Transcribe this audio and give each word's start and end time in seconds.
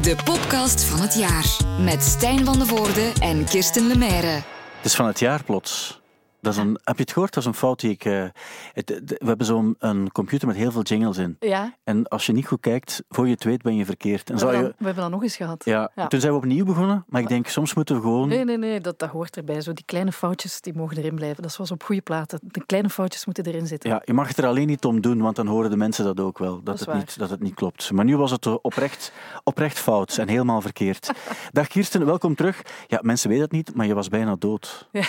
De 0.00 0.16
podcast 0.24 0.84
van 0.84 1.00
het 1.00 1.14
jaar. 1.14 1.56
Met 1.80 2.02
Stijn 2.02 2.44
van 2.44 2.58
de 2.58 2.66
Voorde 2.66 3.12
en 3.20 3.44
Kirsten 3.44 3.86
Lemaire. 3.86 4.26
Het 4.26 4.44
is 4.82 4.94
van 4.94 5.06
het 5.06 5.18
jaar 5.20 5.44
plots. 5.44 6.00
Dat 6.48 6.56
is 6.56 6.62
een, 6.70 6.78
heb 6.84 6.96
je 6.96 7.02
het 7.02 7.12
gehoord? 7.12 7.34
Dat 7.34 7.42
is 7.42 7.48
een 7.48 7.54
fout 7.54 7.80
die 7.80 7.90
ik. 7.90 8.04
eh, 8.04 8.24
het- 8.72 8.88
we 9.18 9.26
hebben 9.26 9.46
zo'n 9.46 9.74
een 9.78 10.12
computer 10.12 10.46
met 10.48 10.56
heel 10.56 10.70
veel 10.72 10.82
jingles 10.82 11.16
in. 11.16 11.36
Ja, 11.40 11.74
En 11.84 12.08
als 12.08 12.26
je 12.26 12.32
niet 12.32 12.46
goed 12.46 12.60
kijkt, 12.60 13.02
voor 13.08 13.26
je 13.26 13.32
het 13.32 13.44
weet 13.44 13.62
ben 13.62 13.76
je 13.76 13.84
verkeerd. 13.84 14.28
En 14.28 14.34
we 14.34 14.40
zou 14.40 14.56
je, 14.56 14.62
dat, 14.62 14.70
we 14.78 14.84
hebben 14.84 15.02
dat 15.02 15.12
nog 15.12 15.22
eens 15.22 15.36
gehad. 15.36 15.64
ja, 15.64 15.90
Ja. 15.94 16.06
Toen 16.06 16.20
zijn 16.20 16.32
we 16.32 16.38
opnieuw 16.38 16.64
begonnen, 16.64 17.04
maar 17.08 17.20
ik 17.20 17.28
denk 17.28 17.46
soms 17.48 17.74
moeten 17.74 17.94
we 17.96 18.00
gewoon. 18.02 18.28
Nee, 18.28 18.44
nee, 18.44 18.58
nee, 18.58 18.80
dat, 18.80 18.98
dat 18.98 19.08
hoort 19.10 19.36
erbij. 19.36 19.60
Zo 19.60 19.72
die 19.72 19.84
kleine 19.84 20.12
foutjes 20.12 20.60
die 20.60 20.74
mogen 20.74 20.96
erin 20.96 21.14
blijven. 21.14 21.36
Dat 21.36 21.50
is 21.50 21.54
zoals 21.54 21.70
op 21.70 21.82
goede 21.82 22.02
platen. 22.02 22.38
De 22.42 22.66
kleine 22.66 22.88
foutjes 22.90 23.24
moeten 23.26 23.44
erin 23.44 23.66
zitten. 23.66 23.90
Ja, 23.90 24.02
je 24.04 24.12
mag 24.12 24.28
het 24.28 24.38
er 24.38 24.46
alleen 24.46 24.66
niet 24.66 24.84
om 24.84 25.00
doen, 25.00 25.20
want 25.22 25.36
dan 25.36 25.46
horen 25.46 25.70
de 25.70 25.76
mensen 25.76 26.04
dat 26.04 26.20
ook 26.20 26.38
wel. 26.38 26.62
Dat, 26.62 26.80
het, 26.80 26.94
niet, 26.94 27.18
dat 27.18 27.30
het 27.30 27.40
niet 27.40 27.54
klopt. 27.54 27.92
Maar 27.92 28.04
nu 28.04 28.16
was 28.16 28.30
het 28.30 28.60
oprecht, 28.60 29.12
oprecht 29.44 29.78
fout 29.78 30.16
en 30.18 30.28
helemaal 30.28 30.60
verkeerd. 30.60 31.10
Dag 31.52 31.66
Kirsten, 31.66 32.06
welkom 32.06 32.34
terug. 32.34 32.62
Ja, 32.86 32.98
mensen 33.02 33.28
weten 33.28 33.44
het 33.44 33.52
niet, 33.52 33.74
maar 33.74 33.86
je 33.86 33.94
was 33.94 34.08
bijna 34.08 34.36
dood. 34.38 34.88
Ja, 34.92 35.02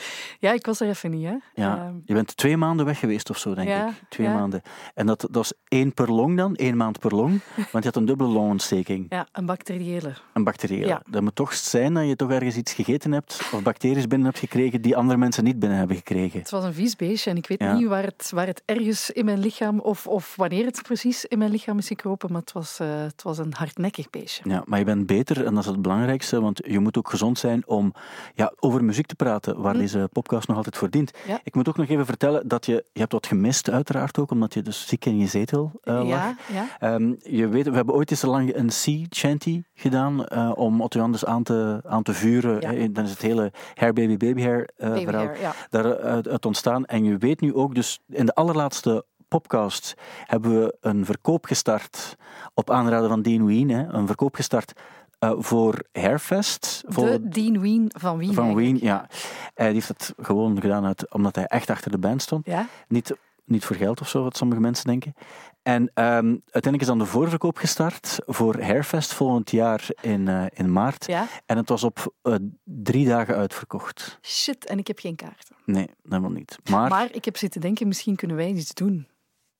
ik 0.40 0.66
was 0.66 0.80
er 0.80 0.88
even 0.88 1.10
niet, 1.10 1.24
hè. 1.26 1.34
Ja, 1.54 1.76
Ehm, 1.76 1.94
je 2.04 2.14
bent 2.14 2.36
twee 2.36 2.56
maanden 2.56 2.86
weg 2.86 2.98
geweest 2.98 3.30
of 3.30 3.38
zo, 3.38 3.54
denk 3.54 3.68
Ja, 3.68 3.88
ik. 3.88 3.94
Twee 4.08 4.26
ja. 4.26 4.34
maanden. 4.34 4.62
En 4.94 5.06
dat, 5.06 5.20
dat 5.20 5.30
was 5.32 5.52
één 5.68 5.94
per 5.94 6.12
long 6.12 6.36
dan, 6.36 6.54
één 6.56 6.76
maand 6.76 6.98
per 6.98 7.14
long. 7.14 7.40
Want 7.72 7.84
je 7.84 7.90
had 7.90 7.96
een 7.96 8.04
dubbele 8.04 8.28
longontsteking. 8.30 9.06
ja, 9.08 9.26
een 9.32 9.46
bacteriële. 9.46 10.12
Een 10.32 10.44
bacteriële. 10.44 10.86
Ja. 10.86 11.02
Dat 11.06 11.22
moet 11.22 11.34
toch 11.34 11.54
zijn 11.54 11.94
dat 11.94 12.06
je 12.08 12.16
toch 12.16 12.30
ergens 12.30 12.56
iets 12.56 12.72
gegeten 12.72 13.12
hebt 13.12 13.40
of 13.52 13.62
bacteriën 13.62 14.08
binnen 14.08 14.26
hebt 14.26 14.38
gekregen 14.38 14.82
die 14.82 14.96
andere 14.96 15.18
mensen 15.18 15.44
niet 15.44 15.58
binnen 15.58 15.78
hebben 15.78 15.96
gekregen. 15.96 16.38
Het 16.40 16.50
was 16.50 16.64
een 16.64 16.74
vies 16.74 16.96
beestje 16.96 17.30
en 17.30 17.36
ik 17.36 17.46
weet 17.46 17.60
Ja. 17.60 17.74
niet 17.74 17.86
waar 17.86 18.02
het, 18.04 18.30
waar 18.34 18.46
het 18.46 18.62
ergens 18.64 19.10
in 19.10 19.24
mijn 19.24 19.38
lichaam 19.38 19.80
of, 19.80 20.06
of 20.06 20.36
wanneer 20.36 20.64
het 20.64 20.82
precies 20.82 21.24
in 21.24 21.38
mijn 21.38 21.50
lichaam 21.50 21.78
is 21.78 21.86
gekropen, 21.86 22.32
maar 22.32 22.40
het 22.40 22.52
was, 22.52 22.78
eh, 22.80 23.00
het 23.00 23.22
was 23.22 23.38
een 23.38 23.52
hardnekkig 23.56 24.10
beestje. 24.10 24.50
Ja, 24.50 24.62
maar 24.66 24.78
je 24.78 24.84
bent 24.84 25.06
beter 25.06 25.44
en 25.46 25.54
dat 25.54 25.64
is 25.64 25.70
het 25.70 25.82
belangrijkste, 25.82 26.40
want 26.40 26.60
je 26.66 26.78
moet 26.78 26.98
ook 26.98 27.10
gezond 27.10 27.38
zijn 27.38 27.66
om 27.66 27.92
ja, 28.34 28.52
over 28.58 28.84
muziek 28.84 29.06
te 29.06 29.14
praten, 29.14 29.60
waar 29.60 29.76
deze 29.92 30.08
podcast 30.12 30.48
nog 30.48 30.56
altijd 30.56 30.76
voor 30.76 30.90
dient. 30.90 31.10
Ja. 31.26 31.40
Ik 31.42 31.54
moet 31.54 31.68
ook 31.68 31.76
nog 31.76 31.88
even 31.88 32.06
vertellen 32.06 32.48
dat 32.48 32.66
je, 32.66 32.84
je 32.92 33.00
hebt 33.00 33.12
wat 33.12 33.26
gemist, 33.26 33.70
uiteraard 33.70 34.18
ook, 34.18 34.30
omdat 34.30 34.54
je 34.54 34.62
dus 34.62 34.86
ziek 34.86 35.04
in 35.04 35.18
je 35.18 35.26
zetel 35.26 35.70
eh, 35.82 35.94
lag. 35.94 36.06
ja, 36.06 36.36
ja. 36.52 36.66
Ehm, 36.78 37.14
je 37.22 37.48
weet, 37.48 37.68
we 37.68 37.74
hebben 37.74 37.94
ooit 37.94 38.10
eens 38.10 38.22
lang 38.22 38.54
een 38.54 38.70
sea 38.70 39.04
shanty 39.10 39.62
gedaan 39.74 40.26
eh, 40.26 40.52
om 40.54 40.80
Otto 40.80 40.98
Jan 40.98 41.12
dus 41.12 41.24
aan 41.24 41.42
te, 41.42 41.80
aan 41.84 42.02
te 42.02 42.12
vuren. 42.12 42.60
Ja. 42.60 42.72
Eh, 42.72 42.88
dan 42.90 43.04
is 43.04 43.10
het 43.10 43.22
hele 43.22 43.52
hair 43.74 43.92
baby 43.92 44.16
baby 44.16 44.42
hair 44.42 44.68
Baby 44.76 45.04
verhaal 45.04 45.26
hair, 45.26 45.66
daaruit 45.70 46.28
uit 46.28 46.46
ontstaan. 46.46 46.84
En 46.84 47.04
je 47.04 47.16
weet 47.16 47.40
nu 47.40 47.54
ook, 47.54 47.74
dus 47.74 48.00
in 48.08 48.26
de 48.26 48.34
allerlaatste 48.34 49.04
podcast 49.28 49.94
hebben 50.24 50.60
we 50.60 50.76
een 50.80 51.04
verkoop 51.04 51.44
gestart 51.44 52.16
op 52.54 52.70
aanraden 52.70 53.08
van 53.08 53.22
Dean 53.22 53.48
een 53.48 54.06
verkoop 54.06 54.34
gestart 54.34 54.72
eh, 55.18 55.32
voor 55.38 55.82
Hairfest. 55.92 56.82
Voor 56.86 57.06
De 57.06 57.28
Dean 57.28 57.60
Ween 57.60 57.90
van 57.98 58.18
Wien. 58.18 58.34
van. 58.34 58.54
Ween, 58.54 58.78
ja. 58.80 59.08
Hij 59.54 59.72
heeft 59.72 59.88
het 59.88 60.14
gewoon 60.16 60.60
gedaan 60.60 60.84
uit, 60.84 61.12
omdat 61.12 61.34
hij 61.34 61.44
echt 61.44 61.70
achter 61.70 61.90
de 61.90 61.98
band 61.98 62.22
stond. 62.22 62.46
Ja, 62.46 62.66
Niet, 62.88 63.16
niet 63.44 63.64
voor 63.64 63.76
geld 63.76 64.00
of 64.00 64.08
zo, 64.08 64.22
wat 64.22 64.36
sommige 64.36 64.60
mensen 64.60 64.86
denken. 64.86 65.14
En 65.62 65.90
ehm, 65.94 66.26
uiteindelijk 66.26 66.80
is 66.82 66.86
dan 66.88 66.98
de 66.98 67.04
voorverkoop 67.06 67.56
gestart 67.56 68.18
voor 68.26 68.60
Hairfest 68.60 69.14
volgend 69.14 69.50
jaar 69.50 69.88
in, 70.00 70.28
eh, 70.28 70.44
in 70.52 70.72
maart. 70.72 71.06
ja. 71.06 71.26
En 71.46 71.56
het 71.56 71.68
was 71.68 71.84
op 71.84 72.14
eh, 72.22 72.34
drie 72.64 73.06
dagen 73.06 73.36
uitverkocht. 73.36 74.18
Shit, 74.22 74.66
en 74.66 74.78
ik 74.78 74.86
heb 74.86 74.98
geen 74.98 75.16
kaarten. 75.16 75.56
Nee, 75.64 75.88
helemaal 76.08 76.30
niet. 76.30 76.58
Maar, 76.70 76.88
Maar 76.90 77.08
ik 77.12 77.24
heb 77.24 77.36
zitten 77.36 77.60
denken, 77.60 77.88
misschien 77.88 78.16
kunnen 78.16 78.36
wij 78.36 78.48
iets 78.50 78.74
doen. 78.74 79.06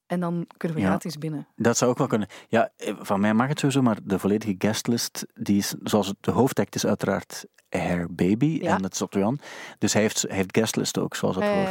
En 0.07 0.21
dan 0.21 0.47
kunnen 0.57 0.77
we 0.77 0.83
Ja. 0.83 0.89
gratis 0.91 1.19
binnen. 1.19 1.47
dat 1.57 1.77
zou 1.77 1.91
ook 1.91 1.99
wel 1.99 2.07
kunnen. 2.07 2.29
Ja, 2.49 2.71
eh, 2.77 2.95
van 3.01 3.21
mij 3.21 3.35
mag 3.35 3.49
het 3.49 3.59
sowieso, 3.59 3.83
maar 3.83 3.97
de 4.05 4.19
volledige 4.19 4.55
guestlist, 4.59 5.27
die 5.35 5.57
is, 5.59 5.75
zoals 5.83 6.07
het, 6.07 6.17
de 6.21 6.31
hoofdact 6.31 6.75
is 6.75 6.87
uiteraard 6.87 7.47
Hair 7.69 8.07
Baby. 8.11 8.59
Ja. 8.63 8.75
En 8.77 8.83
dat 8.83 8.93
is 8.95 9.03
Otto 9.03 9.19
Jan. 9.19 9.39
Dus 9.79 9.93
hij 9.93 10.03
heeft, 10.03 10.23
hij 10.23 10.37
heeft 10.37 10.57
guestlist 10.57 10.99
ook, 10.99 11.15
zoals 11.15 11.37
het 11.37 11.45
Ja, 11.45 11.55
hoort. 11.55 11.71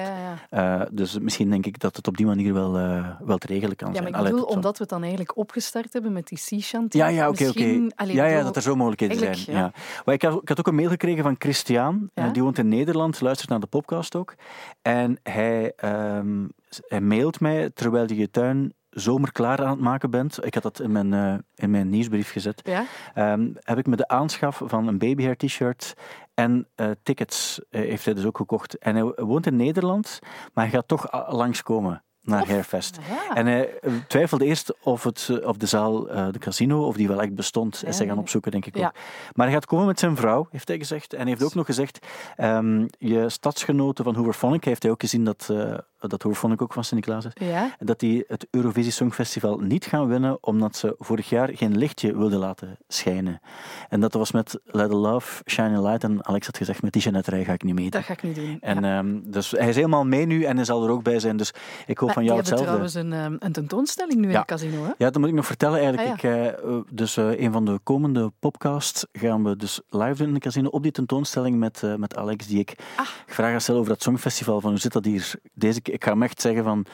Eh, 0.49 0.81
dus 0.91 1.19
misschien 1.19 1.49
denk 1.49 1.65
ik 1.65 1.79
dat 1.79 1.95
het 1.95 2.07
op 2.07 2.17
die 2.17 2.25
manier 2.25 2.53
wel, 2.53 2.77
eh, 2.77 3.09
wel 3.19 3.37
te 3.37 3.47
regelen 3.47 3.75
kan 3.75 3.93
Ja, 3.93 4.01
maar 4.01 4.11
zijn. 4.11 4.25
ik 4.25 4.31
bedoel, 4.31 4.45
omdat 4.45 4.73
we 4.77 4.79
het 4.83 4.89
dan 4.89 4.99
eigenlijk 5.01 5.37
opgestart 5.37 5.93
hebben 5.93 6.13
met 6.13 6.27
die 6.27 6.37
sea 6.37 6.59
shanty. 6.59 6.97
Ja, 6.97 7.07
ja, 7.07 7.29
oké, 7.29 7.47
oké. 7.47 7.87
Ja, 8.05 8.25
ja, 8.25 8.43
dat 8.43 8.55
er 8.55 8.61
zo 8.61 8.75
mogelijkheden 8.75 9.17
zijn. 9.17 9.37
Ja. 9.57 9.63
ja. 9.63 9.71
Maar 10.05 10.13
ik, 10.15 10.21
had, 10.21 10.41
ik 10.41 10.47
had 10.49 10.59
ook 10.59 10.67
een 10.67 10.75
mail 10.75 10.89
gekregen 10.89 11.23
van 11.23 11.35
Christian, 11.39 12.09
die 12.31 12.43
woont 12.43 12.57
in 12.57 12.67
Nederland, 12.67 13.21
luistert 13.21 13.49
naar 13.49 13.59
de 13.59 13.67
podcast 13.67 14.15
ook. 14.15 14.35
En 14.81 15.19
hij, 15.23 15.73
ehm, 15.75 16.45
hij 16.87 17.01
mailt 17.01 17.39
mij 17.39 17.69
terwijl 17.69 18.07
je 18.07 18.15
je 18.15 18.29
tuin 18.29 18.73
zomer 18.89 19.31
klaar 19.31 19.63
aan 19.63 19.69
het 19.69 19.79
maken 19.79 20.09
bent. 20.09 20.45
Ik 20.45 20.53
had 20.53 20.63
dat 20.63 20.79
in 20.79 20.91
mijn, 20.91 21.13
eh, 21.13 21.35
in 21.55 21.71
mijn 21.71 21.89
nieuwsbrief 21.89 22.31
gezet. 22.31 22.61
Ja? 22.63 22.85
Ehm, 23.13 23.49
heb 23.53 23.77
ik 23.77 23.87
me 23.87 23.95
de 23.95 24.07
aanschaf 24.07 24.61
van 24.65 24.87
een 24.87 24.97
babyhair 24.97 25.37
t-shirt 25.37 25.93
en 26.33 26.67
eh, 26.75 26.91
tickets 27.03 27.59
eh, 27.69 27.81
heeft 27.81 28.05
hij 28.05 28.13
dus 28.13 28.25
ook 28.25 28.37
gekocht. 28.37 28.77
En 28.77 28.95
hij 28.95 29.03
woont 29.03 29.45
in 29.45 29.55
Nederland, 29.55 30.19
maar 30.53 30.63
hij 30.63 30.73
gaat 30.73 30.87
toch 30.87 31.31
langskomen 31.31 32.03
naar 32.25 32.47
Hairfest. 32.47 32.97
Ja. 33.09 33.35
En 33.35 33.45
hij 33.45 33.79
eh, 33.79 33.91
twijfelde 34.07 34.45
eerst 34.45 34.73
of, 34.83 35.03
het, 35.03 35.27
eh, 35.31 35.47
of 35.47 35.57
de 35.57 35.65
zaal, 35.65 36.09
eh, 36.09 36.27
de 36.31 36.39
casino, 36.39 36.85
of 36.85 36.95
die 36.95 37.07
wel 37.07 37.21
echt 37.21 37.35
bestond. 37.35 37.79
Ja, 37.81 37.87
Is 37.87 37.97
hij 37.97 38.07
gaan 38.07 38.17
opzoeken, 38.17 38.51
denk 38.51 38.65
ik 38.65 38.77
Ja. 38.77 38.85
ook. 38.87 38.93
Maar 39.33 39.45
hij 39.45 39.55
gaat 39.55 39.65
komen 39.65 39.85
met 39.85 39.99
zijn 39.99 40.15
vrouw, 40.15 40.47
heeft 40.51 40.67
hij 40.67 40.77
gezegd. 40.77 41.13
En 41.13 41.19
hij 41.19 41.29
heeft 41.29 41.43
ook 41.43 41.53
nog 41.53 41.65
gezegd, 41.65 41.99
ehm, 42.35 42.85
je 42.97 43.29
stadsgenoten 43.29 44.03
van 44.03 44.15
Hooverphonic, 44.15 44.63
heeft 44.65 44.83
hij 44.83 44.91
ook 44.91 45.01
gezien 45.01 45.23
dat, 45.23 45.47
eh 45.51 45.73
dat 46.07 46.21
Hooverphonic 46.21 46.61
ook 46.61 46.73
van 46.73 46.83
Sint-Niklaas 46.83 47.25
is, 47.25 47.47
Ja? 47.47 47.75
dat 47.79 47.99
die 47.99 48.23
het 48.27 48.47
Eurovisie 48.51 48.91
Songfestival 48.91 49.57
niet 49.57 49.85
gaan 49.85 50.07
winnen, 50.07 50.37
omdat 50.43 50.75
ze 50.75 50.95
vorig 50.99 51.29
jaar 51.29 51.49
geen 51.53 51.77
lichtje 51.77 52.17
wilden 52.17 52.39
laten 52.39 52.77
schijnen. 52.87 53.41
En 53.89 53.99
dat 53.99 54.13
was 54.13 54.31
met 54.31 54.59
Let 54.65 54.89
the 54.89 54.95
Love, 54.95 55.43
Shine 55.49 55.77
a 55.77 55.81
Light. 55.81 56.03
En 56.03 56.25
Alex 56.25 56.45
had 56.45 56.57
gezegd, 56.57 56.81
met 56.81 56.93
die 56.93 57.01
Jeannette 57.01 57.29
Rij 57.29 57.43
ga 57.43 57.53
ik 57.53 57.63
niet 57.63 57.75
mee. 57.75 57.89
Dat 57.89 58.03
ga 58.03 58.13
ik 58.13 58.23
niet 58.23 58.35
doen. 58.35 58.57
En 58.61 58.83
ehm, 58.83 59.19
dus 59.23 59.51
hij 59.51 59.69
is 59.69 59.75
helemaal 59.75 60.05
mee 60.05 60.25
nu 60.25 60.43
en 60.43 60.55
hij 60.55 60.65
zal 60.65 60.83
er 60.83 60.89
ook 60.89 61.03
bij 61.03 61.19
zijn. 61.19 61.37
Dus 61.37 61.53
ik 61.85 61.97
hoop 61.97 62.14
van 62.15 62.23
jou 62.23 62.35
hebben 62.35 62.57
hetzelfde. 62.59 62.65
trouwens 62.65 62.93
een, 62.93 63.13
ehm, 63.33 63.45
een 63.47 63.51
tentoonstelling 63.51 64.19
nu 64.19 64.29
in 64.29 64.35
het 64.35 64.45
casino, 64.45 64.83
hè? 64.83 64.89
Ja, 64.97 65.09
dat 65.09 65.17
moet 65.17 65.27
ik 65.27 65.33
nog 65.35 65.45
vertellen 65.45 65.79
eigenlijk. 65.79 66.07
Ah, 66.07 66.13
ik, 66.13 66.23
eh, 66.23 66.47
eh, 66.47 66.53
dus 66.91 67.17
eh, 67.17 67.39
een 67.39 67.51
van 67.51 67.65
de 67.65 67.79
komende 67.83 68.31
podcasts 68.39 69.05
gaan 69.13 69.43
we 69.43 69.55
dus 69.55 69.81
live 69.89 70.15
doen 70.15 70.27
in 70.27 70.33
de 70.33 70.39
casino 70.39 70.69
op 70.69 70.83
die 70.83 70.91
tentoonstelling 70.91 71.57
met, 71.57 71.81
met 71.97 72.15
Alex, 72.15 72.47
die 72.47 72.59
ik 72.59 72.75
Ah. 72.95 73.05
vraag 73.27 73.51
ga 73.51 73.59
stellen 73.59 73.79
over 73.79 73.93
dat 73.93 74.01
Songfestival. 74.03 74.61
Van 74.61 74.69
hoe 74.69 74.79
zit 74.79 74.93
dat 74.93 75.05
hier? 75.05 75.31
Deze, 75.53 75.79
ik 75.83 76.03
ga 76.03 76.11
hem 76.11 76.23
echt 76.23 76.41
zeggen 76.41 76.63
van, 76.63 76.85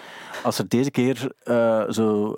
als 0.43 0.57
er 0.57 0.67
deze 0.67 0.91
keer 0.91 1.31
zo... 1.89 2.33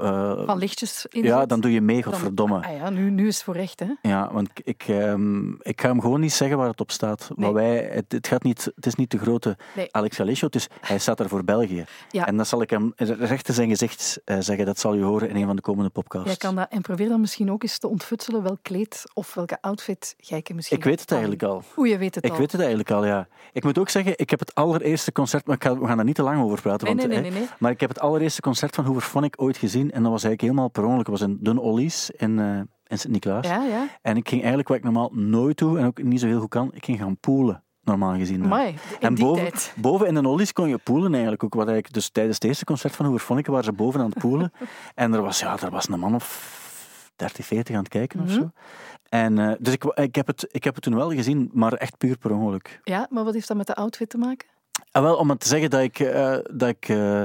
Van 0.46 0.58
lichtjes 0.58 1.06
in 1.10 1.24
ja, 1.24 1.46
dan 1.46 1.60
doe 1.60 1.72
je 1.72 1.82
mee, 1.82 2.02
Dan- 2.02 2.12
godverdomme. 2.12 2.62
Ah 2.68 2.76
ja, 2.78 2.90
nu, 2.90 3.10
nu 3.10 3.28
is 3.28 3.36
het 3.36 3.44
voor 3.44 3.56
echt, 3.56 3.80
hè? 3.80 3.88
Ja, 4.02 4.30
want 4.34 4.50
ik, 4.64 4.84
ehm, 4.88 5.52
ik 5.62 5.82
ga 5.82 5.88
hem 5.88 6.02
gewoon 6.02 6.20
niet 6.20 6.34
zeggen 6.34 6.58
waar 6.58 6.68
het 6.68 6.80
op 6.82 6.92
staat. 6.92 7.30
Nee. 7.36 7.46
Maar 7.46 7.54
wij, 7.54 7.90
het, 7.92 8.06
het, 8.12 8.28
gaat 8.28 8.44
niet, 8.44 8.72
het 8.76 8.86
is 8.86 8.96
niet 8.96 9.12
de 9.12 9.18
grote 9.18 9.58
Nee. 9.76 9.88
Alex 9.92 10.20
Alessio, 10.20 10.48
dus 10.50 10.68
hij 10.82 10.98
staat 11.00 11.20
er 11.20 11.30
voor 11.30 11.44
België. 11.44 11.86
Ja. 12.12 12.28
En 12.28 12.38
dat 12.38 12.48
zal 12.48 12.62
ik 12.62 12.72
hem 12.74 12.94
recht 13.20 13.48
in 13.48 13.54
zijn 13.54 13.70
gezicht 13.70 14.22
eh, 14.26 14.38
zeggen. 14.40 14.66
Dat 14.66 14.80
zal 14.80 14.96
u 14.96 15.04
horen 15.04 15.30
in 15.30 15.36
een 15.36 15.46
van 15.46 15.56
de 15.56 15.62
komende 15.62 15.90
podcasts. 15.90 16.28
Jij 16.28 16.38
kan 16.38 16.56
dat, 16.56 16.68
en 16.70 16.82
probeer 16.82 17.10
dan 17.10 17.20
misschien 17.20 17.52
ook 17.52 17.64
eens 17.64 17.78
te 17.78 17.88
ontfutselen 17.88 18.44
welk 18.44 18.60
kleed 18.62 19.04
of 19.14 19.34
welke 19.34 19.58
outfit 19.62 20.14
jij 20.18 20.44
misschien 20.56 20.78
Ik 20.78 20.84
weet 20.84 21.00
het 21.00 21.12
eigenlijk 21.12 21.44
al. 21.44 21.64
Oeh, 21.78 21.90
je 21.90 21.98
weet 21.98 22.16
het 22.16 22.26
Ik 22.26 22.32
al. 22.32 22.38
weet 22.38 22.52
het 22.52 22.62
eigenlijk 22.62 22.92
al, 22.92 23.06
ja. 23.06 23.28
Ik 23.52 23.64
moet 23.64 23.78
ook 23.78 23.90
zeggen, 23.90 24.14
ik 24.16 24.30
heb 24.30 24.40
het 24.40 24.56
allereerste 24.56 25.12
concert, 25.12 25.46
maar 25.46 25.56
ik 25.56 25.64
ga, 25.64 25.78
we 25.78 25.88
gaan 25.88 26.00
er 26.00 26.06
niet 26.06 26.16
te 26.16 26.24
lang 26.24 26.44
over 26.44 26.62
praten. 26.62 26.88
Nee, 26.88 26.96
want, 26.96 27.08
nee, 27.08 27.22
nee, 27.22 27.32
nee, 27.32 27.40
nee. 27.40 27.50
Maar 27.60 27.72
ik 27.72 27.80
heb 27.80 27.90
het 27.90 28.00
allereerste 28.00 28.42
concert 28.42 28.76
van 28.76 28.86
Hooverphonic 28.86 29.42
ooit 29.42 29.58
gezien 29.58 29.92
en 29.92 30.04
dat 30.04 30.12
was 30.12 30.24
eigenlijk 30.24 30.42
helemaal 30.42 30.70
per 30.70 30.84
ongeluk. 30.84 31.08
Het 31.08 31.20
was 31.20 31.30
in 31.30 31.38
Dun 31.42 31.58
Ollies 31.58 32.10
in, 32.10 32.40
eh 32.40 32.60
in 32.94 33.00
Sint-Niklaas. 33.00 33.48
Ja, 33.48 33.64
ja. 33.64 33.88
En 34.02 34.18
ik 34.18 34.28
ging 34.28 34.40
eigenlijk, 34.40 34.68
wat 34.68 34.78
ik 34.78 34.84
normaal 34.84 35.10
nooit 35.14 35.58
doe 35.58 35.80
en 35.80 35.86
ook 35.86 36.04
niet 36.04 36.20
zo 36.20 36.28
heel 36.28 36.40
goed 36.40 36.50
kan, 36.50 36.72
ik 36.74 36.86
ging 36.86 37.00
gaan 37.00 37.18
poelen, 37.18 37.64
normaal 37.84 38.16
gezien. 38.18 38.44
Amai, 38.44 38.76
En 39.00 39.16
boven, 39.16 39.44
tijd. 39.44 39.74
boven 39.78 40.08
in 40.08 40.14
de 40.14 40.28
Ollies 40.28 40.54
kon 40.54 40.70
je 40.70 40.78
poelen 40.78 41.12
eigenlijk 41.14 41.44
ook. 41.44 41.54
Wat 41.54 41.66
eigenlijk 41.66 41.94
dus 41.96 42.10
tijdens 42.10 42.36
het 42.36 42.44
eerste 42.44 42.66
concert 42.66 42.96
van 42.96 43.06
Hooverphonic 43.06 43.46
waren 43.48 43.64
ze 43.64 43.72
boven 43.72 44.00
aan 44.00 44.10
het 44.10 44.20
poelen. 44.20 44.52
en 44.96 45.14
er 45.14 45.22
was, 45.22 45.40
ja, 45.40 45.58
er 45.62 45.70
was 45.70 45.88
een 45.88 46.00
man 46.00 46.16
of 46.16 46.62
30, 47.16 47.46
40 47.46 47.76
aan 47.76 47.82
het 47.84 47.92
kijken 47.92 48.20
of 48.20 48.26
Mhm. 48.26 48.36
zo. 48.36 48.50
En, 49.10 49.40
eh, 49.40 49.52
dus 49.60 49.74
ik, 49.74 49.84
ik, 49.84 50.16
heb 50.16 50.28
het, 50.28 50.48
ik 50.52 50.64
heb 50.64 50.74
het 50.76 50.84
toen 50.84 50.96
wel 50.96 51.12
gezien, 51.12 51.50
maar 51.54 51.74
echt 51.74 51.98
puur 51.98 52.18
per 52.18 52.32
ongeluk. 52.32 52.80
Ja, 52.84 53.08
maar 53.10 53.24
wat 53.24 53.34
heeft 53.34 53.48
dat 53.48 53.58
met 53.58 53.68
de 53.68 53.76
outfit 53.76 54.10
te 54.10 54.18
maken? 54.18 54.48
Ah, 54.92 55.02
wel, 55.04 55.16
om 55.16 55.30
het 55.30 55.40
te 55.40 55.48
zeggen 55.48 55.70
dat 55.70 55.82
ik, 55.82 56.00
eh, 56.00 56.36
dat 56.52 56.70
ik 56.70 56.90
eh, 56.90 57.24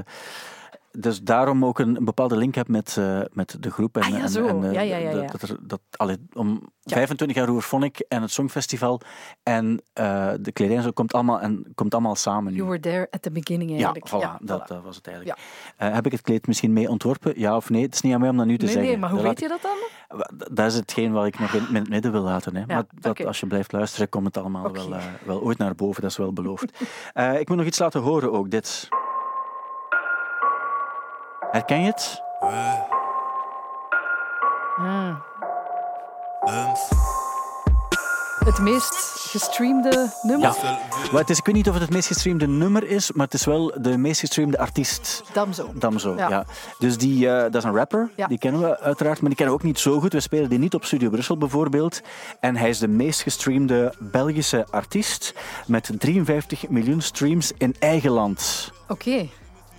dus 1.01 1.23
daarom 1.23 1.65
ook 1.65 1.79
een, 1.79 1.97
een 1.97 2.05
bepaalde 2.05 2.37
link 2.37 2.55
heb 2.55 2.69
met, 2.69 2.97
eh, 2.99 3.21
met 3.33 3.57
de 3.61 3.71
groep. 3.71 3.97
En, 3.97 4.03
Ah, 4.03 4.09
ja, 4.19 4.27
zo. 4.27 4.47
en, 4.47 4.65
eh, 4.65 4.73
Ja, 4.73 4.81
ja, 4.81 4.97
ja, 4.97 5.11
dat- 5.13 5.23
ja. 5.23 5.27
Dat, 5.31 5.43
er, 5.43 5.57
dat, 5.61 5.81
allee, 5.97 6.17
om 6.33 6.49
Ja. 6.81 6.95
25 6.97 7.37
jaar 7.37 7.47
Hooverphonic 7.47 7.99
en 7.99 8.23
het 8.23 8.31
Songfestival 8.31 9.01
en 9.43 9.83
eh, 9.93 10.31
de 10.41 10.53
kledij 10.53 10.77
en 10.77 10.83
zo 10.83 10.91
komt 10.91 11.13
allemaal, 11.13 11.41
en, 11.41 11.67
komt 11.75 11.93
allemaal 11.95 12.15
samen 12.17 12.51
nu. 12.53 12.57
You 12.59 12.69
were 12.69 12.81
there 12.81 13.07
at 13.11 13.23
the 13.23 13.31
beginning 13.31 13.71
Ja, 13.71 13.77
eigenlijk. 13.77 14.09
voilà, 14.09 14.45
dat, 14.45 14.63
voilà. 14.63 14.67
dat 14.67 14.83
was 14.83 14.97
het 14.97 15.07
eigenlijk. 15.07 15.39
Heb 15.77 16.07
ik 16.07 16.13
het 16.13 16.21
kleed 16.21 16.47
misschien 16.47 16.73
mee 16.73 16.89
ontworpen? 16.89 17.33
Ja 17.41 17.57
of 17.57 17.71
nee? 17.71 17.83
Het 17.83 17.95
is 17.95 18.01
niet 18.01 18.15
aan 18.15 18.21
mij 18.21 18.29
om 18.29 18.37
dat 18.37 18.47
nu 18.47 18.59
te 18.59 18.65
Nee, 18.65 18.73
zeggen. 18.75 18.91
nee, 18.93 19.01
maar 19.01 19.11
hoe 19.11 19.19
Dat 19.23 19.29
weet 19.29 19.41
je 19.41 19.49
dat 19.49 19.63
dan? 19.63 20.47
Dat 20.53 20.67
is 20.67 20.75
hetgeen 20.75 21.13
wat 21.13 21.27
ik 21.27 21.39
nog 21.39 21.53
in, 21.53 21.69
in 21.69 21.75
het 21.75 21.89
midden 21.89 22.13
wil 22.13 22.23
laten. 22.23 22.57
Hè. 22.57 22.67
maar 22.67 22.85
dat, 23.01 23.25
als 23.25 23.41
je 23.41 23.47
blijft 23.47 23.73
luisteren, 23.73 24.09
komt 24.09 24.27
het 24.27 24.37
allemaal 24.37 24.73
wel, 24.73 24.89
wel 25.25 25.43
ooit 25.43 25.59
naar 25.59 25.75
boven. 25.75 26.03
Dat 26.03 26.11
is 26.11 26.17
wel 26.17 26.33
beloofd. 26.33 26.81
Ik 27.41 27.49
moet 27.49 27.57
nog 27.57 27.67
iets 27.67 27.79
laten 27.79 28.01
horen 28.01 28.33
ook. 28.33 28.51
Dit. 28.51 28.89
Herken 31.51 31.81
je 31.81 31.87
het? 31.87 32.23
Ah. 32.41 32.75
Het 38.45 38.59
meest 38.59 38.95
gestreamde 39.31 40.11
nummer? 40.23 40.55
Ja. 40.63 40.79
Het 41.19 41.31
is, 41.31 41.39
ik 41.39 41.45
weet 41.47 41.55
niet 41.55 41.67
of 41.69 41.73
het 41.75 41.83
het 41.83 41.93
meest 41.93 42.07
gestreamde 42.07 42.47
nummer 42.47 42.85
is, 42.89 43.13
maar 43.13 43.25
het 43.25 43.35
is 43.35 43.45
wel 43.45 43.73
de 43.81 43.99
meest 43.99 44.21
gestreamde 44.21 44.59
artiest. 44.59 45.23
Damso. 45.33 45.71
Damso, 45.75 46.15
ja. 46.17 46.29
Ja. 46.29 46.45
Dus 46.79 46.99
die, 46.99 47.29
eh, 47.31 47.43
dat 47.43 47.55
is 47.55 47.65
een 47.65 47.75
rapper, 47.75 48.11
Ja. 48.17 48.27
die 48.27 48.39
kennen 48.39 48.61
we 48.61 48.81
uiteraard, 48.81 49.21
maar 49.21 49.29
die 49.29 49.39
kennen 49.39 49.55
we 49.55 49.61
ook 49.61 49.67
niet 49.67 49.79
zo 49.79 50.01
goed. 50.01 50.13
We 50.13 50.21
spelen 50.21 50.49
die 50.49 50.59
niet 50.59 50.75
op 50.75 50.85
Studio 50.85 51.11
Brussel 51.11 51.39
bijvoorbeeld. 51.39 52.01
En 52.41 52.57
hij 52.57 52.69
is 52.69 52.79
de 52.79 52.89
meest 52.89 53.23
gestreamde 53.23 53.95
Belgische 53.99 54.67
artiest 54.71 55.35
met 55.67 55.91
53 55.99 56.69
miljoen 56.69 57.01
streams 57.01 57.53
in 57.59 57.75
eigen 57.79 58.11
land. 58.11 58.73
Oké. 58.89 59.29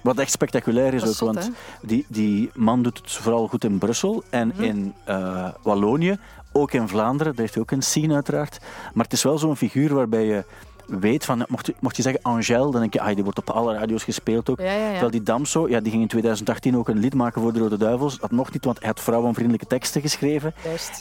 Wat 0.01 0.17
echt 0.17 0.31
spectaculair 0.31 0.93
is 0.93 1.05
ook, 1.05 1.13
zot, 1.13 1.33
want 1.33 1.51
die, 1.81 2.05
die 2.07 2.49
man 2.53 2.83
doet 2.83 2.97
het 2.97 3.11
vooral 3.11 3.47
goed 3.47 3.63
in 3.63 3.77
Brussel 3.77 4.23
en 4.29 4.47
Mhm. 4.47 4.63
in 4.63 4.93
eh, 5.05 5.47
Wallonië, 5.63 6.17
ook 6.51 6.71
in 6.71 6.87
Vlaanderen, 6.87 7.31
daar 7.31 7.41
heeft 7.41 7.53
hij 7.53 7.63
ook 7.63 7.71
een 7.71 7.81
scene 7.81 8.13
uiteraard. 8.13 8.57
Maar 8.93 9.03
het 9.03 9.13
is 9.13 9.23
wel 9.23 9.37
zo'n 9.37 9.57
figuur 9.57 9.93
waarbij 9.93 10.25
je 10.25 10.43
weet 10.85 11.25
van, 11.25 11.45
mocht 11.47 11.65
je, 11.65 11.75
mocht 11.79 11.95
je 11.95 12.01
zeggen 12.01 12.21
Angèle, 12.23 12.71
dan 12.71 12.79
denk 12.81 12.93
je, 12.93 13.01
ah, 13.01 13.15
die 13.15 13.23
wordt 13.23 13.37
op 13.39 13.49
alle 13.49 13.73
radio's 13.77 14.03
gespeeld 14.03 14.49
ook. 14.49 14.59
Ja, 14.59 14.65
ja, 14.65 14.77
ja. 14.77 14.89
Terwijl 14.89 15.11
die 15.11 15.23
Damso, 15.23 15.67
ja, 15.69 15.79
die 15.79 15.89
ging 15.91 16.01
in 16.03 16.07
2018 16.07 16.77
ook 16.77 16.89
een 16.89 16.99
lied 16.99 17.13
maken 17.13 17.41
voor 17.41 17.53
de 17.53 17.59
Rode 17.59 17.77
Duivels. 17.77 18.19
Dat 18.19 18.31
mocht 18.31 18.53
niet, 18.53 18.65
want 18.65 18.79
hij 18.79 18.87
had 18.87 18.99
vrouwenvriendelijke 18.99 19.67
teksten 19.67 20.01
geschreven. 20.01 20.53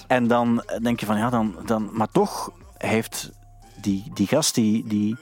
En 0.07 0.27
dan 0.27 0.63
denk 0.83 1.01
je 1.01 1.07
van, 1.07 1.17
ja, 1.17 1.31
dan... 1.31 1.57
dan 1.67 1.89
maar 1.93 2.09
toch, 2.13 2.51
heeft 2.77 3.31
die, 3.81 4.11
die 4.15 4.27
gast 4.27 4.55
die... 4.55 4.85
die 4.87 5.17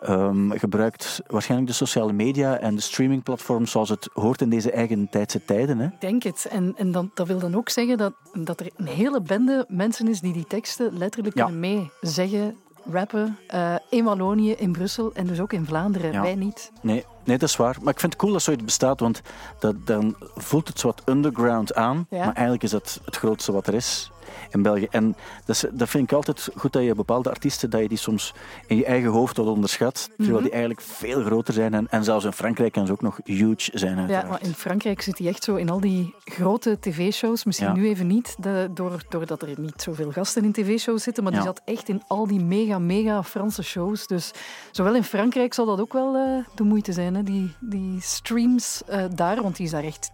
ehm, 0.00 0.50
gebruikt 0.50 1.20
waarschijnlijk 1.26 1.70
de 1.70 1.76
sociale 1.76 2.12
media 2.12 2.58
en 2.58 2.74
de 2.74 2.80
streamingplatforms 2.80 3.70
zoals 3.70 3.88
het 3.88 4.08
hoort 4.12 4.40
in 4.40 4.48
deze 4.50 4.70
eigen 4.70 5.08
tijdse 5.10 5.44
tijden. 5.44 5.78
Hè? 5.78 5.86
Ik 5.86 6.00
denk 6.00 6.22
het. 6.22 6.46
En, 6.50 6.74
en 6.76 6.92
dan, 6.92 7.10
dat 7.14 7.26
wil 7.26 7.38
dan 7.38 7.54
ook 7.56 7.68
zeggen 7.68 7.98
dat, 7.98 8.12
dat 8.32 8.60
er 8.60 8.66
een 8.76 8.86
hele 8.86 9.20
bende 9.20 9.64
mensen 9.68 10.08
is 10.08 10.20
die 10.20 10.32
die 10.32 10.46
teksten 10.46 10.98
letterlijk 10.98 11.36
Ja. 11.36 11.44
kunnen 11.44 11.60
mee 11.60 11.90
zeggen, 12.00 12.56
rappen. 12.90 13.38
eh, 13.46 13.74
in 13.90 14.04
Wallonië, 14.04 14.52
in 14.52 14.72
Brussel 14.72 15.10
en 15.14 15.26
dus 15.26 15.40
ook 15.40 15.52
in 15.52 15.66
Vlaanderen. 15.66 16.12
Ja. 16.12 16.22
Wij 16.22 16.34
niet. 16.34 16.72
Nee, 16.80 17.04
nee, 17.24 17.38
dat 17.38 17.48
is 17.48 17.56
waar. 17.56 17.76
Maar 17.82 17.92
ik 17.92 18.00
vind 18.00 18.12
het 18.12 18.20
cool 18.22 18.32
dat 18.32 18.42
zoiets 18.42 18.64
bestaat, 18.64 19.00
want 19.00 19.20
dat, 19.58 19.86
dan 19.86 20.16
voelt 20.34 20.68
het 20.68 20.78
zo 20.78 20.86
wat 20.86 21.02
underground 21.08 21.74
aan. 21.74 22.06
Ja. 22.10 22.18
Maar 22.24 22.34
eigenlijk 22.34 22.62
is 22.62 22.70
dat 22.70 23.00
het 23.04 23.16
grootste 23.16 23.52
wat 23.52 23.66
er 23.66 23.74
is 23.74 24.10
in 24.50 24.62
België. 24.62 24.86
En 24.90 25.16
dat, 25.44 25.56
is- 25.56 25.64
dat 25.72 25.88
vind 25.88 26.04
ik 26.04 26.12
altijd 26.12 26.48
goed 26.56 26.72
dat 26.72 26.82
je 26.82 26.94
bepaalde 26.94 27.30
artiesten, 27.30 27.70
dat 27.70 27.80
je 27.80 27.88
die 27.88 27.98
soms 27.98 28.34
in 28.66 28.76
je 28.76 28.84
eigen 28.84 29.10
hoofd 29.10 29.36
wat 29.36 29.46
onderschat. 29.46 30.08
Terwijl 30.16 30.32
Mhm. 30.32 30.42
die 30.42 30.50
eigenlijk 30.52 30.80
veel 30.80 31.22
groter 31.24 31.54
zijn. 31.54 31.74
En, 31.74 31.86
en 31.90 32.04
zelfs 32.04 32.24
in 32.24 32.32
Frankrijk 32.32 32.72
kan 32.72 32.86
ze 32.86 32.92
ook 32.92 33.00
nog 33.02 33.18
huge 33.24 33.70
zijn. 33.74 33.94
Ja, 33.94 34.00
Uiteraard. 34.00 34.28
maar 34.28 34.42
in 34.42 34.54
Frankrijk 34.54 35.02
zit 35.02 35.18
hij 35.18 35.28
echt 35.28 35.44
zo 35.44 35.54
in 35.54 35.70
al 35.70 35.80
die 35.80 36.14
grote 36.24 36.78
tv-shows. 36.80 37.44
Misschien 37.44 37.68
Ja. 37.68 37.74
nu 37.74 37.86
even 37.88 38.06
niet, 38.06 38.36
de, 38.38 38.68
door, 38.74 39.02
doordat 39.08 39.42
er 39.42 39.60
niet 39.60 39.82
zoveel 39.82 40.10
gasten 40.10 40.44
in 40.44 40.52
tv-shows 40.52 41.02
zitten. 41.02 41.22
Maar 41.22 41.32
die 41.32 41.40
Ja. 41.40 41.46
zat 41.46 41.60
echt 41.64 41.88
in 41.88 42.02
al 42.06 42.26
die 42.26 42.40
mega, 42.44 42.78
mega 42.78 43.22
Franse 43.22 43.62
shows. 43.62 44.06
Dus 44.06 44.30
zowel 44.70 44.94
in 44.94 45.04
Frankrijk 45.04 45.54
zal 45.54 45.66
dat 45.66 45.80
ook 45.80 45.92
wel 45.92 46.16
eh, 46.16 46.44
de 46.54 46.62
moeite 46.62 46.92
zijn, 46.92 47.14
hè? 47.14 47.22
Die, 47.22 47.54
die 47.60 48.00
streams 48.00 48.82
eh, 48.86 49.04
daar. 49.14 49.42
Want 49.42 49.56
die 49.56 49.66
is 49.66 49.72
daar 49.72 49.84
echt 49.84 50.10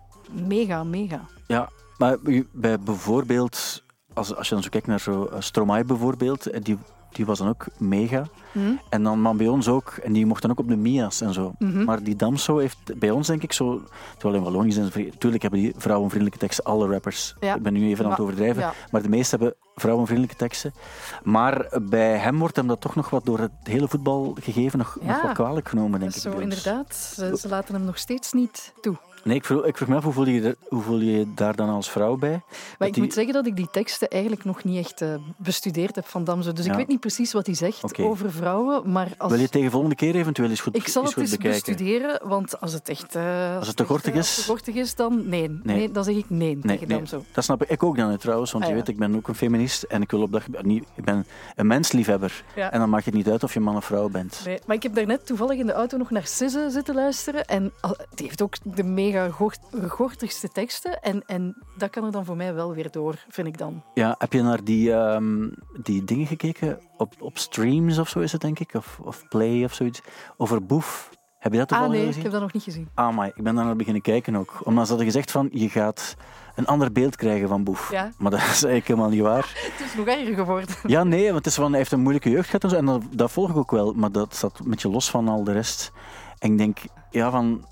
mega, 0.47 0.85
mega. 0.85 1.21
Ja, 1.47 1.69
maar 1.99 2.17
bij 2.53 2.79
bijvoorbeeld, 2.79 3.83
als, 4.19 4.35
als 4.35 4.49
je 4.49 4.55
dan 4.55 4.63
zo 4.63 4.69
kijkt 4.69 4.87
naar 4.87 5.01
zo, 5.01 5.25
eh, 5.25 5.41
Stromae 5.41 5.85
bijvoorbeeld, 5.85 6.47
eh, 6.47 6.61
die, 6.63 6.79
die 7.13 7.27
was 7.27 7.39
dan 7.39 7.49
ook 7.49 7.67
mega. 7.79 8.27
Hm? 8.53 8.61
En 8.89 9.03
dan 9.03 9.23
maar 9.23 9.37
bij 9.37 9.49
ons 9.49 9.69
ook, 9.69 9.91
en 10.03 10.13
die 10.13 10.27
mocht 10.27 10.43
dan 10.43 10.51
ook 10.51 10.59
op 10.59 10.69
de 10.69 10.77
Mia's 10.77 11.21
en 11.21 11.33
zo. 11.33 11.53
Mhm. 11.59 11.85
Maar 11.85 12.03
die 12.03 12.17
Damso 12.17 12.59
heeft 12.59 12.99
bij 12.99 13.11
ons 13.11 13.27
denk 13.27 13.43
ik 13.43 13.53
zo, 13.53 13.83
terwijl 14.19 14.35
in 14.35 14.43
Wallonië 14.43 14.73
zijn 14.73 14.91
natuurlijk 14.95 15.43
hebben 15.43 15.61
die 15.61 15.73
vrouwenvriendelijke 15.77 16.39
teksten, 16.47 16.65
alle 16.65 16.89
rappers. 16.89 17.35
Ja. 17.41 17.55
Ik 17.55 17.63
ben 17.63 17.73
nu 17.73 17.89
even 17.89 18.05
aan 18.05 18.11
het 18.11 18.21
overdrijven, 18.21 18.63
ja. 18.63 18.73
maar 18.91 19.03
de 19.03 19.09
meeste 19.09 19.37
hebben 19.37 19.55
vrouwenvriendelijke 19.75 20.39
teksten. 20.39 20.73
Maar 21.23 21.69
bij 21.83 22.17
hem 22.17 22.39
wordt 22.39 22.57
hem 22.57 22.67
dat 22.67 22.81
toch 22.81 22.95
nog 22.95 23.11
wat 23.11 23.25
door 23.25 23.39
het 23.39 23.51
hele 23.63 23.89
voetbal 23.89 24.37
gegeven, 24.41 24.79
nog, 24.79 24.99
nog 25.01 25.23
wat 25.23 25.33
kwalijk 25.33 25.69
genomen, 25.69 26.01
denk 26.01 26.15
Dat 26.15 26.25
ik. 26.25 26.33
zo 26.33 26.39
inderdaad. 26.39 26.95
Ze, 26.95 27.37
ze 27.41 27.49
laten 27.49 27.75
hem 27.75 27.85
nog 27.85 27.99
steeds 27.99 28.33
niet 28.33 28.73
toe. 28.81 28.97
Nee, 29.29 29.37
ik 29.37 29.45
vroeg, 29.45 29.65
ik 29.65 29.77
vroeg 29.77 29.89
me 29.89 29.97
af, 29.97 30.05
hoe 30.05 30.13
voel, 30.13 30.27
je, 30.27 30.57
hoe 30.69 30.83
voel 30.83 30.99
je 31.01 31.19
je 31.19 31.27
daar 31.35 31.57
dan 31.57 31.69
als 31.69 31.91
vrouw 31.91 32.17
bij? 32.17 32.41
Maar 32.79 32.89
ik 32.89 32.95
die- 32.95 33.03
moet 33.03 33.13
zeggen 33.13 33.33
dat 33.33 33.47
ik 33.47 33.57
die 33.57 33.69
teksten 33.71 34.09
eigenlijk 34.09 34.45
nog 34.45 34.65
niet 34.65 34.79
echt 34.85 35.01
eh, 35.01 35.15
bestudeerd 35.37 35.95
heb 35.95 36.07
van 36.07 36.25
Damso. 36.25 36.53
Dus 36.53 36.65
Ja. 36.65 36.71
ik 36.71 36.77
weet 36.77 36.89
niet 36.89 37.01
precies 37.01 37.33
wat 37.33 37.47
hij 37.47 37.55
zegt 37.55 37.99
over 38.01 38.33
vrouwen. 38.33 38.93
Maar 38.93 39.09
als... 39.19 39.33
Wil 39.33 39.41
je 39.41 39.49
tegen 39.49 39.71
volgende 39.71 39.95
keer 39.97 40.15
eventueel 40.15 40.49
eens 40.51 40.61
goed, 40.61 40.77
Ik 40.77 40.89
zal 40.89 41.05
het 41.05 41.17
eens 41.17 41.31
bekijken? 41.31 41.51
bestuderen, 41.75 42.29
want 42.29 42.61
als 42.61 42.73
het 42.73 42.89
echt... 42.89 43.15
eh, 43.15 43.57
Als 43.57 43.67
het 43.67 43.77
te 43.77 43.85
gortig 43.85 44.15
is? 44.15 44.19
eh, 44.21 44.27
als 44.27 44.37
het 44.37 44.45
te 44.45 44.51
gortig 44.51 44.75
is, 44.75 44.95
dan 44.95 45.29
nee. 45.29 45.61
nee. 45.63 45.91
dan 45.91 46.05
zeg 46.05 46.15
ik 46.17 46.31
nee, 46.31 46.55
Nee, 46.55 46.63
tegen 46.63 46.89
nee, 46.89 46.97
Damso. 46.97 47.25
dat 47.33 47.45
snap 47.45 47.63
ik. 47.63 47.69
Ik 47.71 47.83
ook 47.83 47.97
dan 47.97 48.17
trouwens, 48.17 48.53
want 48.53 48.65
Ah, 48.65 48.71
je 48.71 48.77
ja. 48.77 48.81
weet, 48.83 48.91
ik 48.95 48.99
ben 48.99 49.17
ook 49.17 49.29
een 49.29 49.35
feminist 49.35 49.83
en 49.83 50.03
ik 50.03 50.11
wil 50.11 50.23
op 50.23 50.33
dat. 50.33 50.43
Ik 50.95 51.05
ben 51.05 51.27
een 51.57 51.67
mensliefhebber. 51.67 52.45
Ja. 52.57 52.71
En 52.73 52.79
dan 52.79 52.91
maakt 52.91 53.05
het 53.05 53.15
niet 53.15 53.29
uit 53.29 53.43
of 53.43 53.55
je 53.55 53.61
man 53.61 53.77
of 53.77 53.85
vrouw 53.85 54.09
bent. 54.09 54.41
Nee, 54.45 54.59
maar 54.67 54.77
ik 54.77 54.83
heb 54.83 54.95
daarnet 54.95 55.27
toevallig 55.27 55.59
in 55.59 55.67
de 55.67 55.73
auto 55.73 55.97
nog 55.97 56.11
naar 56.11 56.27
SZA 56.27 56.69
zitten 56.69 56.95
luisteren. 56.95 57.45
En 57.45 57.73
die 58.15 58.27
heeft 58.27 58.43
ook 58.43 58.55
de 58.63 58.83
mega 58.83 59.18
gortigste 59.89 60.49
teksten. 60.49 61.01
En, 61.01 61.23
en 61.27 61.57
dat 61.77 61.91
kan 61.91 62.05
er 62.05 62.13
dan 62.13 62.25
voor 62.25 62.37
mij 62.37 62.55
wel 62.55 62.75
weer 62.75 62.91
door, 62.91 63.25
vind 63.29 63.47
ik 63.47 63.59
dan. 63.59 63.83
Ja, 63.95 64.15
heb 64.19 64.33
je 64.33 64.43
naar 64.43 64.65
die, 64.65 64.93
ehm, 64.93 65.49
die 65.83 66.05
dingen 66.05 66.27
gekeken? 66.27 66.81
Op, 66.97 67.15
op 67.19 67.39
streams 67.39 67.99
of 67.99 68.09
zo 68.09 68.21
is 68.21 68.33
het, 68.33 68.41
denk 68.41 68.59
ik? 68.59 68.75
Of, 68.75 69.01
of 69.03 69.29
Play 69.29 69.65
of 69.65 69.75
zoiets? 69.75 70.01
Over 70.37 70.67
Boef. 70.67 71.11
Heb 71.39 71.53
je 71.53 71.59
dat 71.59 71.73
Ah 71.73 71.89
nee, 71.89 72.09
ik 72.09 72.23
heb 72.23 72.33
dat 72.33 72.41
nog 72.41 72.53
niet 72.53 72.63
gezien. 72.63 72.89
Ah, 72.95 73.17
maar 73.17 73.27
ik 73.27 73.43
ben 73.43 73.55
daar 73.55 73.65
naar 73.65 73.77
beginnen 73.77 74.03
kijken 74.03 74.37
ook. 74.37 74.61
Omdat 74.63 74.85
ze 74.85 74.89
hadden 74.89 75.07
gezegd 75.07 75.31
van, 75.31 75.49
je 75.53 75.69
gaat 75.69 76.17
een 76.55 76.67
ander 76.67 76.93
beeld 76.93 77.17
krijgen 77.17 77.49
van 77.49 77.65
Boef. 77.65 77.91
Ja. 77.91 78.13
Maar 78.19 78.31
dat 78.31 78.41
is 78.41 78.47
eigenlijk 78.47 78.87
helemaal 78.87 79.09
niet 79.09 79.21
waar. 79.21 79.53
Het 79.77 79.87
is 79.87 79.95
nog 79.95 80.07
erger 80.07 80.35
geworden. 80.35 80.75
Ja, 80.87 81.05
nee, 81.05 81.25
want 81.25 81.37
het 81.37 81.47
is 81.47 81.55
van, 81.55 81.69
hij 81.69 81.79
heeft 81.79 81.93
een 81.93 82.01
moeilijke 82.01 82.31
jeugd 82.31 82.47
gehad 82.47 82.65
en 82.65 82.71
zo. 82.71 82.77
En 82.77 82.85
dat, 82.85 83.03
dat 83.11 83.31
volg 83.31 83.51
ik 83.51 83.57
ook 83.57 83.71
wel. 83.71 83.93
Maar 83.93 84.13
dat 84.13 84.35
staat 84.35 84.59
een 84.59 84.71
beetje 84.71 84.91
los 84.91 85.11
van 85.11 85.29
al 85.29 85.45
de 85.45 85.53
rest. 85.53 85.93
En 86.39 86.53
ik 86.53 86.59
denk, 86.59 86.79
ja, 87.11 87.31
van... 87.31 87.67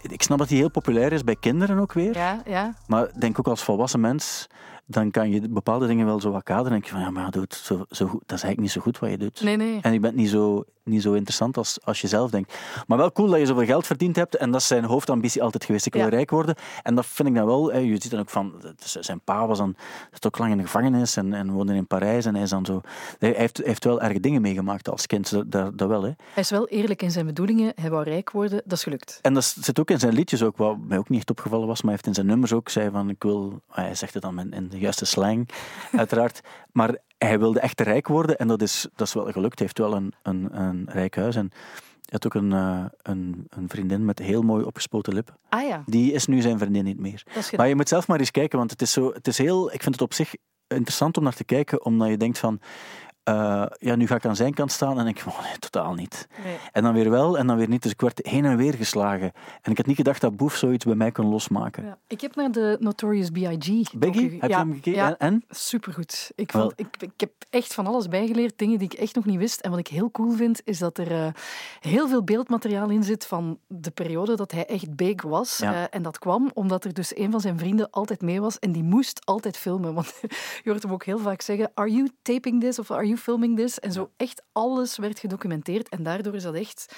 Ik 0.00 0.22
snap 0.22 0.38
dat 0.38 0.48
hij 0.48 0.58
heel 0.58 0.70
populair 0.70 1.12
is 1.12 1.24
bij 1.24 1.36
kinderen 1.36 1.78
ook 1.78 1.92
weer. 1.92 2.16
Ja, 2.16 2.42
ja. 2.46 2.74
Maar 2.86 3.08
denk 3.18 3.38
ook 3.38 3.48
als 3.48 3.62
volwassen 3.62 4.00
mens, 4.00 4.46
dan 4.90 5.10
kan 5.10 5.30
je 5.30 5.48
bepaalde 5.48 5.86
dingen 5.86 6.06
wel 6.06 6.20
zo 6.20 6.30
wat 6.30 6.42
kaderen. 6.42 6.66
En 6.72 6.72
denk 6.72 6.84
je 6.84 6.90
van, 6.90 7.00
ja, 7.00 7.10
maar 7.10 7.30
dude, 7.30 7.46
zo, 7.62 7.84
zo 7.90 8.06
goed, 8.06 8.22
dat 8.26 8.38
is 8.38 8.42
eigenlijk 8.44 8.60
niet 8.60 8.70
zo 8.70 8.80
goed 8.80 8.98
wat 8.98 9.10
je 9.10 9.18
doet. 9.18 9.40
Nee, 9.42 9.56
nee. 9.56 9.78
En 9.82 9.92
je 9.92 10.00
bent 10.00 10.14
niet 10.14 10.28
zo, 10.28 10.64
niet 10.84 11.02
zo 11.02 11.12
interessant 11.12 11.56
als, 11.56 11.78
als 11.84 12.00
je 12.00 12.08
zelf 12.08 12.30
denkt. 12.30 12.54
Maar 12.86 12.98
wel 12.98 13.12
cool 13.12 13.28
dat 13.28 13.38
je 13.40 13.46
zoveel 13.46 13.64
geld 13.64 13.86
verdiend 13.86 14.16
hebt. 14.16 14.36
En 14.36 14.50
dat 14.50 14.60
is 14.60 14.66
zijn 14.66 14.84
hoofdambitie 14.84 15.42
altijd 15.42 15.64
geweest. 15.64 15.86
Ik 15.86 15.92
wil 15.92 16.02
Ja. 16.02 16.08
rijk 16.08 16.30
worden. 16.30 16.54
En 16.82 16.94
dat 16.94 17.06
vind 17.06 17.28
ik 17.28 17.34
dan 17.34 17.46
wel. 17.46 17.72
hè, 17.72 17.78
Je 17.78 17.96
ziet 18.02 18.10
dan 18.10 18.20
ook 18.20 18.30
van... 18.30 18.52
Zijn 18.76 19.20
pa 19.20 19.46
was 19.46 19.58
dan 19.58 19.74
zat 20.10 20.26
ook 20.26 20.38
lang 20.38 20.50
in 20.50 20.56
de 20.56 20.62
gevangenis 20.64 21.16
en, 21.16 21.34
en 21.34 21.50
woonde 21.50 21.74
in 21.74 21.86
Parijs. 21.86 22.24
En 22.26 22.34
hij 22.34 22.42
is 22.42 22.50
dan 22.50 22.64
zo... 22.64 22.80
Hij 23.18 23.34
heeft, 23.36 23.56
heeft 23.64 23.84
wel 23.84 24.00
erge 24.00 24.20
dingen 24.20 24.42
meegemaakt 24.42 24.88
als 24.90 25.06
kind. 25.06 25.30
Dat, 25.30 25.50
dat, 25.52 25.78
dat 25.78 25.88
wel, 25.88 26.02
hè. 26.02 26.08
Hij 26.32 26.42
is 26.42 26.50
wel 26.50 26.68
eerlijk 26.68 27.02
in 27.02 27.10
zijn 27.10 27.26
bedoelingen. 27.26 27.72
Hij 27.74 27.90
wou 27.90 28.04
rijk 28.04 28.30
worden. 28.30 28.60
Dat 28.64 28.72
is 28.78 28.82
gelukt. 28.82 29.18
En 29.22 29.34
dat 29.34 29.44
zit 29.44 29.80
ook 29.80 29.90
in 29.90 29.98
zijn 29.98 30.12
liedjes 30.12 30.42
ook, 30.42 30.56
wat 30.56 30.76
mij 30.78 30.98
ook 30.98 31.08
niet 31.08 31.18
echt 31.18 31.30
opgevallen 31.30 31.66
was, 31.66 31.76
maar 31.82 31.84
hij 31.84 31.92
heeft 31.92 32.06
in 32.06 32.14
zijn 32.14 32.26
nummers 32.26 32.52
ook 32.52 32.68
zei 32.68 32.90
van 32.90 33.08
ik 33.10 33.22
wil, 33.22 33.60
hij 33.70 33.94
zegt 33.94 34.14
het 34.14 34.22
dan 34.22 34.38
in, 34.40 34.50
in 34.52 34.68
de 34.68 34.78
juiste 34.80 35.04
slang, 35.04 35.48
uiteraard, 35.92 36.40
maar 36.72 36.98
hij 37.18 37.38
wilde 37.38 37.60
echt 37.60 37.80
rijk 37.80 38.08
worden 38.08 38.38
en 38.38 38.48
dat 38.48 38.62
is, 38.62 38.86
dat 38.96 39.06
is 39.06 39.14
wel 39.14 39.32
gelukt. 39.32 39.58
Hij 39.58 39.66
heeft 39.66 39.78
wel 39.78 39.94
een, 39.94 40.12
een, 40.22 40.60
een 40.60 40.88
rijk 40.90 41.16
huis 41.16 41.36
en 41.36 41.48
hij 41.50 42.18
had 42.22 42.26
ook 42.26 42.34
een, 42.34 42.52
eh, 42.52 42.84
een, 43.02 43.46
een 43.48 43.68
vriendin 43.68 44.04
met 44.04 44.18
heel 44.18 44.42
mooi 44.42 44.64
opgespoten 44.64 45.14
lippen. 45.14 45.34
Ah 45.48 45.66
ja, 45.66 45.82
Die 45.86 46.12
is 46.12 46.26
nu 46.26 46.40
zijn 46.40 46.58
vriendin 46.58 46.84
niet 46.84 47.00
meer. 47.00 47.22
Maar 47.56 47.68
je 47.68 47.74
moet 47.76 47.88
zelf 47.88 48.08
maar 48.08 48.18
eens 48.18 48.30
kijken, 48.30 48.58
want 48.58 48.70
het 48.70 48.82
is, 48.82 48.92
zo, 48.92 49.12
het 49.12 49.26
is 49.26 49.38
heel, 49.38 49.72
ik 49.72 49.82
vind 49.82 49.94
het 49.94 50.04
op 50.04 50.14
zich 50.14 50.34
interessant 50.66 51.16
om 51.16 51.22
naar 51.22 51.34
te 51.34 51.44
kijken, 51.44 51.84
omdat 51.84 52.08
je 52.08 52.16
denkt 52.16 52.38
van, 52.38 52.60
eh, 53.30 53.66
ja, 53.78 53.96
nu 53.96 54.06
ga 54.06 54.14
ik 54.14 54.24
aan 54.24 54.36
zijn 54.36 54.54
kant 54.54 54.72
staan 54.72 54.98
en 54.98 55.04
denk 55.04 55.18
ik, 55.18 55.26
oh 55.32 55.42
nee, 55.42 55.58
totaal 55.58 55.94
niet. 55.94 56.28
Nee. 56.44 56.56
En 56.72 56.82
dan 56.82 56.94
weer 56.94 57.10
wel 57.10 57.38
en 57.38 57.46
dan 57.46 57.56
weer 57.56 57.68
niet. 57.68 57.82
Dus 57.82 57.92
ik 57.92 58.00
werd 58.00 58.20
heen 58.22 58.44
en 58.44 58.56
weer 58.56 58.74
geslagen. 58.74 59.32
En 59.62 59.70
ik 59.70 59.76
had 59.76 59.86
niet 59.86 59.96
gedacht 59.96 60.20
dat 60.20 60.36
Boef 60.36 60.56
zoiets 60.56 60.84
bij 60.84 60.94
mij 60.94 61.12
kon 61.12 61.26
losmaken. 61.26 61.84
Ja. 61.84 61.98
Ik 62.06 62.20
heb 62.20 62.34
naar 62.34 62.52
de 62.52 62.76
Notorious 62.80 63.30
B.I.G. 63.30 63.92
Biggie, 63.92 64.36
heb 64.40 64.50
je 64.50 64.56
hem 64.56 64.72
gekeken? 64.72 65.02
Ja, 65.02 65.18
En? 65.18 65.44
supergoed. 65.48 66.32
Ik, 66.34 66.50
vond, 66.52 66.72
ik, 66.76 66.96
ik 66.98 67.20
heb 67.20 67.32
echt 67.50 67.74
van 67.74 67.86
alles 67.86 68.08
bijgeleerd, 68.08 68.58
dingen 68.58 68.78
die 68.78 68.88
ik 68.92 68.98
echt 68.98 69.14
nog 69.14 69.24
niet 69.24 69.38
wist. 69.38 69.60
En 69.60 69.70
wat 69.70 69.78
ik 69.78 69.88
heel 69.88 70.10
cool 70.10 70.32
vind, 70.32 70.60
is 70.64 70.78
dat 70.78 70.98
er 70.98 71.12
eh, 71.12 71.32
heel 71.80 72.08
veel 72.08 72.24
beeldmateriaal 72.24 72.88
in 72.90 73.02
zit 73.02 73.26
van 73.26 73.58
de 73.66 73.90
periode 73.90 74.36
dat 74.36 74.52
hij 74.52 74.66
echt 74.66 74.96
big 74.96 75.22
was. 75.22 75.60
Eh, 75.60 75.82
en 75.90 76.02
dat 76.02 76.18
kwam 76.18 76.50
omdat 76.54 76.84
er 76.84 76.94
dus 76.94 77.16
een 77.16 77.30
van 77.30 77.40
zijn 77.40 77.58
vrienden 77.58 77.90
altijd 77.90 78.20
mee 78.20 78.40
was 78.40 78.58
en 78.58 78.72
die 78.72 78.82
moest 78.82 79.26
altijd 79.26 79.56
filmen. 79.56 79.94
Want 80.00 80.14
je 80.62 80.70
hoort 80.70 80.82
hem 80.82 80.92
ook 80.92 81.04
heel 81.04 81.18
vaak 81.18 81.40
zeggen, 81.40 81.70
are 81.74 81.90
you 81.90 82.08
taping 82.22 82.60
this 82.60 82.78
of 82.78 82.90
are 82.90 83.06
you 83.06 83.16
filming 83.20 83.56
this? 83.56 83.78
En 83.78 83.92
zo 83.92 84.10
echt 84.16 84.42
alles 84.52 84.96
werd 84.96 85.18
gedocumenteerd. 85.18 85.88
En 85.88 86.02
daardoor 86.02 86.34
is 86.34 86.42
dat 86.42 86.54
echt 86.54 86.94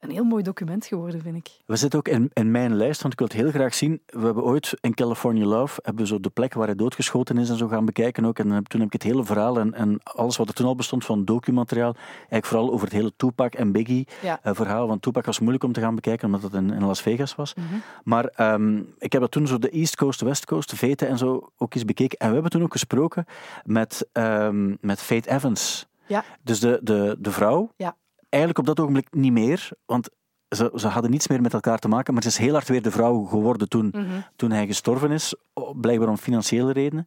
een 0.00 0.10
heel 0.10 0.24
mooi 0.24 0.42
document 0.42 0.86
geworden, 0.86 1.20
vind 1.22 1.36
ik. 1.36 1.50
We 1.66 1.76
zitten 1.76 1.98
ook 1.98 2.08
in, 2.08 2.30
in 2.32 2.50
mijn 2.50 2.76
lijst, 2.76 3.00
want 3.00 3.12
ik 3.12 3.18
wil 3.18 3.28
het 3.28 3.36
heel 3.36 3.50
graag 3.50 3.74
zien. 3.74 4.00
We 4.06 4.24
hebben 4.24 4.44
ooit 4.44 4.76
in 4.80 4.94
California 4.94 5.46
Love 5.46 5.80
hebben 5.82 6.02
we 6.02 6.08
zo 6.08 6.20
de 6.20 6.30
plek 6.30 6.54
waar 6.54 6.66
hij 6.66 6.74
doodgeschoten 6.76 7.38
is 7.38 7.48
en 7.50 7.56
zo 7.56 7.68
gaan 7.68 7.84
bekijken 7.84 8.24
ook. 8.24 8.38
En 8.38 8.46
toen 8.64 8.80
heb 8.80 8.86
ik 8.86 8.92
het 8.92 9.02
hele 9.02 9.24
verhaal 9.24 9.58
en, 9.58 9.74
en 9.74 10.00
alles 10.02 10.36
wat 10.36 10.48
er 10.48 10.54
toen 10.54 10.66
al 10.66 10.74
bestond 10.74 11.04
van 11.04 11.24
documateriaal, 11.24 11.94
eigenlijk 12.14 12.46
vooral 12.46 12.72
over 12.72 12.86
het 12.86 12.96
hele 12.96 13.12
Tupac 13.16 13.54
en 13.54 13.72
Biggie 13.72 14.08
Ja. 14.22 14.38
eh, 14.42 14.54
verhaal. 14.54 14.86
Want 14.88 15.02
Tupac 15.02 15.24
was 15.24 15.38
moeilijk 15.38 15.64
om 15.64 15.72
te 15.72 15.80
gaan 15.80 15.94
bekijken, 15.94 16.26
omdat 16.26 16.42
het 16.42 16.52
in, 16.54 16.70
in 16.70 16.84
Las 16.84 17.02
Vegas 17.02 17.34
was. 17.34 17.54
Mhm. 17.54 17.66
Maar 18.04 18.24
ehm, 18.24 18.78
ik 18.98 19.12
heb 19.12 19.20
dat 19.20 19.30
toen 19.30 19.46
zo 19.46 19.58
de 19.58 19.70
East 19.70 19.96
Coast, 19.96 20.20
West 20.20 20.44
Coast, 20.46 20.74
Vete 20.74 21.06
en 21.06 21.18
zo 21.18 21.50
ook 21.56 21.74
eens 21.74 21.84
bekeken. 21.84 22.18
En 22.18 22.26
we 22.26 22.32
hebben 22.32 22.50
toen 22.50 22.62
ook 22.62 22.72
gesproken 22.72 23.24
met, 23.64 24.08
ehm 24.12 24.74
met 24.80 25.00
Faith 25.02 25.26
Evans. 25.26 25.86
Ja. 26.06 26.24
Dus 26.42 26.60
de, 26.60 26.80
de, 26.82 27.16
de 27.18 27.30
vrouw. 27.30 27.70
Ja. 27.76 27.96
Eigenlijk 28.30 28.58
op 28.58 28.66
dat 28.66 28.80
ogenblik 28.80 29.08
niet 29.14 29.32
meer, 29.32 29.68
want 29.86 30.08
ze, 30.48 30.72
ze 30.74 30.86
hadden 30.88 31.10
niets 31.10 31.28
meer 31.28 31.40
met 31.40 31.52
elkaar 31.54 31.78
te 31.78 31.88
maken. 31.88 32.12
Maar 32.14 32.22
ze 32.22 32.28
is 32.28 32.36
heel 32.36 32.52
hard 32.52 32.68
weer 32.68 32.82
de 32.82 32.90
vrouw 32.90 33.24
geworden 33.24 33.68
toen, 33.68 33.88
Mhm. 33.92 34.20
toen 34.36 34.50
hij 34.50 34.66
gestorven 34.66 35.10
is. 35.10 35.34
Blijkbaar 35.80 36.08
om 36.08 36.16
financiële 36.16 36.72
redenen. 36.72 37.06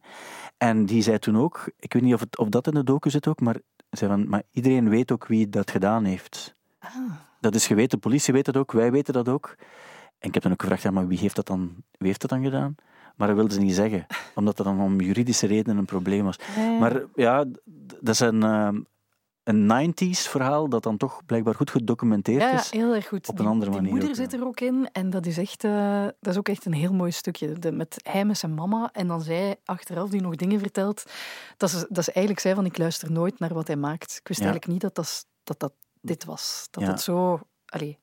En 0.56 0.86
die 0.86 1.02
zei 1.02 1.18
toen 1.18 1.38
ook, 1.38 1.70
ik 1.78 1.92
weet 1.92 2.02
niet 2.02 2.14
of, 2.14 2.20
het, 2.20 2.38
of 2.38 2.48
dat 2.48 2.66
in 2.66 2.74
de 2.74 2.84
docu 2.84 3.10
zit 3.10 3.28
ook, 3.28 3.40
maar, 3.40 3.56
zei 3.90 4.10
van, 4.10 4.28
maar 4.28 4.42
iedereen 4.50 4.88
weet 4.88 5.12
ook 5.12 5.26
wie 5.26 5.48
dat 5.48 5.70
gedaan 5.70 6.04
heeft. 6.04 6.54
Ah. 6.78 6.90
Dat 7.40 7.54
is 7.54 7.66
geweten, 7.66 7.90
de 8.00 8.08
politie 8.08 8.32
weet 8.32 8.44
dat 8.44 8.56
ook, 8.56 8.72
wij 8.72 8.92
weten 8.92 9.12
dat 9.12 9.28
ook. 9.28 9.54
En 10.18 10.28
ik 10.28 10.34
heb 10.34 10.42
dan 10.42 10.52
ook 10.52 10.60
gevraagd, 10.60 10.82
ja, 10.82 10.90
maar 10.90 11.06
wie 11.06 11.18
heeft 11.18 11.36
dat 11.36 11.46
dan, 11.46 11.74
wie 11.98 12.06
heeft 12.08 12.20
dat 12.20 12.30
dan 12.30 12.42
gedaan? 12.42 12.74
Maar 13.16 13.26
dat 13.26 13.36
wilden 13.36 13.54
ze 13.54 13.60
niet 13.60 13.74
zeggen, 13.74 14.06
omdat 14.34 14.56
dat 14.56 14.66
dan 14.66 14.80
om 14.80 15.00
juridische 15.00 15.46
redenen 15.46 15.78
een 15.78 15.84
probleem 15.84 16.24
was. 16.24 16.38
Ja. 16.56 16.78
Maar 16.78 17.02
ja, 17.14 17.44
dat 18.00 18.08
is 18.14 18.20
een, 18.20 18.42
ehm, 18.42 18.80
een 19.44 19.92
90s 19.92 20.28
verhaal 20.28 20.68
dat 20.68 20.82
dan 20.82 20.96
toch 20.96 21.24
blijkbaar 21.26 21.54
goed 21.54 21.70
gedocumenteerd 21.70 22.40
Ja, 22.42 22.48
ja, 22.50 22.58
is. 22.58 22.70
heel 22.70 22.94
erg 22.94 23.08
goed. 23.08 23.28
op 23.28 23.36
Die- 23.36 23.44
een 23.44 23.50
andere 23.50 23.70
die 23.70 23.80
manier 23.80 23.92
moeder 23.94 24.10
ook, 24.10 24.14
zit 24.24 24.32
ja. 24.32 24.38
er 24.38 24.46
ook 24.46 24.60
in 24.60 24.88
en 24.92 25.10
dat 25.10 25.26
is, 25.26 25.38
echt, 25.38 25.64
eh, 25.64 26.02
dat 26.20 26.32
is 26.32 26.36
ook 26.38 26.48
echt 26.48 26.64
een 26.66 26.72
heel 26.72 26.92
mooi 26.92 27.10
stukje. 27.10 27.52
De, 27.52 27.72
met 27.72 27.96
hij 28.02 28.24
met 28.24 28.38
zijn 28.38 28.54
mama 28.54 28.88
en 28.92 29.06
dan 29.06 29.22
zij 29.22 29.56
achteraf 29.64 30.08
die 30.08 30.20
nog 30.20 30.34
dingen 30.36 30.58
vertelt. 30.58 31.04
Dat 31.56 31.68
is, 31.72 31.78
dat 31.88 31.98
is 31.98 32.08
eigenlijk 32.10 32.40
zij 32.40 32.54
van 32.54 32.64
ik 32.64 32.78
luister 32.78 33.12
nooit 33.12 33.38
naar 33.38 33.54
wat 33.54 33.66
hij 33.66 33.76
maakt. 33.76 34.16
Ik 34.20 34.28
wist 34.28 34.40
Ja. 34.40 34.46
eigenlijk 34.46 34.72
niet 34.72 34.80
dat 34.82 34.94
dat, 34.94 35.26
dat, 35.44 35.60
dat 35.60 35.72
dit 36.00 36.24
was. 36.24 36.66
Dat 36.70 36.82
Ja. 36.82 36.90
het 36.90 37.00
zo... 37.00 37.40
Allee, 37.66 37.98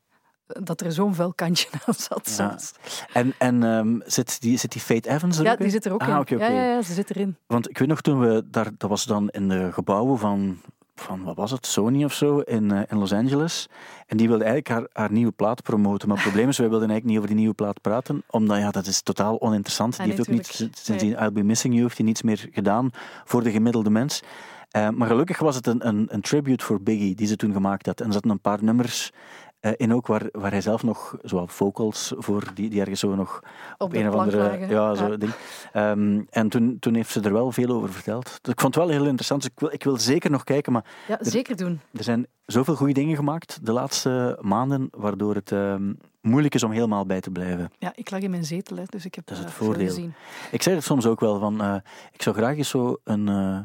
dat 0.48 0.81
er 0.81 0.91
zo'n 0.91 1.15
vuil 1.15 1.33
kantje 1.33 1.67
aan 1.86 1.93
zat 1.93 2.36
Ja. 2.38 2.57
En, 3.13 3.33
en 3.38 3.63
ehm, 3.63 4.00
zit, 4.05 4.41
die, 4.41 4.57
zit 4.57 4.71
die 4.71 4.81
Faith 4.81 5.05
Evans 5.05 5.38
er 5.38 5.43
Ja, 5.43 5.51
ook 5.51 5.57
die 5.57 5.65
in? 5.65 5.71
zit 5.71 5.86
er 5.86 5.93
ook 5.93 6.01
ah, 6.01 6.21
in. 6.25 6.38
Ja, 6.38 6.48
ja, 6.48 6.63
ja, 6.63 6.81
ze 6.81 6.93
zit 6.93 7.10
erin. 7.10 7.38
Want 7.48 7.69
ik 7.69 7.77
weet 7.77 7.88
nog 7.88 8.01
toen 8.01 8.19
we 8.19 8.43
daar, 8.50 8.69
dat 8.77 8.89
was 8.89 9.03
dan 9.05 9.29
in 9.29 9.50
de 9.50 9.71
gebouwen 9.71 10.17
van, 10.19 10.62
van 11.01 11.24
wat 11.24 11.36
was 11.36 11.51
het, 11.51 11.65
Sony 11.65 12.03
of 12.03 12.13
zo, 12.13 12.39
in, 12.39 12.72
eh, 12.72 12.81
in 12.88 12.98
Los 12.98 13.13
Angeles. 13.13 13.67
En 14.08 14.17
die 14.17 14.27
wilde 14.27 14.43
eigenlijk 14.43 14.75
haar, 14.75 14.88
haar 15.03 15.12
nieuwe 15.12 15.31
plaat 15.31 15.63
promoten. 15.63 16.08
Maar 16.08 16.17
het 16.17 16.25
probleem 16.25 16.50
is, 16.50 16.58
wij 16.58 16.70
wilden 16.70 16.89
eigenlijk 16.89 17.10
niet 17.10 17.17
over 17.17 17.29
die 17.29 17.38
nieuwe 17.38 17.55
plaat 17.55 17.81
praten, 17.81 18.24
omdat 18.29 18.58
ja, 18.58 18.72
dat 18.72 18.86
is 18.86 19.01
totaal 19.01 19.41
oninteressant. 19.41 19.93
Ah, 19.93 20.05
die 20.05 20.13
heeft 20.13 20.29
ook 20.29 20.36
niet, 20.36 20.48
sinds 20.48 21.03
die 21.03 21.15
I'll 21.15 21.31
Be 21.31 21.43
Missing 21.43 21.74
You, 21.74 21.86
heeft 21.86 21.98
hij 21.98 22.05
niets 22.05 22.22
meer 22.22 22.50
gedaan 22.51 22.89
voor 23.25 23.43
de 23.43 23.51
gemiddelde 23.51 23.89
mens. 23.89 24.22
Eh, 24.72 24.89
maar 24.89 25.08
gelukkig 25.08 25.39
was 25.39 25.55
het 25.55 25.67
een, 25.67 25.88
een, 25.88 26.08
een 26.10 26.22
tribute 26.22 26.65
voor 26.65 26.81
Biggie, 26.81 27.15
die 27.15 27.27
ze 27.27 27.36
toen 27.36 27.53
gemaakt 27.53 27.86
had. 27.86 28.00
En 28.01 28.08
er 28.08 28.13
zaten 28.13 28.29
een 28.29 28.39
paar 28.39 28.63
nummers 28.63 29.12
in 29.77 29.94
ook, 29.94 30.08
waar, 30.08 30.30
waar 30.32 30.51
hij 30.51 30.62
zelf 30.62 30.84
nog, 30.84 31.15
zowel 31.22 31.48
vocals 31.48 32.13
voor, 32.18 32.44
die, 32.53 32.70
die 32.70 32.80
ergens 32.80 33.00
zo 33.00 33.15
nog 33.15 33.39
Op, 33.77 33.94
een 33.94 34.08
of 34.08 34.15
andere 34.15 34.38
lagen. 34.38 34.70
ja, 34.70 34.96
zo 34.96 35.18
ding. 35.18 35.32
Ehm, 35.74 36.22
en 36.30 36.50
toen, 36.50 36.77
toen 36.80 36.94
heeft 36.94 37.10
ze 37.12 37.22
er 37.22 37.34
wel 37.34 37.51
veel 37.51 37.70
over 37.70 37.89
verteld. 37.94 38.24
Dus 38.41 38.53
ik 38.53 38.60
vond 38.62 38.75
het 38.75 38.84
wel 38.84 38.94
heel 38.94 39.06
interessant. 39.06 39.41
Dus 39.41 39.51
ik 39.53 39.60
wil, 39.60 39.72
ik 39.74 39.84
wil 39.84 39.98
zeker 39.98 40.32
nog 40.32 40.44
kijken, 40.44 40.72
maar 40.74 40.86
Ja, 41.08 41.18
zeker 41.22 41.56
doen. 41.58 41.80
er 41.94 42.03
zijn 42.03 42.27
zoveel 42.46 42.75
goede 42.75 42.94
dingen 42.94 43.15
gemaakt 43.15 43.65
de 43.65 43.72
laatste 43.72 44.38
maanden, 44.41 44.88
waardoor 44.91 45.36
het 45.36 45.51
ehm, 45.51 45.94
moeilijk 46.22 46.56
is 46.56 46.63
om 46.63 46.72
helemaal 46.72 47.06
bij 47.06 47.22
te 47.22 47.32
blijven. 47.32 47.72
Ja, 47.80 47.91
ik 47.96 48.12
lag 48.12 48.20
in 48.22 48.30
mijn 48.32 48.46
zetel, 48.46 48.77
hè, 48.77 48.84
dus 48.89 49.06
ik 49.06 49.15
heb 49.15 49.25
Dat 49.27 49.38
is 49.38 49.44
eh, 49.44 49.50
het 49.50 49.58
voordeel. 49.58 49.88
gezien. 49.88 50.13
Ik 50.51 50.62
zeg 50.62 50.74
het 50.75 50.84
soms 50.84 51.06
ook 51.06 51.20
wel, 51.20 51.39
van, 51.39 51.62
eh, 51.62 51.75
ik 52.12 52.22
zou 52.22 52.36
graag 52.36 52.58
eens 52.58 52.70
zo 52.70 52.98
een, 53.03 53.27
eh, 53.27 53.60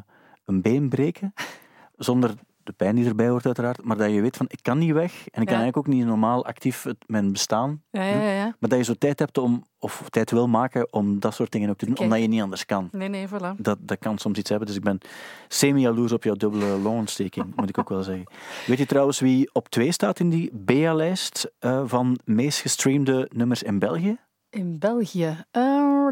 een 0.45 0.61
been 0.61 0.89
breken, 0.89 1.33
zonder 1.97 2.31
de 2.67 2.73
pijn 2.73 2.95
die 2.95 3.05
erbij 3.05 3.29
hoort 3.29 3.45
uiteraard, 3.45 3.83
maar 3.83 3.97
dat 3.97 4.11
je 4.11 4.21
weet 4.21 4.37
van, 4.37 4.45
ik 4.49 4.59
kan 4.61 4.77
niet 4.77 4.91
weg 4.91 5.11
en 5.11 5.41
ik 5.41 5.47
kan 5.47 5.57
eigenlijk 5.57 5.77
ook 5.77 5.87
niet 5.87 6.05
normaal 6.05 6.45
actief 6.45 6.83
het, 6.83 6.97
mijn 7.05 7.31
bestaan 7.31 7.83
Ja, 7.91 8.03
ja, 8.03 8.21
ja, 8.21 8.31
ja. 8.31 8.55
Maar 8.59 8.69
dat 8.69 8.77
je 8.77 8.83
zo 8.83 8.93
tijd 8.93 9.19
hebt 9.19 9.37
om, 9.37 9.63
of 9.79 10.03
tijd 10.09 10.31
wil 10.31 10.47
maken 10.47 10.93
om 10.93 11.19
dat 11.19 11.33
soort 11.33 11.51
dingen 11.51 11.69
ook 11.69 11.77
te 11.77 11.85
doen, 11.85 11.97
omdat 11.97 12.19
je 12.19 12.27
niet 12.27 12.41
anders 12.41 12.65
kan. 12.65 12.89
Nee, 12.91 13.07
nee, 13.07 13.27
voilà. 13.27 13.55
Dat, 13.57 13.77
dat 13.81 13.99
kan 13.99 14.17
soms 14.17 14.37
iets 14.37 14.49
hebben. 14.49 14.67
Dus 14.67 14.75
ik 14.77 14.83
ben 14.83 14.99
semi-jaloers 15.47 16.11
op 16.11 16.23
jouw 16.23 16.35
dubbele 16.35 16.77
longontsteking, 16.77 17.55
moet 17.55 17.69
ik 17.69 17.77
ook 17.77 17.89
wel 17.89 18.03
zeggen. 18.03 18.31
Weet 18.67 18.77
je 18.77 18.85
trouwens 18.85 19.19
wie 19.19 19.49
op 19.53 19.69
twee 19.69 19.91
staat 19.91 20.19
in 20.19 20.29
die 20.29 20.49
BA-lijst 20.53 21.51
eh, 21.59 21.81
van 21.85 22.19
meest 22.25 22.59
gestreamde 22.59 23.29
nummers 23.33 23.63
in 23.63 23.79
België? 23.79 24.17
In 24.49 24.79
België. 24.79 25.45
eh, 25.51 26.07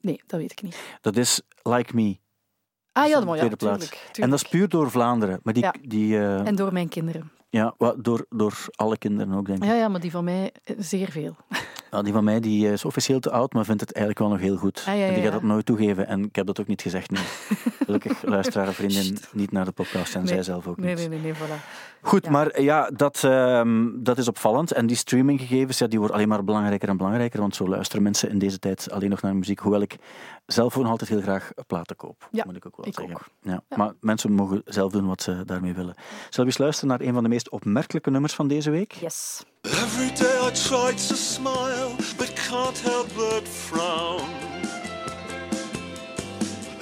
nee, 0.00 0.22
dat 0.26 0.40
weet 0.40 0.52
ik 0.52 0.62
niet. 0.62 0.96
Dat 1.00 1.16
is 1.16 1.42
Like 1.62 1.94
Me. 1.94 2.18
Ah 2.96 3.08
ja, 3.08 3.20
dat 3.20 3.28
ja, 3.28 3.34
tweede 3.36 3.56
plaats. 3.56 3.88
tuurlijk, 3.88 4.16
En 4.18 4.30
dat 4.30 4.42
is 4.42 4.48
puur 4.48 4.68
door 4.68 4.90
Vlaanderen. 4.90 5.40
Maar 5.42 5.52
die, 5.54 5.62
Ja. 5.62 5.74
die 5.82 6.18
eh, 6.18 6.46
En 6.46 6.54
door 6.54 6.72
mijn 6.72 6.88
kinderen. 6.88 7.30
ja, 7.50 7.74
door, 7.98 8.26
door 8.28 8.54
alle 8.74 8.98
kinderen 8.98 9.34
ook, 9.34 9.46
denk 9.46 9.58
ik. 9.62 9.68
Ja, 9.68 9.74
ja, 9.74 9.88
maar 9.88 10.00
die 10.00 10.10
van 10.10 10.24
mij 10.24 10.52
eh, 10.64 10.76
zeer 10.78 11.10
veel. 11.10 11.36
Nou, 11.90 12.04
die 12.04 12.12
van 12.12 12.24
mij 12.24 12.40
die 12.40 12.70
is 12.72 12.84
officieel 12.84 13.20
te 13.20 13.30
oud, 13.30 13.52
maar 13.52 13.64
vindt 13.64 13.80
het 13.80 13.92
eigenlijk 13.92 14.26
wel 14.26 14.36
nog 14.36 14.46
heel 14.46 14.56
goed. 14.56 14.78
Ah, 14.78 14.84
ja, 14.86 14.92
ja, 14.92 15.06
en 15.06 15.14
die 15.14 15.22
gaat 15.22 15.32
dat 15.32 15.42
nooit 15.42 15.66
toegeven. 15.66 16.06
En 16.06 16.24
ik 16.24 16.36
heb 16.36 16.46
dat 16.46 16.60
ook 16.60 16.66
niet 16.66 16.82
gezegd 16.82 17.10
nu. 17.10 17.18
Gelukkig 17.86 18.22
luistert 18.22 18.64
haar 18.64 18.72
vriendin 18.74 19.18
niet 19.32 19.52
naar 19.52 19.64
de 19.64 19.72
podcast 19.72 20.14
en 20.14 20.20
Nee. 20.24 20.28
zij 20.34 20.42
zelf 20.42 20.66
ook 20.66 20.76
Nee, 20.76 20.94
niet. 20.94 20.98
nee, 21.08 21.08
nee, 21.08 21.32
nee, 21.32 21.34
voilà. 21.34 21.64
Goed, 22.00 22.24
Ja. 22.24 22.30
maar 22.30 22.60
ja, 22.62 22.90
dat, 22.90 23.24
ehm, 23.24 23.88
dat 23.94 24.18
is 24.18 24.28
opvallend. 24.28 24.72
En 24.72 24.86
die 24.86 24.96
streaminggegevens, 24.96 25.78
ja, 25.78 25.86
die 25.86 25.98
worden 25.98 26.16
alleen 26.16 26.28
maar 26.28 26.44
belangrijker 26.44 26.88
en 26.88 26.96
belangrijker, 26.96 27.40
want 27.40 27.56
zo 27.56 27.68
luisteren 27.68 28.02
mensen 28.02 28.30
in 28.30 28.38
deze 28.38 28.58
tijd 28.58 28.90
alleen 28.90 29.10
nog 29.10 29.22
naar 29.22 29.36
muziek. 29.36 29.58
Hoewel 29.58 29.80
ik 29.80 29.96
zelf 30.46 30.76
ook 30.76 30.82
nog 30.82 30.90
altijd 30.90 31.10
heel 31.10 31.20
graag 31.20 31.50
platen 31.66 31.96
koop, 31.96 32.28
Ja, 32.30 32.42
moet 32.46 32.56
ik 32.56 32.66
ook 32.66 32.76
wel 32.76 32.86
ik 32.86 32.94
zeggen. 32.94 33.14
ook. 33.14 33.26
Ja. 33.42 33.62
Ja. 33.68 33.76
Maar 33.76 33.92
mensen 34.00 34.32
mogen 34.32 34.62
zelf 34.64 34.92
doen 34.92 35.06
wat 35.06 35.22
ze 35.22 35.42
daarmee 35.44 35.74
willen. 35.74 35.94
Zullen 35.96 36.30
we 36.36 36.44
eens 36.44 36.58
luisteren 36.58 36.88
naar 36.98 37.00
een 37.08 37.14
van 37.14 37.22
de 37.22 37.28
meest 37.28 37.50
opmerkelijke 37.50 38.10
nummers 38.10 38.32
van 38.34 38.48
deze 38.48 38.70
week? 38.70 38.92
Yes. 38.92 39.42
Every 39.62 40.12
day 40.14 40.48
I 40.48 40.52
try 40.52 40.94
to 41.08 41.14
smile, 41.14 41.75
but 42.18 42.34
can't 42.36 42.78
help 42.78 43.08
but 43.16 43.46
frown. 43.46 44.28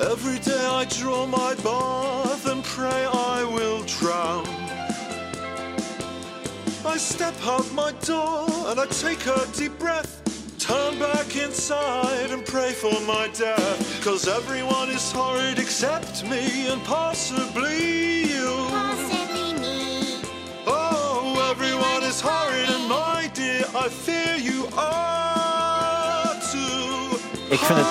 Every 0.01 0.39
day 0.41 0.67
I 0.67 0.85
draw 0.85 1.27
my 1.27 1.55
bath 1.57 2.47
and 2.47 2.63
pray 2.65 3.07
I 3.07 3.45
will 3.45 3.83
drown. 3.85 4.47
I 6.87 6.97
step 6.99 7.35
out 7.47 7.71
my 7.73 7.93
door 8.03 8.47
and 8.69 8.79
I 8.79 8.87
take 8.87 9.27
a 9.27 9.47
deep 9.57 9.79
breath. 9.79 10.21
Turn 10.59 10.99
back 10.99 11.37
inside 11.37 12.31
and 12.31 12.45
pray 12.45 12.73
for 12.73 12.99
my 13.03 13.29
death. 13.35 14.05
Cause 14.05 14.29
everyone 14.29 14.89
is 14.91 15.13
horrid 15.13 15.59
except 15.59 16.25
me 16.25 16.69
and 16.69 16.83
possibly 16.85 18.33
you. 18.33 18.67
Possibly 18.71 19.53
me. 19.61 20.21
Oh, 20.67 21.49
everyone 21.51 22.03
is 22.03 22.21
horrid, 22.21 22.71
and 22.71 22.89
my 22.89 23.13
dear, 23.13 23.13
I 23.85 23.88
fear 23.91 24.38
you 24.41 24.67
are 24.76 26.38
too. 26.53 27.17
Ik 27.50 27.59
vind 27.59 27.79
het, 27.79 27.87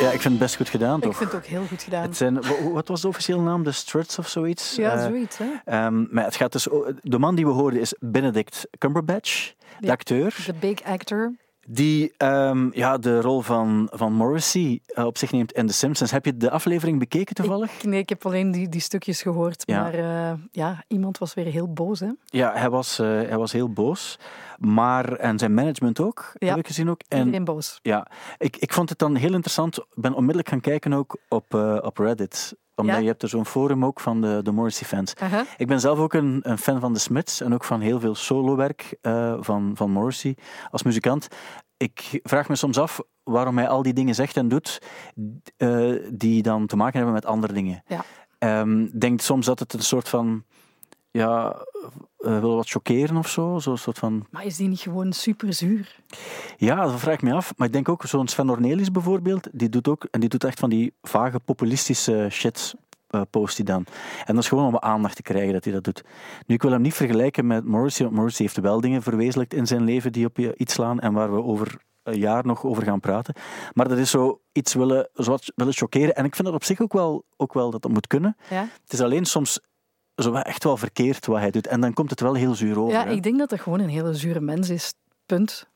ja, 0.00 0.06
ik 0.10 0.20
vind 0.20 0.24
het 0.24 0.38
best 0.38 0.56
goed 0.56 0.68
gedaan, 0.68 0.96
Ik 0.96 1.02
toch? 1.02 1.16
vind 1.16 1.32
het 1.32 1.40
ook 1.40 1.46
heel 1.46 1.66
goed 1.66 1.82
gedaan. 1.82 2.02
Het 2.02 2.16
zijn, 2.16 2.42
wa- 2.42 2.70
wat 2.72 2.88
was 2.88 3.00
de 3.00 3.08
officiële 3.08 3.40
naam? 3.40 3.62
De 3.64 3.72
Struts 3.72 4.18
of 4.18 4.28
zoiets? 4.28 4.76
Ja, 4.76 4.92
Eh, 4.92 5.02
zoiets, 5.04 5.38
hè. 5.38 5.44
ehm, 5.64 6.04
maar 6.10 6.24
het 6.24 6.36
gaat 6.36 6.52
dus, 6.52 6.68
de 7.02 7.18
man 7.18 7.34
die 7.34 7.46
we 7.46 7.52
hoorden 7.52 7.80
is 7.80 7.94
Benedict 8.00 8.66
Cumberbatch, 8.78 9.52
de 9.80 9.86
Ja. 9.86 9.92
acteur. 9.92 10.36
De 10.46 10.52
big 10.54 10.82
actor. 10.82 11.32
Die 11.68 12.12
ehm, 12.16 12.68
ja, 12.72 12.98
de 12.98 13.20
rol 13.20 13.40
van, 13.40 13.88
van 13.92 14.12
Morrissey 14.12 14.80
eh, 14.86 15.04
op 15.04 15.18
zich 15.18 15.32
neemt 15.32 15.52
in 15.52 15.66
The 15.66 15.72
Simpsons. 15.72 16.10
Heb 16.10 16.24
je 16.24 16.36
de 16.36 16.50
aflevering 16.50 16.98
bekeken 16.98 17.34
toevallig? 17.34 17.72
Ik, 17.74 17.84
nee, 17.84 18.00
ik 18.00 18.08
heb 18.08 18.26
alleen 18.26 18.50
die, 18.50 18.68
die 18.68 18.80
stukjes 18.80 19.22
gehoord. 19.22 19.62
Ja. 19.66 19.82
Maar 19.82 19.94
eh, 19.94 20.38
ja, 20.52 20.84
iemand 20.88 21.18
was 21.18 21.34
weer 21.34 21.44
heel 21.46 21.72
boos, 21.72 22.00
hè. 22.00 22.10
Ja, 22.24 22.52
hij 22.54 22.70
was, 22.70 22.98
eh, 22.98 23.06
hij 23.06 23.36
was 23.36 23.52
heel 23.52 23.72
boos. 23.72 24.18
Maar, 24.58 25.12
en 25.12 25.38
zijn 25.38 25.54
management 25.54 26.00
ook, 26.00 26.32
Ja. 26.38 26.48
heb 26.48 26.58
ik 26.58 26.66
gezien 26.66 26.90
ook. 26.90 27.00
En 27.08 27.18
Iedereen 27.18 27.44
boos. 27.44 27.78
ja, 27.82 28.06
ik, 28.38 28.56
ik 28.56 28.72
vond 28.72 28.88
het 28.88 28.98
dan 28.98 29.14
heel 29.14 29.32
interessant. 29.32 29.78
Ik 29.78 29.84
ben 29.94 30.12
onmiddellijk 30.14 30.48
gaan 30.48 30.60
kijken 30.60 30.92
ook 30.92 31.16
op, 31.28 31.54
op 31.82 31.98
Reddit. 31.98 32.54
Omdat 32.76 32.94
Ja. 32.96 33.00
je 33.00 33.06
hebt 33.08 33.22
er 33.22 33.28
zo'n 33.28 33.46
forum 33.46 33.84
ook 33.84 34.00
van 34.00 34.20
de, 34.20 34.40
de 34.42 34.52
Morrissey-fans. 34.52 35.12
Ik 35.56 35.66
ben 35.66 35.80
zelf 35.80 35.98
ook 35.98 36.12
een, 36.14 36.40
een 36.42 36.58
fan 36.58 36.80
van 36.80 36.92
de 36.92 36.98
Smiths 36.98 37.40
en 37.40 37.54
ook 37.54 37.64
van 37.64 37.80
heel 37.80 38.00
veel 38.00 38.14
solowerk 38.14 38.96
eh 39.00 39.34
van, 39.40 39.70
van 39.74 39.90
Morrissey 39.90 40.36
als 40.70 40.82
muzikant. 40.82 41.28
Ik 41.76 42.20
vraag 42.22 42.48
me 42.48 42.56
soms 42.56 42.78
af 42.78 43.00
waarom 43.22 43.58
hij 43.58 43.68
al 43.68 43.82
die 43.82 43.92
dingen 43.92 44.14
zegt 44.14 44.36
en 44.36 44.48
doet 44.48 44.82
eh, 45.56 45.92
die 46.12 46.42
dan 46.42 46.66
te 46.66 46.76
maken 46.76 46.96
hebben 46.96 47.14
met 47.14 47.26
andere 47.26 47.52
dingen. 47.52 47.82
Ja. 47.86 48.04
Ehm, 48.38 48.86
denk 48.98 49.20
soms 49.20 49.46
dat 49.46 49.58
het 49.58 49.72
een 49.72 49.82
soort 49.82 50.08
van 50.08 50.44
ja, 51.16 51.56
eh, 52.18 52.38
wil 52.38 52.56
wat 52.56 52.68
chockeren 52.70 53.16
of 53.16 53.28
zo. 53.28 53.58
Zo'n 53.58 53.76
soort 53.78 53.98
van 53.98 54.26
Maar 54.30 54.44
is 54.44 54.56
die 54.56 54.68
niet 54.68 54.80
gewoon 54.80 55.12
super 55.12 55.52
zuur? 55.52 55.96
ja, 56.56 56.84
dat 56.86 57.00
vraag 57.00 57.14
ik 57.14 57.22
me 57.22 57.32
af. 57.32 57.52
Maar 57.56 57.66
ik 57.66 57.72
denk 57.72 57.88
ook, 57.88 58.02
zo'n 58.06 58.28
Sven 58.28 58.50
Ornelis 58.50 58.90
bijvoorbeeld, 58.90 59.48
die 59.52 59.68
doet 59.68 59.88
ook, 59.88 60.06
en 60.10 60.20
die 60.20 60.28
doet 60.28 60.44
echt 60.44 60.58
van 60.58 60.70
die 60.70 60.94
vage 61.02 61.40
populistische 61.40 62.28
shit. 62.30 62.74
eh, 63.06 63.20
post 63.30 63.56
hij 63.56 63.66
dan. 63.66 63.84
En 64.24 64.34
dat 64.34 64.42
is 64.42 64.48
gewoon 64.48 64.66
om 64.66 64.78
aandacht 64.78 65.16
te 65.16 65.22
krijgen 65.22 65.52
dat 65.52 65.64
hij 65.64 65.72
dat 65.72 65.84
doet. 65.84 66.04
Nu, 66.46 66.54
ik 66.54 66.62
wil 66.62 66.70
hem 66.70 66.80
niet 66.80 66.94
vergelijken 66.94 67.46
met 67.46 67.64
Morrissey, 67.64 68.04
want 68.04 68.16
Morrissey 68.16 68.44
heeft 68.44 68.60
wel 68.60 68.80
dingen 68.80 69.02
verwezenlijkt 69.02 69.54
in 69.54 69.66
zijn 69.66 69.84
leven 69.84 70.12
die 70.12 70.26
op 70.26 70.36
je 70.36 70.54
iets 70.56 70.72
slaan 70.74 71.00
en 71.00 71.12
waar 71.12 71.34
we 71.34 71.42
over 71.42 71.80
een 72.02 72.18
jaar 72.18 72.46
nog 72.46 72.64
over 72.64 72.82
gaan 72.82 73.00
praten. 73.00 73.34
Maar 73.72 73.88
dat 73.88 73.98
is 73.98 74.10
zo 74.10 74.40
iets 74.52 74.74
willen, 74.74 75.08
zo 75.14 75.36
willen 75.54 75.72
chockeren. 75.74 76.14
En 76.16 76.24
ik 76.24 76.34
vind 76.34 76.46
dat 76.46 76.56
op 76.56 76.64
zich 76.64 76.80
ook 76.80 76.92
wel, 76.92 77.24
ook 77.36 77.52
wel 77.54 77.70
dat 77.70 77.82
dat 77.82 77.92
moet 77.92 78.06
kunnen. 78.06 78.36
Ja, 78.50 78.68
Het 78.82 78.92
is 78.92 79.00
alleen 79.00 79.24
soms 79.24 79.60
zo 80.16 80.32
echt 80.34 80.64
wel 80.64 80.76
verkeerd 80.76 81.26
wat 81.26 81.38
hij 81.38 81.50
doet. 81.50 81.66
En 81.66 81.80
dan 81.80 81.92
komt 81.92 82.10
het 82.10 82.20
wel 82.20 82.34
heel 82.34 82.54
zuur 82.54 82.78
over. 82.80 82.92
ja 82.92 83.04
hè. 83.04 83.10
ik 83.10 83.22
denk 83.22 83.38
dat 83.38 83.50
dat 83.50 83.60
gewoon 83.60 83.80
een 83.80 83.88
hele 83.88 84.14
zure 84.14 84.40
mens 84.40 84.68
is. 84.70 84.92
Punt. 85.26 85.66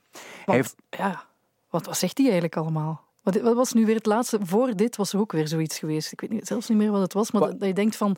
Want, 0.45 0.59
heeft- 0.59 0.75
ja, 0.91 1.25
wat, 1.71 1.87
wat 1.87 1.99
zegt 1.99 2.17
hij 2.17 2.27
eigenlijk 2.27 2.57
allemaal? 2.57 3.05
Wat, 3.23 3.41
wat 3.41 3.55
was 3.55 3.73
nu 3.73 3.87
weer 3.87 3.95
het 3.95 4.07
laatste? 4.07 4.39
Voor 4.43 4.77
dit 4.77 4.97
was 4.97 5.13
er 5.13 5.19
ook 5.21 5.33
weer 5.33 5.49
zoiets 5.49 5.79
geweest. 5.79 6.13
Ik 6.13 6.21
weet 6.21 6.31
niet, 6.31 6.47
zelfs 6.47 6.69
niet 6.69 6.79
meer 6.79 6.91
wat 6.91 7.01
het 7.01 7.13
was, 7.13 7.31
maar 7.31 7.41
Wat- 7.43 7.59
dat, 7.59 7.69
je 7.69 7.75
denkt 7.75 7.97
van... 7.97 8.17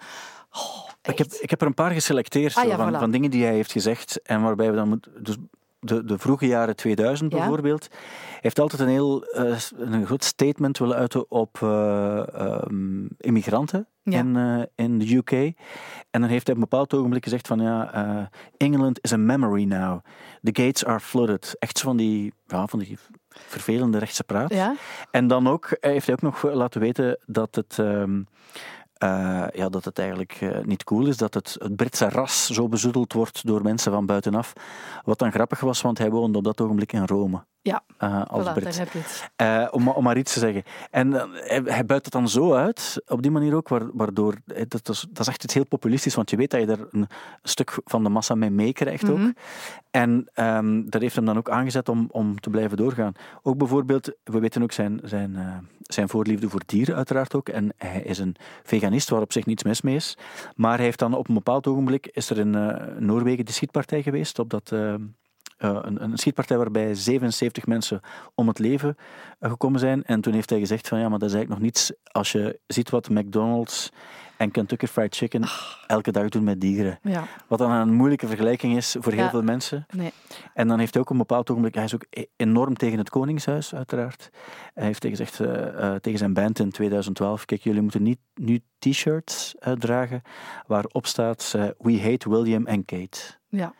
Oh, 0.53 0.89
Ik 1.03 1.19
heb, 1.19 1.33
ik 1.33 1.51
heb 1.51 1.61
er 1.61 1.67
een 1.67 1.75
paar 1.75 1.91
geselecteerd 1.91 2.57
Ah, 2.57 2.65
ja, 2.67 2.77
van, 2.77 2.95
voilà. 2.95 2.99
van 2.99 3.11
dingen 3.11 3.31
die 3.31 3.45
hij 3.45 3.55
heeft 3.55 3.73
gezegd 3.73 4.23
en 4.23 4.43
waarbij 4.43 4.71
we 4.71 4.77
dan 4.77 4.89
moeten. 4.89 5.25
Dus 5.25 5.37
de, 5.85 6.05
de 6.05 6.19
vroege 6.19 6.47
jaren 6.47 6.77
2000 6.77 7.33
Ja. 7.33 7.39
bijvoorbeeld, 7.39 7.89
heeft 8.41 8.59
altijd 8.59 8.81
een 8.81 8.89
heel 8.89 9.25
eh, 9.25 9.57
een 9.77 10.07
groot 10.07 10.25
statement 10.25 10.79
willen 10.79 10.97
uiten 10.97 11.31
op 11.31 11.59
eh, 11.63 12.35
ehm, 12.35 13.07
immigranten 13.19 13.87
Ja. 14.03 14.19
in, 14.19 14.37
eh, 14.37 14.63
in 14.87 14.99
de 14.99 15.15
UK. 15.17 15.31
En 16.11 16.21
dan 16.21 16.25
heeft 16.31 16.47
hij 16.47 16.57
op 16.57 16.63
een 16.63 16.69
bepaald 16.69 16.95
ogenblik 16.95 17.25
gezegd 17.25 17.47
van 17.47 17.61
ja, 17.61 18.31
England 18.57 18.99
is 19.03 19.13
a 19.13 19.17
memory 19.17 19.65
now. 19.65 20.01
The 20.43 20.63
gates 20.63 20.85
are 20.85 21.01
flooded. 21.01 21.57
Echt 21.59 21.79
zo 21.79 21.85
van 21.85 21.97
die, 21.97 22.33
ja, 22.47 22.67
van 22.67 22.79
die 22.79 22.99
vervelende 23.29 23.99
rechtse 23.99 24.25
praat. 24.25 24.55
Ja? 24.55 24.75
En 25.11 25.27
dan 25.27 25.49
ook, 25.49 25.77
heeft 25.81 26.07
hij 26.07 26.15
ook 26.15 26.23
nog 26.23 26.43
laten 26.55 26.81
weten 26.81 27.19
dat 27.27 27.55
het, 27.55 27.79
ehm, 27.79 28.23
eh, 29.03 29.45
ja, 29.53 29.69
dat 29.69 29.85
het 29.85 29.99
eigenlijk 29.99 30.33
eh, 30.41 30.65
niet 30.65 30.85
cool 30.85 31.07
is 31.07 31.17
dat 31.17 31.35
het, 31.35 31.57
het 31.59 31.77
Britse 31.77 32.09
ras 32.09 32.47
zo 32.47 32.69
bezoedeld 32.69 33.13
wordt 33.13 33.47
door 33.47 33.63
mensen 33.63 33.93
van 33.93 34.07
buitenaf. 34.07 34.53
Wat 35.05 35.19
dan 35.19 35.33
grappig 35.33 35.61
was, 35.61 35.81
want 35.81 35.99
hij 35.99 36.11
woonde 36.11 36.39
op 36.39 36.45
dat 36.45 36.61
ogenblik 36.61 36.93
in 36.93 37.07
Rome. 37.07 37.45
Ja, 37.63 37.83
als 38.27 38.49
voilà, 38.49 38.53
Brit. 38.53 38.65
daar 38.65 38.75
heb 38.79 38.93
je 38.93 38.99
het. 38.99 39.31
Eh, 39.37 39.69
om, 39.71 39.83
maar- 39.83 39.95
om 39.95 40.05
maar 40.05 40.17
iets 40.17 40.33
te 40.33 40.39
zeggen. 40.39 40.63
En 40.91 41.15
eh, 41.15 41.25
hij, 41.33 41.63
hij 41.65 41.85
buit 41.85 42.05
het 42.05 42.13
dan 42.13 42.29
zo 42.29 42.53
uit, 42.55 43.03
op 43.07 43.23
die 43.23 43.31
manier 43.31 43.55
ook, 43.55 43.69
waar- 43.69 43.91
waardoor... 43.93 44.35
eh, 44.47 44.63
Dat 44.69 44.89
is, 44.89 45.07
dat 45.11 45.21
is 45.21 45.27
echt 45.29 45.45
iets 45.45 45.55
heel 45.55 45.67
populistisch, 45.67 46.15
want 46.15 46.31
je 46.31 46.37
weet 46.37 46.51
dat 46.51 46.61
je 46.61 46.67
daar 46.67 46.79
een 46.91 47.07
stuk 47.43 47.75
van 47.85 48.03
de 48.03 48.09
massa 48.09 48.35
mee 48.35 48.51
meekrijgt 48.51 49.03
Mhm. 49.03 49.13
ook. 49.13 49.33
En 49.91 50.29
ehm, 50.35 50.83
dat 50.87 51.01
heeft 51.01 51.17
hem 51.17 51.25
dan 51.25 51.37
ook 51.37 51.51
aangezet 51.51 51.89
om, 51.89 52.07
om 52.11 52.41
te 52.41 52.51
blijven 52.51 52.77
doorgaan. 52.77 53.13
Ook 53.43 53.57
bijvoorbeeld, 53.59 54.11
we 54.25 54.39
weten 54.39 54.63
ook 54.63 54.73
zijn, 54.73 55.01
zijn, 55.05 55.37
zijn 55.83 56.09
voorliefde 56.09 56.49
voor 56.49 56.63
dieren 56.67 56.97
uiteraard 56.97 57.35
ook. 57.35 57.49
En 57.49 57.73
hij 57.77 58.03
is 58.03 58.19
een 58.19 58.37
veganist, 58.63 59.09
waar 59.11 59.21
op 59.21 59.33
zich 59.33 59.47
niets 59.47 59.63
mis 59.63 59.83
mee 59.83 59.95
is. 59.95 60.17
Maar 60.57 60.77
hij 60.77 60.85
heeft 60.85 60.99
dan 60.99 61.15
op 61.15 61.29
een 61.29 61.35
bepaald 61.35 61.67
ogenblik, 61.67 62.07
is 62.13 62.31
er 62.31 62.39
in 62.39 62.51
Noorwegen 62.99 63.45
de 63.45 63.53
schietpartij 63.53 64.03
geweest, 64.03 64.39
op 64.39 64.51
dat... 64.51 64.73
eh, 65.63 65.79
een, 65.83 66.03
een 66.03 66.17
schietpartij 66.19 66.57
waarbij 66.57 66.95
77 66.95 67.67
mensen 67.67 68.01
om 68.35 68.49
het 68.49 68.59
leven 68.59 68.97
eh, 69.39 69.51
gekomen 69.51 69.81
zijn. 69.81 70.05
En 70.05 70.21
toen 70.21 70.33
heeft 70.33 70.51
hij 70.51 70.59
gezegd 70.59 70.89
van 70.89 70.99
ja, 70.99 71.09
maar 71.09 71.19
dat 71.19 71.29
is 71.29 71.35
eigenlijk 71.35 71.63
nog 71.63 71.71
niets 71.73 71.93
als 72.13 72.33
je 72.33 72.61
ziet 72.67 72.91
wat 72.91 73.09
McDonald's 73.09 73.91
en 74.37 74.51
Kentucky 74.51 74.87
Fried 74.87 75.15
Chicken 75.17 75.43
elke 75.87 76.11
dag 76.13 76.29
doen 76.29 76.45
met 76.45 76.61
dieren. 76.61 76.99
Ja, 77.03 77.25
Wat 77.49 77.59
dan 77.59 77.71
een 77.71 77.93
moeilijke 77.95 78.27
vergelijking 78.27 78.77
is 78.77 78.97
voor 78.99 79.13
heel 79.13 79.23
Ja. 79.23 79.31
veel 79.31 79.43
mensen. 79.43 79.87
nee. 79.95 80.13
En 80.55 80.69
dan 80.69 80.79
heeft 80.79 80.93
hij 80.93 81.03
ook 81.03 81.09
op 81.11 81.13
een 81.13 81.27
bepaald 81.27 81.51
ogenblik, 81.51 81.75
hij 81.75 81.85
is 81.85 81.95
ook 81.95 82.05
e- 82.11 82.25
enorm 82.37 82.75
tegen 82.77 82.99
het 82.99 83.11
Koningshuis 83.11 83.75
uiteraard. 83.75 84.31
Hij 84.75 84.85
heeft 84.85 85.01
tegen 85.01 85.17
gezegd 85.17 85.41
eh, 85.41 85.95
tegen 85.95 86.19
zijn 86.19 86.33
band 86.35 86.59
in 86.59 86.71
2012, 86.71 87.45
kijk 87.45 87.63
jullie 87.63 87.83
moeten 87.83 88.03
niet 88.03 88.19
nu 88.35 88.61
t-shirts 88.79 89.55
eh, 89.59 89.73
dragen 89.73 90.23
waarop 90.67 91.07
staat 91.07 91.55
We 91.79 92.01
hate 92.01 92.31
William 92.31 92.67
and 92.67 92.85
Kate. 92.85 93.19
Ja. 93.49 93.75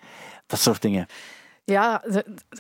Dat 0.47 0.59
soort 0.59 0.83
dingen. 0.83 1.07
Ja, 1.65 2.03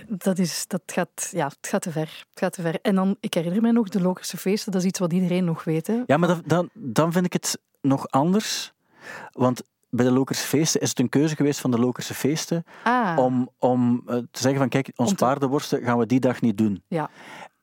dat, 0.08 0.38
is, 0.38 0.64
dat 0.66 0.82
gaat, 0.86 1.28
ja, 1.30 1.46
het 1.46 1.68
gaat 1.68 1.82
te 1.82 1.90
ver. 1.90 2.00
Het 2.30 2.38
gaat 2.42 2.52
te 2.52 2.62
ver. 2.62 2.78
En 2.80 2.94
dan, 2.94 3.16
ik 3.20 3.34
herinner 3.34 3.62
mij 3.62 3.70
nog, 3.70 3.88
de 3.88 4.00
Lokerse 4.02 4.36
feesten, 4.36 4.72
dat 4.72 4.80
is 4.80 4.86
iets 4.86 4.98
wat 4.98 5.12
iedereen 5.12 5.44
nog 5.44 5.64
weet. 5.64 5.86
Hè? 5.86 6.02
Ja, 6.06 6.16
maar 6.16 6.28
dan, 6.28 6.42
dan, 6.46 6.70
dan 6.74 7.12
vind 7.12 7.24
ik 7.26 7.32
het 7.32 7.58
nog 7.80 8.08
anders. 8.08 8.72
Want 9.32 9.62
bij 9.90 10.04
de 10.04 10.10
Lokerse 10.12 10.46
feesten 10.46 10.80
is 10.80 10.88
het 10.88 10.98
een 10.98 11.08
keuze 11.08 11.36
geweest 11.36 11.60
van 11.60 11.70
de 11.70 11.78
Lokerse 11.78 12.14
feesten 12.14 12.64
Ah, 12.84 13.18
om, 13.18 13.48
om 13.58 14.02
eh, 14.06 14.16
te 14.16 14.40
zeggen 14.40 14.60
van 14.60 14.68
kijk, 14.68 14.92
ons 14.96 15.08
te- 15.10 15.14
paardenworsten 15.16 15.82
gaan 15.82 15.98
we 15.98 16.06
die 16.06 16.20
dag 16.20 16.40
niet 16.40 16.58
doen. 16.58 16.82
ja. 16.88 17.10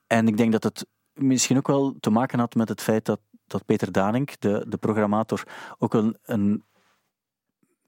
En 0.06 0.28
ik 0.28 0.36
denk 0.36 0.52
dat 0.52 0.64
het 0.64 0.86
misschien 1.12 1.56
ook 1.56 1.66
wel 1.66 1.94
te 2.00 2.10
maken 2.10 2.38
had 2.38 2.54
met 2.54 2.68
het 2.68 2.80
feit 2.82 3.04
dat, 3.04 3.20
dat 3.46 3.64
Peter 3.64 3.92
Danink, 3.92 4.40
de, 4.40 4.64
de 4.68 4.76
programmator, 4.76 5.42
ook 5.78 5.94
een, 5.94 6.16
een 6.22 6.64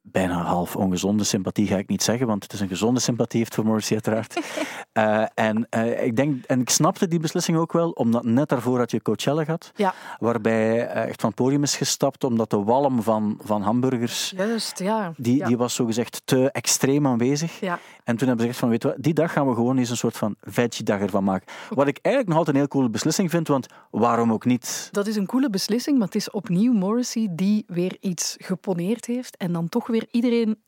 bijna 0.02 0.42
half 0.42 0.76
ongezonde 0.76 1.24
sympathie 1.24 1.66
ga 1.66 1.76
ik 1.76 1.88
niet 1.88 2.02
zeggen, 2.02 2.26
want 2.26 2.42
het 2.42 2.52
is 2.52 2.60
een 2.60 2.68
gezonde 2.68 3.00
sympathie 3.00 3.38
heeft 3.38 3.54
voor 3.54 3.64
Morrissey 3.64 4.00
uiteraard. 4.04 4.40
Eh, 4.92 5.24
en, 5.34 5.66
eh, 5.70 6.04
ik 6.04 6.16
denk, 6.16 6.44
en 6.44 6.60
ik 6.60 6.70
snapte 6.70 7.08
die 7.08 7.18
beslissing 7.18 7.58
ook 7.58 7.72
wel, 7.72 7.90
omdat 7.90 8.24
net 8.24 8.48
daarvoor 8.48 8.78
had 8.78 8.90
je 8.90 9.02
Coachella 9.02 9.44
gehad, 9.44 9.72
Ja, 9.74 9.94
waarbij 10.18 10.52
hij 10.52 10.86
eh, 10.86 11.08
echt 11.08 11.20
van 11.20 11.30
het 11.30 11.38
podium 11.38 11.62
is 11.62 11.76
gestapt, 11.76 12.24
omdat 12.24 12.50
de 12.50 12.62
walm 12.62 13.02
van, 13.02 13.38
van 13.42 13.62
hamburgers, 13.62 14.32
juist, 14.36 14.78
ja. 14.78 15.12
die, 15.16 15.36
ja. 15.36 15.46
die 15.46 15.56
was 15.56 15.74
zogezegd 15.74 16.22
te 16.24 16.50
extreem 16.50 17.06
aanwezig. 17.06 17.60
Ja, 17.60 17.78
En 18.04 18.16
toen 18.16 18.28
hebben 18.28 18.46
ze 18.46 18.52
gezegd 18.52 18.58
van, 18.58 18.68
weet 18.68 18.82
je 18.82 18.88
wat, 18.88 18.96
die 19.00 19.14
dag 19.14 19.32
gaan 19.32 19.48
we 19.48 19.54
gewoon 19.54 19.78
eens 19.78 19.90
een 19.90 19.96
soort 19.96 20.16
van 20.16 20.34
veggie-dag 20.40 21.00
ervan 21.00 21.24
maken. 21.24 21.46
Wat 21.68 21.86
ik 21.86 21.98
eigenlijk 22.02 22.28
nog 22.28 22.36
altijd 22.38 22.56
een 22.56 22.62
heel 22.62 22.70
coole 22.70 22.90
beslissing 22.90 23.30
vind, 23.30 23.48
want 23.48 23.66
waarom 23.90 24.32
ook 24.32 24.44
niet? 24.44 24.88
dat 24.90 25.06
is 25.06 25.16
een 25.16 25.26
coole 25.26 25.50
beslissing, 25.50 25.98
maar 25.98 26.06
het 26.06 26.16
is 26.16 26.30
opnieuw 26.30 26.72
Morrissey 26.72 27.28
die 27.30 27.64
weer 27.66 27.96
iets 28.00 28.36
geponeerd 28.38 29.06
heeft 29.06 29.36
en 29.36 29.52
dan 29.52 29.68
toch 29.68 29.86
weer 29.92 30.06
iedereen 30.10 30.62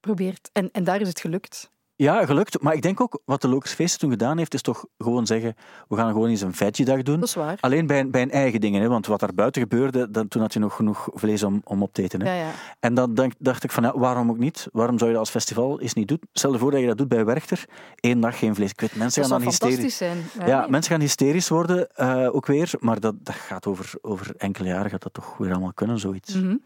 probeert. 0.00 0.50
En, 0.52 0.68
en 0.72 0.84
daar 0.84 1.00
is 1.00 1.08
het 1.08 1.20
gelukt. 1.20 1.70
Ja, 1.96 2.26
gelukt. 2.26 2.62
Maar 2.62 2.74
ik 2.74 2.82
denk 2.82 3.00
ook, 3.00 3.20
wat 3.24 3.42
de 3.42 3.48
Lokers 3.48 3.72
Feesten 3.72 3.98
toen 4.00 4.10
gedaan 4.10 4.38
heeft, 4.38 4.54
is 4.54 4.62
toch 4.62 4.84
gewoon 4.98 5.26
zeggen, 5.26 5.54
we 5.88 5.96
gaan 5.96 6.12
gewoon 6.12 6.28
eens 6.28 6.40
een 6.40 6.54
veggie-dag 6.54 7.02
doen. 7.02 7.20
Dat 7.20 7.28
is 7.28 7.34
waar. 7.34 7.58
Alleen 7.60 7.86
bij, 7.86 8.10
bij 8.10 8.22
een 8.22 8.30
eigen 8.30 8.60
dingen, 8.60 8.80
hè, 8.82 8.88
want 8.88 9.06
wat 9.06 9.20
daar 9.20 9.34
buiten 9.34 9.62
gebeurde, 9.62 10.10
dan, 10.10 10.28
toen 10.28 10.42
had 10.42 10.52
je 10.52 10.58
nog 10.58 10.74
genoeg 10.74 11.08
vlees 11.12 11.42
om, 11.42 11.60
om 11.64 11.82
op 11.82 11.92
te 11.92 12.02
eten. 12.02 12.22
Hè. 12.22 12.34
Ja, 12.36 12.44
ja. 12.44 12.50
En 12.80 12.94
dan 12.94 13.14
denk- 13.14 13.32
dacht 13.38 13.64
ik 13.64 13.70
van, 13.70 13.82
ja, 13.82 13.98
waarom 13.98 14.30
ook 14.30 14.38
niet? 14.38 14.68
Waarom 14.72 14.98
zou 14.98 15.10
je 15.10 15.16
dat 15.16 15.24
als 15.24 15.34
festival 15.34 15.80
eens 15.80 15.94
niet 15.94 16.08
doen? 16.08 16.20
Stel 16.32 16.52
je 16.52 16.58
voor 16.58 16.70
dat 16.70 16.80
je 16.80 16.86
dat 16.86 16.98
doet 16.98 17.08
bij 17.08 17.24
Werchter, 17.24 17.64
één 17.96 18.20
dag 18.20 18.38
geen 18.38 18.54
vlees. 18.54 18.70
Ik 18.70 18.80
weet, 18.80 18.94
mensen 18.94 19.22
Dat 19.22 19.30
gaan 19.30 19.40
dan 19.40 19.48
hysterisch... 19.48 19.76
fantastisch 19.76 20.08
zijn. 20.34 20.48
Ja, 20.48 20.60
nee. 20.60 20.70
mensen 20.70 20.92
gaan 20.92 21.00
hysterisch 21.00 21.48
worden, 21.48 21.96
eh, 21.96 22.34
ook 22.34 22.46
weer. 22.46 22.72
Maar 22.78 23.00
dat, 23.00 23.14
dat 23.24 23.34
gaat 23.34 23.66
over, 23.66 23.92
over 24.00 24.34
enkele 24.36 24.68
jaren 24.68 24.90
gaat 24.90 25.02
dat 25.02 25.14
toch 25.14 25.36
weer 25.36 25.50
allemaal 25.50 25.72
kunnen, 25.74 25.98
zoiets. 25.98 26.34
Mhm. 26.34 26.56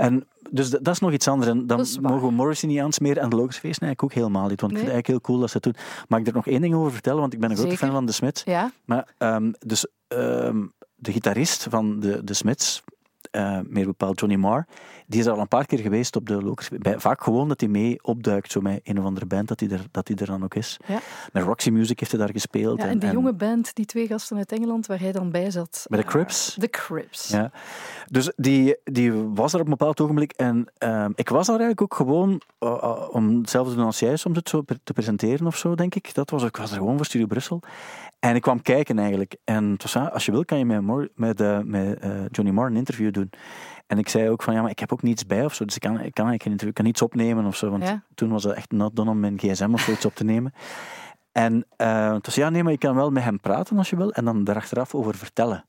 En 0.00 0.26
dus 0.50 0.70
dat, 0.70 0.84
dat 0.84 0.94
is 0.94 1.00
nog 1.00 1.12
iets 1.12 1.28
anders. 1.28 1.50
En 1.50 1.66
dan 1.66 1.78
Dat 1.78 1.98
mogen 2.00 2.28
we 2.28 2.34
Morrissey 2.34 2.68
niet 2.68 2.80
aansmeren 2.80 3.22
en 3.22 3.30
de 3.30 3.36
Logische 3.36 3.60
Feest 3.60 3.80
nee, 3.80 3.90
ik 3.90 4.02
ook 4.02 4.12
helemaal 4.12 4.48
niet. 4.48 4.60
Want 4.60 4.72
ik 4.72 4.78
vind 4.78 4.90
het 4.90 4.94
eigenlijk 4.94 5.06
heel 5.06 5.20
cool 5.20 5.38
dat 5.38 5.48
ze 5.50 5.54
het 5.54 5.64
doen. 5.64 5.74
Mag 6.08 6.20
ik 6.20 6.26
er 6.26 6.32
nog 6.32 6.46
één 6.46 6.60
ding 6.60 6.74
over 6.74 6.92
vertellen? 6.92 7.20
Want 7.20 7.32
ik 7.32 7.40
ben 7.40 7.50
een 7.50 7.56
grote 7.56 7.76
fan 7.76 7.90
van 7.90 8.06
de 8.06 8.12
Smiths. 8.12 8.42
Ja, 8.44 8.70
Maar 8.84 9.08
ehm, 9.18 9.52
dus 9.58 9.86
ehm, 10.08 10.66
de 10.94 11.12
gitarist 11.12 11.66
van 11.70 12.00
de, 12.00 12.24
de 12.24 12.34
Smiths, 12.34 12.82
eh, 13.30 13.58
meer 13.68 13.86
bepaald 13.86 14.20
Johnny 14.20 14.38
Marr, 14.38 14.66
die 15.06 15.20
is 15.20 15.26
al 15.26 15.38
een 15.38 15.48
paar 15.48 15.66
keer 15.66 15.78
geweest 15.78 16.16
op 16.16 16.26
de 16.26 16.42
Lokers. 16.42 16.68
Vaak 16.96 17.22
gewoon 17.22 17.48
dat 17.48 17.60
hij 17.60 17.68
mee 17.68 17.98
opduikt, 18.02 18.52
zo 18.52 18.60
met 18.60 18.80
een 18.84 18.98
of 18.98 19.04
andere 19.04 19.26
band, 19.26 19.48
dat 19.48 19.60
hij 19.60 19.68
er, 19.68 19.84
dat 19.90 20.08
hij 20.08 20.16
er 20.16 20.26
dan 20.26 20.44
ook 20.44 20.54
is. 20.54 20.76
Ja. 20.86 20.98
Met 21.32 21.42
Roxy 21.42 21.70
Music 21.70 22.00
heeft 22.00 22.12
hij 22.12 22.20
daar 22.20 22.32
gespeeld. 22.32 22.78
ja, 22.78 22.86
en 22.86 22.98
die 22.98 23.10
jonge 23.10 23.32
band, 23.32 23.74
die 23.74 23.84
twee 23.84 24.06
gasten 24.06 24.36
uit 24.36 24.52
Engeland, 24.52 24.86
waar 24.86 24.98
hij 24.98 25.12
dan 25.12 25.30
bij 25.30 25.50
zat. 25.50 25.84
Bij 25.88 25.98
de 25.98 26.04
eh, 26.04 26.10
Crips? 26.10 26.54
De 26.58 26.68
Crips. 26.68 27.28
Ja. 27.28 27.50
Dus 28.10 28.32
die, 28.36 28.76
die 28.84 29.12
was 29.12 29.52
er 29.52 29.60
op 29.60 29.64
een 29.64 29.70
bepaald 29.70 30.00
ogenblik. 30.00 30.32
En 30.32 30.66
ehm, 30.78 31.10
ik 31.14 31.28
was 31.28 31.46
daar 31.46 31.60
eigenlijk 31.60 31.82
ook 31.82 31.94
gewoon 31.94 32.40
eh, 32.58 32.78
eh, 32.82 33.08
om 33.10 33.38
hetzelfde 33.38 33.70
te 33.70 33.76
doen 33.76 33.86
als 33.86 33.98
jij, 33.98 34.16
soms 34.16 34.36
het 34.36 34.48
zo 34.48 34.64
te 34.84 34.92
presenteren 34.92 35.46
of 35.46 35.56
zo, 35.56 35.74
denk 35.74 35.94
ik. 35.94 36.14
Dat 36.14 36.30
was, 36.30 36.42
ik 36.42 36.56
was 36.56 36.70
er 36.70 36.76
gewoon 36.76 36.96
voor 36.96 37.06
Studio 37.06 37.26
Brussel. 37.26 37.60
En 38.20 38.34
ik 38.34 38.42
kwam 38.42 38.62
kijken 38.62 38.98
eigenlijk. 38.98 39.36
En 39.44 39.70
het 39.70 39.82
was, 39.82 39.96
ah, 39.96 40.12
als 40.12 40.26
je 40.26 40.32
wil, 40.32 40.44
kan 40.44 40.58
je 40.58 40.64
met, 40.64 41.08
met, 41.14 41.40
eh, 41.40 41.58
met 41.64 41.98
eh, 41.98 42.10
Johnny 42.30 42.52
Marr 42.54 42.70
een 42.70 42.76
interview 42.76 43.12
doen. 43.12 43.30
En 43.86 43.98
ik 43.98 44.08
zei 44.08 44.28
ook 44.28 44.42
van, 44.42 44.54
ja, 44.54 44.60
maar 44.60 44.70
ik 44.70 44.78
heb 44.78 44.92
ook 44.92 45.02
niets 45.02 45.26
bij 45.26 45.44
of 45.44 45.54
zo. 45.54 45.64
Dus 45.64 45.74
ik 45.74 45.80
kan, 45.80 45.90
ik 45.92 45.98
kan 45.98 46.26
eigenlijk 46.26 46.42
geen 46.42 46.52
interview, 46.52 46.68
ik 46.68 46.74
kan 46.74 46.84
niets 46.84 47.02
opnemen 47.02 47.44
of 47.44 47.56
zo. 47.56 47.70
Want 47.70 47.82
Ja. 47.82 48.02
toen 48.14 48.30
was 48.30 48.44
het 48.44 48.54
echt 48.54 48.70
not 48.70 48.96
done 48.96 49.10
om 49.10 49.20
mijn 49.20 49.38
gsm 49.38 49.70
of 49.72 49.80
zoiets 49.80 50.04
op 50.04 50.14
te 50.14 50.24
nemen. 50.24 50.52
En 51.32 51.66
uh, 51.76 52.12
het 52.12 52.26
was, 52.26 52.34
ja, 52.34 52.50
nee, 52.50 52.62
maar 52.62 52.72
je 52.72 52.78
kan 52.78 52.94
wel 52.94 53.10
met 53.10 53.22
hem 53.22 53.40
praten 53.40 53.78
als 53.78 53.90
je 53.90 53.96
wil. 53.96 54.12
En 54.12 54.24
dan 54.24 54.48
erachteraf 54.48 54.94
over 54.94 55.14
vertellen. 55.14 55.64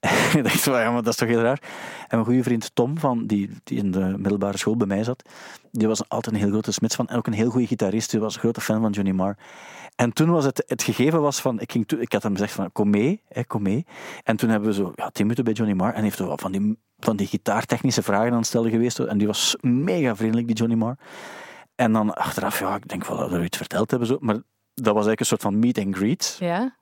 ik 0.36 0.42
dacht 0.42 0.60
van, 0.60 0.80
ja, 0.80 0.94
dat 0.94 1.06
is 1.06 1.16
toch 1.16 1.28
heel 1.28 1.40
raar. 1.40 1.62
En 2.00 2.06
mijn 2.08 2.24
goede 2.24 2.42
vriend 2.42 2.70
Tom, 2.74 2.98
van, 2.98 3.26
die, 3.26 3.50
die 3.64 3.78
in 3.78 3.90
de 3.90 4.14
middelbare 4.16 4.58
school 4.58 4.76
bij 4.76 4.86
mij 4.86 5.04
zat, 5.04 5.28
die 5.70 5.88
was 5.88 6.08
altijd 6.08 6.34
een 6.34 6.40
heel 6.40 6.50
grote 6.50 6.72
Smits 6.72 6.94
van. 6.94 7.08
En 7.08 7.16
ook 7.16 7.26
een 7.26 7.32
heel 7.32 7.50
goede 7.50 7.66
gitarist. 7.66 8.10
Die 8.10 8.20
was 8.20 8.34
een 8.34 8.40
grote 8.40 8.60
fan 8.60 8.80
van 8.80 8.90
Johnny 8.90 9.12
Marr. 9.12 9.36
En 9.96 10.12
toen 10.12 10.30
was 10.30 10.44
het, 10.44 10.64
het 10.66 10.82
gegeven 10.82 11.20
was 11.20 11.40
van, 11.40 11.60
ik, 11.60 11.72
ging 11.72 11.86
toe, 11.88 12.00
ik 12.00 12.12
had 12.12 12.22
hem 12.22 12.32
gezegd 12.32 12.52
van, 12.52 12.72
kom 12.72 12.90
mee, 12.90 13.22
hè, 13.28 13.44
kom 13.44 13.62
mee. 13.62 13.86
En 14.24 14.36
toen 14.36 14.48
hebben 14.48 14.68
we 14.68 14.74
zo, 14.74 14.92
ja, 14.94 15.10
tien 15.10 15.22
minuten 15.22 15.44
bij 15.44 15.52
Johnny 15.52 15.74
Marr. 15.74 15.94
En 15.94 16.02
heeft 16.02 16.22
van 16.34 16.52
die, 16.52 16.78
van 16.98 17.16
die 17.16 17.26
gitaartechnische 17.26 18.02
vragen 18.02 18.30
aan 18.30 18.36
het 18.36 18.46
stellen 18.46 18.70
geweest. 18.70 18.98
En 18.98 19.18
die 19.18 19.26
was 19.26 19.56
mega 19.60 20.16
vriendelijk, 20.16 20.46
die 20.46 20.56
Johnny 20.56 20.76
Marr. 20.76 20.98
En 21.74 21.92
dan 21.92 22.14
achteraf, 22.14 22.58
ja, 22.58 22.76
ik 22.76 22.88
denk 22.88 23.06
wel 23.06 23.16
dat 23.16 23.30
we 23.30 23.44
iets 23.44 23.56
verteld 23.56 23.90
hebben. 23.90 24.08
Zo. 24.08 24.16
Maar 24.20 24.34
dat 24.74 24.94
was 24.94 25.06
eigenlijk 25.06 25.20
een 25.20 25.26
soort 25.26 25.42
van 25.42 25.58
meet 25.58 25.78
and 25.78 25.96
greet. 25.96 26.36
Ja. 26.40 26.76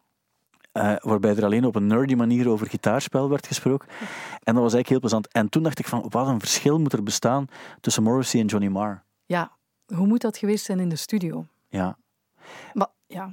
Eh, 0.77 0.97
waarbij 1.01 1.37
er 1.37 1.45
alleen 1.45 1.65
op 1.65 1.75
een 1.77 1.87
nerdy 1.87 2.15
manier 2.15 2.49
over 2.49 2.67
gitaarspel 2.67 3.29
werd 3.29 3.47
gesproken. 3.47 3.89
En 4.43 4.55
dat 4.55 4.63
was 4.63 4.75
eigenlijk 4.75 4.89
heel 4.89 5.01
plezant. 5.01 5.29
En 5.33 5.49
toen 5.49 5.63
dacht 5.63 5.79
ik 5.79 5.87
van, 5.87 6.07
wat 6.09 6.27
een 6.29 6.41
verschil 6.41 6.79
moet 6.81 6.93
er 6.93 7.03
bestaan 7.03 7.47
tussen 7.81 8.03
Morrissey 8.03 8.41
en 8.41 8.47
Johnny 8.47 8.69
Marr. 8.69 9.05
Ja, 9.27 9.57
hoe 9.95 10.07
moet 10.07 10.21
dat 10.21 10.37
geweest 10.37 10.65
zijn 10.65 10.81
in 10.81 10.89
de 10.89 10.97
studio? 10.97 11.47
Ja, 11.69 11.99
Maar 12.73 12.89
ja, 13.07 13.31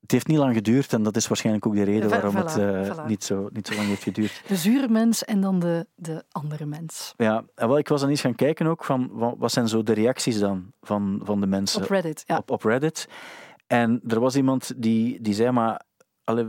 het 0.00 0.10
heeft 0.10 0.26
niet 0.26 0.38
lang 0.38 0.54
geduurd 0.54 0.92
en 0.92 1.02
dat 1.02 1.16
is 1.16 1.28
waarschijnlijk 1.28 1.66
ook 1.66 1.74
de 1.74 1.82
reden 1.82 2.08
Voilà, 2.08 2.12
waarom 2.12 2.36
het 2.36 2.56
eh, 2.58 2.96
voilà. 2.96 3.06
niet, 3.06 3.24
zo, 3.24 3.48
niet 3.52 3.66
zo 3.66 3.74
lang 3.74 3.86
heeft 3.88 4.02
geduurd. 4.02 4.42
de 4.48 4.56
zure 4.56 4.88
mens 4.88 5.24
en 5.24 5.40
dan 5.40 5.58
de, 5.58 5.86
de 5.94 6.24
andere 6.30 6.66
mens. 6.66 7.14
Ja, 7.16 7.44
en 7.54 7.68
wel, 7.68 7.78
ik 7.78 7.88
was 7.88 8.00
dan 8.00 8.10
eens 8.10 8.20
gaan 8.20 8.34
kijken 8.34 8.66
ook 8.66 8.84
van, 8.84 9.08
wa- 9.12 9.36
wat 9.36 9.52
zijn 9.52 9.68
zo 9.68 9.82
de 9.82 9.92
reacties 9.92 10.38
dan 10.38 10.72
van, 10.80 11.20
van 11.24 11.40
de 11.40 11.46
mensen 11.46 11.82
Op 11.82 11.88
Reddit, 11.90 12.22
ja. 12.26 12.36
op, 12.36 12.50
op 12.50 12.62
Reddit. 12.62 13.08
En 13.66 14.00
er 14.06 14.20
was 14.20 14.36
iemand 14.36 14.72
die, 14.76 15.20
die 15.20 15.34
zei, 15.34 15.50
maar 15.50 15.80
allee, 16.24 16.46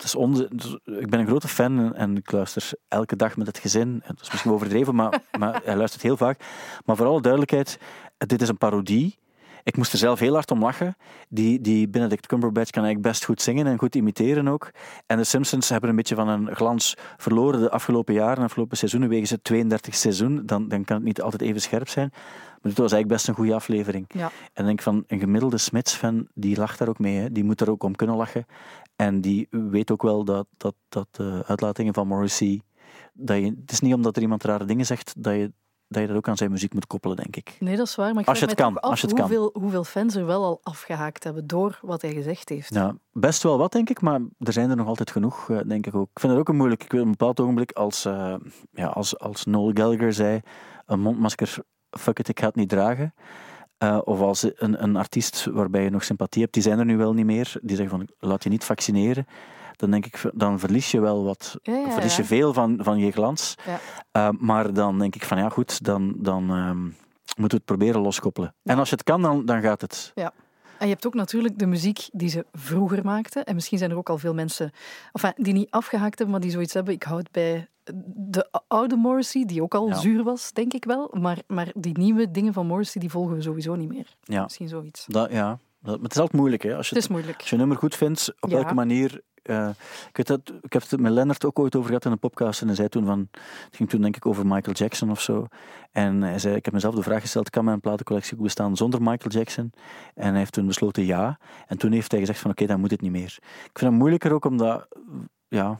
het 0.00 0.08
is 0.08 0.14
onze, 0.14 0.48
ik 0.84 1.10
ben 1.10 1.20
een 1.20 1.26
grote 1.26 1.48
fan 1.48 1.78
en, 1.78 1.94
en 1.94 2.16
ik 2.16 2.32
luister 2.32 2.72
elke 2.88 3.16
dag 3.16 3.36
met 3.36 3.46
het 3.46 3.58
gezin. 3.58 4.00
Het 4.04 4.20
is 4.20 4.30
misschien 4.30 4.52
overdreven, 4.52 4.94
maar, 4.94 5.22
maar 5.38 5.60
hij 5.64 5.76
luistert 5.76 6.02
heel 6.02 6.16
vaak. 6.16 6.44
Maar 6.84 6.96
voor 6.96 7.06
alle 7.06 7.20
duidelijkheid, 7.20 7.78
dit 8.16 8.42
is 8.42 8.48
een 8.48 8.58
parodie. 8.58 9.18
Ik 9.62 9.76
moest 9.76 9.92
er 9.92 9.98
zelf 9.98 10.18
heel 10.18 10.34
hard 10.34 10.50
om 10.50 10.62
lachen. 10.62 10.96
Die, 11.28 11.60
die 11.60 11.88
Benedict 11.88 12.26
Cumberbatch 12.26 12.70
kan 12.70 12.84
eigenlijk 12.84 13.12
best 13.12 13.24
goed 13.24 13.42
zingen 13.42 13.66
en 13.66 13.78
goed 13.78 13.94
imiteren 13.94 14.48
ook. 14.48 14.70
En 15.06 15.16
de 15.16 15.24
Simpsons 15.24 15.68
hebben 15.68 15.90
een 15.90 15.96
beetje 15.96 16.14
van 16.14 16.28
een 16.28 16.54
glans 16.54 16.96
verloren 17.16 17.60
de 17.60 17.70
afgelopen 17.70 18.14
jaren, 18.14 18.36
de 18.36 18.44
afgelopen 18.44 18.76
seizoenen, 18.76 19.08
wegens 19.08 19.30
het 19.30 19.44
32 19.44 19.94
seizoen. 19.94 20.42
Dan, 20.46 20.68
dan 20.68 20.84
kan 20.84 20.96
het 20.96 21.04
niet 21.04 21.22
altijd 21.22 21.42
even 21.42 21.60
scherp 21.60 21.88
zijn. 21.88 22.08
Maar 22.10 22.70
dit 22.70 22.78
was 22.78 22.92
eigenlijk 22.92 23.08
best 23.08 23.28
een 23.28 23.34
goede 23.34 23.54
aflevering. 23.54 24.04
Ja. 24.08 24.30
En 24.52 24.62
ik 24.62 24.64
denk 24.64 24.82
van 24.82 25.04
een 25.06 25.18
gemiddelde 25.18 25.58
Smits-fan, 25.58 26.28
die 26.34 26.56
lacht 26.56 26.78
daar 26.78 26.88
ook 26.88 26.98
mee. 26.98 27.16
Hè. 27.16 27.32
Die 27.32 27.44
moet 27.44 27.58
daar 27.58 27.68
ook 27.68 27.82
om 27.82 27.96
kunnen 27.96 28.16
lachen. 28.16 28.46
En 28.96 29.20
die 29.20 29.46
weet 29.50 29.90
ook 29.90 30.02
wel 30.02 30.24
dat, 30.24 30.46
dat, 30.56 30.74
dat 30.88 31.06
de 31.10 31.42
uitlatingen 31.46 31.94
van 31.94 32.06
Morrissey. 32.06 32.60
Dat 33.12 33.36
je, 33.36 33.54
het 33.60 33.72
is 33.72 33.80
niet 33.80 33.94
omdat 33.94 34.16
er 34.16 34.22
iemand 34.22 34.44
rare 34.44 34.64
dingen 34.64 34.86
zegt 34.86 35.14
dat 35.18 35.34
je, 35.34 35.52
dat 35.90 36.02
je 36.02 36.08
dat 36.08 36.16
ook 36.16 36.28
aan 36.28 36.36
zijn 36.36 36.50
muziek 36.50 36.74
moet 36.74 36.86
koppelen, 36.86 37.16
denk 37.16 37.36
ik. 37.36 37.56
Nee, 37.58 37.76
dat 37.76 37.86
is 37.86 37.94
waar. 37.94 38.12
Maar 38.12 38.22
ik 38.22 38.28
Als 38.28 38.38
je 38.38 38.46
het 38.46 38.54
kan, 38.54 38.80
af 38.80 38.90
als 38.90 39.00
je 39.00 39.06
het 39.06 39.16
kan. 39.16 39.24
hoeveel, 39.24 39.50
hoeveel 39.52 39.84
fans 39.84 40.14
er 40.14 40.26
wel 40.26 40.44
al 40.44 40.60
afgehaakt 40.62 41.24
hebben 41.24 41.46
door 41.46 41.78
wat 41.82 42.02
hij 42.02 42.12
gezegd 42.12 42.48
heeft. 42.48 42.74
Ja, 42.74 42.94
best 43.12 43.42
wel 43.42 43.58
wat, 43.58 43.72
denk 43.72 43.90
ik, 43.90 44.00
maar 44.00 44.20
er 44.38 44.52
zijn 44.52 44.70
er 44.70 44.76
nog 44.76 44.86
altijd 44.86 45.10
genoeg, 45.10 45.50
eh, 45.50 45.58
denk 45.66 45.86
ik 45.86 45.94
ook. 45.94 46.08
Ik 46.12 46.20
vind 46.20 46.32
het 46.32 46.40
ook 46.40 46.48
een 46.48 46.56
moeilijk. 46.56 46.82
Ik 46.82 46.92
weet 46.92 47.00
op 47.00 47.06
een 47.06 47.12
bepaald 47.12 47.40
ogenblik, 47.40 47.72
als, 47.72 48.04
eh, 48.04 48.34
ja, 48.72 48.86
als, 48.86 49.18
als 49.18 49.44
Noel 49.44 49.70
Gallagher 49.74 50.12
zei: 50.12 50.40
een 50.86 51.00
mondmasker, 51.00 51.56
fuck 51.90 52.18
it, 52.18 52.28
ik 52.28 52.40
ga 52.40 52.46
het 52.46 52.54
niet 52.54 52.68
dragen. 52.68 53.14
Eh, 53.78 53.98
of 54.04 54.20
als 54.20 54.46
een, 54.54 54.82
een 54.82 54.96
artiest 54.96 55.44
waarbij 55.44 55.82
je 55.82 55.90
nog 55.90 56.04
sympathie 56.04 56.42
hebt, 56.42 56.54
die 56.54 56.62
zijn 56.62 56.78
er 56.78 56.84
nu 56.84 56.96
wel 56.96 57.12
niet 57.12 57.26
meer. 57.26 57.52
Die 57.62 57.76
zeggen 57.76 57.98
van, 57.98 58.08
laat 58.18 58.42
je 58.42 58.48
niet 58.48 58.64
vaccineren. 58.64 59.26
Dan 59.80 59.90
denk 59.90 60.06
ik, 60.06 60.30
dan 60.34 60.58
verlies 60.58 60.90
je 60.90 61.00
wel 61.00 61.24
wat. 61.24 61.56
Ja, 61.62 61.74
ja, 61.74 61.90
verlies 61.90 62.16
je 62.16 62.22
ja. 62.22 62.28
veel 62.28 62.52
van, 62.52 62.78
van 62.82 62.98
je 62.98 63.10
glans. 63.12 63.54
Ja. 63.66 63.80
Eh, 64.12 64.28
maar 64.38 64.72
dan 64.72 64.98
denk 64.98 65.14
ik 65.14 65.24
van, 65.24 65.38
ja 65.38 65.48
goed, 65.48 65.84
dan, 65.84 66.14
dan 66.16 66.50
ehm, 66.50 66.82
moeten 66.82 66.94
we 67.36 67.54
het 67.54 67.64
proberen 67.64 68.00
loskoppelen. 68.00 68.54
En 68.62 68.78
als 68.78 68.88
je 68.88 68.94
het 68.94 69.04
kan, 69.04 69.22
dan, 69.22 69.44
dan 69.44 69.60
gaat 69.60 69.80
het. 69.80 70.12
En 70.78 70.86
je 70.86 70.92
hebt 70.92 71.06
ook 71.06 71.14
natuurlijk 71.14 71.58
de 71.58 71.66
muziek 71.66 72.08
die 72.12 72.28
ze 72.28 72.46
vroeger 72.52 73.04
maakten. 73.04 73.44
En 73.44 73.54
misschien 73.54 73.78
zijn 73.78 73.90
er 73.90 73.96
ook 73.96 74.08
al 74.08 74.18
veel 74.18 74.34
mensen 74.34 74.72
enfin, 75.12 75.32
die 75.36 75.52
niet 75.52 75.70
afgehaakt 75.70 76.18
hebben, 76.18 76.30
maar 76.30 76.40
die 76.40 76.50
zoiets 76.50 76.74
hebben. 76.74 76.94
Ik 76.94 77.02
houd 77.02 77.30
bij 77.30 77.68
de 78.14 78.50
oude 78.68 78.96
Morrissey, 78.96 79.44
die 79.44 79.62
ook 79.62 79.74
al 79.74 79.88
Ja. 79.88 79.94
zuur 79.94 80.22
was, 80.22 80.52
denk 80.52 80.72
ik 80.72 80.84
wel. 80.84 81.14
Maar, 81.20 81.38
maar 81.46 81.72
die 81.74 81.98
nieuwe 81.98 82.30
dingen 82.30 82.52
van 82.52 82.66
Morrissey, 82.66 83.00
die 83.00 83.10
volgen 83.10 83.36
we 83.36 83.42
sowieso 83.42 83.74
niet 83.74 83.88
meer. 83.88 84.16
Ja, 84.22 84.42
Misschien 84.42 84.68
zoiets. 84.68 85.04
dat, 85.08 85.30
ja. 85.32 85.58
Maar 85.80 85.92
het 85.94 86.12
is 86.12 86.18
altijd 86.18 86.40
moeilijk, 86.40 86.62
hè. 86.62 86.76
Als 86.76 86.88
je 86.88 86.94
Het 86.94 87.04
is 87.04 87.10
moeilijk. 87.10 87.36
Als 87.38 87.46
je 87.46 87.52
een 87.52 87.58
nummer 87.60 87.76
goed 87.76 87.94
vindt, 87.96 88.32
op 88.40 88.50
Ja. 88.50 88.56
welke 88.56 88.74
manier. 88.74 89.20
eh, 89.42 89.68
ik, 90.08 90.16
weet 90.16 90.26
dat, 90.26 90.40
ik 90.62 90.72
heb 90.72 90.82
het 90.90 91.00
met 91.00 91.12
Lennart 91.12 91.44
ook 91.44 91.58
ooit 91.58 91.76
over 91.76 91.88
gehad 91.88 92.04
in 92.04 92.10
een 92.10 92.18
podcast. 92.18 92.60
En 92.60 92.66
hij 92.66 92.76
zei 92.76 92.88
toen 92.88 93.04
van. 93.04 93.28
Het 93.64 93.76
ging 93.76 93.88
toen 93.88 94.00
denk 94.00 94.16
ik 94.16 94.26
over 94.26 94.46
Michael 94.46 94.76
Jackson 94.76 95.10
of 95.10 95.20
zo. 95.20 95.46
En 95.90 96.22
hij 96.22 96.38
zei: 96.38 96.54
Ik 96.54 96.64
heb 96.64 96.74
mezelf 96.74 96.94
de 96.94 97.02
vraag 97.02 97.20
gesteld: 97.20 97.50
kan 97.50 97.64
mijn 97.64 97.80
platencollectie 97.80 98.36
ook 98.36 98.42
bestaan 98.42 98.76
zonder 98.76 99.00
Michael 99.02 99.30
Jackson? 99.30 99.72
En 100.14 100.28
hij 100.28 100.38
heeft 100.38 100.52
toen 100.52 100.66
besloten 100.66 101.04
ja. 101.06 101.38
En 101.66 101.78
toen 101.78 101.92
heeft 101.92 102.10
hij 102.10 102.20
gezegd: 102.20 102.38
van 102.38 102.50
oké, 102.50 102.66
dan 102.66 102.80
moet 102.80 102.90
het 102.90 103.00
niet 103.00 103.10
meer. 103.10 103.36
Ik 103.40 103.78
vind 103.78 103.90
het 103.90 104.00
moeilijker 104.00 104.32
ook 104.32 104.44
omdat. 104.44 104.88
Ja, 105.48 105.78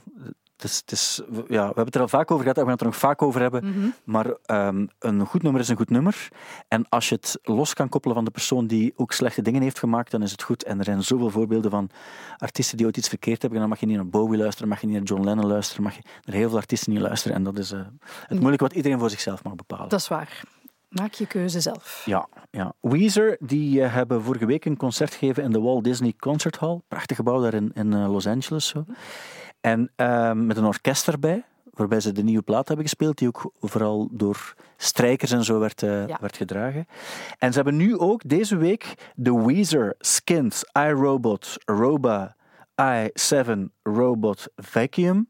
het 0.61 0.71
is, 0.71 0.77
het 0.77 0.91
is, 0.91 1.21
ja, 1.47 1.59
we 1.59 1.65
hebben 1.65 1.85
het 1.85 1.95
er 1.95 2.01
al 2.01 2.07
vaak 2.07 2.31
over 2.31 2.43
gehad 2.43 2.57
en 2.57 2.63
we 2.63 2.69
gaan 2.69 2.77
het 2.77 2.81
er 2.81 2.87
nog 2.87 2.97
vaak 2.97 3.21
over 3.21 3.41
hebben. 3.41 3.65
Mhm. 3.65 3.89
Maar 4.03 4.33
ehm, 4.45 4.85
een 4.99 5.25
goed 5.25 5.43
nummer 5.43 5.61
is 5.61 5.69
een 5.69 5.77
goed 5.77 5.89
nummer. 5.89 6.27
En 6.67 6.89
als 6.89 7.09
je 7.09 7.15
het 7.15 7.39
los 7.43 7.73
kan 7.73 7.89
koppelen 7.89 8.15
van 8.15 8.25
de 8.25 8.31
persoon 8.31 8.67
die 8.67 8.93
ook 8.95 9.11
slechte 9.11 9.41
dingen 9.41 9.61
heeft 9.61 9.79
gemaakt, 9.79 10.11
dan 10.11 10.21
is 10.21 10.31
het 10.31 10.43
goed. 10.43 10.63
En 10.63 10.79
er 10.79 10.85
zijn 10.85 11.03
zoveel 11.03 11.29
voorbeelden 11.29 11.71
van 11.71 11.89
artiesten 12.37 12.77
die 12.77 12.85
ooit 12.85 12.97
iets 12.97 13.09
verkeerd 13.09 13.41
hebben. 13.41 13.59
Dan 13.59 13.69
mag 13.69 13.79
je 13.79 13.85
niet 13.85 13.95
naar 13.95 14.07
Bowie 14.07 14.39
luisteren, 14.39 14.69
mag 14.69 14.81
je 14.81 14.87
niet 14.87 14.95
naar 14.95 15.05
John 15.05 15.23
Lennon 15.23 15.47
luisteren, 15.47 15.83
mag 15.83 15.95
je 15.95 16.01
naar 16.25 16.35
heel 16.35 16.49
veel 16.49 16.57
artiesten 16.57 16.93
niet 16.93 17.01
luisteren. 17.01 17.37
En 17.37 17.43
dat 17.43 17.57
is 17.57 17.71
eh, 17.71 17.79
het 18.27 18.39
moeilijke 18.39 18.63
wat 18.63 18.73
iedereen 18.73 18.99
voor 18.99 19.09
zichzelf 19.09 19.43
mag 19.43 19.55
bepalen. 19.55 19.89
Dat 19.89 19.99
is 19.99 20.07
waar. 20.07 20.43
Maak 20.91 21.13
je 21.13 21.27
keuze 21.27 21.61
zelf. 21.61 22.03
Ja, 22.05 22.27
ja. 22.49 22.73
Weezer 22.81 23.37
die 23.39 23.81
eh, 23.81 23.93
hebben 23.93 24.23
vorige 24.23 24.45
week 24.45 24.65
een 24.65 24.77
concert 24.77 25.13
gegeven 25.13 25.43
in 25.43 25.51
de 25.51 25.59
Walt 25.59 25.83
Disney 25.83 26.13
Concert 26.19 26.57
Hall. 26.57 26.81
Prachtig 26.87 27.17
gebouw 27.17 27.41
daar 27.41 27.53
in, 27.53 27.71
in 27.73 27.93
eh, 27.93 28.11
Los 28.11 28.27
Angeles. 28.27 28.67
Zo. 28.67 28.85
En 29.61 29.91
ehm, 29.95 30.45
met 30.45 30.57
een 30.57 30.65
orkest 30.65 31.07
erbij, 31.07 31.43
waarbij 31.73 31.99
ze 31.99 32.11
de 32.11 32.23
nieuwe 32.23 32.41
plaat 32.43 32.67
hebben 32.67 32.85
gespeeld, 32.85 33.17
die 33.17 33.27
ook 33.27 33.51
vooral 33.59 34.07
door 34.11 34.53
strijkers 34.77 35.31
en 35.31 35.43
zo 35.43 35.59
werd, 35.59 35.83
eh, 35.83 36.07
Ja. 36.07 36.17
werd 36.21 36.37
gedragen. 36.37 36.87
En 37.37 37.49
ze 37.49 37.55
hebben 37.55 37.75
nu 37.75 37.97
ook 37.97 38.21
deze 38.29 38.57
week 38.57 39.11
de 39.15 39.43
Weezer 39.45 39.95
Skins 39.99 40.63
iRobot 40.73 41.55
Roba 41.65 42.35
i7 42.81 43.59
Robot 43.83 44.47
Vacuum 44.55 45.29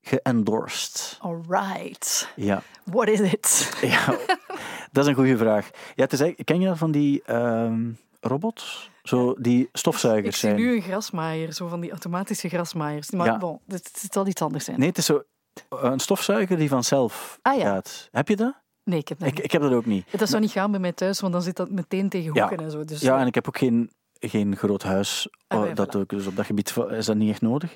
geëndorsed. 0.00 1.18
All 1.20 1.40
right. 1.48 2.32
Ja. 2.36 2.62
What 2.84 3.08
is 3.08 3.20
it? 3.20 3.76
Ja, 3.82 4.04
dat 4.92 5.04
is 5.04 5.10
een 5.10 5.14
goede 5.16 5.36
vraag. 5.36 5.70
Ja, 5.94 6.04
het 6.04 6.12
is 6.12 6.34
ken 6.44 6.60
je 6.60 6.66
dat 6.66 6.78
van 6.78 6.90
die 6.90 7.22
ehm 7.22 7.90
robots? 8.26 8.90
Zo, 9.02 9.34
die 9.38 9.68
stofzuigers 9.72 10.26
Ik 10.34 10.34
zie 10.40 10.48
zijn. 10.48 10.60
nu 10.60 10.74
een 10.74 10.82
grasmaaier, 10.82 11.52
zo 11.52 11.68
van 11.68 11.80
die 11.80 11.90
automatische 11.90 12.48
grasmaaiers. 12.48 13.10
Maar 13.10 13.26
Ja. 13.26 13.38
bon, 13.38 13.60
het, 13.68 14.06
zal 14.10 14.26
iets 14.26 14.42
anders 14.42 14.64
zijn. 14.64 14.78
Nee, 14.78 14.88
het 14.88 14.98
is 14.98 15.04
zo 15.06 15.22
een 15.70 16.00
stofzuiger 16.00 16.56
die 16.56 16.68
vanzelf 16.68 17.38
Ah, 17.42 17.58
ja. 17.58 17.64
gaat. 17.64 18.08
Heb 18.12 18.28
je 18.28 18.36
dat? 18.36 18.54
Nee, 18.84 18.98
ik 18.98 19.08
heb 19.08 19.18
dat 19.18 19.28
Ik, 19.28 19.34
niet. 19.34 19.44
ik 19.44 19.52
heb 19.52 19.62
dat 19.62 19.72
ook 19.72 19.86
niet. 19.86 20.06
Dat 20.18 20.28
zou 20.28 20.40
niet 20.42 20.50
gaan 20.50 20.70
bij 20.70 20.80
mij 20.80 20.92
thuis, 20.92 21.20
want 21.20 21.32
dan 21.32 21.42
zit 21.42 21.56
dat 21.56 21.70
meteen 21.70 22.08
tegen 22.08 22.34
Ja. 22.34 22.48
hoeken 22.48 22.64
en 22.64 22.70
zo. 22.70 22.84
Dus 22.84 23.00
Ja, 23.00 23.18
en 23.20 23.26
ik 23.26 23.34
heb 23.34 23.48
ook 23.48 23.58
geen, 23.58 23.90
geen 24.20 24.56
groot 24.56 24.82
huis. 24.82 25.28
Ah, 25.46 25.60
oh, 25.60 25.66
ja, 25.66 25.74
dat 25.74 25.96
voilà. 25.96 25.98
ook, 26.00 26.08
dus 26.08 26.26
op 26.26 26.36
dat 26.36 26.46
gebied 26.46 26.74
is 26.90 27.06
dat 27.06 27.16
niet 27.16 27.30
echt 27.30 27.40
nodig. 27.40 27.74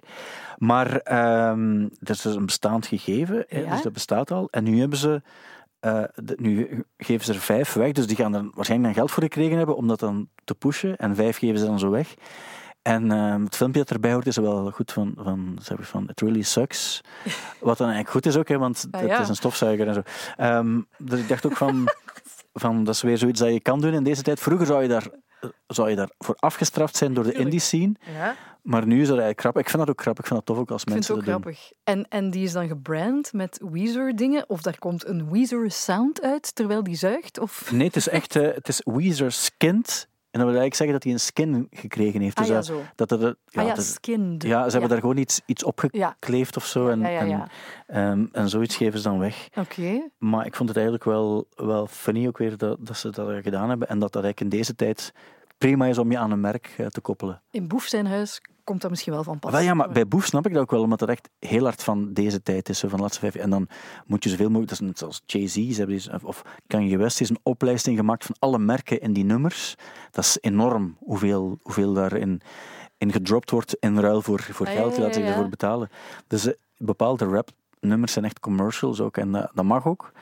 Maar 0.56 0.96
ehm 1.00 1.80
er 1.82 2.10
is 2.10 2.20
dus 2.20 2.34
een 2.34 2.46
bestaand 2.46 2.86
gegeven, 2.86 3.44
hè, 3.48 3.66
dus 3.66 3.82
dat 3.82 3.92
bestaat 3.92 4.30
al. 4.30 4.48
En 4.50 4.64
nu 4.64 4.80
hebben 4.80 4.98
ze... 4.98 5.22
eh, 5.86 6.02
de- 6.14 6.36
nu 6.38 6.84
geven 6.98 7.24
ze 7.24 7.32
er 7.32 7.38
vijf 7.40 7.72
weg, 7.72 7.92
dus 7.92 8.06
die 8.06 8.16
gaan 8.16 8.34
er 8.34 8.50
waarschijnlijk 8.54 8.94
dan 8.94 9.02
geld 9.02 9.10
voor 9.14 9.22
gekregen 9.22 9.56
hebben 9.56 9.76
om 9.76 9.88
dat 9.88 10.00
dan 10.00 10.28
te 10.44 10.54
pushen. 10.54 10.96
En 10.96 11.14
vijf 11.14 11.38
geven 11.38 11.58
ze 11.58 11.64
dan 11.66 11.78
zo 11.78 11.90
weg. 11.90 12.14
En 12.82 13.10
ehm, 13.12 13.44
het 13.44 13.56
filmpje 13.56 13.80
dat 13.80 13.90
erbij 13.90 14.12
hoort 14.12 14.26
is 14.26 14.36
wel 14.36 14.70
goed 14.70 14.92
van, 14.92 15.14
van, 15.18 15.58
zeg 15.62 15.78
ik 15.78 15.84
van 15.84 16.08
It 16.08 16.20
really 16.20 16.42
sucks. 16.42 17.00
Wat 17.60 17.78
dan 17.78 17.86
eigenlijk 17.86 18.10
goed 18.10 18.26
is 18.26 18.36
ook, 18.36 18.48
hè, 18.48 18.58
want 18.58 18.86
Ah, 18.90 19.00
het 19.00 19.20
is 19.20 19.28
een 19.28 19.36
stofzuiger 19.36 19.88
en 19.88 19.94
zo. 19.94 20.02
Ehm, 20.36 20.80
dus 20.98 21.20
ik 21.20 21.28
dacht 21.28 21.46
ook 21.46 21.56
van, 21.56 21.88
van, 22.62 22.84
dat 22.84 22.94
is 22.94 23.02
weer 23.02 23.18
zoiets 23.18 23.40
dat 23.40 23.52
je 23.52 23.60
kan 23.60 23.80
doen 23.80 23.92
in 23.92 24.02
deze 24.04 24.22
tijd. 24.22 24.40
Vroeger 24.40 24.66
zou 24.66 24.82
je 24.82 24.88
daar, 24.88 25.06
zou 25.66 25.90
je 25.90 25.96
daar 25.96 26.10
voor 26.18 26.34
afgestraft 26.38 26.96
zijn 26.96 27.14
door 27.14 27.24
de 27.24 27.32
indie 27.32 27.60
scene. 27.60 27.94
Ja, 28.18 28.34
Maar 28.66 28.86
nu 28.86 28.94
is 28.94 29.00
dat 29.08 29.18
eigenlijk 29.18 29.40
grappig. 29.40 29.62
Ik 29.62 29.68
vind 29.68 29.78
dat 29.86 29.90
ook 29.90 30.00
grappig. 30.00 30.24
Ik 30.24 30.30
vind 30.30 30.46
dat 30.46 30.54
tof 30.56 30.62
ook 30.64 30.70
als 30.70 30.82
ik 30.82 30.90
vind 30.90 31.06
het 31.08 31.16
mensen 31.16 31.32
ook 31.34 31.42
dat 31.42 31.52
doen. 31.52 31.52
grappig. 31.62 31.72
En, 32.10 32.20
en 32.24 32.30
die 32.30 32.44
is 32.44 32.52
dan 32.52 32.68
gebrand 32.68 33.32
met 33.32 33.60
Weezer-dingen? 33.72 34.44
Of 34.48 34.62
daar 34.62 34.78
komt 34.78 35.06
een 35.06 35.30
Weezer-sound 35.30 36.22
uit 36.22 36.54
terwijl 36.54 36.82
die 36.82 36.96
zuigt? 36.96 37.38
Of... 37.38 37.72
Nee, 37.72 37.86
het 37.86 37.96
is 37.96 38.08
echt, 38.18 38.36
eh, 38.36 38.54
het 38.54 38.68
is 38.68 38.80
Weezer 38.84 39.32
skinned. 39.32 40.08
En 40.30 40.42
dat 40.42 40.50
wil 40.50 40.60
eigenlijk 40.60 40.74
zeggen 40.74 40.92
dat 40.94 41.02
hij 41.04 41.12
een 41.12 41.20
skin 41.20 41.66
gekregen 41.80 42.20
heeft. 42.20 42.36
Ah 42.38 42.42
Dus 42.42 42.48
ja, 42.52 42.54
dat- 42.56 42.66
zo. 42.66 42.82
dat 42.94 43.10
er, 43.12 43.36
ja, 43.46 43.60
ah 43.60 43.66
ja, 43.66 43.74
skinned. 43.80 44.42
ja, 44.42 44.64
ze 44.64 44.70
hebben 44.70 44.88
daar 44.90 45.00
gewoon 45.00 45.16
iets, 45.16 45.40
iets 45.46 45.64
opgekleefd 45.64 46.56
of 46.56 46.66
zo. 46.66 46.88
En, 46.88 47.00
Ja, 47.00 47.08
ja, 47.08 47.22
ja. 47.24 47.48
En, 47.86 48.10
ehm, 48.10 48.26
en 48.42 48.48
zoiets 48.48 48.76
geven 48.76 48.98
ze 48.98 49.08
dan 49.08 49.18
weg. 49.18 49.48
Oké. 49.54 50.08
Maar 50.18 50.46
ik 50.46 50.54
vond 50.54 50.68
het 50.68 50.78
eigenlijk 50.78 51.06
wel, 51.06 51.48
wel 51.54 51.86
funny 51.86 52.26
ook 52.26 52.38
weer 52.38 52.56
dat, 52.56 52.76
dat 52.86 52.96
ze 52.96 53.10
dat 53.10 53.42
gedaan 53.42 53.68
hebben. 53.68 53.88
En 53.88 53.98
dat 53.98 54.12
dat 54.12 54.22
eigenlijk 54.24 54.52
in 54.52 54.58
deze 54.58 54.74
tijd 54.74 55.12
prima 55.58 55.86
is 55.86 55.98
om 55.98 56.10
je 56.10 56.18
aan 56.18 56.30
een 56.30 56.40
merk 56.40 56.74
eh, 56.76 56.86
te 56.86 57.00
koppelen. 57.00 57.42
In 57.50 57.68
Boef 57.68 57.84
zijn 57.84 58.06
huis 58.06 58.40
komt 58.64 58.80
dat 58.80 58.90
misschien 58.90 59.12
wel 59.12 59.22
van 59.22 59.38
pas. 59.38 59.50
Wel 59.50 59.60
ja, 59.60 59.74
maar 59.74 59.90
bij 59.90 60.06
Boef 60.08 60.26
snap 60.26 60.46
ik 60.46 60.52
dat 60.52 60.62
ook 60.62 60.70
wel, 60.70 60.82
omdat 60.82 60.98
dat 60.98 61.08
echt 61.08 61.28
heel 61.38 61.62
hard 61.62 61.82
van 61.82 62.12
deze 62.12 62.42
tijd 62.42 62.68
is, 62.68 62.80
van 62.80 62.88
de 62.88 62.96
laatste 62.96 63.20
vijf 63.20 63.34
jaar. 63.34 63.42
En 63.42 63.50
dan 63.50 63.68
moet 64.06 64.24
je 64.24 64.30
zoveel 64.30 64.46
mogelijk, 64.50 64.70
dat 64.70 64.80
is 64.80 64.86
net 64.86 64.98
zoals 64.98 65.22
Jay-Z, 65.26 65.78
of- 66.22 66.42
Kanye 66.66 66.96
West 66.98 67.20
is 67.20 67.28
een 67.30 67.38
oplijsting 67.42 67.96
gemaakt 67.98 68.24
van 68.24 68.36
alle 68.38 68.58
merken 68.58 69.00
in 69.00 69.12
die 69.12 69.24
nummers. 69.24 69.74
Dat 70.10 70.24
is 70.24 70.38
enorm 70.40 70.96
hoeveel, 70.98 71.58
hoeveel 71.62 71.92
daarin 71.92 72.40
in 72.98 73.12
gedropt 73.12 73.50
wordt 73.50 73.76
in 73.80 73.98
ruil 73.98 74.22
voor, 74.22 74.42
voor 74.42 74.66
Ah, 74.66 74.72
geld, 74.72 74.90
ja, 74.90 74.94
die 74.96 75.04
laten 75.04 75.20
ja, 75.20 75.26
zich 75.26 75.34
ervoor 75.36 75.50
betalen. 75.50 75.88
Dus 76.26 76.46
eh, 76.46 76.54
bepaalde 76.76 77.24
rapnummers 77.24 78.12
zijn 78.12 78.24
echt 78.24 78.40
commercials 78.40 79.00
ook, 79.00 79.16
en 79.16 79.32
dat, 79.32 79.50
dat 79.54 79.64
mag 79.64 79.86
ook. 79.86 80.12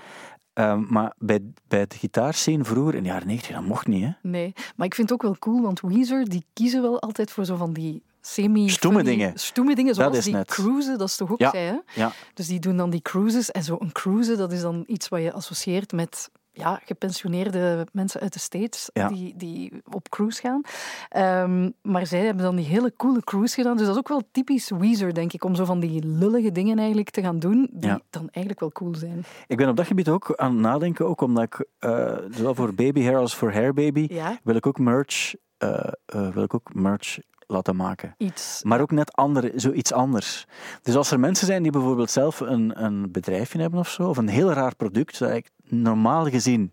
Ehm, 0.55 0.83
maar 0.89 1.13
bij, 1.19 1.41
bij 1.69 1.87
de 1.87 1.97
gitaarscene 1.97 2.65
vroeger, 2.65 2.95
in 2.95 3.03
de 3.03 3.09
jaren 3.09 3.27
90, 3.27 3.55
dat 3.55 3.65
mocht 3.65 3.87
niet, 3.87 4.03
hè? 4.05 4.11
Nee, 4.23 4.53
maar 4.77 4.87
ik 4.87 4.95
vind 4.95 5.11
het 5.11 5.19
ook 5.19 5.23
wel 5.23 5.39
cool, 5.39 5.63
want 5.63 5.81
Weezer 5.81 6.29
die 6.29 6.45
kiezen 6.53 6.83
wel 6.83 7.01
altijd 7.01 7.31
voor 7.31 7.45
zo 7.45 7.57
van 7.57 7.73
die 7.73 8.03
semi 8.21 8.69
Stoeme 8.69 9.03
dingen. 9.03 9.33
Stoeme 9.39 9.75
dingen, 9.75 9.95
zoals 9.95 10.11
Dat 10.11 10.19
is 10.19 10.25
die 10.25 10.35
net. 10.35 10.47
cruisen, 10.49 10.99
dat 10.99 11.09
is 11.09 11.17
toch 11.17 11.31
ook 11.33 11.41
Ja. 11.41 11.51
zij, 11.51 11.65
hè? 11.65 11.77
Ja, 11.95 12.13
Dus 12.35 12.47
die 12.47 12.61
doen 12.61 12.77
dan 12.77 12.91
die 12.91 13.03
cruises. 13.03 13.51
En 13.51 13.63
zo'n 13.63 13.93
cruise, 13.93 14.37
dat 14.37 14.53
is 14.53 14.61
dan 14.61 14.85
iets 14.87 15.09
wat 15.09 15.21
je 15.23 15.33
associeert 15.33 15.93
met 15.93 16.31
ja, 16.55 16.81
gepensioneerde 16.85 17.87
mensen 17.93 18.21
uit 18.21 18.33
de 18.33 18.39
States 18.39 18.91
Ja. 18.93 19.09
die, 19.09 19.35
die 19.37 19.73
op 19.91 20.09
cruise 20.09 20.41
gaan. 20.41 20.61
Ehm, 21.09 21.71
maar 21.83 22.07
zij 22.07 22.21
hebben 22.25 22.45
dan 22.45 22.57
die 22.57 22.65
hele 22.67 22.93
coole 22.97 23.21
cruise 23.25 23.55
gedaan. 23.55 23.77
Dus 23.77 23.87
dat 23.87 23.95
is 23.95 24.01
ook 24.01 24.09
wel 24.09 24.23
typisch 24.33 24.71
Weezer, 24.79 25.15
denk 25.15 25.33
ik, 25.33 25.45
om 25.45 25.55
zo 25.55 25.65
van 25.65 25.81
die 25.81 26.05
lullige 26.07 26.53
dingen 26.53 26.79
eigenlijk 26.79 27.11
te 27.11 27.21
gaan 27.23 27.39
doen, 27.39 27.69
die 27.73 27.91
Ja. 27.91 28.01
dan 28.11 28.23
eigenlijk 28.23 28.61
wel 28.61 28.73
cool 28.73 28.95
zijn. 28.95 29.25
ik 29.47 29.57
ben 29.57 29.69
op 29.69 29.77
dat 29.77 29.87
gebied 29.87 30.09
ook 30.09 30.33
aan 30.37 30.51
het 30.53 30.61
nadenken, 30.61 31.07
ook 31.07 31.21
omdat 31.21 31.43
ik, 31.45 31.67
eh, 31.79 32.17
zowel 32.31 32.55
voor 32.55 32.75
baby 32.75 33.03
hair 33.05 33.17
als 33.19 33.35
voor 33.37 33.53
hair 33.53 33.75
baby, 33.75 34.07
Ja, 34.11 34.39
wil 34.43 34.55
ik 34.55 34.67
ook 34.67 34.79
merch, 34.79 35.35
eh, 35.57 35.87
eh, 36.07 36.29
wil 36.29 36.43
ik 36.43 36.55
ook 36.55 36.75
merch 36.75 37.19
laten 37.47 37.77
maken. 37.77 38.15
iets. 38.19 38.63
Maar 38.63 38.81
ook 38.81 38.91
net 38.91 39.13
andere, 39.13 39.53
zoiets 39.55 39.93
anders. 39.93 40.47
Dus 40.83 40.97
als 40.97 41.11
er 41.11 41.21
mensen 41.21 41.47
zijn 41.47 41.63
die 41.63 41.73
bijvoorbeeld 41.73 42.11
zelf 42.11 42.41
een, 42.41 42.85
een 42.85 43.13
bedrijfje 43.13 43.61
hebben 43.61 43.79
of 43.81 43.89
zo, 43.89 44.09
of 44.09 44.17
een 44.17 44.29
heel 44.29 44.53
raar 44.53 44.77
product, 44.77 45.19
dat 45.19 45.31
ik 45.31 45.51
normaal 45.65 46.25
gezien, 46.25 46.73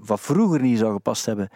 wat 0.00 0.20
vroeger 0.20 0.60
niet 0.60 0.78
zou 0.78 0.92
gepast 0.92 1.26
hebben 1.26 1.48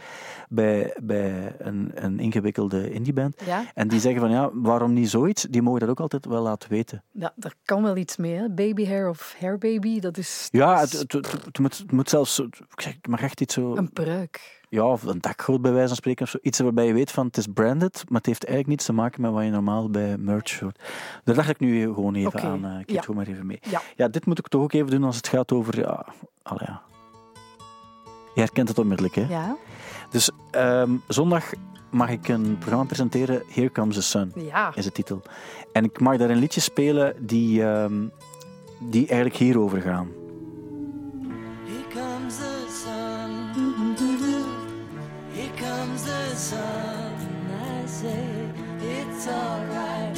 bij, 0.48 0.96
bij 1.02 1.55
een, 1.59 1.90
een 1.94 2.18
ingewikkelde 2.20 2.90
indieband, 2.90 3.35
Ja, 3.44 3.64
en 3.74 3.88
die 3.88 4.00
zeggen 4.00 4.20
van 4.20 4.31
ja, 4.31 4.50
waarom 4.52 4.92
niet 4.92 5.11
zoiets, 5.11 5.42
die 5.50 5.62
mogen 5.62 5.81
dat 5.81 5.88
ook 5.88 6.00
altijd 6.00 6.26
wel 6.26 6.42
laten 6.42 6.70
weten. 6.70 7.02
ja, 7.12 7.33
daar 7.37 7.55
kan 7.64 7.83
wel 7.83 7.96
iets 7.96 8.16
mee. 8.16 8.35
Hè. 8.35 8.50
Baby 8.50 8.87
hair 8.87 9.09
of 9.09 9.35
hair 9.38 9.59
baby, 9.59 10.00
dat 10.00 10.16
is, 10.16 10.48
Ja, 10.50 10.81
dat 10.81 10.90
het, 10.92 11.12
het, 11.12 11.33
het, 11.33 11.44
het 11.44 11.59
moet, 11.59 11.79
het 11.79 11.92
moet 11.92 12.09
zelfs, 12.11 12.38
ik 12.38 12.81
zeg, 12.81 12.92
het 12.94 13.07
mag 13.09 13.20
echt 13.20 13.40
iets 13.40 13.55
zo, 13.55 13.76
een 13.76 13.92
pruik. 13.92 14.64
ja, 14.68 14.85
of 14.85 15.02
een 15.02 15.20
dakgoot 15.20 15.62
bij 15.62 15.72
wijze 15.72 15.87
van 15.88 15.96
spreken 15.96 16.24
of 16.24 16.31
zo. 16.31 16.38
Iets 16.42 16.59
waarbij 16.59 16.87
je 16.87 16.92
weet 16.92 17.11
van 17.11 17.26
het 17.26 17.37
is 17.37 17.46
branded, 17.55 18.02
maar 18.09 18.18
het 18.18 18.26
heeft 18.26 18.44
eigenlijk 18.44 18.68
niets 18.68 18.85
te 18.85 18.92
maken 18.92 19.20
met 19.22 19.31
wat 19.31 19.44
je 19.44 19.50
normaal 19.50 19.90
bij 19.90 20.16
merch 20.18 20.61
hoort. 20.61 20.83
Daar 21.24 21.35
dacht 21.35 21.48
ik 21.48 21.59
nu 21.61 21.83
gewoon 21.94 22.14
even 22.14 22.40
aan. 22.40 22.64
eh, 22.64 22.81
ik 22.81 22.90
ja. 22.90 22.96
het 22.96 23.05
gewoon 23.05 23.24
maar 23.24 23.35
even 23.35 23.46
mee. 23.46 23.59
Ja. 23.70 23.81
Ja, 23.96 24.09
dit 24.09 24.26
moet 24.26 24.38
ik 24.38 24.48
toch 24.48 24.62
ook 24.62 24.72
even 24.72 24.90
doen 24.90 25.05
als 25.05 25.16
het 25.16 25.29
gaat 25.29 25.52
over, 25.52 25.79
ja, 25.79 26.07
allee, 26.42 26.66
ja. 26.66 26.83
Je 28.37 28.42
herkent 28.42 28.68
het 28.68 28.79
onmiddellijk, 28.79 29.14
hè? 29.14 29.27
Ja, 29.29 29.57
Dus 30.11 30.31
ehm, 30.51 30.90
zondag 31.09 31.53
mag 31.90 32.11
ik 32.11 32.29
een 32.29 32.57
programma 32.59 32.85
presenteren, 32.85 33.42
Here 33.49 33.72
Comes 33.72 33.94
the 33.94 34.03
Sun 34.03 34.33
ja. 34.35 34.72
is 34.75 34.85
de 34.85 34.92
titel. 34.92 35.22
En 35.72 35.85
ik 35.85 36.01
mag 36.01 36.16
daar 36.16 36.31
een 36.31 36.38
liedje 36.38 36.61
spelen 36.61 37.14
die, 37.27 37.62
ehm, 37.62 38.07
die 38.79 39.07
eigenlijk 39.07 39.37
hierover 39.37 39.81
gaan. 39.81 40.09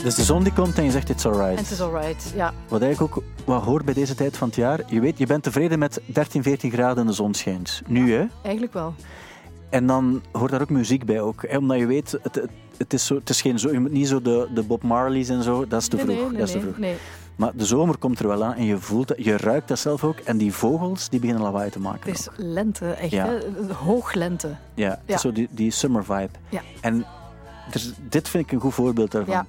Dus 0.02 0.14
de 0.14 0.24
zon 0.24 0.42
die 0.42 0.52
komt 0.52 0.78
en 0.78 0.84
je 0.84 0.90
zegt 0.90 1.08
it's 1.08 1.24
En 1.24 1.30
alright. 1.32 1.58
het 1.60 1.70
is 1.70 1.80
alright. 1.80 2.32
Ja, 2.34 2.52
Wat 2.68 2.82
eigenlijk 2.82 3.16
ook 3.16 3.24
wat 3.44 3.62
hoort 3.62 3.84
bij 3.84 3.94
deze 3.94 4.14
tijd 4.14 4.36
van 4.36 4.46
het 4.48 4.56
jaar. 4.56 4.80
Je 4.86 5.00
weet, 5.00 5.18
je 5.18 5.26
bent 5.26 5.42
tevreden 5.42 5.78
met 5.78 6.00
13, 6.06 6.42
14 6.42 6.70
graden 6.70 6.98
en 6.98 7.06
de 7.06 7.12
zon 7.12 7.34
schijnt. 7.34 7.82
Nu 7.86 8.12
hè. 8.12 8.24
eigenlijk 8.42 8.72
wel. 8.74 8.94
En 9.70 9.86
dan 9.86 10.22
hoort 10.32 10.50
daar 10.50 10.60
ook 10.60 10.70
muziek 10.70 11.04
bij 11.04 11.20
ook. 11.20 11.44
Hè? 11.48 11.56
Omdat 11.56 11.78
je 11.78 11.86
weet, 11.86 12.10
het, 12.22 12.34
het, 12.34 12.48
het 12.76 12.92
is, 12.92 13.06
zo, 13.06 13.14
het 13.14 13.30
is 13.30 13.40
geen 13.40 13.58
zo, 13.58 13.72
je 13.72 13.78
moet 13.80 13.90
niet 13.92 14.08
zo 14.08 14.22
de, 14.22 14.48
de 14.54 14.62
Bob 14.62 14.82
Marley's 14.82 15.28
en 15.28 15.42
zo, 15.42 15.66
dat 15.66 15.80
is 15.80 15.88
te 15.88 15.96
vroeg. 15.98 16.08
nee, 16.16 16.22
nee, 16.28 16.38
dat 16.38 16.46
is 16.48 16.52
te 16.52 16.60
vroeg. 16.60 16.78
nee. 16.78 16.96
Maar 17.36 17.50
de 17.54 17.66
zomer 17.66 17.96
komt 17.96 18.18
er 18.18 18.26
wel 18.28 18.44
aan 18.44 18.54
en 18.54 18.64
je 18.64 18.78
voelt 18.78 19.08
het, 19.08 19.24
je 19.24 19.36
ruikt 19.36 19.68
dat 19.68 19.78
zelf 19.78 20.04
ook. 20.04 20.18
En 20.18 20.36
die 20.36 20.52
vogels, 20.52 21.08
die 21.08 21.20
beginnen 21.20 21.44
lawaai 21.44 21.70
te 21.70 21.80
maken. 21.80 22.10
Het 22.10 22.18
is 22.18 22.28
ook. 22.28 22.34
lente, 22.38 22.86
echt. 22.90 23.10
Ja. 23.10 23.26
Hè? 23.26 23.38
Hooglente. 23.74 24.54
Ja, 24.74 25.00
Ja. 25.06 25.16
zo 25.18 25.32
die, 25.32 25.48
die 25.50 25.70
summer 25.70 26.04
vibe. 26.04 26.28
Ja. 26.48 26.60
En 26.80 27.04
er 27.72 27.80
dit 28.08 28.28
vind 28.28 28.44
ik 28.44 28.52
een 28.52 28.60
goed 28.60 28.74
voorbeeld 28.74 29.10
daarvan. 29.10 29.34
Ja. 29.34 29.46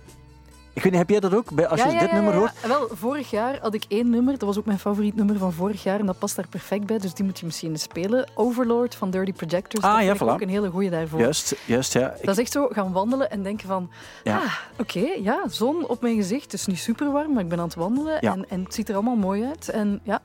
Ik 0.79 0.85
weet 0.85 0.93
niet, 0.93 1.01
heb 1.01 1.09
jij 1.09 1.19
dat 1.19 1.33
ook? 1.33 1.61
Als 1.69 1.83
je 1.83 1.99
dit 1.99 2.11
nummer 2.11 2.33
ja. 2.33 2.39
hoort, 2.39 2.67
Wel, 2.67 2.87
vorig 2.91 3.29
jaar 3.29 3.57
had 3.61 3.73
ik 3.73 3.83
één 3.87 4.09
nummer. 4.09 4.37
Dat 4.37 4.47
was 4.47 4.57
ook 4.57 4.65
mijn 4.65 4.79
favoriet 4.79 5.15
nummer 5.15 5.37
van 5.37 5.53
vorig 5.53 5.83
jaar. 5.83 5.99
En 5.99 6.05
dat 6.05 6.19
past 6.19 6.35
daar 6.35 6.47
perfect 6.47 6.85
bij. 6.85 6.97
Dus 6.97 7.13
die 7.13 7.25
moet 7.25 7.39
je 7.39 7.45
misschien 7.45 7.71
eens 7.71 7.81
spelen. 7.81 8.29
Overlord 8.35 8.95
van 8.95 9.09
Dirty 9.09 9.33
Projectors. 9.33 9.83
Ah, 9.83 9.95
dat 9.95 10.03
ja, 10.03 10.15
voilà. 10.15 10.29
ook 10.29 10.41
een 10.41 10.49
hele 10.49 10.69
goeie 10.69 10.89
daarvoor. 10.89 11.19
juist, 11.19 11.55
juist 11.65 11.93
ja. 11.93 12.13
Dat 12.21 12.29
is 12.29 12.37
echt 12.37 12.51
zo 12.51 12.67
gaan 12.67 12.91
wandelen 12.91 13.31
en 13.31 13.43
denken 13.43 13.67
van... 13.67 13.89
Ja. 14.23 14.37
Ah, 14.37 14.53
oké, 14.77 15.07
ja, 15.21 15.43
zon 15.49 15.87
op 15.87 16.01
mijn 16.01 16.15
gezicht. 16.15 16.51
Het 16.51 16.53
is 16.53 16.65
niet 16.65 16.79
super 16.79 17.11
warm, 17.11 17.33
maar 17.33 17.43
ik 17.43 17.49
ben 17.49 17.59
aan 17.59 17.65
het 17.65 17.75
wandelen. 17.75 18.21
En, 18.21 18.49
en 18.49 18.63
het 18.63 18.73
ziet 18.73 18.89
er 18.89 18.95
allemaal 18.95 19.15
mooi 19.15 19.45
uit. 19.45 19.69
En 19.69 19.99
ja, 20.03 20.21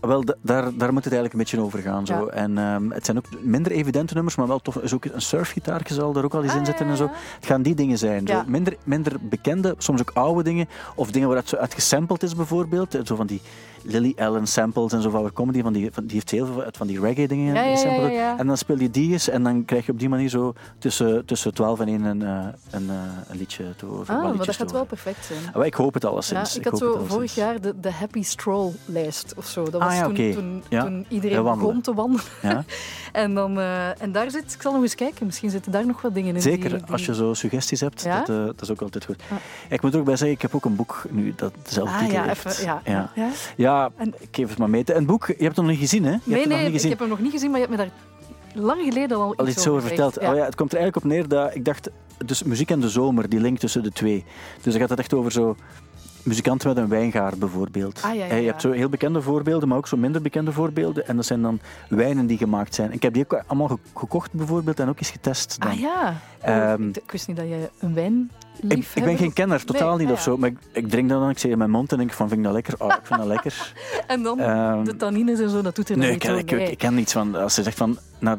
Wel, 0.00 0.24
da- 0.24 0.34
daar, 0.42 0.62
daar 0.62 0.92
moet 0.92 1.04
het 1.04 1.12
eigenlijk 1.12 1.32
een 1.32 1.38
beetje 1.38 1.60
over 1.60 1.78
gaan. 1.78 2.06
Zo. 2.06 2.14
Ja. 2.14 2.26
En 2.26 2.58
ehm, 2.58 2.90
het 2.90 3.04
zijn 3.04 3.16
ook 3.16 3.24
minder 3.42 3.72
evidente 3.72 4.14
nummers, 4.14 4.36
maar 4.36 4.46
wel 4.46 4.58
tof. 4.58 4.76
Is 4.76 4.94
ook 4.94 5.04
een 5.04 5.22
surfgitaartje 5.22 5.94
zal 5.94 6.16
er 6.16 6.24
ook 6.24 6.34
al 6.34 6.42
eens 6.42 6.52
Ah, 6.52 6.58
in 6.58 6.66
zitten 6.66 6.84
ja, 6.86 6.90
en 6.90 6.96
zo. 6.96 7.10
Het 7.34 7.46
gaan 7.46 7.62
die 7.62 7.74
dingen 7.74 7.98
zijn. 7.98 8.26
Zo. 8.26 8.42
Minder, 8.46 8.76
minder 8.84 9.12
bekende, 9.20 9.74
soms 9.78 10.00
ook 10.00 10.10
oude 10.14 10.42
dingen. 10.42 10.68
Of 10.94 11.10
dingen 11.10 11.28
waar 11.28 11.36
het 11.36 11.48
zo 11.48 11.56
uit 11.56 11.74
gesampled 11.74 12.22
is 12.22 12.34
bijvoorbeeld. 12.34 12.98
Zo 13.04 13.16
van 13.16 13.26
die 13.26 13.40
Lily 13.82 14.12
Allen 14.18 14.46
samples 14.46 14.92
en 14.92 15.02
zo 15.02 15.10
van 15.10 15.22
waar 15.22 15.30
komen 15.30 15.52
die 15.54 15.62
van 15.62 15.72
die, 15.72 15.88
van, 15.92 16.04
die 16.04 16.14
heeft 16.14 16.30
heel 16.30 16.46
veel 16.46 16.62
uit 16.62 16.76
van 16.76 16.86
die 16.86 17.00
reggae 17.00 17.28
dingen 17.28 17.54
Ja, 17.54 17.62
ja, 17.62 18.08
ja. 18.08 18.38
En 18.38 18.46
dan 18.46 18.56
speel 18.56 18.78
je 18.78 18.90
die 18.90 19.12
eens 19.12 19.28
en 19.28 19.42
dan 19.42 19.64
krijg 19.64 19.86
je 19.86 19.92
op 19.92 19.98
die 19.98 20.08
manier 20.08 20.28
zo 20.28 20.52
tussen, 20.78 21.24
tussen 21.24 21.54
12 21.54 21.80
en 21.80 21.88
1 21.88 22.02
een, 22.04 22.22
eh, 22.22 22.28
een, 22.70 22.90
eh, 22.90 22.94
een 23.28 23.36
liedje 23.38 23.64
te 23.76 23.86
horen. 23.86 24.06
Ah, 24.16 24.22
maar 24.22 24.46
dat 24.46 24.56
gaat 24.56 24.72
wel 24.72 24.84
perfect 24.84 25.24
zijn. 25.24 25.38
Ah, 25.48 25.54
wel, 25.54 25.64
Ik 25.64 25.74
hoop 25.74 25.94
het 25.94 26.02
Ja, 26.02 26.08
alleszins. 26.08 26.56
ik 26.58 26.64
had 26.64 26.78
zo 26.78 27.04
vorig 27.06 27.34
jaar 27.34 27.60
de, 27.60 27.80
de 27.80 27.90
Happy 27.92 28.22
Stroll-lijst 28.22 29.34
of 29.36 29.46
zo. 29.46 29.64
Dat 29.70 29.80
Ah, 29.80 29.88
was 29.88 30.14
toen, 30.14 30.62
toen, 30.70 31.06
iedereen 31.08 31.42
begon 31.42 31.80
te 31.80 31.94
wandelen. 31.94 32.24
Ja? 32.42 32.64
En, 33.12 33.34
dan, 33.34 33.58
eh, 33.58 34.02
en 34.02 34.12
daar 34.12 34.30
zit, 34.30 34.52
ik 34.54 34.62
zal 34.62 34.72
nog 34.72 34.82
eens 34.82 34.94
kijken, 34.94 35.26
misschien 35.26 35.50
zitten 35.50 35.72
daar 35.72 35.86
nog 35.86 36.00
wat 36.02 36.14
dingen 36.14 36.34
in. 36.34 36.42
Zeker, 36.42 36.68
die- 36.70 36.78
die- 36.78 36.92
als 36.92 37.06
je 37.06 37.14
zo 37.14 37.34
suggesties 37.34 37.80
hebt, 37.80 38.02
Ja? 38.02 38.18
dat, 38.18 38.26
dat 38.26 38.60
is 38.62 38.70
ook 38.70 38.80
altijd 38.82 39.04
goed. 39.04 39.22
Ik 39.68 39.82
moet 39.82 39.92
er 39.94 39.98
ook 39.98 40.04
bij 40.04 40.16
zeggen, 40.16 40.36
ik 40.36 40.42
heb 40.42 40.54
ook 40.54 40.64
een 40.64 40.76
boek 40.76 41.02
nu 41.10 41.32
dat 41.36 41.52
dezelfde 41.62 41.92
Ah 41.94 41.98
titel 42.00 42.14
ja, 42.16 42.24
heeft. 42.24 42.46
even, 42.46 42.64
ja. 42.64 43.10
ja. 43.14 43.30
Ja. 43.70 43.90
En- 43.96 44.14
ik 44.18 44.28
geef 44.30 44.48
het 44.48 44.58
maar 44.58 44.70
mee. 44.70 44.94
Een 44.94 45.06
boek, 45.06 45.26
je 45.26 45.32
hebt 45.32 45.56
het 45.56 45.56
nog 45.56 45.66
niet 45.66 45.78
gezien, 45.78 46.04
hè? 46.04 46.10
Je 46.10 46.16
hebt 46.16 46.26
Nee, 46.26 46.46
nog 46.46 46.58
nee, 46.58 46.72
ik 46.82 46.88
heb 46.88 46.98
hem 46.98 47.08
nog 47.08 47.20
niet 47.20 47.32
gezien, 47.32 47.50
maar 47.50 47.60
je 47.60 47.66
hebt 47.66 47.78
me 47.78 47.84
daar 47.84 47.94
lang 48.64 48.82
geleden 48.82 49.16
al, 49.16 49.34
al 49.36 49.48
iets 49.48 49.68
over 49.68 49.82
verteld. 49.82 50.18
Oh 50.18 50.34
ja, 50.34 50.44
het 50.44 50.54
komt 50.54 50.72
er 50.72 50.78
eigenlijk 50.78 50.96
op 51.06 51.10
neer 51.12 51.28
dat 51.28 51.54
ik 51.54 51.64
dacht, 51.64 51.90
dus 52.24 52.42
muziek 52.42 52.70
en 52.70 52.80
de 52.80 52.88
zomer, 52.88 53.28
die 53.28 53.40
link 53.40 53.58
tussen 53.58 53.82
de 53.82 53.92
twee. 53.92 54.24
Dus 54.62 54.72
dan 54.72 54.80
gaat 54.80 54.90
het 54.90 54.98
echt 54.98 55.14
over 55.14 55.32
zo 55.32 55.56
muzikanten 56.22 56.68
met 56.68 56.76
een 56.76 56.88
wijngaard 56.88 57.38
bijvoorbeeld. 57.38 58.02
Ah, 58.04 58.14
ja, 58.14 58.24
ja, 58.24 58.34
Je 58.34 58.46
hebt 58.46 58.60
zo 58.60 58.70
heel 58.70 58.88
bekende 58.88 59.22
voorbeelden, 59.22 59.68
maar 59.68 59.76
ook 59.78 59.88
zo 59.88 59.96
minder 59.96 60.22
bekende 60.22 60.52
voorbeelden. 60.52 61.06
En 61.06 61.16
dat 61.16 61.26
zijn 61.26 61.42
dan 61.42 61.60
wijnen 61.88 62.26
die 62.26 62.36
gemaakt 62.38 62.74
zijn. 62.74 62.92
Ik 62.92 63.02
heb 63.02 63.12
die 63.14 63.22
ook 63.22 63.42
allemaal 63.46 63.68
ge- 63.68 63.78
gekocht 63.94 64.32
bijvoorbeeld 64.32 64.80
en 64.80 64.88
ook 64.88 64.98
eens 64.98 65.10
getest. 65.10 65.60
Dan. 65.60 65.70
Ah 65.70 65.78
ja. 65.78 66.20
Oh, 66.42 66.48
Ehm, 66.48 66.88
ik, 66.88 66.96
ik 66.96 67.10
wist 67.10 67.26
niet 67.28 67.36
dat 67.36 67.46
je 67.48 67.68
een 67.78 67.94
wijn 67.94 68.30
Ik, 68.68 68.86
ik 68.94 69.04
ben 69.04 69.16
geen 69.16 69.32
kenner, 69.32 69.64
totaal 69.64 69.88
Nee, 69.96 69.98
niet 69.98 70.06
ah, 70.06 70.12
of 70.12 70.20
zo. 70.20 70.36
Maar 70.36 70.48
ik, 70.48 70.58
ik 70.72 70.88
drink 70.90 71.08
dat 71.08 71.20
dan, 71.20 71.30
ik 71.30 71.38
zeg 71.38 71.50
in 71.50 71.58
mijn 71.58 71.70
mond 71.70 71.92
en 71.92 71.98
denk 71.98 72.12
van, 72.12 72.28
vind 72.28 72.40
ik 72.40 72.46
dat 72.46 72.54
lekker? 72.54 72.74
Oh, 72.78 72.88
ik 72.88 73.00
vind 73.06 73.18
dat 73.20 73.28
lekker. 73.34 73.72
En 74.06 74.22
dan 74.22 74.38
Ehm, 74.40 74.84
de 74.84 74.96
tannines 74.96 75.40
en 75.40 75.50
zo, 75.50 75.62
dat 75.62 75.74
doet 75.76 75.88
er 75.88 75.96
nee, 75.98 76.10
ik, 76.14 76.22
niet 76.28 76.32
ik, 76.38 76.50
ik, 76.50 76.56
bij. 76.58 76.70
ik 76.70 76.78
ken 76.78 76.94
niets 76.94 77.12
van, 77.12 77.34
als 77.34 77.54
ze 77.54 77.62
zegt 77.62 77.76
van, 77.76 77.98
nou, 78.18 78.38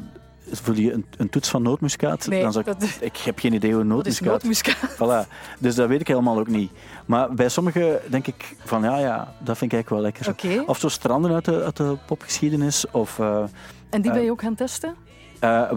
voel 0.51 0.75
je 0.75 0.93
een, 0.93 1.05
een 1.17 1.29
toets 1.29 1.49
van 1.49 1.62
nootmuskaat? 1.62 2.27
Nee, 2.27 2.41
dan 2.41 2.51
zou 2.51 2.65
ik, 2.69 2.79
dat, 2.79 2.89
ik 2.99 3.17
heb 3.17 3.39
geen 3.39 3.53
idee 3.53 3.73
hoe 3.73 3.84
nootmuskaat... 3.84 4.27
nootmuskaat. 4.27 4.95
Voilà. 4.95 5.27
Dus 5.60 5.75
dat 5.75 5.88
weet 5.88 6.01
ik 6.01 6.07
helemaal 6.07 6.39
ook 6.39 6.47
niet. 6.47 6.71
Maar 7.05 7.34
bij 7.34 7.49
sommigen 7.49 7.99
denk 8.10 8.27
ik 8.27 8.55
van, 8.63 8.84
ja, 8.84 8.97
ja, 8.97 9.34
dat 9.39 9.57
vind 9.57 9.71
ik 9.73 9.77
eigenlijk 9.77 9.89
wel 9.89 10.01
lekker. 10.01 10.29
Oké. 10.29 10.63
Of 10.71 10.79
zo 10.79 10.88
stranden 10.88 11.34
uit 11.34 11.45
de, 11.45 11.63
uit 11.63 11.77
de 11.77 11.95
popgeschiedenis, 12.05 12.86
of... 12.91 13.19
eh, 13.19 13.43
En 13.89 14.01
die 14.01 14.12
eh, 14.12 14.17
ben 14.17 14.25
je 14.25 14.31
ook 14.31 14.41
gaan 14.41 14.55
testen? 14.55 14.95
eh, 15.39 15.71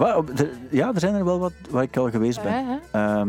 ja, 0.70 0.92
er 0.94 1.00
zijn 1.00 1.14
er 1.14 1.24
wel 1.24 1.38
wat 1.38 1.52
waar 1.70 1.82
ik 1.82 1.96
al 1.96 2.10
geweest 2.10 2.42
ben. 2.42 2.80
Ehm, 2.90 3.28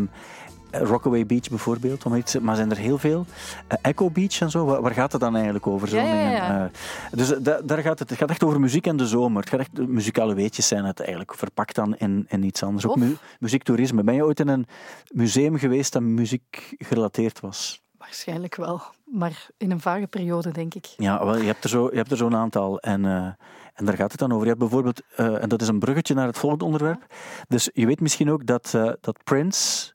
Rockaway 0.83 1.25
Beach 1.25 1.49
bijvoorbeeld, 1.49 2.05
om 2.05 2.15
iets, 2.15 2.39
maar 2.39 2.55
zijn 2.55 2.71
er 2.71 2.77
heel 2.77 2.97
veel. 2.97 3.25
Eh, 3.67 3.77
Echo 3.81 4.09
Beach 4.09 4.39
en 4.41 4.49
zo, 4.49 4.65
waar, 4.65 4.81
waar 4.81 4.91
gaat 4.93 5.11
het 5.11 5.21
dan 5.21 5.35
eigenlijk 5.35 5.67
over? 5.67 5.95
Ja, 5.95 6.03
ja. 6.31 6.63
Eh, 6.63 6.71
dus 7.11 7.33
eh, 7.33 7.37
da- 7.41 7.61
daar 7.61 7.77
gaat 7.81 7.99
het, 7.99 8.09
het 8.09 8.17
gaat 8.19 8.29
echt 8.29 8.43
over 8.43 8.59
muziek 8.59 8.87
en 8.87 8.97
de 8.97 9.07
zomer. 9.07 9.41
Het 9.41 9.49
gaat 9.49 9.59
echt, 9.59 9.75
de 9.75 9.87
muzikale 9.87 10.33
weetjes 10.33 10.67
zijn 10.67 10.85
het 10.85 10.99
eigenlijk, 10.99 11.33
verpakt 11.35 11.75
dan 11.75 11.95
in, 11.95 12.25
in 12.29 12.43
iets 12.43 12.63
anders. 12.63 12.85
Ook 12.87 12.95
mu- 12.95 13.15
muziektoerisme. 13.39 14.03
Ben 14.03 14.15
je 14.15 14.23
ooit 14.25 14.39
in 14.39 14.47
een 14.47 14.65
museum 15.07 15.57
geweest 15.57 15.93
dat 15.93 16.01
muziek 16.01 16.73
gerelateerd 16.77 17.39
was? 17.39 17.83
Waarschijnlijk 17.97 18.55
wel. 18.55 18.81
Maar 19.05 19.47
in 19.57 19.71
een 19.71 19.79
vage 19.81 20.07
periode, 20.07 20.51
denk 20.51 20.73
ik. 20.73 20.85
Ja, 20.97 21.25
wel, 21.25 21.37
je 21.37 21.43
hebt 21.45 21.63
er 21.63 21.69
zo- 21.69 21.89
je 21.91 21.97
hebt 21.97 22.11
er 22.11 22.17
zo'n 22.17 22.35
aantal. 22.35 22.79
En, 22.79 23.05
en 23.73 23.85
daar 23.85 23.95
gaat 23.95 24.11
het 24.11 24.19
dan 24.19 24.29
over. 24.31 24.41
Je 24.43 24.47
hebt 24.47 24.59
bijvoorbeeld, 24.59 25.01
en 25.15 25.49
dat 25.49 25.61
is 25.61 25.67
een 25.67 25.79
bruggetje 25.79 26.13
naar 26.13 26.27
het 26.27 26.37
volgende 26.37 26.65
onderwerp. 26.65 27.05
Dus 27.47 27.69
je 27.73 27.85
weet 27.85 27.99
misschien 28.01 28.31
ook 28.31 28.45
dat, 28.45 28.71
dat 29.01 29.17
Prince. 29.23 29.93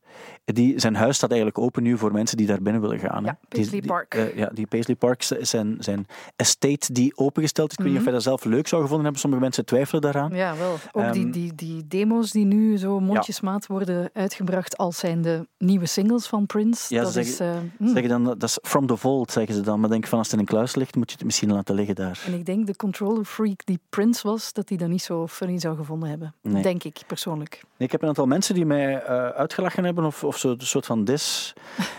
Die, 0.52 0.78
zijn 0.80 0.94
huis 0.94 1.16
staat 1.16 1.30
eigenlijk 1.30 1.60
open 1.60 1.82
nu 1.82 1.98
voor 1.98 2.12
mensen 2.12 2.36
die 2.36 2.46
daar 2.46 2.62
binnen 2.62 2.82
willen 2.82 2.98
gaan. 2.98 3.24
Ja, 3.24 3.30
Die- 3.40 3.48
Paisley 3.48 3.80
die- 3.80 3.88
Park. 3.90 4.14
eh, 4.14 4.36
ja, 4.36 4.50
die 4.54 4.66
Paisley 4.66 4.96
Park 4.96 5.24
is 5.38 5.50
zijn, 5.50 5.76
zijn 5.78 6.06
estate 6.36 6.92
die 6.92 7.16
opengesteld 7.16 7.70
is. 7.70 7.76
Ik 7.76 7.82
weet 7.84 7.92
niet 7.92 8.00
of 8.00 8.06
Mhm. 8.06 8.14
jij 8.16 8.22
dat 8.24 8.40
zelf 8.40 8.44
leuk 8.54 8.68
zou 8.68 8.80
gevonden 8.82 9.02
hebben. 9.04 9.20
Sommige 9.20 9.42
mensen 9.42 9.64
twijfelen 9.64 10.00
daaraan. 10.02 10.34
Ja, 10.34 10.56
wel. 10.56 10.72
Ook 10.92 11.12
die, 11.12 11.22
Ehm, 11.22 11.30
die, 11.30 11.54
die 11.54 11.86
demo's 11.86 12.30
die 12.30 12.44
nu 12.44 12.76
zo 12.78 13.00
mondjesmaat 13.00 13.66
worden 13.66 14.10
uitgebracht 14.12 14.76
als 14.76 14.98
zijn 14.98 15.22
de 15.22 15.46
nieuwe 15.58 15.86
singles 15.86 16.26
van 16.26 16.46
Prince. 16.46 16.94
Ja, 16.94 17.02
dat 17.02 17.12
ze 17.12 17.20
is, 17.20 17.40
eh, 17.40 17.50
hm. 17.78 17.86
Zeggen 17.88 18.08
dan, 18.08 18.24
dat 18.24 18.42
is 18.42 18.58
from 18.62 18.86
the 18.86 18.96
vault, 18.96 19.32
zeggen 19.32 19.54
ze 19.54 19.60
dan. 19.60 19.80
Maar 19.80 19.90
denk 19.90 20.06
van, 20.06 20.18
als 20.18 20.26
het 20.26 20.34
in 20.36 20.40
een 20.42 20.46
kluis 20.52 20.74
ligt, 20.74 20.96
moet 20.96 21.10
je 21.10 21.16
het 21.16 21.24
misschien 21.24 21.52
laten 21.52 21.74
liggen 21.74 21.94
daar. 21.94 22.22
En 22.26 22.32
ik 22.34 22.46
denk 22.46 22.66
de 22.66 22.76
controller 22.76 23.24
freak 23.24 23.64
die 23.66 23.78
Prince 23.88 24.28
was, 24.28 24.52
dat 24.52 24.68
hij 24.68 24.78
dat 24.78 24.88
niet 24.88 25.02
zo 25.02 25.26
funny 25.26 25.58
zou 25.58 25.76
gevonden 25.76 26.08
hebben. 26.08 26.34
Nee. 26.42 26.62
Denk 26.62 26.84
ik, 26.84 27.00
persoonlijk. 27.06 27.50
Nee, 27.76 27.88
ik 27.88 27.92
heb 27.92 28.02
een 28.02 28.08
aantal 28.08 28.26
mensen 28.26 28.54
die 28.54 28.66
mij 28.66 29.02
eh, 29.02 29.28
uitgelachen 29.28 29.84
hebben 29.84 30.04
of, 30.04 30.24
of 30.24 30.38
zo 30.40 30.50
een 30.50 30.60
soort 30.60 30.86
van 30.86 31.04
dis 31.04 31.52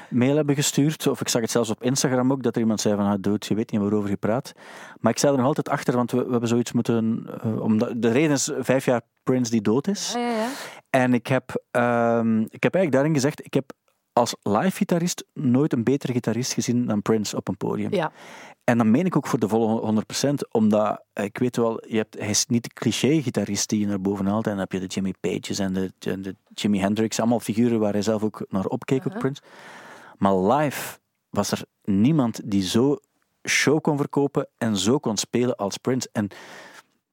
mail 0.10 0.36
hebben 0.36 0.56
gestuurd. 0.56 1.08
Of 1.08 1.21
ik 1.21 1.27
zag 1.27 1.41
het 1.41 1.51
zelfs 1.51 1.69
op 1.69 1.84
Instagram 1.84 2.32
ook, 2.32 2.43
dat 2.43 2.56
er 2.56 2.62
iemand 2.62 2.82
zei 2.82 2.95
van, 2.95 3.06
ah, 3.06 3.15
dude, 3.19 3.45
je 3.47 3.56
weet 3.56 3.71
niet 3.71 3.82
waarover 3.82 4.10
je 4.10 4.17
praat. 4.17 4.51
Maar 4.99 5.12
ik 5.12 5.17
sta 5.17 5.30
er 5.30 5.38
nog 5.38 5.45
altijd 5.45 5.69
achter, 5.69 5.95
want 5.95 6.12
we, 6.12 6.23
we 6.25 6.32
hebben 6.32 6.49
zoiets 6.49 6.71
moeten... 6.71 7.27
eh, 7.41 7.62
omdat, 7.62 7.93
de 7.95 8.12
reden 8.12 8.32
is 8.32 8.51
vijf 8.60 8.86
jaar 8.86 9.01
Prince 9.23 9.51
die 9.51 9.62
dood 9.62 9.88
is. 9.88 10.12
Ja, 10.13 10.19
ja, 10.19 10.36
ja. 10.36 10.49
En 10.89 11.13
ik 11.13 11.27
heb, 11.27 11.63
ehm, 11.71 12.39
ik 12.39 12.63
heb 12.63 12.75
eigenlijk 12.75 12.91
daarin 12.91 13.13
gezegd, 13.13 13.45
ik 13.45 13.54
heb 13.54 13.71
als 14.13 14.36
live-gitarist 14.41 15.26
nooit 15.34 15.74
een 15.74 15.84
betere 15.84 16.13
gitarist 16.13 16.54
gezien 16.54 16.86
dan 16.86 17.02
Prince 17.02 17.36
op 17.36 17.47
een 17.47 17.58
podium. 17.58 17.93
Ja. 17.93 18.12
En 18.63 18.78
dan 18.78 18.91
meen 18.91 19.06
ik 19.06 19.15
ook 19.15 19.28
voor 19.28 19.39
de 19.39 19.47
volle 19.47 20.04
100%, 20.26 20.34
omdat 20.52 21.04
eh, 21.13 21.26
ik 21.26 21.38
weet 21.38 21.56
wel, 21.56 21.88
je 21.88 21.97
hebt, 21.97 22.19
hij 22.19 22.30
is 22.30 22.45
niet 22.45 22.63
de 22.63 22.74
cliché-gitarist 22.74 23.69
die 23.69 23.80
je 23.80 23.86
naar 23.86 24.02
boven 24.02 24.26
haalt. 24.26 24.45
En 24.45 24.52
dan 24.52 24.60
heb 24.60 24.71
je 24.71 24.80
de 24.80 24.86
Jimmy 24.86 25.13
Pages 25.19 25.60
en 25.60 25.74
de, 25.74 25.91
en 26.00 26.21
de 26.21 26.36
Jimi 26.54 26.80
Hendrix, 26.80 27.19
allemaal 27.19 27.39
figuren 27.39 27.80
waar 27.80 27.91
hij 27.91 28.02
zelf 28.02 28.24
ook 28.24 28.45
naar 28.50 28.65
opkeek, 28.65 29.08
ook 29.08 29.19
Prince. 29.19 29.41
Maar 30.17 30.36
live 30.36 31.00
was 31.30 31.52
er 31.52 31.63
niemand 31.84 32.41
die 32.52 32.63
zo 32.63 32.97
show 33.47 33.82
kon 33.82 33.97
verkopen 33.97 34.47
en 34.58 34.78
zo 34.78 35.00
kon 35.00 35.17
spelen 35.17 35.56
als 35.56 35.78
Prince. 35.78 36.10
En 36.12 36.28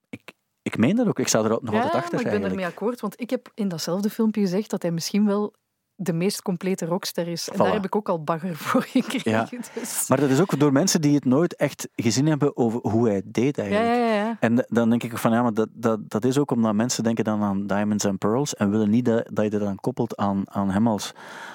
ik, 0.08 0.32
ik 0.62 0.78
meen 0.78 0.96
dat 0.96 1.06
ook, 1.06 1.18
ik 1.18 1.28
sta 1.28 1.42
er 1.42 1.48
nog 1.48 1.74
Ja, 1.74 1.82
altijd 1.82 1.94
achter 1.94 2.14
maar 2.14 2.34
ik 2.34 2.40
ben 2.40 2.50
ermee 2.50 2.66
akkoord, 2.66 3.00
want 3.00 3.20
ik 3.20 3.30
heb 3.30 3.50
in 3.54 3.68
datzelfde 3.68 4.10
filmpje 4.10 4.40
gezegd 4.40 4.70
dat 4.70 4.82
hij 4.82 4.90
misschien 4.90 5.26
wel 5.26 5.54
de 6.00 6.12
meest 6.12 6.42
complete 6.42 6.86
rockster 6.86 7.28
is. 7.28 7.48
En 7.48 7.54
Voilà. 7.54 7.58
daar 7.58 7.72
heb 7.72 7.84
ik 7.84 7.96
ook 7.96 8.08
al 8.08 8.22
bagger 8.22 8.56
voor 8.66 8.82
gekregen. 8.82 9.30
Ja. 9.30 9.48
Dus. 9.74 10.08
Maar 10.08 10.20
dat 10.20 10.30
is 10.30 10.40
ook 10.40 10.58
door 10.58 10.72
mensen 10.72 11.00
die 11.00 11.14
het 11.14 11.24
nooit 11.24 11.56
echt 11.56 11.88
gezien 11.96 12.26
hebben 12.26 12.56
over 12.56 12.80
hoe 12.90 13.06
hij 13.06 13.14
het 13.14 13.34
deed 13.34 13.58
eigenlijk. 13.58 13.96
ja, 13.96 14.14
ja. 14.14 14.36
En 14.40 14.66
dan 14.68 14.90
denk 14.90 15.02
ik 15.02 15.18
van 15.18 15.30
ja, 15.32 15.42
maar 15.42 15.54
dat, 15.54 15.68
dat, 15.72 16.10
dat 16.10 16.24
is 16.24 16.38
ook 16.38 16.50
omdat 16.50 16.74
mensen 16.74 17.04
denken 17.04 17.24
dan 17.24 17.42
aan 17.42 17.66
Diamonds 17.66 18.04
and 18.04 18.18
Pearls 18.18 18.54
en 18.54 18.70
willen 18.70 18.90
niet 18.90 19.04
dat, 19.04 19.28
dat 19.32 19.44
je 19.44 19.50
dat 19.50 19.60
dan 19.60 19.76
koppelt 19.76 20.16
aan, 20.16 20.42
aan 20.50 20.70
hem 20.70 20.88
als, 20.88 21.12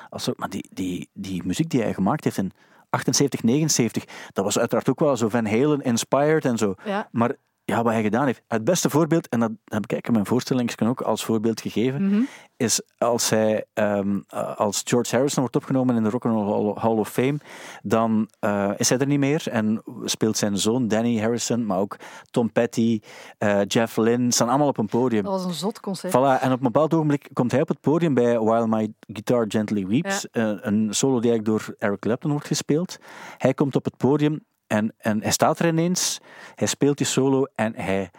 als 0.10 0.30
Maar 0.36 0.50
die, 0.50 0.70
die, 0.74 1.10
die 1.14 1.46
muziek 1.46 1.70
die 1.70 1.82
hij 1.82 1.94
gemaakt 1.94 2.24
heeft 2.24 2.38
in 2.38 2.52
78, 2.90 3.44
79, 3.44 4.04
dat 4.34 4.44
was 4.46 4.60
uiteraard 4.60 4.90
ook 4.90 5.00
wel 5.00 5.18
zo 5.18 5.30
Van 5.30 5.46
Halen 5.46 5.82
inspired 5.82 6.46
en 6.46 6.58
zo. 6.58 6.76
Maar 7.12 7.36
ja, 7.65 7.84
wat 7.84 7.93
hij 7.93 8.02
gedaan 8.02 8.26
heeft. 8.26 8.41
Het 8.47 8.63
beste 8.63 8.89
voorbeeld, 8.89 9.30
en 9.30 9.39
dat 9.39 9.52
heb 9.65 9.91
ik 9.91 10.08
in 10.08 10.13
mijn 10.13 10.26
voorstellingsken 10.26 10.88
ook 10.88 11.02
als 11.02 11.26
voorbeeld 11.26 11.62
gegeven, 11.62 12.08
Mhm. 12.08 12.21
is 12.58 12.82
als 12.97 13.30
hij 13.30 13.65
ehm, 13.73 14.19
eh, 14.28 14.56
als 14.58 14.82
George 14.86 15.15
Harrison 15.15 15.39
wordt 15.41 15.56
opgenomen 15.56 15.95
in 15.95 16.04
de 16.04 16.10
Rock 16.10 16.26
and 16.26 16.47
Roll 16.47 16.76
Hall 16.80 16.91
of 16.97 17.10
Fame, 17.10 17.38
dan 17.82 18.30
eh, 18.39 18.71
is 18.78 18.89
hij 18.89 18.97
er 18.97 19.08
niet 19.08 19.19
meer 19.19 19.43
en 19.49 19.82
speelt 20.04 20.38
zijn 20.38 20.58
zoon 20.58 20.88
Danny 20.88 21.19
Harrison, 21.19 21.65
maar 21.65 21.78
ook 21.80 21.97
Tom 22.32 22.52
Petty, 22.52 22.99
eh, 23.38 23.60
Jeff 23.67 23.97
Lynne, 23.97 24.32
staan 24.32 24.49
allemaal 24.49 24.67
op 24.67 24.78
een 24.78 24.86
podium. 24.88 25.23
Dat 25.23 25.32
was 25.32 25.45
een 25.45 25.54
zot 25.54 25.80
concert. 25.80 26.13
Voilà, 26.13 26.41
en 26.41 26.52
op 26.52 26.58
een 26.58 26.71
bepaald 26.71 26.93
ogenblik 26.93 27.30
komt 27.34 27.52
hij 27.52 27.62
op 27.62 27.67
het 27.67 27.80
podium 27.82 28.13
bij 28.13 28.39
While 28.39 28.67
My 28.67 28.93
Guitar 28.99 29.45
Gently 29.47 29.88
Weeps, 29.88 30.28
een 30.32 30.88
solo 30.93 31.19
die 31.19 31.32
eigenlijk 31.32 31.45
door 31.45 31.76
Eric 31.78 31.99
Clapton 31.99 32.32
wordt 32.32 32.47
gespeeld. 32.47 32.97
Hij 33.38 33.54
komt 33.54 33.76
op 33.76 33.86
het 33.86 33.97
podium 33.97 34.43
en, 34.74 34.94
en 34.98 35.22
hij 35.22 35.32
staat 35.32 35.60
er 35.60 35.68
ineens, 35.68 36.20
hij 36.56 36.68
speelt 36.68 36.98
die 36.98 37.08
solo 37.08 37.46
en 37.56 37.76
hij 37.76 38.12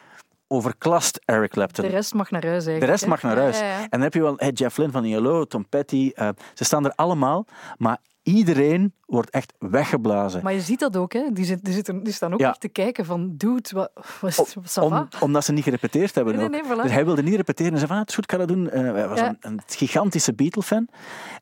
overklast 0.48 1.20
Eric 1.24 1.50
Clapton. 1.50 1.84
De 1.84 1.90
rest 1.90 2.14
mag 2.14 2.30
naar 2.30 2.42
huis 2.42 2.66
eigenlijk. 2.66 2.84
De 2.84 2.90
rest 2.90 3.06
mag 3.06 3.22
naar 3.22 3.36
huis. 3.36 3.58
ja, 3.58 3.64
ja. 3.64 3.80
En 3.80 3.88
dan 3.90 4.00
heb 4.00 4.14
je 4.14 4.20
wel 4.20 4.34
hey, 4.36 4.50
Jeff 4.50 4.76
Lynne 4.76 4.92
van 4.92 5.04
ILO, 5.04 5.44
Tom 5.44 5.68
Petty. 5.68 6.10
eh, 6.14 6.28
ze 6.54 6.64
staan 6.64 6.84
er 6.84 6.92
allemaal, 6.94 7.46
maar 7.76 7.98
iedereen 8.24 8.92
wordt 9.06 9.30
echt 9.30 9.52
weggeblazen. 9.58 10.42
Maar 10.42 10.52
je 10.52 10.60
ziet 10.60 10.78
dat 10.80 10.96
ook, 10.96 11.12
hè? 11.12 11.22
Die, 11.32 11.44
zit, 11.44 11.64
die, 11.64 11.74
zitten, 11.74 12.02
die 12.02 12.12
staan 12.12 12.32
ook 12.32 12.40
Ja. 12.40 12.48
echt 12.48 12.60
te 12.60 12.68
kijken 12.68 13.04
van, 13.04 13.34
dude, 13.36 13.68
wat, 13.72 13.90
wat 14.20 14.56
is? 14.64 14.78
Om, 14.78 15.08
omdat 15.20 15.44
ze 15.44 15.52
niet 15.52 15.64
gerepeteerd 15.64 16.14
hebben. 16.14 16.36
Nee, 16.36 16.48
nee, 16.48 16.62
nee, 16.62 16.70
voilà. 16.78 16.82
Dus 16.82 16.90
hij 16.90 17.04
wilde 17.04 17.22
niet 17.22 17.34
repeteren. 17.34 17.72
En 17.72 17.78
zei 17.78 17.86
van, 17.88 17.96
ah, 17.96 18.02
het 18.02 18.10
is 18.10 18.14
goed, 18.14 18.24
ik 18.24 18.30
ga 18.32 18.38
dat 18.38 18.48
doen. 18.48 18.70
Eh, 18.70 18.80
hij 18.92 19.08
was 19.08 19.18
Ja. 19.18 19.28
een, 19.28 19.36
een 19.40 19.60
gigantische 19.66 20.34
Beatle-fan. 20.34 20.88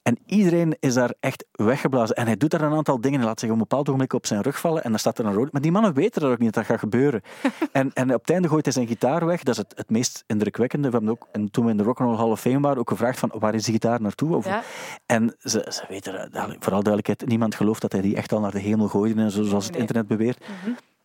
En 0.03 0.19
iedereen 0.27 0.77
is 0.81 0.95
daar 0.95 1.15
echt 1.21 1.45
weggeblazen. 1.53 2.17
En 2.17 2.27
hij 2.27 2.37
doet 2.37 2.51
daar 2.51 2.61
een 2.63 2.73
aantal 2.73 3.01
dingen. 3.01 3.19
Hij 3.19 3.29
laat 3.29 3.41
zich 3.41 3.49
op 3.49 3.55
een 3.55 3.61
bepaald 3.61 3.87
ogenblik 3.87 4.13
op 4.13 4.27
zijn 4.27 4.43
rug 4.43 4.61
vallen. 4.61 4.85
En 4.85 4.91
dan 4.91 4.99
staat 4.99 5.19
er 5.19 5.25
een 5.27 5.35
rood. 5.35 5.53
Maar 5.53 5.61
die 5.63 5.73
mannen 5.73 5.95
weten 5.95 6.21
dat 6.21 6.31
ook 6.31 6.39
niet, 6.39 6.55
dat 6.55 6.63
dat 6.63 6.65
gaat 6.73 6.79
gebeuren. 6.79 7.23
en, 7.73 7.91
en 7.93 8.15
op 8.15 8.21
het 8.21 8.31
einde 8.31 8.49
gooit 8.49 8.65
hij 8.65 8.75
zijn 8.75 8.87
gitaar 8.87 9.27
weg. 9.27 9.43
Dat 9.43 9.55
is 9.55 9.61
het, 9.61 9.73
het 9.77 9.91
meest 9.91 10.25
indrukwekkende. 10.27 10.89
We 10.91 10.93
hebben 10.97 11.11
ook, 11.13 11.27
en 11.33 11.51
toen 11.51 11.65
we 11.65 11.71
in 11.71 11.77
de 11.77 11.83
Rock 11.83 12.01
and 12.01 12.09
Roll 12.09 12.19
Hall 12.19 12.31
of 12.31 12.41
Fame 12.41 12.61
waren, 12.61 12.79
ook 12.79 12.89
gevraagd 12.91 13.19
van, 13.19 13.33
waar 13.39 13.55
is 13.55 13.65
die 13.65 13.73
gitaar 13.73 14.01
naartoe? 14.01 14.37
Of, 14.37 14.45
Ja. 14.47 14.63
En 15.07 15.35
ze, 15.41 15.67
ze 15.69 15.85
weten, 15.89 16.31
vooral 16.73 16.93
duidelijkheid, 16.93 17.31
niemand 17.31 17.55
gelooft 17.55 17.81
dat 17.81 17.93
hij 17.93 18.01
die 18.01 18.17
echt 18.17 18.33
al 18.33 18.41
naar 18.41 18.51
de 18.51 18.61
hemel 18.61 18.89
gooide. 18.89 19.31
Zoals 19.31 19.67
het 19.67 19.77
internet 19.77 20.07
beweert. 20.07 20.45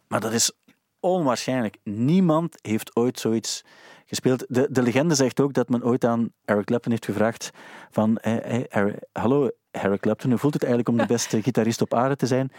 Maar 0.07 0.19
dat 0.19 0.33
is 0.33 0.51
onwaarschijnlijk. 0.99 1.77
Niemand 1.83 2.57
heeft 2.61 2.95
ooit 2.95 3.19
zoiets 3.19 3.63
gespeeld. 4.05 4.45
De, 4.47 4.67
de 4.71 4.81
legende 4.81 5.15
zegt 5.15 5.39
ook 5.39 5.53
dat 5.53 5.69
men 5.69 5.83
ooit 5.83 6.05
aan 6.05 6.29
Eric 6.45 6.65
Clapton 6.65 6.91
heeft 6.91 7.05
gevraagd 7.05 7.49
van 7.91 8.17
hey, 8.21 8.41
hey, 8.45 8.67
Eric- 8.67 9.03
hallo 9.11 9.49
Eric 9.71 9.99
Clapton, 9.99 10.29
hoe 10.29 10.39
voelt 10.39 10.53
het 10.53 10.63
eigenlijk 10.63 10.91
om 10.91 11.07
de 11.07 11.13
beste 11.15 11.41
gitarist 11.41 11.81
op 11.81 11.93
aarde 11.93 12.15
te 12.15 12.27
zijn? 12.27 12.51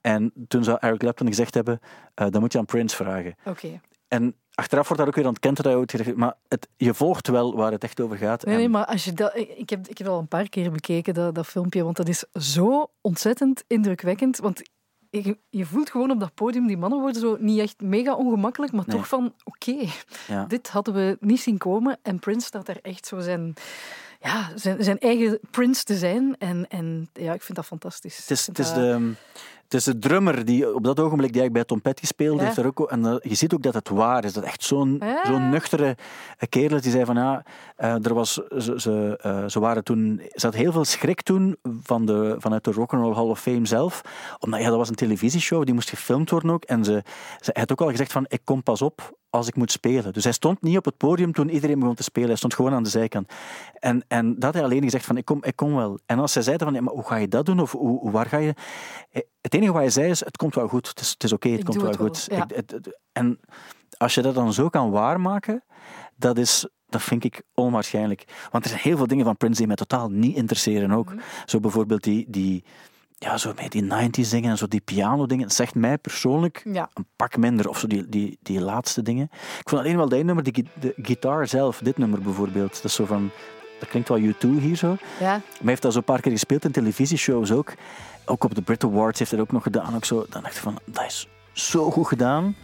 En 0.00 0.32
toen 0.48 0.64
zou 0.64 0.76
Eric 0.80 0.98
Clapton 0.98 1.26
gezegd 1.26 1.54
hebben, 1.54 1.80
eh 2.14 2.26
dan 2.30 2.40
moet 2.40 2.52
je 2.52 2.58
aan 2.58 2.64
Prince 2.64 2.96
vragen. 2.96 3.34
Oké. 3.44 3.80
En 4.08 4.34
achteraf 4.54 4.84
wordt 4.88 4.98
daar 4.98 5.08
ook 5.10 5.14
weer 5.14 5.52
dat 5.54 5.66
ooit 5.66 5.90
gezegd 5.90 6.08
heeft, 6.08 6.20
maar 6.20 6.34
het, 6.48 6.68
je 6.76 6.94
volgt 6.94 7.28
wel 7.28 7.56
waar 7.56 7.72
het 7.72 7.84
echt 7.84 8.00
over 8.00 8.16
gaat. 8.16 8.44
Nee, 8.44 8.54
En- 8.54 8.60
nee, 8.60 8.68
maar 8.68 8.84
als 8.86 9.04
je 9.04 9.12
dat, 9.12 9.36
ik, 9.36 9.70
heb, 9.70 9.88
ik 9.88 9.98
heb 9.98 10.06
dat 10.06 10.16
al 10.16 10.18
een 10.18 10.28
paar 10.28 10.48
keer 10.48 10.70
bekeken, 10.70 11.14
dat, 11.14 11.34
dat 11.34 11.46
filmpje, 11.46 11.84
want 11.84 11.96
dat 11.96 12.08
is 12.08 12.24
zo 12.32 12.90
ontzettend 13.00 13.64
indrukwekkend. 13.66 14.38
Want 14.38 14.62
je, 15.10 15.38
je 15.50 15.66
voelt 15.66 15.90
gewoon 15.90 16.10
op 16.10 16.20
dat 16.20 16.34
podium, 16.34 16.66
die 16.66 16.76
mannen 16.76 17.00
worden 17.00 17.20
zo 17.20 17.36
niet 17.40 17.58
echt 17.60 17.80
mega 17.80 18.14
ongemakkelijk, 18.14 18.72
maar 18.72 18.84
Nee. 18.86 18.96
toch 18.96 19.08
van, 19.08 19.34
oké, 19.44 19.86
ja. 20.28 20.44
dit 20.48 20.68
hadden 20.68 20.94
we 20.94 21.16
niet 21.20 21.40
zien 21.40 21.58
komen. 21.58 21.98
En 22.02 22.18
Prince 22.18 22.46
staat 22.46 22.66
daar 22.66 22.78
echt 22.82 23.06
zo 23.06 23.20
zijn, 23.20 23.54
ja, 24.20 24.50
zijn, 24.54 24.84
zijn 24.84 24.98
eigen 24.98 25.38
Prince 25.50 25.84
te 25.84 25.96
zijn. 25.96 26.36
En, 26.38 26.68
en 26.68 27.08
ja, 27.12 27.32
ik 27.32 27.42
vind 27.42 27.56
dat 27.56 27.66
fantastisch. 27.66 28.16
Het 28.16 28.30
is, 28.30 28.46
het, 28.46 28.58
is 28.58 28.66
dat- 28.66 28.74
de, 28.74 29.12
het 29.72 29.80
is 29.80 29.92
de 29.92 29.98
drummer 29.98 30.44
die 30.44 30.74
op 30.74 30.84
dat 30.84 31.00
ogenblik 31.00 31.32
die 31.32 31.50
bij 31.50 31.64
Tom 31.64 31.80
Petty 31.80 32.06
speelde. 32.06 32.38
Ja. 32.38 32.44
Heeft 32.44 32.56
er 32.56 32.66
ook, 32.66 32.90
en 32.90 33.06
eh, 33.06 33.14
je 33.20 33.34
ziet 33.34 33.54
ook 33.54 33.62
dat 33.62 33.74
het 33.74 33.88
waar 33.88 34.24
is. 34.24 34.32
Dat 34.32 34.44
echt 34.44 34.64
zo'n 34.64 34.96
Ja. 35.00 35.24
zo'n 35.26 35.50
nuchtere 35.50 35.96
kerel 36.48 36.76
is 36.76 36.82
die 36.82 36.92
zei 36.92 37.04
van 37.04 37.16
ja, 37.16 37.44
eh, 37.76 38.04
er 38.04 38.14
was, 38.14 38.32
ze, 38.32 38.74
ze, 38.76 39.18
eh, 39.20 39.44
ze 39.46 39.60
waren 39.60 39.84
toen, 39.84 40.20
ze 40.34 40.46
had 40.46 40.54
heel 40.54 40.72
veel 40.72 40.84
schrik 40.84 41.22
toen 41.22 41.56
van 41.82 42.06
de, 42.06 42.34
vanuit 42.38 42.64
de 42.64 42.72
Rock'n'Roll 42.72 43.14
Hall 43.14 43.28
of 43.28 43.40
Fame 43.40 43.66
zelf. 43.66 44.02
Omdat 44.38 44.60
ja, 44.60 44.68
dat 44.68 44.76
was 44.76 44.88
een 44.88 44.94
televisieshow, 44.94 45.64
die 45.64 45.74
moest 45.74 45.88
gefilmd 45.90 46.30
worden 46.30 46.50
ook. 46.50 46.64
En 46.64 46.84
ze, 46.84 47.02
ze 47.40 47.50
had 47.52 47.72
ook 47.72 47.80
al 47.80 47.90
gezegd 47.90 48.12
van 48.12 48.24
ik 48.28 48.40
kom 48.44 48.62
pas 48.62 48.82
op 48.82 49.20
als 49.32 49.46
ik 49.48 49.56
moet 49.56 49.72
spelen. 49.72 50.12
Dus 50.12 50.24
hij 50.24 50.32
stond 50.32 50.62
niet 50.62 50.76
op 50.76 50.84
het 50.84 50.96
podium 50.96 51.32
toen 51.32 51.50
iedereen 51.50 51.78
begon 51.78 51.94
te 51.94 52.02
spelen. 52.02 52.28
Hij 52.28 52.36
stond 52.36 52.54
gewoon 52.54 52.72
aan 52.72 52.82
de 52.82 52.88
zijkant. 52.88 53.32
En, 53.72 54.04
en 54.08 54.34
dat 54.34 54.42
had 54.44 54.54
hij 54.54 54.62
alleen 54.62 54.82
gezegd 54.82 55.04
van 55.04 55.16
ik 55.16 55.24
kom, 55.24 55.44
ik 55.44 55.56
kom 55.56 55.74
wel. 55.74 55.98
En 56.06 56.18
als 56.18 56.32
zij 56.32 56.42
zeiden 56.42 56.66
van 56.66 56.76
ja, 56.76 56.82
maar 56.82 56.94
hoe 56.94 57.04
ga 57.04 57.16
je 57.16 57.28
dat 57.28 57.46
doen? 57.46 57.60
Of 57.60 57.72
hoe, 57.72 58.10
waar 58.10 58.26
ga 58.26 58.36
je... 58.36 58.54
Het 59.40 59.54
enige 59.62 59.72
wat 59.72 59.82
hij 59.82 59.90
zei 59.90 60.10
is 60.10 60.24
het 60.24 60.36
komt 60.36 60.54
wel 60.54 60.68
goed. 60.68 60.88
Het 60.88 61.00
is, 61.00 61.14
is 61.18 61.32
oké, 61.32 61.48
het 61.48 61.58
Ik 61.58 61.64
komt 61.64 61.80
wel 61.80 61.90
het 61.90 61.96
goed. 62.00 62.26
ja. 62.30 62.42
Ik- 62.44 62.56
het- 62.56 62.70
het- 62.70 62.98
en 63.12 63.40
als 63.96 64.14
je 64.14 64.22
dat 64.22 64.34
dan 64.34 64.52
zo 64.52 64.68
kan 64.68 64.90
waarmaken, 64.90 65.64
dat 66.16 66.38
is... 66.38 66.66
Dat 66.88 67.02
vind 67.02 67.24
ik 67.24 67.42
onwaarschijnlijk. 67.54 68.24
Want 68.50 68.64
er 68.64 68.70
zijn 68.70 68.82
heel 68.82 68.96
veel 68.96 69.06
dingen 69.06 69.24
van 69.24 69.36
Prince 69.36 69.58
die 69.58 69.66
mij 69.66 69.76
totaal 69.76 70.08
niet 70.10 70.36
interesseren 70.36 70.90
ook. 70.92 71.08
Mhm. 71.14 71.18
Zo 71.44 71.60
bijvoorbeeld 71.60 72.02
die, 72.02 72.24
die, 72.28 72.64
ja, 73.18 73.38
zo 73.38 73.52
met 73.62 73.72
die 73.72 73.82
90s 73.82 74.30
dingen 74.30 74.50
en 74.50 74.58
zo 74.58 74.66
die 74.68 74.80
piano 74.80 75.26
dingen. 75.26 75.46
Dat 75.46 75.56
zegt 75.56 75.74
mij 75.74 75.98
persoonlijk 75.98 76.60
Ja. 76.72 76.90
een 76.94 77.06
pak 77.16 77.36
minder. 77.36 77.68
Of 77.68 77.78
zo 77.78 77.86
die, 77.86 78.08
die, 78.08 78.38
die 78.42 78.60
laatste 78.60 79.02
dingen. 79.02 79.28
Ik 79.60 79.68
vond 79.68 79.80
alleen 79.82 79.96
wel 79.96 80.08
dat 80.08 80.22
nummer, 80.22 80.44
die, 80.52 80.68
de 80.80 80.94
gitaar 80.96 81.46
zelf, 81.48 81.78
dit 81.78 81.98
nummer 81.98 82.20
bijvoorbeeld. 82.20 82.72
Dat 82.74 82.84
is 82.84 82.94
zo 82.94 83.04
van, 83.04 83.30
dat 83.80 83.88
klinkt 83.88 84.08
wel 84.08 84.18
U2 84.20 84.48
hier 84.60 84.76
zo. 84.76 84.96
Ja, 85.20 85.26
Maar 85.30 85.40
hij 85.58 85.68
heeft 85.68 85.82
dat 85.82 85.92
zo 85.92 85.98
een 85.98 86.04
paar 86.04 86.20
keer 86.20 86.32
gespeeld 86.32 86.64
in 86.64 86.72
televisieshows 86.72 87.52
ook. 87.52 87.72
Ook 88.24 88.44
op 88.44 88.54
de 88.54 88.62
Brit 88.62 88.84
Awards 88.84 89.18
heeft 89.18 89.30
hij 89.30 89.40
dat 89.40 89.48
ook 89.48 89.54
nog 89.54 89.62
gedaan. 89.62 89.94
Ook 89.94 90.04
zo. 90.04 90.26
Dan 90.28 90.42
dacht 90.42 90.56
ik 90.56 90.62
van, 90.62 90.78
dat 90.84 91.04
is 91.04 91.28
zo 91.52 91.90
goed 91.90 92.06
gedaan. 92.06 92.56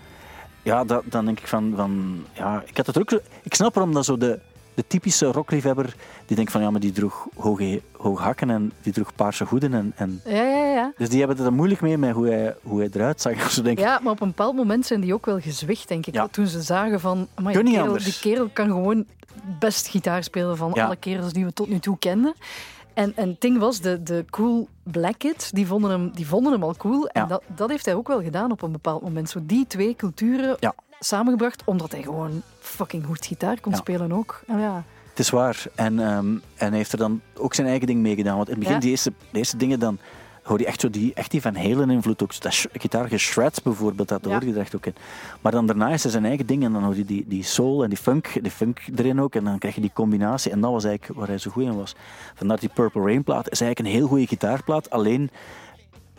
Ja, 0.62 0.84
dat, 0.84 1.02
dan 1.06 1.24
denk 1.24 1.40
ik 1.40 1.46
van, 1.46 1.72
van 1.76 2.24
ja, 2.32 2.62
ik 2.66 2.76
had 2.76 2.86
het 2.86 2.98
ook 2.98 3.10
zo, 3.10 3.18
ik 3.42 3.54
snap 3.54 3.74
waarom 3.74 3.94
dat 3.94 4.04
zo 4.04 4.16
de, 4.16 4.38
de 4.74 4.84
typische 4.86 5.26
rockliefhebber, 5.26 5.94
die 6.26 6.36
denkt 6.36 6.52
van, 6.52 6.60
ja, 6.60 6.70
maar 6.70 6.80
die 6.80 6.92
droeg 6.92 7.26
hoge, 7.36 7.82
hoge 7.96 8.22
hakken 8.22 8.50
en 8.50 8.72
die 8.82 8.92
droeg 8.92 9.14
paarse 9.14 9.44
hoeden. 9.44 9.74
En, 9.74 9.92
en, 9.96 10.20
ja, 10.24 10.42
ja. 10.42 10.72
ja. 10.72 10.92
dus 10.96 11.08
die 11.08 11.18
hebben 11.18 11.36
het 11.36 11.46
er 11.46 11.52
moeilijk 11.52 11.80
mee 11.80 11.98
met 11.98 12.12
hoe 12.14 12.26
hij, 12.28 12.56
hoe 12.62 12.78
hij 12.78 12.88
eruit 12.92 13.20
zag. 13.20 13.50
Zo 13.52 13.62
denk 13.62 13.78
Ja, 13.78 14.00
maar 14.02 14.12
op 14.12 14.20
een 14.20 14.28
bepaald 14.28 14.56
moment 14.56 14.86
zijn 14.86 15.00
die 15.00 15.14
ook 15.14 15.26
wel 15.26 15.40
gezwicht, 15.40 15.88
denk 15.88 16.06
ik. 16.06 16.14
Ja. 16.14 16.28
Toen 16.28 16.46
ze 16.46 16.62
zagen 16.62 17.00
van, 17.00 17.28
Kun 17.34 17.64
die, 17.64 17.74
kerel, 17.74 17.86
anders. 17.86 18.04
die 18.04 18.18
kerel 18.20 18.48
kan 18.52 18.66
gewoon 18.66 19.04
best 19.58 19.88
gitaar 19.88 20.22
spelen 20.22 20.56
van 20.56 20.70
Ja. 20.74 20.84
alle 20.84 20.96
kerels 20.96 21.32
die 21.32 21.44
we 21.44 21.52
tot 21.52 21.68
nu 21.68 21.78
toe 21.78 21.98
kenden. 21.98 22.34
En, 22.98 23.12
en 23.16 23.28
het 23.28 23.40
ding 23.40 23.58
was, 23.58 23.80
de, 23.80 24.02
de 24.02 24.24
cool 24.30 24.68
black 24.82 25.18
kids, 25.18 25.50
die 25.50 25.66
vonden 25.66 25.90
hem, 25.90 26.10
die 26.14 26.26
vonden 26.26 26.52
hem 26.52 26.62
al 26.62 26.74
cool. 26.76 27.08
En 27.08 27.20
Ja. 27.22 27.26
dat, 27.26 27.42
dat 27.46 27.68
heeft 27.70 27.84
hij 27.84 27.94
ook 27.94 28.08
wel 28.08 28.22
gedaan 28.22 28.50
op 28.50 28.62
een 28.62 28.72
bepaald 28.72 29.02
moment. 29.02 29.30
Zo 29.30 29.38
die 29.42 29.66
twee 29.66 29.96
culturen 29.96 30.56
Ja. 30.60 30.74
samengebracht, 31.00 31.62
omdat 31.64 31.92
hij 31.92 32.02
gewoon 32.02 32.42
fucking 32.58 33.06
goed 33.06 33.26
gitaar 33.26 33.60
kon 33.60 33.72
Ja. 33.72 33.78
spelen 33.78 34.12
ook. 34.12 34.42
En 34.46 34.58
ja, 34.60 34.84
Het 35.10 35.18
is 35.18 35.30
waar. 35.30 35.64
En, 35.74 35.98
ehm, 35.98 36.26
en 36.54 36.68
hij 36.68 36.76
heeft 36.76 36.92
er 36.92 36.98
dan 36.98 37.20
ook 37.36 37.54
zijn 37.54 37.66
eigen 37.66 37.86
ding 37.86 38.00
mee 38.00 38.14
gedaan. 38.14 38.36
Want 38.36 38.48
in 38.48 38.54
het 38.54 38.64
begin, 38.64 38.80
die 38.80 38.90
eerste, 38.90 39.12
eerste 39.32 39.56
dingen 39.56 39.78
dan 39.80 39.98
hoor 40.48 40.58
je 40.58 40.66
echt, 40.66 40.80
zo 40.80 40.90
die, 40.90 41.14
echt 41.14 41.30
die 41.30 41.40
Van 41.42 41.56
Halen 41.56 41.90
invloed 41.90 42.22
ook. 42.22 42.40
Dat 42.40 42.52
sh- 42.52 42.64
gitaar 42.72 43.08
geshreds 43.08 43.62
bijvoorbeeld, 43.62 44.08
dat 44.08 44.24
Ja. 44.24 44.30
hoor 44.30 44.44
je 44.44 44.52
er 44.52 44.58
echt 44.58 44.76
ook 44.76 44.86
in. 44.86 44.94
Maar 45.40 45.52
dan 45.52 45.66
daarna 45.66 45.88
is 45.88 46.02
hij 46.02 46.12
zijn 46.12 46.24
eigen 46.24 46.46
ding 46.46 46.64
en 46.64 46.72
dan 46.72 46.84
hoor 46.84 46.96
je 46.96 47.04
die, 47.04 47.24
die 47.28 47.42
soul 47.42 47.82
en 47.82 47.88
die 47.88 47.98
funk, 47.98 48.42
die 48.42 48.50
funk 48.50 48.80
erin 48.96 49.20
ook. 49.20 49.34
En 49.34 49.44
dan 49.44 49.58
krijg 49.58 49.74
je 49.74 49.80
die 49.80 49.92
combinatie 49.94 50.50
en 50.52 50.60
dat 50.60 50.70
was 50.72 50.84
eigenlijk 50.84 51.18
waar 51.18 51.28
hij 51.28 51.38
zo 51.38 51.50
goed 51.50 51.62
in 51.62 51.76
was. 51.76 51.94
Vandaar 52.34 52.58
die 52.60 52.70
Purple 52.74 53.02
Rain 53.02 53.24
plaat 53.24 53.50
is 53.50 53.60
eigenlijk 53.60 53.90
een 53.90 53.98
heel 54.00 54.08
goede 54.10 54.26
gitaarplaat. 54.26 54.90
Alleen 54.90 55.30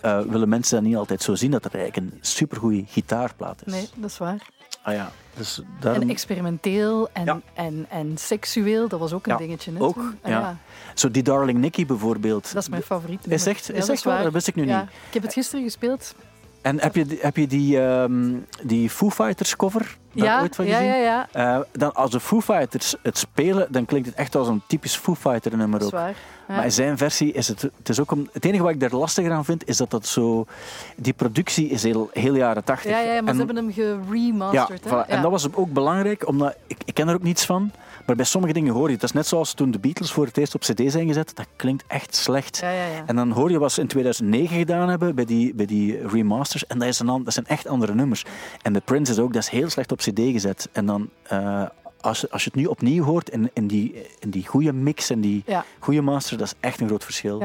eh, 0.01 0.21
willen 0.21 0.49
mensen 0.49 0.75
dat 0.75 0.85
niet 0.87 0.95
altijd 0.97 1.21
zo 1.21 1.35
zien, 1.35 1.51
dat 1.51 1.63
het 1.63 1.75
eigenlijk 1.75 2.13
een 2.13 2.17
supergoeie 2.21 2.83
gitaarplaat 2.87 3.61
is. 3.65 3.71
Nee, 3.73 3.87
dat 3.95 4.09
is 4.09 4.17
waar. 4.17 4.47
Ah 4.81 4.93
ja, 4.93 5.11
dus 5.35 5.61
daarom... 5.79 6.01
En 6.01 6.09
experimenteel 6.09 7.09
en, 7.13 7.25
Ja. 7.25 7.39
en, 7.53 7.85
en 7.89 8.17
seksueel, 8.17 8.87
dat 8.87 8.99
was 8.99 9.13
ook 9.13 9.25
een 9.25 9.31
Ja, 9.31 9.37
dingetje. 9.37 9.71
Hè, 9.73 9.81
ook, 9.81 9.93
toen. 9.93 10.19
Ah, 10.21 10.29
ja. 10.29 10.57
Zo 10.93 11.11
die 11.11 11.23
Darling 11.23 11.59
Nikki 11.59 11.85
bijvoorbeeld. 11.85 12.53
Dat 12.53 12.61
is 12.63 12.69
mijn 12.69 12.81
favoriet. 12.81 13.27
Is 13.27 13.45
echt, 13.45 13.71
is 13.71 13.89
echt 13.89 14.03
waar? 14.03 14.23
Dat 14.23 14.33
wist 14.33 14.47
ik 14.47 14.55
nu 14.55 14.65
Ja, 14.67 14.79
niet. 14.81 14.89
ik 15.07 15.13
heb 15.13 15.23
het 15.23 15.33
gisteren 15.33 15.63
gespeeld. 15.63 16.15
En 16.61 16.81
heb 16.81 16.95
je, 16.95 17.05
die- 17.05 17.17
heb 17.21 17.35
je 17.37 17.47
die, 17.47 17.81
ehm, 17.81 18.33
die 18.63 18.89
Foo 18.89 19.09
Fighters 19.09 19.55
cover 19.55 19.97
daar 20.13 20.25
Ja, 20.25 20.41
ooit 20.41 20.55
van 20.55 20.65
ja, 20.65 20.77
gezien? 20.77 20.89
ja, 20.91 20.95
ja, 20.95 21.27
Eh, 21.31 21.59
dan, 21.71 21.93
als 21.93 22.11
de 22.11 22.19
Foo 22.19 22.41
Fighters 22.41 22.95
het 23.01 23.17
spelen, 23.17 23.67
dan 23.71 23.85
klinkt 23.85 24.07
het 24.07 24.15
echt 24.15 24.35
als 24.35 24.47
een 24.47 24.61
typisch 24.67 24.95
Foo 24.95 25.15
Fighter 25.15 25.57
nummer 25.57 25.79
dat 25.79 25.87
is 25.87 25.93
ook. 25.93 25.99
waar. 25.99 26.13
Ja. 26.47 26.55
Maar 26.55 26.63
in 26.63 26.71
zijn 26.71 26.97
versie 26.97 27.31
is 27.31 27.47
het, 27.47 27.61
het 27.61 27.89
is 27.89 27.99
ook 27.99 28.11
om, 28.11 28.29
het 28.31 28.45
enige 28.45 28.63
wat 28.63 28.71
ik 28.71 28.79
daar 28.79 28.91
lastiger 28.95 29.31
aan 29.31 29.45
vind, 29.45 29.67
is 29.67 29.77
dat 29.77 29.91
dat 29.91 30.05
zo, 30.07 30.45
die 30.95 31.13
productie 31.13 31.69
is 31.69 31.83
heel, 31.83 32.09
heel 32.13 32.35
jaren 32.35 32.63
tachtig. 32.63 32.91
ja, 32.91 32.99
ja, 32.99 33.07
maar 33.21 33.29
En- 33.33 33.39
ze 33.39 33.45
hebben 33.45 33.55
hem 33.55 33.71
ja, 33.75 33.97
geremasterd. 34.07 34.81
voilà. 34.87 35.07
En 35.07 35.21
dat 35.21 35.31
was 35.31 35.53
ook 35.53 35.73
belangrijk, 35.73 36.27
omdat 36.27 36.55
ik, 36.67 36.77
ik 36.85 36.93
ken 36.93 37.07
er 37.07 37.13
ook 37.15 37.23
niets 37.23 37.45
van. 37.45 37.71
Maar 38.09 38.17
bij 38.17 38.25
sommige 38.27 38.53
dingen 38.53 38.73
hoor 38.73 38.85
je 38.85 38.91
het. 38.91 38.99
Dat 39.01 39.09
is 39.09 39.15
net 39.15 39.27
zoals 39.27 39.53
toen 39.53 39.71
de 39.71 39.79
Beatles 39.79 40.11
voor 40.11 40.25
het 40.25 40.37
eerst 40.37 40.55
op 40.55 40.61
cd 40.61 40.91
zijn 40.91 41.07
gezet. 41.07 41.35
Dat 41.35 41.45
klinkt 41.55 41.83
echt 41.87 42.15
slecht. 42.15 42.57
Ja, 42.57 42.71
ja, 42.71 42.85
ja. 42.85 43.03
En 43.05 43.15
dan 43.15 43.31
hoor 43.31 43.51
je 43.51 43.59
wat 43.59 43.71
ze 43.71 43.81
in 43.81 43.87
2009 43.87 44.57
gedaan 44.57 44.89
hebben 44.89 45.15
bij 45.15 45.25
die, 45.25 45.53
bij 45.55 45.65
die 45.65 46.07
remasters. 46.07 46.67
En 46.67 46.79
dat, 46.79 46.87
is 46.87 46.99
een, 46.99 47.23
dat 47.23 47.33
zijn 47.33 47.45
echt 47.45 47.67
andere 47.67 47.93
nummers. 47.95 48.25
En 48.61 48.73
de 48.73 48.79
Prince 48.85 49.11
is 49.11 49.19
ook, 49.19 49.33
dat 49.33 49.41
is 49.43 49.49
heel 49.49 49.69
slecht 49.69 49.91
op 49.91 49.97
cd 49.97 50.19
gezet. 50.19 50.69
En 50.71 50.85
dan, 50.85 51.09
eh, 51.23 51.63
als, 52.01 52.21
je- 52.21 52.29
als 52.29 52.43
je 52.43 52.49
het 52.53 52.59
nu 52.59 52.65
opnieuw 52.65 53.03
hoort 53.03 53.29
in, 53.29 53.49
in, 53.53 53.67
die, 53.67 54.05
in 54.19 54.29
die 54.29 54.47
goede 54.47 54.73
mix 54.73 55.09
en 55.09 55.21
die 55.21 55.43
goede 55.79 56.01
master, 56.01 56.37
dat 56.37 56.47
is 56.47 56.53
echt 56.59 56.79
een 56.81 56.87
groot 56.87 57.03
verschil. 57.03 57.39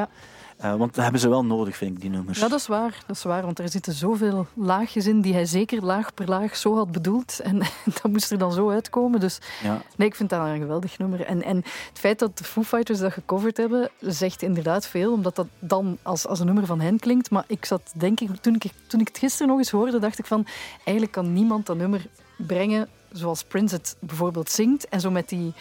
Ja. 0.64 0.72
Eh, 0.72 0.78
want 0.78 0.94
dat 0.94 1.02
hebben 1.02 1.20
ze 1.20 1.28
wel 1.28 1.44
nodig, 1.44 1.76
vind 1.76 1.94
ik, 1.94 2.00
die 2.00 2.10
nummers. 2.10 2.38
Ja, 2.38 2.48
dat 2.48 2.60
is 2.60 2.66
waar. 2.66 3.02
Dat 3.06 3.16
is 3.16 3.22
waar, 3.22 3.42
want 3.42 3.58
er 3.58 3.68
zitten 3.68 3.92
zoveel 3.92 4.46
laagjes 4.54 5.06
in 5.06 5.20
die 5.20 5.32
hij 5.32 5.44
zeker 5.44 5.84
laag 5.84 6.14
per 6.14 6.28
laag 6.28 6.56
zo 6.56 6.76
had 6.76 6.92
bedoeld. 6.92 7.40
En 7.40 7.58
dat 8.02 8.12
moest 8.12 8.30
er 8.30 8.38
dan 8.38 8.52
zo 8.52 8.70
uitkomen. 8.70 9.20
Dus 9.20 9.38
Ja. 9.62 9.82
nee, 9.96 10.08
ik 10.08 10.14
vind 10.14 10.30
dat 10.30 10.46
een 10.46 10.58
geweldig 10.58 10.98
nummer. 10.98 11.20
En, 11.20 11.42
en 11.42 11.56
het 11.56 11.98
feit 11.98 12.18
dat 12.18 12.38
de 12.38 12.44
Foo 12.44 12.62
Fighters 12.62 12.98
dat 12.98 13.12
gecoverd 13.12 13.56
hebben, 13.56 13.90
zegt 14.00 14.42
inderdaad 14.42 14.86
veel, 14.86 15.12
omdat 15.12 15.36
dat 15.36 15.46
dan 15.58 15.98
als, 16.02 16.26
als 16.26 16.40
een 16.40 16.46
nummer 16.46 16.66
van 16.66 16.80
hen 16.80 16.98
klinkt. 16.98 17.30
Maar 17.30 17.44
ik 17.46 17.64
zat, 17.64 17.92
denk 17.94 18.20
ik, 18.20 18.36
toen 18.40 18.54
ik, 18.54 18.64
toen 18.86 19.00
ik 19.00 19.08
het 19.08 19.18
gisteren 19.18 19.48
nog 19.48 19.58
eens 19.58 19.70
hoorde, 19.70 19.98
dacht 19.98 20.18
ik 20.18 20.26
van, 20.26 20.46
eigenlijk 20.76 21.12
kan 21.12 21.32
niemand 21.32 21.66
dat 21.66 21.76
nummer 21.76 22.06
brengen 22.36 22.88
zoals 23.12 23.44
Prince 23.44 23.74
het 23.74 23.96
bijvoorbeeld 23.98 24.50
zingt. 24.50 24.88
En 24.88 25.00
zo 25.00 25.10
met 25.10 25.28
die... 25.28 25.52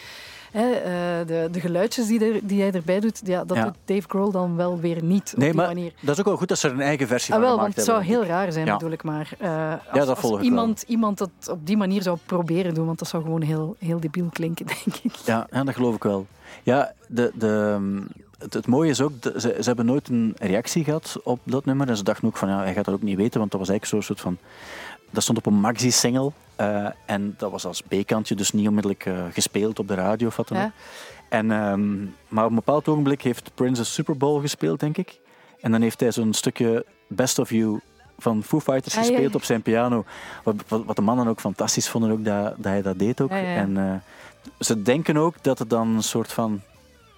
Eh, 0.54 0.62
de, 1.28 1.48
de 1.52 1.60
geluidjes 1.60 2.08
die, 2.08 2.26
er, 2.34 2.40
die 2.44 2.62
hij 2.62 2.72
erbij 2.72 3.00
doet, 3.00 3.22
ja, 3.24 3.44
dat 3.46 3.58
Ja. 3.58 3.64
doet 3.64 3.76
Dave 3.86 4.08
Grohl 4.08 4.32
dan 4.32 4.56
wel 4.56 4.80
weer 4.80 5.04
niet 5.04 5.32
op 5.34 5.40
Nee, 5.40 5.48
die 5.50 5.58
maar 5.58 5.68
manier. 5.68 5.94
dat 6.02 6.14
is 6.14 6.20
ook 6.20 6.26
wel 6.26 6.38
goed 6.38 6.48
dat 6.48 6.60
ze 6.60 6.68
er 6.68 6.74
een 6.74 6.82
eigen 6.82 7.08
versie 7.08 7.34
Ah, 7.34 7.40
van 7.40 7.50
wel, 7.50 7.58
want 7.58 7.74
gemaakt 7.74 7.76
het 7.76 7.86
zou 7.86 7.98
hebben. 8.04 8.18
heel 8.18 8.36
raar 8.36 8.52
zijn, 8.52 8.66
Ja. 8.66 8.74
bedoel 8.78 8.92
ik 8.92 9.04
maar. 9.04 9.30
Eh, 9.40 9.74
als, 9.92 10.06
dat 10.06 10.20
volg 10.20 10.32
als 10.32 10.42
ik 10.42 10.46
iemand, 10.48 10.82
iemand 10.88 11.18
dat 11.18 11.30
op 11.50 11.66
die 11.68 11.78
manier 11.78 12.02
zou 12.02 12.18
proberen 12.26 12.74
doen, 12.74 12.86
want 12.86 13.00
dat 13.00 13.08
zou 13.08 13.24
gewoon 13.24 13.42
heel, 13.42 13.76
heel 13.80 14.00
debiel 14.00 14.28
klinken, 14.34 14.66
denk 14.84 14.98
ik. 15.04 15.16
Ja, 15.16 15.48
ja, 15.52 15.64
dat 15.64 15.76
geloof 15.76 15.96
ik 15.96 16.04
wel. 16.04 16.26
Ja, 16.64 16.94
de, 17.08 17.32
de, 17.36 17.72
ehm, 17.76 18.02
het, 18.38 18.54
het 18.54 18.68
mooie 18.68 18.90
is 18.90 19.02
ook, 19.02 19.12
ze, 19.22 19.40
ze 19.40 19.62
hebben 19.64 19.86
nooit 19.86 20.10
een 20.10 20.36
reactie 20.38 20.84
gehad 20.84 21.20
op 21.24 21.40
dat 21.44 21.66
nummer. 21.66 21.88
En 21.90 21.98
ze 21.98 22.04
dachten 22.04 22.28
ook 22.28 22.38
van, 22.38 22.50
ja, 22.50 22.58
hij 22.64 22.74
gaat 22.74 22.86
dat 22.86 22.94
ook 22.94 23.02
niet 23.02 23.18
weten, 23.18 23.40
want 23.40 23.52
dat 23.52 23.60
was 23.60 23.70
eigenlijk 23.70 24.04
zo'n 24.06 24.16
soort 24.16 24.22
van... 24.22 24.38
Dat 25.14 25.24
stond 25.24 25.38
op 25.38 25.46
een 25.46 25.60
maxi-single 25.60 26.32
eh, 26.56 26.88
en 27.06 27.36
dat 27.38 27.52
was 27.52 27.66
als 27.66 27.82
B-kantje, 27.82 28.36
dus 28.36 28.52
niet 28.52 28.68
onmiddellijk 28.68 29.06
eh, 29.06 29.24
gespeeld 29.32 29.80
op 29.80 29.88
de 29.88 29.94
radio 29.94 30.28
of 30.28 30.36
wat 30.36 30.48
dan 30.48 30.58
ook. 30.58 30.64
Ja. 30.64 30.72
En, 31.30 31.52
ehm, 31.52 32.04
maar 32.28 32.44
op 32.44 32.50
een 32.50 32.56
bepaald 32.56 32.88
ogenblik 32.88 33.22
heeft 33.22 33.52
Prince 33.56 33.80
een 33.80 33.86
Super 33.86 34.18
Bowl 34.18 34.42
gespeeld, 34.42 34.80
denk 34.80 34.98
ik. 34.98 35.20
En 35.62 35.72
dan 35.72 35.82
heeft 35.82 36.00
hij 36.00 36.12
zo'n 36.12 36.34
stukje 36.34 36.86
Best 37.08 37.40
of 37.40 37.50
You 37.50 37.80
van 38.18 38.44
Foo 38.44 38.60
Fighters 38.60 38.98
Ah, 38.98 39.04
ja, 39.04 39.10
gespeeld 39.10 39.36
op 39.36 39.44
zijn 39.44 39.62
piano. 39.62 40.06
Wat, 40.44 40.56
wat, 40.68 40.86
wat 40.86 40.96
de 40.96 41.02
mannen 41.02 41.28
ook 41.28 41.40
fantastisch 41.40 41.90
vonden, 41.90 42.12
ook 42.12 42.26
dat, 42.26 42.54
dat 42.56 42.66
hij 42.66 42.82
dat 42.82 43.00
deed 43.00 43.22
ook. 43.22 43.30
Ja. 43.30 43.36
En 43.36 43.78
eh, 43.78 43.94
ze 44.60 44.82
denken 44.82 45.18
ook 45.18 45.44
dat 45.44 45.60
het 45.60 45.70
dan 45.70 45.88
een 45.88 46.04
soort 46.04 46.34
van, 46.34 46.62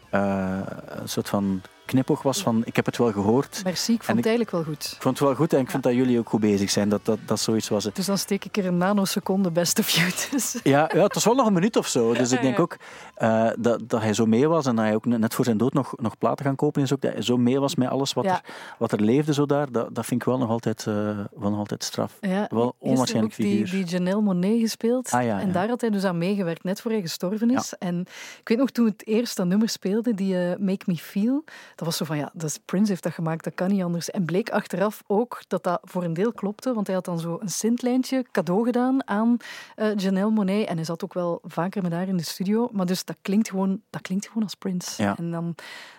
een 0.10 1.10
soort 1.10 1.30
van 1.30 1.62
knipoog 1.86 2.22
was 2.22 2.42
van 2.42 2.62
ik 2.66 2.76
heb 2.76 2.86
het 2.86 2.98
wel 2.98 3.12
gehoord. 3.12 3.62
Merci, 3.64 3.94
ik 3.94 4.04
vond 4.04 4.18
het 4.18 4.26
eigenlijk 4.28 4.56
wel 4.56 4.64
goed. 4.74 4.92
Ik 4.96 5.02
vond 5.02 5.20
het 5.20 5.28
wel 5.28 5.36
goed 5.36 5.54
en 5.54 5.60
ik 5.60 5.70
vind 5.70 5.84
dat 5.84 5.94
jullie 5.94 6.20
ook 6.20 6.30
goed 6.30 6.40
bezig 6.40 6.70
zijn. 6.70 6.90
Dat 6.90 7.06
dat, 7.06 7.18
dat 7.26 7.40
zoiets 7.40 7.70
was. 7.70 7.88
Dus 7.94 8.06
dan 8.06 8.18
steek 8.18 8.46
ik 8.46 8.58
er 8.58 8.66
een 8.66 8.78
nanoseconde 8.78 9.52
best 9.52 9.80
of 9.80 9.90
you 9.90 10.12
tussen. 10.30 10.60
Ja, 10.64 10.90
ja, 10.94 11.04
het 11.04 11.14
was 11.14 11.24
wel 11.26 11.36
nog 11.36 11.48
een 11.48 11.54
minuut 11.54 11.76
of 11.76 11.88
zo. 11.88 12.14
Dus 12.14 12.32
ik 12.32 12.42
denk 12.42 12.60
ook 12.60 12.78
eh, 13.16 13.50
dat, 13.58 13.90
dat 13.90 14.02
hij 14.02 14.14
zo 14.14 14.26
mee 14.26 14.48
was 14.48 14.66
en 14.66 14.76
dat 14.76 14.86
hij 14.86 14.96
ook 14.96 15.06
net 15.06 15.34
voor 15.34 15.46
zijn 15.46 15.58
dood 15.58 15.74
nog, 15.74 15.94
nog 15.98 16.18
platen 16.18 16.46
gaan 16.46 16.56
kopen 16.56 16.82
is. 16.82 16.94
Ook 16.94 17.02
dat 17.02 17.14
hij 17.14 17.22
zo 17.22 17.38
mee 17.38 17.60
was 17.60 17.76
met 17.76 17.90
alles 17.90 18.14
wat, 18.14 18.24
Ja. 18.26 18.32
er, 18.34 18.54
wat 18.78 18.92
er 18.92 19.02
leefde 19.02 19.34
zo 19.34 19.46
daar. 19.46 19.72
Dat, 19.72 19.96
dat 19.96 20.06
vind 20.06 20.22
ik 20.22 20.28
wel 20.28 20.38
nog 20.38 20.50
altijd, 20.50 20.80
eh, 20.88 20.94
wel 21.36 21.50
nog 21.50 21.58
altijd 21.60 21.84
straf. 21.84 22.18
Ja, 22.22 22.48
Wel 22.50 22.76
onwaarschijnlijk 22.78 23.34
ook 23.40 23.46
die, 23.46 23.66
figuur. 23.66 23.84
die 23.84 23.92
Janelle 23.92 24.22
Monet 24.22 24.60
gespeeld. 24.60 25.12
Ah, 25.12 25.24
ja, 25.24 25.40
En 25.40 25.52
daar 25.52 25.68
had 25.68 25.82
hij 25.82 25.90
dus 25.90 26.04
aan 26.04 26.18
meegewerkt, 26.18 26.64
net 26.64 26.82
voor 26.82 26.92
hij 26.92 27.02
gestorven 27.02 27.50
is. 27.50 27.74
En 27.80 28.00
ik 28.40 28.48
weet 28.48 28.58
nog, 28.58 28.70
toen 28.70 28.86
het 28.86 29.08
eerst 29.08 29.38
dat 29.38 29.46
nummer 29.46 29.70
speelde, 29.70 30.14
die 30.14 30.38
eh, 30.50 30.58
Make 30.60 30.84
Me 30.86 30.96
Feel, 30.96 31.44
dat 31.76 31.88
was 31.88 31.98
zo 31.98 32.06
van, 32.06 32.18
ja, 32.18 32.32
Prince 32.66 32.92
heeft 32.92 33.04
dat 33.04 33.14
gemaakt, 33.14 33.44
dat 33.44 33.54
kan 33.54 33.70
niet 33.70 33.84
anders. 33.84 34.10
En 34.10 34.26
bleek 34.26 34.50
achteraf 34.50 35.04
ook 35.08 35.42
dat 35.48 35.64
dat 35.64 35.80
voor 35.84 36.04
een 36.04 36.14
deel 36.14 36.34
klopte, 36.34 36.74
want 36.74 36.88
hij 36.88 36.96
had 36.96 37.06
dan 37.06 37.20
zo 37.20 37.38
een 37.42 37.50
sintlijntje 37.50 38.26
cadeau 38.32 38.66
gedaan 38.66 39.08
aan 39.08 39.38
eh 39.76 39.96
Janelle 39.96 40.32
Monet. 40.32 40.68
En 40.68 40.76
hij 40.76 40.86
zat 40.86 41.04
ook 41.04 41.14
wel 41.14 41.40
vaker 41.44 41.82
met 41.82 41.92
haar 41.92 42.08
in 42.08 42.18
de 42.18 42.24
studio. 42.24 42.70
Maar 42.72 42.86
dus 42.86 43.06
dat 43.06 43.16
klinkt 43.22 43.50
gewoon, 43.50 43.82
dat 43.90 44.02
klinkt 44.02 44.28
gewoon 44.28 44.44
als 44.44 44.56
Prince. 44.56 45.04
Ja. 45.04 45.18
En 45.18 45.32
dan, 45.32 45.56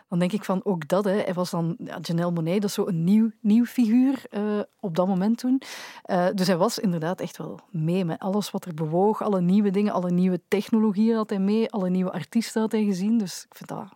dan 0.09 0.19
denk 0.19 0.33
ik 0.33 0.45
van, 0.45 0.61
ook 0.65 0.89
dat, 0.89 1.05
hè. 1.05 1.21
hij 1.21 1.35
was 1.35 1.51
dan, 1.51 1.77
ja, 1.79 1.99
Janelle 2.03 2.31
Monet, 2.31 2.61
dat 2.61 2.71
is 2.71 2.75
zo 2.75 2.87
een 2.87 3.05
nieuw, 3.05 3.31
nieuw 3.41 3.65
figuur 3.65 4.23
eh, 4.31 4.43
op 4.81 4.97
dat 4.97 5.07
moment 5.07 5.39
toen. 5.39 5.63
Eh, 6.03 6.27
dus 6.35 6.47
hij 6.47 6.57
was 6.57 6.79
inderdaad 6.79 7.21
echt 7.21 7.37
wel 7.37 7.61
mee 7.71 8.05
met 8.05 8.19
alles 8.19 8.51
wat 8.51 8.65
er 8.65 8.75
bewoog. 8.75 9.23
Alle 9.23 9.41
nieuwe 9.41 9.71
dingen, 9.71 9.93
alle 9.93 10.11
nieuwe 10.11 10.41
technologieën 10.49 11.17
had 11.17 11.31
hij 11.31 11.39
mee. 11.39 11.71
Alle 11.71 11.91
nieuwe 11.91 12.13
artiesten 12.13 12.61
had 12.61 12.73
hij 12.73 12.85
gezien. 12.85 13.19
Dus 13.19 13.45
ik 13.49 13.57
vind 13.57 13.69
dat... 13.69 13.87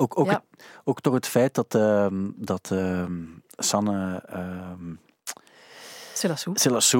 Ook, 0.00 0.18
ook, 0.18 0.26
Ja. 0.30 0.42
ook 0.84 1.00
toch 1.00 1.14
het 1.14 1.26
feit 1.26 1.54
dat, 1.54 1.74
ehm, 1.74 2.30
dat 2.36 2.70
ehm, 2.72 3.22
Sanne 3.56 4.22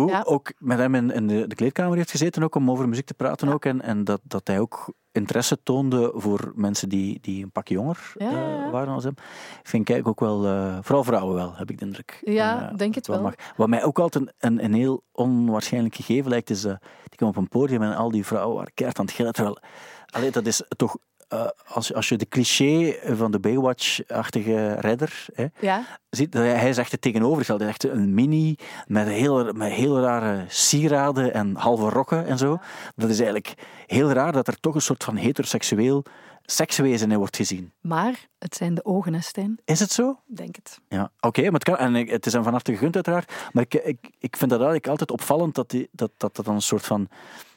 Ja. 0.08 0.22
ook 0.24 0.52
met 0.58 0.78
hem 0.78 0.94
in, 0.94 1.10
in 1.10 1.26
de, 1.26 1.46
de 1.46 1.54
kleedkamer 1.54 1.96
heeft 1.96 2.10
gezeten 2.10 2.42
ook, 2.42 2.54
om 2.54 2.70
over 2.70 2.88
muziek 2.88 3.06
te 3.06 3.14
praten. 3.14 3.48
Ook, 3.48 3.64
en 3.64 3.80
en 3.82 4.04
dat, 4.04 4.20
dat 4.22 4.46
hij 4.46 4.60
ook 4.60 4.92
interesse 5.12 5.62
toonde 5.62 6.12
voor 6.14 6.52
mensen 6.54 6.88
die, 6.88 7.18
die 7.20 7.42
een 7.44 7.50
pak 7.50 7.68
jonger 7.68 8.12
Ja, 8.18 8.28
eh, 8.30 8.70
waren 8.70 8.94
als 8.94 9.04
hem. 9.04 9.14
Vind 9.62 9.88
ik 9.88 9.94
eigenlijk 9.94 10.08
ook 10.08 10.20
wel, 10.28 10.46
eh, 10.46 10.78
vooral 10.82 11.04
vrouwen 11.04 11.34
wel, 11.34 11.54
heb 11.56 11.70
ik 11.70 11.78
de 11.78 11.84
indruk. 11.84 12.20
Ja, 12.24 12.70
Eh, 12.70 12.76
denk 12.76 12.94
het 12.94 13.06
wel. 13.06 13.22
mag. 13.22 13.34
Wat 13.56 13.68
mij 13.68 13.84
ook 13.84 13.98
altijd 13.98 14.32
een, 14.38 14.64
een 14.64 14.74
heel 14.74 15.04
onwaarschijnlijk 15.12 15.94
gegeven 15.94 16.30
lijkt, 16.30 16.50
is 16.50 16.64
uh, 16.64 16.74
die 17.08 17.18
komen 17.18 17.34
op 17.36 17.42
een 17.42 17.48
podium 17.48 17.82
en 17.82 17.96
al 17.96 18.10
die 18.10 18.26
vrouwen 18.26 18.56
waren 18.56 18.72
keihard 18.74 19.00
aan 19.00 19.06
het 19.06 19.14
gillen. 19.14 19.32
Terwijl, 19.32 19.58
allee, 20.06 20.30
dat 20.30 20.46
is 20.46 20.62
toch, 20.76 20.96
eh, 21.30 21.46
als, 21.66 21.88
je- 21.88 21.94
als 21.94 22.08
je 22.08 22.16
de 22.16 22.28
cliché 22.28 22.96
van 23.16 23.30
de 23.30 23.38
Baywatch-achtige 23.40 24.72
redder 24.74 25.26
hè, 25.34 25.46
Ja, 25.60 25.84
ziet, 26.10 26.34
hij 26.34 26.68
is 26.68 26.78
echt 26.78 26.92
het 26.92 27.00
tegenovergestelde. 27.00 27.64
Hij 27.64 27.72
is 27.78 27.84
echt 27.84 27.94
een 27.96 28.14
mini 28.14 28.56
met 28.86 29.06
heel, 29.06 29.52
met 29.52 29.72
heel 29.72 30.00
rare 30.00 30.44
sieraden 30.48 31.34
en 31.34 31.56
halve 31.56 31.88
rokken 31.88 32.26
en 32.26 32.38
zo. 32.38 32.58
Dat 32.96 33.10
is 33.10 33.16
eigenlijk 33.18 33.54
heel 33.86 34.10
raar 34.12 34.32
dat 34.32 34.48
er 34.48 34.60
toch 34.60 34.74
een 34.74 34.80
soort 34.82 35.04
van 35.04 35.16
heteroseksueel 35.16 36.04
sekswezen 36.42 37.10
in 37.10 37.18
wordt 37.18 37.36
gezien. 37.36 37.72
maar 37.80 38.26
het 38.38 38.54
zijn 38.54 38.74
de 38.74 38.84
ogen, 38.84 39.12
hè, 39.14 39.20
Stijn. 39.20 39.58
Is 39.64 39.80
het 39.80 39.92
zo? 39.92 40.20
Denk 40.26 40.56
het. 40.56 40.80
Ja, 40.88 41.10
oké, 41.20 41.42
maar 41.42 41.52
het, 41.52 41.64
kan, 41.64 41.76
en 41.76 41.94
het 41.94 42.26
is 42.26 42.32
hem 42.32 42.42
van 42.42 42.52
harte 42.52 42.72
gegund 42.72 42.94
uiteraard. 42.94 43.32
Maar 43.52 43.62
ik, 43.68 43.74
ik, 43.74 44.10
ik 44.18 44.36
vind 44.36 44.50
dat 44.50 44.58
eigenlijk 44.58 44.88
altijd 44.88 45.10
opvallend 45.10 45.54
dat, 45.54 45.70
die, 45.70 45.88
dat, 45.92 46.10
dat 46.16 46.36
dat 46.36 46.44
dan 46.44 46.54
een 46.54 46.62
soort 46.62 46.86
van 46.86 47.08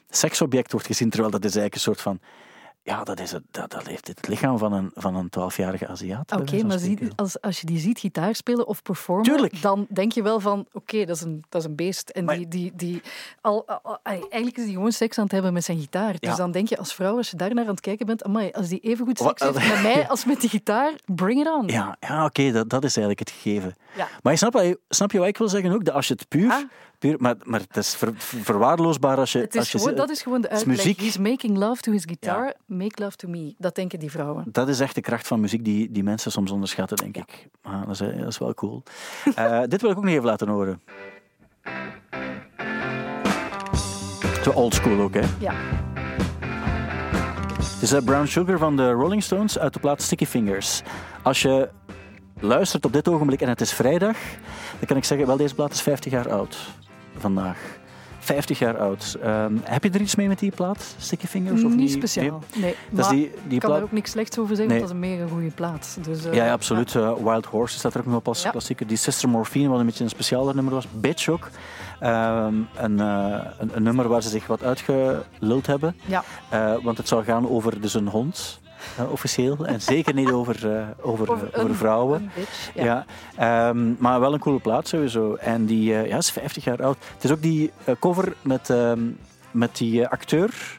seksobject 0.08 0.72
wordt 0.72 0.86
gezien, 0.86 1.10
terwijl 1.10 1.30
dat 1.30 1.44
is 1.44 1.56
eigenlijk 1.56 1.74
een 1.74 1.80
soort 1.94 2.00
van... 2.00 2.20
Ja, 2.86 3.04
dat, 3.04 3.20
is 3.20 3.32
het, 3.32 3.42
dat, 3.50 3.70
dat 3.70 3.86
heeft 3.86 4.06
het 4.08 4.28
lichaam 4.28 4.58
van 4.58 4.72
een, 4.72 4.90
van 4.94 5.14
een 5.14 5.30
12-jarige 5.40 5.86
Aziat. 5.88 6.32
Oké, 6.32 6.62
maar 6.64 6.78
zie, 6.78 6.98
als, 7.16 7.40
als 7.40 7.60
je 7.60 7.66
die 7.66 7.78
ziet 7.78 7.98
gitaar 7.98 8.34
spelen 8.34 8.66
of 8.66 8.82
performen, 8.82 9.24
Tuurlijk. 9.24 9.62
dan 9.62 9.86
denk 9.90 10.12
je 10.12 10.22
wel 10.22 10.40
van, 10.40 10.66
oké, 10.72 11.04
dat, 11.04 11.16
is 11.16 11.22
een, 11.22 11.44
dat 11.48 11.60
is 11.60 11.66
een 11.68 11.74
beest. 11.74 12.08
En 12.08 12.24
Maar- 12.24 12.36
die, 12.36 12.48
die, 12.48 12.72
die, 12.76 13.02
al, 13.40 13.66
al- 13.66 13.80
al- 13.82 13.98
eigenlijk 14.02 14.56
is 14.56 14.64
die 14.64 14.72
gewoon 14.74 14.92
seks 14.92 15.18
aan 15.18 15.24
het 15.24 15.32
hebben 15.32 15.52
met 15.52 15.64
zijn 15.64 15.78
gitaar. 15.78 16.12
Dus 16.12 16.30
Ja. 16.30 16.36
dan 16.36 16.50
denk 16.50 16.68
je 16.68 16.78
als 16.78 16.94
vrouw, 16.94 17.16
als 17.16 17.30
je 17.30 17.36
daar 17.36 17.54
naar 17.54 17.64
aan 17.64 17.70
het 17.70 17.80
kijken 17.80 18.06
bent, 18.06 18.24
amai, 18.24 18.50
als 18.52 18.68
die 18.68 18.80
even 18.80 19.06
goed 19.06 19.18
seks 19.18 19.42
heeft 19.42 19.54
met 19.72 19.82
mij 19.82 20.08
als 20.08 20.24
met 20.24 20.40
die 20.40 20.50
gitaar, 20.50 20.92
bring 21.04 21.40
it 21.40 21.46
on. 21.52 21.66
Ja, 21.68 21.96
ja 22.00 22.24
oké, 22.24 22.52
dat, 22.52 22.70
dat 22.70 22.84
is 22.84 22.96
eigenlijk 22.96 23.18
het 23.18 23.30
gegeven. 23.40 23.74
Ja. 23.96 24.08
Maar 24.22 24.32
je 24.32 24.38
snap, 24.38 24.76
snap 24.88 25.12
je 25.12 25.18
wat 25.18 25.28
ik 25.28 25.38
wil 25.38 25.48
zeggen 25.48 25.72
ook? 25.72 25.84
Dat 25.84 25.94
als 25.94 26.08
je 26.08 26.14
het 26.14 26.28
puur, 26.28 26.50
Ah. 26.50 26.62
Puur, 27.08 27.16
maar, 27.18 27.34
maar 27.42 27.60
het 27.60 27.76
is 27.76 27.94
ver- 27.94 28.12
ver- 28.16 28.40
verwaarloosbaar 28.40 29.16
als 29.18 29.32
je... 29.32 29.38
Het 29.38 29.54
is 29.54 29.60
als 29.60 29.72
je 29.72 29.78
gewoon, 29.78 29.94
dat 29.94 30.10
is 30.10 30.22
gewoon 30.22 30.40
de 30.40 30.48
uitleg. 30.48 30.76
muziek. 30.76 31.00
He's 31.00 31.18
making 31.18 31.56
love 31.56 31.82
to 31.82 31.92
his 31.92 32.04
guitar, 32.04 32.54
make 32.66 33.02
love 33.02 33.16
to 33.16 33.28
me. 33.28 33.54
Dat 33.58 33.74
denken 33.74 33.98
die 33.98 34.10
vrouwen. 34.10 34.44
Dat 34.46 34.68
is 34.68 34.80
echt 34.80 34.94
de 34.94 35.00
kracht 35.00 35.26
van 35.26 35.40
muziek 35.40 35.64
die, 35.64 35.90
die 35.92 36.02
mensen 36.02 36.32
soms 36.32 36.50
onderschatten, 36.50 36.96
denk 36.96 37.16
ik. 37.16 37.48
Maar 37.62 37.86
dat, 37.86 37.90
is, 37.90 38.00
eh, 38.00 38.18
dat 38.18 38.28
is 38.28 38.38
wel 38.38 38.54
cool. 38.54 38.82
Eh, 39.34 39.60
dit 39.72 39.80
wil 39.80 39.90
ik 39.90 39.96
ook 39.96 40.04
nog 40.04 40.12
even 40.12 40.24
laten 40.24 40.48
horen. 40.48 40.80
Zo 44.42 44.50
old 44.50 44.74
school 44.74 45.00
ook, 45.00 45.14
hè? 45.14 45.22
Ja. 45.38 45.54
Het 47.58 47.82
is 47.82 47.92
eh, 47.92 48.04
Brown 48.04 48.26
Sugar 48.26 48.58
van 48.58 48.76
de 48.76 48.90
Rolling 48.90 49.22
Stones 49.22 49.58
uit 49.58 49.72
de 49.72 49.80
plaat 49.80 50.02
Sticky 50.02 50.26
Fingers. 50.26 50.82
Als 51.22 51.42
je 51.42 51.68
luistert 52.40 52.84
op 52.84 52.92
dit 52.92 53.08
ogenblik 53.08 53.40
en 53.40 53.48
het 53.48 53.60
is 53.60 53.72
vrijdag, 53.72 54.16
dan 54.78 54.86
kan 54.86 54.96
ik 54.96 55.04
zeggen, 55.04 55.26
wel, 55.26 55.36
deze 55.36 55.54
plaat 55.54 55.72
is 55.72 55.82
50 55.82 56.12
jaar 56.12 56.30
oud. 56.30 56.56
Vandaag. 57.24 57.58
50 58.18 58.58
jaar 58.58 58.78
oud. 58.78 59.16
Ehm, 59.22 59.52
heb 59.62 59.84
je 59.84 59.90
er 59.90 60.00
iets 60.00 60.14
mee 60.14 60.28
met 60.28 60.38
die 60.38 60.50
plaat, 60.50 60.94
Sticky 60.98 61.26
Fingers? 61.26 61.62
Of 61.64 61.70
Niet 61.70 61.78
niet? 61.78 61.90
speciaal. 61.92 62.42
Nee, 62.56 62.74
Dat 62.90 63.04
maar 63.06 63.14
die, 63.14 63.20
die 63.20 63.54
ik 63.54 63.60
kan 63.60 63.68
plaat... 63.68 63.76
er 63.78 63.84
ook 63.84 63.92
niks 63.92 64.10
slechts 64.10 64.38
over 64.38 64.56
zeggen, 64.56 64.74
Nee. 64.74 64.82
want 64.84 64.92
dat 64.92 65.02
is 65.02 65.10
een 65.10 65.16
mega 65.18 65.32
goede 65.32 65.50
plaat. 65.54 65.98
Dus, 66.02 66.24
eh, 66.24 66.32
Ja, 66.34 66.44
ja, 66.44 66.52
absoluut. 66.52 66.94
Eh, 66.94 67.12
Wild 67.22 67.46
Horse 67.46 67.78
staat 67.78 67.94
er 67.94 68.00
ook 68.00 68.06
nog 68.06 68.16
op 68.16 68.28
als 68.28 68.42
Ja. 68.42 68.50
klassieker. 68.50 68.86
Die 68.86 68.96
Sister 68.96 69.28
Morphine, 69.28 69.68
wat 69.68 69.78
een 69.80 69.86
beetje 69.86 70.04
een 70.04 70.10
specialer 70.10 70.54
nummer 70.54 70.74
was. 70.74 70.86
Bitch 70.92 71.28
ook. 71.28 71.50
Ehm, 72.00 72.54
een, 72.76 73.00
eh, 73.00 73.40
een, 73.58 73.70
een 73.74 73.82
nummer 73.82 74.08
waar 74.08 74.22
ze 74.22 74.28
zich 74.28 74.46
wat 74.46 74.62
uitgeluld 74.62 75.66
hebben. 75.66 75.96
Ja. 76.06 76.24
Want 76.82 76.98
het 76.98 77.08
zou 77.08 77.24
gaan 77.24 77.48
over 77.48 77.80
dus 77.80 77.94
een 77.94 78.08
hond, 78.08 78.60
eh, 78.98 79.12
officieel. 79.12 79.66
En 79.66 79.80
zeker 79.80 80.14
niet 80.14 80.30
over, 80.30 80.76
eh, 80.76 80.86
over, 81.00 81.30
Over 81.30 81.46
eh, 81.52 81.58
over 81.58 81.70
een- 81.70 81.76
vrouwen. 81.76 82.20
een 82.22 82.30
bitch, 82.34 82.70
ja. 82.74 82.84
Ja, 82.84 83.68
ehm, 83.68 83.92
maar 83.98 84.20
wel 84.20 84.32
een 84.32 84.38
coole 84.40 84.60
plaat 84.60 84.88
sowieso. 84.88 85.34
En 85.34 85.66
die 85.66 85.84
ja, 85.84 86.16
is 86.16 86.30
50 86.30 86.64
jaar 86.64 86.82
oud. 86.82 86.96
Het 87.14 87.24
is 87.24 87.30
ook 87.30 87.42
die 87.42 87.72
cover 88.00 88.32
met, 88.42 88.70
ehm, 88.70 89.00
met 89.50 89.76
die 89.76 90.06
acteur. 90.06 90.78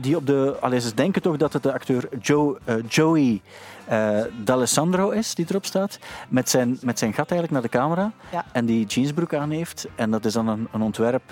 die 0.00 0.16
op 0.16 0.26
de. 0.26 0.56
Allee, 0.60 0.80
ze 0.80 0.94
denken 0.94 1.22
toch 1.22 1.36
dat 1.36 1.52
het 1.52 1.62
de 1.62 1.72
acteur 1.72 2.08
Joe, 2.20 2.58
Joey 2.88 3.40
eh 3.84 4.20
D'Alessandro 4.44 5.10
is 5.10 5.34
die 5.34 5.46
erop 5.48 5.64
staat. 5.64 5.98
Met 6.28 6.50
zijn, 6.50 6.78
met 6.82 6.98
zijn 6.98 7.12
gat 7.14 7.30
eigenlijk 7.30 7.52
naar 7.52 7.62
de 7.70 7.78
camera. 7.78 8.12
Ja. 8.32 8.44
En 8.52 8.66
die 8.66 8.86
jeansbroek 8.86 9.34
aan 9.34 9.50
heeft. 9.50 9.86
En 9.94 10.10
dat 10.10 10.24
is 10.24 10.32
dan 10.32 10.48
een, 10.48 10.68
een 10.72 10.82
ontwerp 10.82 11.22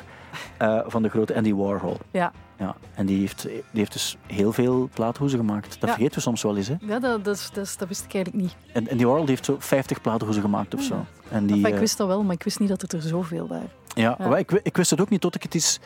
van 0.86 1.02
de 1.02 1.08
grote 1.08 1.34
Andy 1.36 1.54
Warhol. 1.54 1.96
Ja. 2.10 2.32
Ja, 2.58 2.76
en 2.94 3.06
die 3.06 3.20
heeft, 3.20 3.42
die 3.42 3.62
heeft 3.72 3.92
dus 3.92 4.16
heel 4.26 4.52
veel 4.52 4.88
plaathoezen 4.94 5.38
gemaakt. 5.38 5.70
Dat 5.80 5.88
Ja. 5.88 5.94
vergeten 5.94 6.14
we 6.14 6.20
soms 6.20 6.42
wel 6.42 6.56
eens. 6.56 6.68
Hè? 6.68 6.74
Ja, 6.80 6.98
dat, 6.98 7.24
dat, 7.24 7.50
dat, 7.52 7.74
dat 7.78 7.88
wist 7.88 8.04
ik 8.04 8.14
eigenlijk 8.14 8.44
niet. 8.44 8.86
En 8.88 8.96
Warhol 8.98 9.20
die 9.20 9.28
heeft 9.28 9.44
zo 9.44 9.56
50 9.58 10.00
plaathoezen 10.00 10.42
gemaakt 10.42 10.74
of 10.74 10.80
Ah, 10.80 10.86
zo. 10.86 11.04
En 11.28 11.46
die, 11.46 11.54
Enfin, 11.56 11.66
ik 11.68 11.74
eh, 11.74 11.80
wist 11.80 11.96
dat 11.98 12.06
wel, 12.06 12.22
maar 12.22 12.34
ik 12.34 12.42
wist 12.42 12.58
niet 12.58 12.68
dat 12.68 12.80
het 12.82 12.92
er 12.92 13.02
zoveel 13.02 13.46
waren. 13.48 13.70
Ja, 13.94 14.16
Ja. 14.18 14.28
maar 14.28 14.38
ik, 14.38 14.50
ik 14.62 14.76
wist 14.76 14.90
het 14.90 15.00
ook 15.00 15.08
niet 15.08 15.20
tot 15.20 15.34
ik 15.34 15.42
het 15.42 15.54
eens 15.54 15.78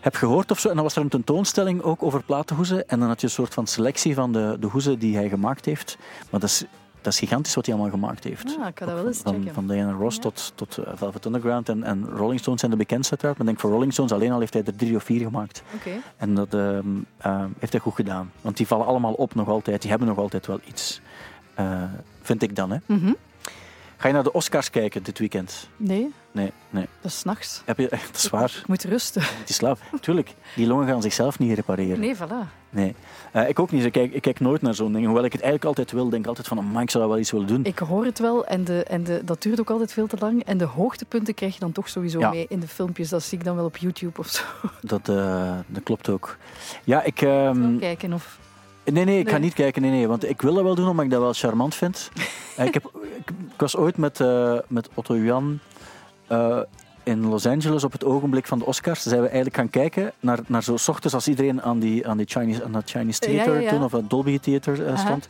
heb 0.00 0.14
gehoord 0.14 0.50
of 0.50 0.58
zo. 0.60 0.68
En 0.68 0.74
dan 0.74 0.84
was 0.84 0.96
er 0.96 1.02
een 1.02 1.08
tentoonstelling 1.08 1.82
ook 1.82 2.02
over 2.02 2.22
platenhoezen. 2.22 2.88
En 2.88 2.98
dan 2.98 3.08
had 3.08 3.20
je 3.20 3.26
een 3.26 3.32
soort 3.32 3.54
van 3.54 3.66
selectie 3.66 4.14
van 4.14 4.32
de, 4.32 4.56
de 4.60 4.66
hoezen 4.66 4.98
die 4.98 5.16
hij 5.16 5.28
gemaakt 5.28 5.64
heeft. 5.64 5.96
Maar 6.30 6.40
dat 6.40 6.48
is, 6.48 6.64
dat 7.00 7.12
is 7.12 7.18
gigantisch 7.18 7.54
wat 7.54 7.66
hij 7.66 7.74
allemaal 7.74 7.92
gemaakt 7.92 8.24
heeft. 8.24 8.56
Ah, 8.60 8.66
ik 8.66 8.78
dat 8.78 8.88
wel 8.88 9.06
eens 9.06 9.18
van, 9.18 9.34
checken. 9.34 9.54
Van 9.54 9.66
Diana 9.66 9.92
Ross 9.92 10.16
Ja. 10.16 10.22
tot, 10.22 10.52
tot 10.54 10.78
eh, 10.78 10.92
Velvet 10.96 11.24
Underground 11.24 11.68
en, 11.68 11.82
en 11.82 12.04
Rolling 12.08 12.40
Stones 12.40 12.60
zijn 12.60 12.70
de 12.72 12.76
bekendste 12.76 13.10
uiteraard. 13.10 13.38
Maar 13.38 13.46
ik 13.46 13.52
denk 13.52 13.60
voor 13.64 13.70
Rolling 13.76 13.92
Stones 13.92 14.12
alleen 14.12 14.32
al 14.32 14.40
heeft 14.40 14.52
hij 14.52 14.62
er 14.64 14.76
drie 14.76 14.96
of 14.96 15.02
vier 15.02 15.20
gemaakt. 15.20 15.62
Oké. 15.74 15.90
En 16.16 16.34
dat 16.34 16.54
ehm, 16.54 16.86
eh, 17.16 17.44
heeft 17.58 17.72
hij 17.72 17.80
goed 17.80 17.94
gedaan. 17.94 18.30
Want 18.40 18.56
die 18.56 18.66
vallen 18.66 18.86
allemaal 18.86 19.12
op 19.12 19.34
nog 19.34 19.48
altijd. 19.48 19.80
Die 19.80 19.90
hebben 19.90 20.08
nog 20.08 20.18
altijd 20.18 20.46
wel 20.46 20.60
iets. 20.64 21.00
Eh, 21.54 21.82
vind 22.22 22.42
ik 22.42 22.56
dan, 22.56 22.70
hè. 22.70 22.78
Mhm. 22.86 23.12
Ga 24.00 24.08
je 24.08 24.14
naar 24.14 24.22
de 24.22 24.32
Oscars 24.32 24.70
kijken 24.70 25.02
dit 25.02 25.18
weekend? 25.18 25.68
Nee, 25.76 26.12
Nee, 26.32 26.52
nee. 26.70 26.86
dat 27.00 27.10
is 27.10 27.18
's 27.18 27.22
nachts. 27.24 27.62
Heb 27.64 27.78
je, 27.78 27.88
dat 28.12 28.14
is 28.16 28.30
waar. 28.30 28.56
Ik 28.62 28.66
moet 28.68 28.84
rusten. 28.84 29.22
Het 29.40 29.48
is 29.48 29.54
slaap. 29.54 29.78
Tuurlijk, 30.00 30.34
die 30.56 30.66
longen 30.66 30.86
gaan 30.86 31.02
zichzelf 31.02 31.38
niet 31.38 31.54
repareren. 31.54 32.00
Nee, 32.00 32.16
voilà. 32.16 32.48
Nee. 32.70 32.94
Eh, 33.32 33.48
ik 33.48 33.58
ook 33.58 33.70
niet. 33.70 33.84
Ik 33.84 33.92
kijk, 33.92 34.12
ik 34.12 34.22
kijk 34.22 34.40
nooit 34.40 34.62
naar 34.62 34.74
zo'n 34.74 34.92
ding. 34.92 35.04
Hoewel 35.04 35.24
ik 35.24 35.32
het 35.32 35.40
eigenlijk 35.40 35.68
altijd 35.78 35.92
wil. 36.00 36.08
denk 36.08 36.26
altijd 36.26 36.46
van, 36.48 36.58
oh, 36.58 36.82
ik 36.82 36.90
zou 36.90 37.02
dat 37.04 37.12
wel 37.12 37.22
iets 37.22 37.30
willen 37.30 37.46
doen. 37.46 37.64
Ik 37.64 37.78
hoor 37.78 38.04
het 38.04 38.18
wel 38.18 38.46
en, 38.46 38.64
de, 38.64 38.82
en 38.84 39.04
de, 39.04 39.20
dat 39.24 39.42
duurt 39.42 39.60
ook 39.60 39.70
altijd 39.70 39.92
veel 39.92 40.06
te 40.06 40.16
lang. 40.18 40.44
En 40.44 40.58
de 40.58 40.64
hoogtepunten 40.64 41.34
krijg 41.34 41.54
je 41.54 41.60
dan 41.60 41.72
toch 41.72 41.88
sowieso 41.88 42.18
Ja. 42.18 42.30
mee 42.30 42.46
in 42.48 42.60
de 42.60 42.68
filmpjes. 42.68 43.08
Dat 43.08 43.22
zie 43.22 43.38
ik 43.38 43.44
dan 43.44 43.56
wel 43.56 43.64
op 43.64 43.76
YouTube 43.76 44.18
of 44.20 44.28
zo. 44.28 44.42
Dat, 44.80 45.08
eh, 45.08 45.54
dat 45.66 45.82
klopt 45.82 46.08
ook. 46.08 46.36
Ja, 46.84 47.02
ik... 47.02 47.22
ehm, 47.22 47.78
Kijken 47.78 48.12
of... 48.12 48.38
nee, 48.92 49.04
nee, 49.04 49.18
ik 49.18 49.26
ga 49.26 49.32
Nee. 49.32 49.40
niet 49.40 49.54
kijken. 49.54 49.82
Nee, 49.82 49.90
nee, 49.90 50.08
want 50.08 50.28
ik 50.28 50.42
wil 50.42 50.54
dat 50.54 50.62
wel 50.62 50.74
doen, 50.74 50.88
omdat 50.88 51.04
ik 51.04 51.10
dat 51.10 51.20
wel 51.20 51.32
charmant 51.32 51.74
vind. 51.74 52.10
Eh, 52.56 52.66
ik, 52.66 52.74
heb, 52.74 52.84
ik, 53.02 53.30
ik 53.30 53.60
was 53.60 53.76
ooit 53.76 53.96
met, 53.96 54.20
eh, 54.20 54.58
met 54.68 54.88
Otto 54.94 55.16
Jan 55.16 55.58
eh, 56.26 56.58
in 57.08 57.26
Los 57.26 57.46
Angeles 57.46 57.84
op 57.84 57.92
het 57.92 58.04
ogenblik 58.04 58.46
van 58.46 58.58
de 58.58 58.64
Oscars. 58.64 59.02
Zijn 59.02 59.20
we 59.20 59.26
eigenlijk 59.26 59.56
gaan 59.56 59.70
kijken 59.70 60.12
naar, 60.20 60.38
naar 60.46 60.62
zo 60.62 60.72
ochtends 60.72 61.14
als 61.14 61.28
iedereen 61.28 61.62
aan, 61.62 61.78
die, 61.78 62.08
aan, 62.08 62.16
die 62.16 62.26
Chinese, 62.26 62.64
aan 62.64 62.72
dat 62.72 62.90
Chinese 62.90 63.30
Ja, 63.30 63.32
ja, 63.32 63.44
Theater 63.44 63.62
ja. 63.62 63.70
toen, 63.70 63.84
of 63.84 63.92
het 63.92 64.10
Dolby 64.10 64.38
Theater 64.38 64.86
eh, 64.86 64.98
stond. 64.98 65.28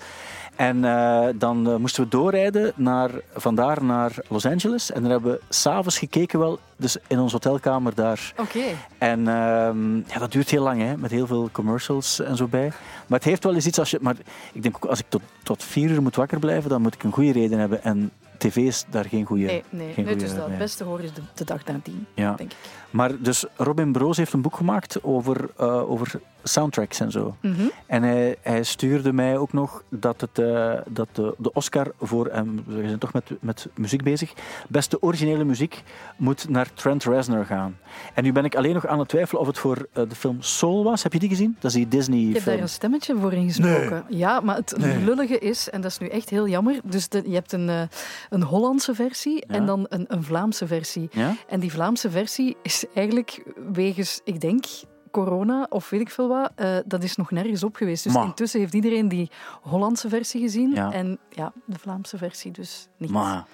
En 0.57 0.85
eh, 0.85 1.29
dan 1.35 1.69
eh, 1.69 1.77
moesten 1.77 2.03
we 2.03 2.09
doorrijden 2.09 2.73
naar, 2.75 3.11
vandaar 3.35 3.85
naar 3.85 4.13
Los 4.29 4.47
Angeles. 4.47 4.93
En 4.93 5.03
dan 5.03 5.11
hebben 5.11 5.31
we 5.33 5.41
s'avonds 5.49 5.99
gekeken 5.99 6.39
wel, 6.39 6.59
dus 6.77 6.97
in 7.07 7.19
onze 7.19 7.35
hotelkamer 7.35 7.95
daar. 7.95 8.33
Oké. 8.37 8.65
En 8.99 9.29
ehm, 9.29 9.97
ja, 9.97 10.19
dat 10.19 10.33
duurt 10.33 10.51
heel 10.51 10.63
lang, 10.63 10.81
hè, 10.81 10.97
met 10.97 11.11
heel 11.11 11.27
veel 11.27 11.49
commercials 11.53 12.21
en 12.21 12.37
zo 12.37 12.47
bij. 12.47 12.73
Maar 13.07 13.19
het 13.19 13.29
heeft 13.29 13.45
wel 13.45 13.55
eens 13.55 13.67
iets 13.67 13.79
als 13.79 13.91
je... 13.91 13.99
Maar 14.01 14.17
ik 14.53 14.63
denk 14.63 14.77
ook, 14.77 14.85
als 14.85 14.99
ik 14.99 15.07
tot, 15.09 15.23
tot 15.43 15.65
vier 15.65 15.91
uur 15.91 16.03
moet 16.03 16.17
wakker 16.17 16.39
blijven, 16.39 16.71
dan 16.71 16.83
moet 16.83 16.95
ik 16.95 17.03
een 17.03 17.13
goede 17.13 17.33
reden 17.33 17.59
hebben. 17.59 17.85
En 17.85 18.11
tv 18.39 18.57
is 18.57 18.85
daar 18.91 19.05
geen 19.05 19.25
goede... 19.25 19.45
Nee, 19.45 19.63
nee. 19.71 19.93
geen 19.93 20.05
nee 20.05 20.17
dus 20.17 20.35
dat 20.35 20.49
het 20.49 20.59
beste 20.59 20.85
horen 20.85 21.05
is 21.05 21.13
de, 21.13 21.21
de 21.35 21.45
dag 21.45 21.65
nadien, 21.65 22.07
Ja. 22.15 22.35
denk 22.35 22.51
ik. 22.53 22.57
Maar 22.91 23.23
dus 23.23 23.45
Robin 23.57 23.93
Broos 23.93 24.17
heeft 24.17 24.33
een 24.33 24.43
boek 24.43 24.57
gemaakt 24.57 25.03
over, 25.03 25.51
eh, 25.57 25.91
over 25.91 26.21
soundtracks 26.43 27.01
en 27.01 27.11
zo. 27.11 27.37
Mhm. 27.41 27.63
En 27.87 28.03
hij, 28.03 28.37
hij 28.43 28.63
stuurde 28.63 29.13
mij 29.13 29.37
ook 29.39 29.53
nog 29.53 29.83
dat, 29.89 30.21
het, 30.21 30.39
eh, 30.39 30.73
dat 30.89 31.09
de, 31.13 31.35
de 31.39 31.53
Oscar 31.53 31.93
voor, 32.01 32.27
en 32.27 32.65
we 32.67 32.87
zijn 32.87 32.99
toch 32.99 33.13
met, 33.13 33.25
met 33.41 33.67
muziek 33.75 34.03
bezig, 34.03 34.33
beste 34.69 35.03
originele 35.03 35.45
muziek 35.45 35.83
moet 36.17 36.49
naar 36.49 36.73
Trent 36.75 37.05
Reznor 37.05 37.45
gaan. 37.45 37.79
En 38.15 38.25
nu 38.25 38.33
ben 38.33 38.45
ik 38.45 38.55
alleen 38.55 38.75
nog 38.75 38.87
aan 38.87 38.99
het 38.99 39.09
twijfelen 39.09 39.41
of 39.41 39.47
het 39.47 39.59
voor 39.59 39.87
eh, 39.93 40.03
de 40.09 40.15
film 40.15 40.37
Soul 40.43 40.85
was. 40.85 41.03
Heb 41.03 41.13
je 41.13 41.19
die 41.19 41.29
gezien? 41.29 41.57
Dat 41.61 41.75
is 41.75 42.07
die 42.07 42.29
Ik 42.29 42.35
heb 42.35 42.45
daar 42.45 42.59
een 42.59 42.69
stemmetje 42.69 43.17
voor 43.21 43.33
ingesproken. 43.33 44.05
Ja, 44.09 44.41
maar 44.41 44.57
het 44.57 44.75
lullige 45.05 45.39
is, 45.39 45.71
en 45.71 45.81
dat 45.81 45.91
is 45.91 45.99
nu 45.99 46.07
echt 46.09 46.29
heel 46.31 46.49
jammer, 46.49 46.81
dus 46.85 47.09
de- 47.09 47.23
je 47.27 47.35
hebt 47.35 47.53
een, 47.53 47.69
eh, 47.69 47.83
een 48.31 48.43
Hollandse 48.43 48.95
versie 48.95 49.45
Ja. 49.49 49.55
en 49.55 49.67
dan 49.67 49.87
een, 49.89 50.05
een 50.09 50.23
Vlaamse 50.23 50.67
versie. 50.67 51.09
Ja? 51.13 51.35
En 51.49 51.61
die 51.61 51.73
Vlaamse 51.73 52.11
versie 52.11 52.57
is 52.63 52.85
eigenlijk 52.95 53.43
wegens, 53.73 54.21
ik 54.25 54.41
denk, 54.41 54.65
corona 55.11 55.67
of 55.71 55.91
weet 55.91 56.01
ik 56.01 56.11
veel 56.11 56.29
wat, 56.29 56.51
eh, 56.55 56.77
dat 56.87 57.03
is 57.03 57.17
nog 57.17 57.31
nergens 57.31 57.63
op 57.63 57.77
geweest. 57.77 58.05
Dus 58.05 58.13
Maar. 58.13 58.25
intussen 58.25 58.61
heeft 58.61 58.75
iedereen 58.75 59.09
die 59.09 59.31
Hollandse 59.63 60.09
versie 60.09 60.41
gezien 60.41 60.71
Ja. 60.75 60.93
en 60.93 61.19
ja, 61.31 61.53
de 61.65 61.79
Vlaamse 61.79 62.17
versie 62.19 62.51
dus 62.51 62.89
niet. 62.97 63.11
Maar... 63.11 63.47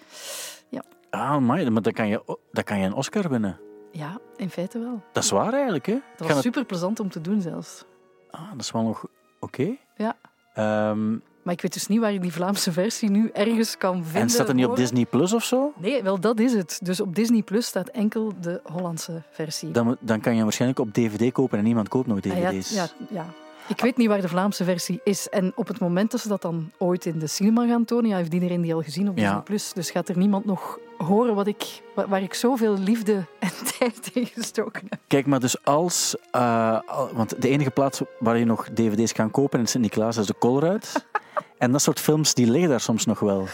Ja. 0.69 0.83
Ah, 1.11 1.21
amai, 1.31 1.71
maar 1.71 1.83
dan 1.83 1.93
kan, 1.93 2.09
je, 2.09 2.39
dan 2.53 2.65
kan 2.65 2.79
je 2.79 2.87
een 2.87 2.95
Oscar 2.95 3.29
winnen. 3.29 3.59
Ja, 3.93 4.19
in 4.37 4.51
feite 4.51 4.79
wel. 4.79 5.03
Dat 5.13 5.25
is 5.25 5.31
waar 5.31 5.53
eigenlijk, 5.53 5.87
hè? 5.87 5.99
Dat 6.17 6.29
was 6.29 6.41
super 6.41 6.65
plezant 6.65 7.01
om 7.01 7.09
te 7.11 7.21
doen 7.21 7.41
zelfs. 7.41 7.85
Ah, 8.31 8.51
dat 8.53 8.61
is 8.61 8.71
wel 8.71 8.83
nog 8.83 9.07
oké. 9.41 9.77
Ja. 9.97 10.17
Ehm, 10.55 11.17
Maar 11.45 11.55
ik 11.55 11.61
weet 11.61 11.73
dus 11.73 11.87
niet 11.87 12.01
waar 12.01 12.13
je 12.13 12.21
die 12.21 12.33
Vlaamse 12.33 12.73
versie 12.73 13.11
nu 13.11 13.31
ergens 13.33 13.77
kan 13.79 14.03
vinden. 14.05 14.21
en 14.23 14.31
staat 14.31 14.49
er 14.49 14.55
niet 14.55 14.67
op. 14.67 14.77
Disney 14.77 15.05
Plus 15.05 15.33
of 15.33 15.45
zo? 15.45 15.73
Nee, 15.77 16.03
wel 16.03 16.21
dat 16.21 16.41
is 16.41 16.53
het. 16.53 16.79
Dus 16.83 17.01
op 17.01 17.15
Disney 17.15 17.43
Plus 17.43 17.67
staat 17.67 17.89
enkel 17.89 18.33
de 18.41 18.61
Hollandse 18.65 19.23
versie. 19.31 19.71
Dan, 19.71 19.97
dan 20.01 20.21
kan 20.21 20.31
je 20.31 20.37
hem 20.37 20.45
waarschijnlijk 20.45 20.81
op 20.81 20.93
DVD 20.93 21.33
kopen 21.33 21.59
en 21.59 21.65
niemand 21.65 21.89
koopt 21.89 22.07
nog 22.07 22.19
Ah, 22.25 22.39
ja, 22.39 22.51
DVD's. 22.51 22.75
ja, 22.75 22.87
ja. 23.11 23.27
Ik 23.69 23.81
weet 23.81 23.97
niet 23.97 24.09
waar 24.09 24.21
de 24.21 24.29
Vlaamse 24.29 24.65
versie 24.65 25.01
is. 25.05 25.29
En 25.29 25.53
op 25.55 25.69
het 25.69 25.81
moment 25.81 26.11
dat 26.11 26.21
ze 26.21 26.29
dat 26.29 26.43
dan 26.43 26.71
ooit 26.79 27.07
in 27.07 27.19
de 27.19 27.27
cinema 27.27 27.67
gaan 27.67 27.85
tonen, 27.85 28.11
ja, 28.11 28.17
heeft 28.17 28.33
iedereen 28.35 28.61
die 28.61 28.75
al 28.75 28.83
gezien 28.83 29.09
op. 29.09 29.17
Disney 29.17 29.41
Plus. 29.41 29.73
Dus 29.73 29.91
gaat 29.91 30.09
er 30.09 30.19
niemand 30.19 30.45
nog 30.45 30.79
horen 30.99 31.35
wat 31.35 31.47
ik, 31.47 31.81
wa- 31.95 32.09
waar 32.09 32.23
ik 32.23 32.35
zoveel 32.35 32.79
liefde 32.79 33.25
en 33.39 33.51
tijd 33.79 34.11
in 34.13 34.27
gestoken 34.27 34.83
heb. 34.89 34.99
Kijk, 35.07 35.27
maar 35.27 35.41
dus 35.41 35.65
als... 35.65 36.17
eh, 36.31 36.79
want 37.13 37.43
de 37.43 37.49
enige 37.49 37.71
plaats 37.71 38.01
waar 38.19 38.39
je 38.39 38.45
nog 38.45 38.69
dvd's 38.75 39.13
kan 39.13 39.31
kopen 39.31 39.59
in 39.61 39.67
Sint-Niklaas 39.67 40.17
is 40.17 40.27
de 40.27 40.35
Colruyt. 40.39 41.07
en 41.59 41.73
dat 41.73 41.83
soort 41.83 42.01
films, 42.01 42.35
die 42.35 42.51
liggen 42.51 42.71
daar 42.71 42.81
soms 42.81 43.07
nog 43.07 43.21
wel. 43.21 43.47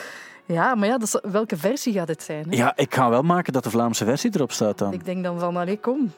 Ja, 0.47 0.75
maar 0.75 0.89
ja, 0.89 0.99
is- 1.01 1.21
welke 1.23 1.57
versie 1.57 1.93
gaat 1.93 2.09
het 2.09 2.23
zijn? 2.23 2.51
hè? 2.51 2.57
Ja, 2.57 2.73
ik 2.77 2.95
ga 2.95 3.11
wel 3.11 3.23
maken 3.23 3.53
dat 3.53 3.65
de 3.65 3.71
Vlaamse 3.71 4.05
versie 4.05 4.31
erop 4.35 4.53
staat 4.53 4.79
dan. 4.79 4.93
Ik 4.93 5.05
denk 5.05 5.25
dan 5.25 5.39
van, 5.39 5.57
allee, 5.57 5.79
kom. 5.79 6.13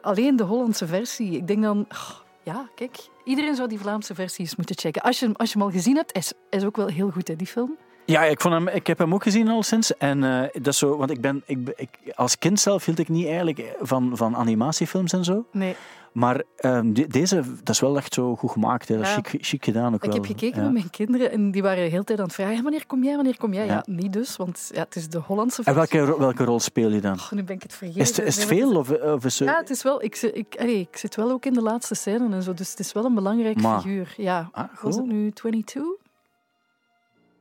Alleen 0.00 0.36
de 0.36 0.42
Hollandse 0.44 0.86
versie. 0.86 1.36
Ik 1.36 1.46
denk 1.46 1.62
dan, 1.62 1.86
oh, 1.92 2.10
ja, 2.44 2.68
kijk. 2.74 2.96
Iedereen 3.24 3.54
zou 3.54 3.68
die 3.68 3.78
Vlaamse 3.78 4.14
versie 4.14 4.40
eens 4.40 4.56
moeten 4.56 4.78
checken. 4.78 5.02
Als 5.02 5.18
je, 5.18 5.30
als 5.36 5.52
je 5.52 5.58
hem 5.58 5.66
al 5.66 5.72
gezien 5.72 5.96
hebt, 5.96 6.16
is, 6.16 6.32
is 6.50 6.64
ook 6.64 6.76
wel 6.76 6.86
heel 6.86 7.10
goed, 7.10 7.28
hè, 7.28 7.36
die 7.36 7.46
film. 7.46 7.76
Ja, 8.04 8.22
ik, 8.24 8.40
vond 8.40 8.54
hem, 8.54 8.68
ik 8.68 8.86
heb 8.86 8.98
hem 8.98 9.14
ook 9.14 9.22
gezien 9.22 9.48
al 9.48 9.62
sinds. 9.62 9.96
En 9.96 10.24
eh, 10.24 10.48
dat 10.52 10.66
is 10.72 10.78
zo, 10.78 10.96
want 10.96 11.10
ik 11.10 11.20
ben, 11.20 11.42
ik, 11.46 11.72
ik, 11.76 11.88
als 12.14 12.38
kind 12.38 12.60
zelf 12.60 12.84
hield 12.84 12.98
ik 12.98 13.08
niet 13.08 13.26
eigenlijk 13.26 13.76
van, 13.80 14.10
van 14.16 14.36
animatiefilms 14.36 15.12
en 15.12 15.24
zo. 15.24 15.44
Nee, 15.52 15.76
Maar 16.12 16.42
ehm, 16.56 16.92
de- 16.92 17.06
deze, 17.06 17.42
dat 17.62 17.68
is 17.74 17.80
wel 17.80 17.96
echt 17.96 18.14
zo 18.14 18.36
goed 18.36 18.50
gemaakt. 18.50 18.88
Hè. 18.88 18.96
Dat 18.96 19.06
is 19.06 19.14
Ja. 19.14 19.20
chic, 19.22 19.44
chic 19.44 19.64
gedaan 19.64 19.94
ook 19.94 20.04
ik 20.04 20.10
wel. 20.10 20.14
heb 20.14 20.24
gekeken 20.26 20.56
Ja. 20.58 20.62
met 20.64 20.72
mijn 20.72 20.90
kinderen 20.90 21.30
en 21.32 21.50
die 21.50 21.62
waren 21.62 21.84
de 21.84 21.90
hele 21.90 22.04
tijd 22.04 22.18
aan 22.18 22.24
het 22.24 22.34
vragen 22.34 22.62
wanneer 22.62 22.86
kom 22.86 23.04
jij, 23.04 23.14
wanneer 23.14 23.36
kom 23.38 23.52
jij? 23.54 23.66
Ja, 23.66 23.72
Ja. 23.72 23.82
niet 23.86 24.12
dus, 24.12 24.36
want 24.36 24.70
ja, 24.74 24.80
het 24.82 24.96
is 24.96 25.08
de 25.08 25.18
Hollandse 25.18 25.62
En 25.64 25.74
versie. 25.74 25.98
welke, 26.00 26.18
welke 26.18 26.44
rol 26.44 26.60
speel 26.60 26.90
je 26.90 27.00
dan? 27.00 27.12
Oh, 27.12 27.30
nu 27.32 27.42
ben 27.42 27.56
ik 27.56 27.62
het 27.62 27.74
vergeten. 27.74 28.00
Is 28.00 28.16
het, 28.16 28.26
is 28.26 28.44
veel? 28.44 28.76
Of, 28.76 28.90
of 28.90 29.24
is 29.24 29.38
het... 29.38 29.48
Ja, 29.48 29.56
het 29.56 29.70
is 29.70 29.82
wel. 29.82 30.02
Ik, 30.02 30.14
zit- 30.16 30.36
ik, 30.36 30.56
allee, 30.58 30.80
ik 30.90 30.96
zit 30.96 31.14
wel 31.16 31.30
ook 31.30 31.44
in 31.44 31.52
de 31.52 31.62
laatste 31.62 31.94
scène 31.94 32.34
en 32.34 32.42
zo, 32.42 32.54
dus 32.54 32.70
het 32.70 32.78
is 32.78 32.92
wel 32.92 33.04
een 33.04 33.14
belangrijk 33.14 33.60
Maar- 33.62 33.80
figuur. 33.80 34.14
Ja. 34.16 34.48
Ah, 34.52 34.64
Was 34.82 34.94
het 34.96 35.04
goed. 35.04 35.12
nu 35.12 35.30
22? 35.30 35.82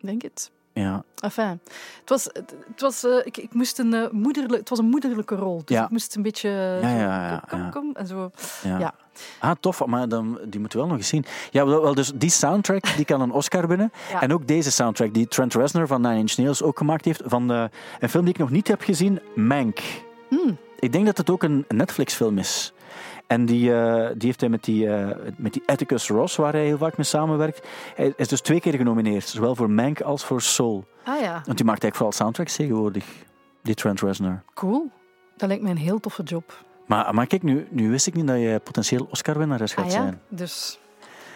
Denk 0.02 0.22
het. 0.22 0.52
Ja. 0.74 1.04
Enfin, 1.20 1.60
het 1.99 2.10
was, 2.10 2.24
het, 2.24 2.54
was, 2.78 3.04
eh, 3.06 3.16
ik, 3.24 3.38
ik 3.38 3.54
moest 3.54 3.80
een, 3.80 3.93
eh, 3.93 4.10
moederlijk, 4.12 4.60
het 4.60 4.70
was 4.70 4.80
een 4.80 4.89
moederlijke 4.89 5.36
rol. 5.36 5.62
Dus 5.66 5.78
Ja. 5.78 5.84
ik 5.84 5.89
moest 5.89 6.16
een 6.16 6.22
beetje. 6.22 6.49
eh, 6.82 6.99
Ja, 6.99 7.43
kom, 7.49 7.70
kom. 7.72 7.89
En 7.93 8.08
zo. 8.08 8.32
Ja. 8.64 8.93
Ah, 9.39 9.52
tof. 9.60 9.86
Maar 9.86 10.08
dan, 10.10 10.39
die 10.45 10.60
moeten 10.60 10.78
we 10.80 10.84
wel 10.86 10.93
nog 10.93 10.97
eens 11.02 11.08
zien. 11.08 11.26
Ja, 11.52 11.66
wel, 11.66 11.93
dus 11.95 12.12
die 12.16 12.30
soundtrack 12.30 12.95
die 12.95 13.06
kan 13.06 13.22
een 13.22 13.32
Oscar 13.32 13.68
winnen. 13.68 13.91
Ja. 14.12 14.22
En 14.22 14.34
ook 14.34 14.47
deze 14.47 14.72
soundtrack 14.72 15.14
die 15.14 15.28
Trent 15.28 15.54
Reznor 15.54 15.88
van 15.88 16.02
Nine 16.02 16.18
Inch 16.18 16.38
Nails 16.38 16.62
ook 16.64 16.78
gemaakt 16.78 17.06
heeft. 17.06 17.22
Van 17.26 17.47
de, 17.47 17.70
een 17.99 18.10
film 18.10 18.24
die 18.26 18.34
ik 18.34 18.39
nog 18.39 18.49
niet 18.49 18.68
heb 18.68 18.82
gezien, 18.82 19.20
Mank. 19.36 19.80
Hmm. 20.30 20.58
Ik 20.80 20.91
denk 20.91 21.06
dat 21.06 21.18
het 21.18 21.30
ook 21.30 21.43
een 21.43 21.66
Netflix-film 21.68 22.38
is. 22.38 22.74
En 23.32 23.46
die, 23.46 23.74
eh, 23.74 24.08
die 24.16 24.28
heeft 24.28 24.40
hij 24.40 24.50
met 24.50 24.64
die, 24.64 24.88
eh, 24.90 25.18
met 25.38 25.54
die 25.54 25.64
Atticus 25.66 26.08
Ross, 26.10 26.36
waar 26.36 26.54
hij 26.54 26.66
heel 26.66 26.78
vaak 26.78 26.98
mee 26.98 27.06
samenwerkt. 27.06 27.68
Hij 27.96 28.14
is 28.16 28.28
dus 28.28 28.42
twee 28.42 28.60
keer 28.60 28.76
genomineerd. 28.76 29.28
Zowel 29.28 29.56
voor 29.56 29.70
Mank 29.70 30.02
als 30.02 30.26
voor 30.26 30.42
Soul. 30.42 30.86
Ah 31.04 31.20
ja, 31.20 31.32
Want 31.46 31.58
die 31.58 31.66
maakt 31.66 31.84
eigenlijk 31.84 31.96
vooral 31.96 32.12
soundtracks 32.12 32.56
tegenwoordig. 32.56 33.06
Die 33.62 33.76
Trent 33.76 34.02
Reznor. 34.02 34.44
cool. 34.54 34.90
Dat 35.38 35.48
lijkt 35.48 35.64
mij 35.64 35.72
een 35.72 35.78
heel 35.78 36.00
toffe 36.00 36.24
job. 36.24 36.64
Maar, 36.86 37.14
maar 37.14 37.28
kijk, 37.28 37.44
nu, 37.44 37.68
nu 37.70 37.90
wist 37.90 38.08
ik 38.08 38.14
niet 38.14 38.28
dat 38.28 38.40
je 38.40 38.62
potentieel 38.64 39.08
Oscar-winnares 39.12 39.74
gaat 39.74 39.86
Ah 39.86 39.92
ja, 39.92 40.02
zijn. 40.02 40.22
dus. 40.28 40.80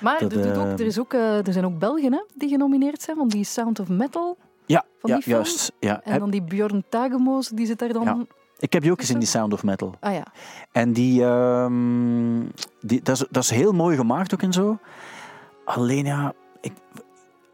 Maar 0.02 0.20
Dat, 0.20 0.34
er, 0.34 0.60
ook, 0.60 0.66
eh, 0.66 0.72
er, 0.72 0.86
is 0.86 1.00
ook, 1.00 1.14
er 1.14 1.54
zijn 1.54 1.66
ook 1.66 1.80
Belgen 1.80 2.14
hè, 2.14 2.24
die 2.34 2.50
genomineerd 2.50 3.02
zijn, 3.02 3.18
van 3.18 3.28
die 3.28 3.44
Sound 3.44 3.80
of 3.80 3.90
Metal. 3.90 4.38
Ja, 4.66 4.86
Van 5.00 5.10
ja 5.10 5.22
juist. 5.26 5.72
Ja. 5.80 6.02
En 6.04 6.20
dan 6.20 6.30
die 6.30 6.42
Björn 6.42 6.84
Tagemoos, 6.90 7.50
die 7.50 7.66
zit 7.66 7.80
daar 7.80 7.94
dan. 7.94 8.04
Ja. 8.04 8.18
Ik 8.60 8.74
heb 8.74 8.82
die 8.82 8.92
ook 8.92 9.00
gezien, 9.00 9.14
dat- 9.20 9.24
die 9.24 9.32
Sound 9.34 9.54
of 9.54 9.64
Metal. 9.64 9.96
Ah 10.00 10.14
ja. 10.14 10.24
En 10.72 10.94
die, 10.94 11.24
ehm, 11.24 12.40
die 12.82 13.02
dat, 13.02 13.16
is, 13.16 13.26
dat 13.30 13.44
is 13.44 13.50
heel 13.50 13.72
mooi 13.72 13.98
gemaakt 13.98 14.34
ook 14.34 14.42
en 14.42 14.54
zo. 14.54 14.78
Alleen 15.66 16.06
ja, 16.06 16.34
ik, 16.62 16.74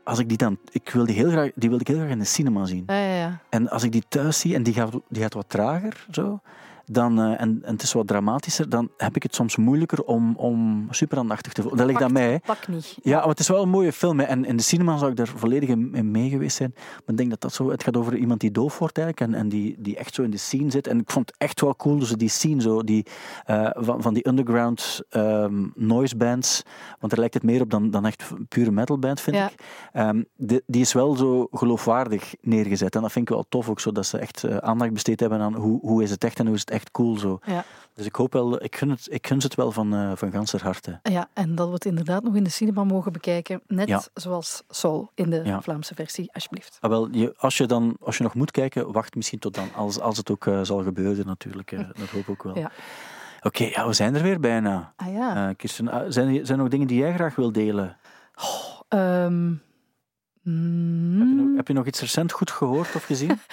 als 0.03 0.19
ik 0.19 0.27
die 0.29 0.37
dan, 0.37 0.57
ik 0.71 0.89
wil 0.89 1.05
die 1.05 1.15
heel 1.15 1.29
graag, 1.29 1.49
die 1.55 1.69
wil 1.69 1.79
ik 1.79 1.87
heel 1.87 1.97
graag 1.97 2.09
in 2.09 2.19
de 2.19 2.25
cinema 2.25 2.65
zien. 2.65 2.83
Ah, 2.85 2.95
ja, 2.95 3.13
ja. 3.15 3.39
En 3.49 3.69
als 3.69 3.83
ik 3.83 3.91
die 3.91 4.03
thuis 4.07 4.39
zie 4.39 4.55
en 4.55 4.63
die 4.63 4.73
gaat, 4.73 4.91
die 5.09 5.21
gaat 5.21 5.33
wat 5.33 5.49
trager, 5.49 6.05
zo, 6.11 6.39
dan, 6.85 7.19
eh, 7.19 7.25
en, 7.25 7.59
en 7.63 7.71
het 7.71 7.81
is 7.81 7.93
wat 7.93 8.07
dramatischer, 8.07 8.69
dan 8.69 8.89
heb 8.97 9.15
ik 9.15 9.23
het 9.23 9.35
soms 9.35 9.55
moeilijker 9.55 10.03
om, 10.03 10.35
om 10.35 10.87
super 10.89 11.17
aandachtig 11.17 11.53
te 11.53 11.61
voelen. 11.61 11.79
Dat 11.79 11.87
ligt 11.87 12.01
aan 12.01 12.13
mij. 12.13 12.39
Pak 12.45 12.67
niet. 12.67 12.97
Ja, 13.03 13.19
maar 13.19 13.27
het 13.27 13.39
is 13.39 13.47
wel 13.47 13.61
een 13.61 13.69
mooie 13.69 13.93
film. 13.93 14.19
Hè. 14.19 14.25
En 14.25 14.45
in 14.45 14.57
de 14.57 14.63
cinema 14.63 14.97
zou 14.97 15.11
ik 15.11 15.17
daar 15.17 15.27
volledig 15.27 15.69
in, 15.69 16.11
mee 16.11 16.29
geweest 16.29 16.55
zijn. 16.57 16.71
Maar 16.75 17.01
ik 17.05 17.17
denk 17.17 17.29
dat 17.29 17.41
dat 17.41 17.53
zo... 17.53 17.69
Het 17.69 17.83
gaat 17.83 17.97
over 17.97 18.15
iemand 18.15 18.39
die 18.39 18.51
doof 18.51 18.79
wordt 18.79 18.97
eigenlijk. 18.97 19.31
En, 19.31 19.39
en 19.39 19.49
die, 19.49 19.75
die 19.79 19.97
echt 19.97 20.13
zo 20.13 20.23
in 20.23 20.31
de 20.31 20.37
scene 20.37 20.71
zit. 20.71 20.87
En 20.87 20.99
ik 20.99 21.11
vond 21.11 21.29
het 21.29 21.37
echt 21.39 21.61
wel 21.61 21.75
cool. 21.75 21.99
Dus 21.99 22.09
die 22.11 22.29
scene 22.29 22.61
zo, 22.61 22.83
die, 22.83 23.05
eh, 23.45 23.69
van, 23.73 24.01
van 24.01 24.13
die 24.13 24.27
underground 24.27 25.01
ehm, 25.09 25.67
noise 25.75 26.15
bands. 26.17 26.63
Want 26.99 27.11
daar 27.11 27.19
lijkt 27.19 27.33
het 27.33 27.43
meer 27.43 27.61
op 27.61 27.69
dan, 27.69 27.91
dan 27.91 28.05
echt 28.05 28.29
pure 28.47 28.71
metal 28.71 28.99
band, 28.99 29.21
vind 29.21 29.35
Ja. 29.35 29.49
ik. 29.49 29.59
Ehm, 29.93 30.23
die, 30.37 30.61
die 30.65 30.81
is 30.81 30.93
wel 30.93 31.15
zo 31.15 31.47
geloofwaardig 31.51 32.35
neergezet. 32.41 32.95
En 32.95 33.01
dat 33.01 33.11
vind 33.11 33.29
ik 33.29 33.33
wel 33.35 33.45
tof 33.49 33.69
ook. 33.69 33.79
Zo, 33.79 33.91
dat 33.91 34.05
ze 34.05 34.17
echt 34.17 34.43
eh, 34.43 34.57
aandacht 34.57 34.93
besteed 34.93 35.19
hebben 35.19 35.39
aan 35.39 35.55
hoe, 35.55 35.79
hoe 35.81 36.03
is 36.03 36.09
het 36.09 36.23
echt 36.23 36.39
en 36.39 36.45
hoe 36.45 36.55
is 36.55 36.61
het 36.61 36.69
echt 36.71 36.91
cool. 36.91 37.17
Zo. 37.17 37.39
Ja. 37.45 37.63
Dus 37.93 38.05
ik 38.05 38.15
hoop 38.15 38.33
wel... 38.33 38.63
Ik 38.63 38.75
gun 38.75 38.89
het, 38.89 39.07
ik 39.11 39.27
gun 39.27 39.41
ze 39.41 39.47
het 39.47 39.55
wel 39.55 39.71
van, 39.71 39.93
eh 39.93 40.11
van 40.15 40.31
ganser 40.31 40.63
harte. 40.63 40.99
Ja, 41.03 41.27
en 41.33 41.55
dat 41.55 41.67
we 41.67 41.73
het 41.73 41.85
inderdaad 41.85 42.23
nog 42.23 42.35
in 42.35 42.43
de 42.43 42.49
cinema 42.49 42.83
mogen 42.83 43.11
bekijken. 43.11 43.61
Net 43.67 43.87
Ja. 43.87 44.01
zoals 44.13 44.63
Soul 44.69 45.11
in 45.15 45.29
de 45.29 45.41
Ja. 45.43 45.61
Vlaamse 45.61 45.95
versie, 45.95 46.29
alsjeblieft. 46.33 46.77
Ah, 46.79 46.89
wel, 46.89 47.07
je, 47.11 47.33
als, 47.37 47.57
je 47.57 47.65
dan, 47.65 47.95
als 47.99 48.17
je 48.17 48.23
nog 48.23 48.33
moet 48.35 48.51
kijken, 48.51 48.91
wacht 48.91 49.15
misschien 49.15 49.39
tot 49.39 49.53
dan. 49.55 49.73
Als, 49.75 49.99
als 49.99 50.17
het 50.17 50.31
ook 50.31 50.45
eh, 50.47 50.59
zal 50.61 50.83
gebeuren 50.83 51.25
natuurlijk. 51.25 51.71
eh, 51.71 51.79
dat 51.99 52.09
hoop 52.09 52.21
ik 52.21 52.29
ook 52.29 52.43
wel. 52.43 52.57
Ja. 52.57 52.71
Oké, 53.41 53.63
ja, 53.63 53.87
we 53.87 53.93
zijn 53.93 54.15
er 54.15 54.21
weer 54.23 54.39
bijna. 54.39 54.93
Ah 54.95 55.13
ja. 55.13 55.53
Kirsten, 55.53 55.87
ah, 55.87 56.05
zijn, 56.07 56.27
er- 56.27 56.45
zijn 56.45 56.57
er 56.57 56.63
nog 56.63 56.71
dingen 56.71 56.87
die 56.87 56.97
jij 56.99 57.13
graag 57.13 57.35
wil 57.35 57.51
delen? 57.51 57.97
Ehm, 58.87 59.53
mm, 60.43 61.19
Heb, 61.19 61.27
je 61.27 61.33
nog, 61.35 61.55
heb 61.55 61.67
je 61.67 61.73
nog 61.73 61.85
iets 61.85 61.99
recent 61.99 62.31
goed 62.31 62.51
gehoord 62.51 62.95
of 62.95 63.03
gezien? 63.03 63.39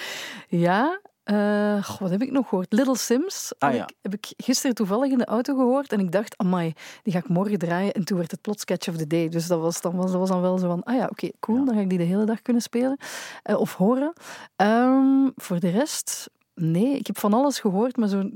Ja, 0.47 0.99
eh, 1.33 1.83
goh, 1.83 1.99
wat 1.99 2.09
heb 2.09 2.21
ik 2.21 2.31
nog 2.31 2.47
gehoord? 2.49 2.73
Little 2.73 2.97
Sims 2.97 3.53
Ah, 3.57 3.69
heb, 3.69 3.77
ja. 3.79 3.83
ik, 3.87 3.95
heb 4.01 4.13
ik 4.13 4.33
gisteren 4.37 4.75
toevallig 4.75 5.11
in 5.11 5.17
de 5.17 5.25
auto 5.25 5.55
gehoord 5.55 5.91
en 5.91 5.99
ik 5.99 6.11
dacht, 6.11 6.37
amai, 6.37 6.73
die 7.03 7.13
ga 7.13 7.19
ik 7.19 7.27
morgen 7.29 7.57
draaien. 7.59 7.93
En 7.93 8.03
toen 8.05 8.17
werd 8.17 8.31
het 8.31 8.41
plots 8.41 8.65
Catch 8.65 8.87
of 8.87 8.95
the 8.97 9.07
Day. 9.07 9.29
Dus 9.29 9.47
dat 9.47 9.59
was 9.61 9.81
dan, 9.81 9.95
was, 9.95 10.11
dat 10.11 10.19
was 10.19 10.29
dan 10.29 10.41
wel 10.41 10.57
zo 10.57 10.67
van, 10.67 10.83
ah 10.83 10.95
ja, 10.95 11.05
oké, 11.11 11.29
cool, 11.39 11.57
Ja. 11.57 11.65
dan 11.65 11.75
ga 11.75 11.81
ik 11.81 11.89
die 11.89 11.97
de 11.97 12.03
hele 12.03 12.25
dag 12.25 12.41
kunnen 12.41 12.61
spelen 12.61 12.97
eh, 13.43 13.59
of 13.59 13.75
horen. 13.75 14.13
Ehm, 14.55 15.29
voor 15.35 15.59
de 15.59 15.69
rest, 15.69 16.29
nee, 16.53 16.97
ik 16.97 17.07
heb 17.07 17.17
van 17.17 17.33
alles 17.33 17.59
gehoord, 17.59 17.97
maar 17.97 18.07
zo, 18.07 18.29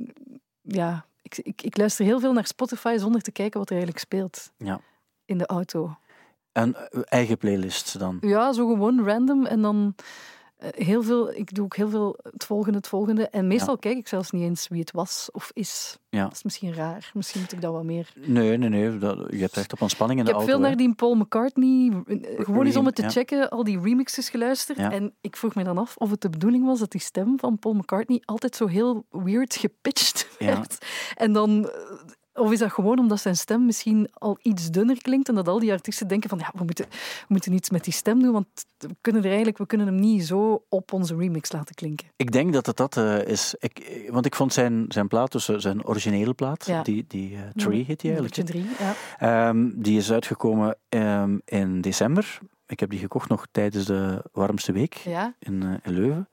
ja, 0.61 1.05
ik, 1.21 1.37
ik, 1.37 1.61
ik 1.61 1.77
luister 1.77 2.05
heel 2.05 2.19
veel 2.19 2.33
naar 2.33 2.47
Spotify 2.47 2.95
zonder 2.99 3.21
te 3.21 3.31
kijken 3.31 3.59
wat 3.59 3.69
er 3.69 3.75
eigenlijk 3.75 4.05
speelt. 4.05 4.51
Ja. 4.57 4.79
In 5.25 5.37
de 5.37 5.45
auto. 5.45 5.95
Een 6.51 6.75
eh, 6.75 7.01
eigen 7.05 7.37
playlist 7.37 7.99
dan? 7.99 8.17
Ja, 8.21 8.53
zo 8.53 8.67
gewoon 8.67 9.05
random. 9.05 9.45
En 9.45 9.61
dan 9.61 9.95
heel 10.75 11.03
veel, 11.03 11.33
ik 11.33 11.53
doe 11.55 11.65
ook 11.65 11.75
heel 11.75 11.89
veel 11.89 12.17
het 12.31 12.43
volgende, 12.45 12.77
het 12.77 12.87
volgende. 12.87 13.27
En 13.29 13.47
meestal 13.47 13.77
kijk 13.77 13.97
ik 13.97 14.07
zelfs 14.07 14.31
niet 14.31 14.41
eens 14.43 14.67
wie 14.67 14.79
het 14.79 14.91
was 14.91 15.29
of 15.31 15.51
is. 15.53 15.97
Ja. 16.09 16.23
Dat 16.23 16.31
is 16.31 16.43
misschien 16.43 16.73
raar. 16.73 17.11
Misschien 17.13 17.41
moet 17.41 17.51
ik 17.51 17.61
dat 17.61 17.73
wat 17.73 17.83
meer. 17.83 18.11
Nee, 18.15 18.57
nee, 18.57 18.69
nee. 18.69 18.97
Dat, 18.97 19.17
je 19.29 19.37
hebt 19.37 19.57
echt 19.57 19.73
op 19.73 19.81
ontspanning 19.81 20.19
in 20.19 20.25
Ik 20.25 20.31
de 20.31 20.37
heb 20.39 20.47
auto. 20.49 20.55
veel 20.59 20.69
hè. 20.69 20.75
naar 20.75 20.85
die 20.87 20.95
Paul 20.95 21.15
McCartney, 21.15 21.91
eh, 22.07 22.45
gewoon 22.45 22.65
eens 22.65 22.75
om 22.77 22.85
het 22.85 22.95
te 22.95 23.01
Ja. 23.01 23.09
checken, 23.09 23.49
al 23.49 23.63
die 23.63 23.79
remixes 23.79 24.29
geluisterd. 24.29 24.77
En 24.77 25.13
ik 25.21 25.35
vroeg 25.37 25.55
me 25.55 25.63
dan 25.63 25.77
af 25.77 25.95
of 25.97 26.09
het 26.09 26.21
de 26.21 26.29
bedoeling 26.29 26.65
was 26.65 26.79
dat 26.79 26.91
die 26.91 27.01
stem 27.01 27.39
van 27.39 27.59
Paul 27.59 27.73
McCartney 27.73 28.21
altijd 28.25 28.55
zo 28.55 28.67
heel 28.67 29.05
weird 29.09 29.55
gepitcht 29.55 30.27
Ja. 30.39 30.45
werd. 30.45 30.85
En 31.15 31.33
dan... 31.33 31.69
Of 32.33 32.51
is 32.51 32.59
dat 32.59 32.71
gewoon 32.71 32.99
omdat 32.99 33.19
zijn 33.19 33.35
stem 33.35 33.65
misschien 33.65 34.09
al 34.13 34.37
iets 34.41 34.69
dunner 34.69 35.01
klinkt 35.01 35.29
en 35.29 35.35
dat 35.35 35.47
al 35.47 35.59
die 35.59 35.71
artiesten 35.71 36.07
denken 36.07 36.29
van 36.29 36.37
ja, 36.39 36.51
we 36.57 36.63
moeten, 36.63 36.85
we 36.89 37.25
moeten 37.27 37.53
iets 37.53 37.69
met 37.69 37.83
die 37.83 37.93
stem 37.93 38.21
doen, 38.21 38.31
want 38.31 38.47
we 38.77 38.95
kunnen, 39.01 39.21
er 39.21 39.27
eigenlijk, 39.27 39.57
we 39.57 39.65
kunnen 39.65 39.87
hem 39.87 39.95
niet 39.95 40.25
zo 40.25 40.65
op 40.69 40.93
onze 40.93 41.15
remix 41.15 41.51
laten 41.51 41.75
klinken. 41.75 42.07
Ik 42.15 42.31
denk 42.31 42.53
dat 42.53 42.65
het 42.65 42.77
dat 42.77 42.97
eh, 42.97 43.25
is. 43.25 43.55
Ik, 43.59 43.79
eh, 43.79 44.11
want 44.11 44.25
ik 44.25 44.35
vond 44.35 44.53
zijn, 44.53 44.85
zijn 44.87 45.07
plaat, 45.07 45.31
dus 45.31 45.49
eh, 45.49 45.55
zijn 45.57 45.85
originele 45.85 46.33
plaat, 46.33 46.65
Ja. 46.65 46.81
die, 46.83 47.05
die 47.07 47.37
Tree 47.55 47.83
heet 47.83 47.99
die 47.99 48.11
eigenlijk. 48.11 48.47
Drie, 48.47 48.65
ja. 48.79 48.93
Ehm, 49.17 49.69
die 49.75 49.97
is 49.97 50.11
uitgekomen 50.11 50.77
ehm, 50.89 51.37
in 51.45 51.81
december. 51.81 52.39
Ik 52.67 52.79
heb 52.79 52.89
die 52.89 52.99
gekocht 52.99 53.29
nog 53.29 53.45
tijdens 53.51 53.85
de 53.85 54.23
warmste 54.31 54.71
week 54.71 54.93
Ja, 54.93 55.35
in, 55.39 55.79
in 55.83 55.93
Leuven. 55.93 56.29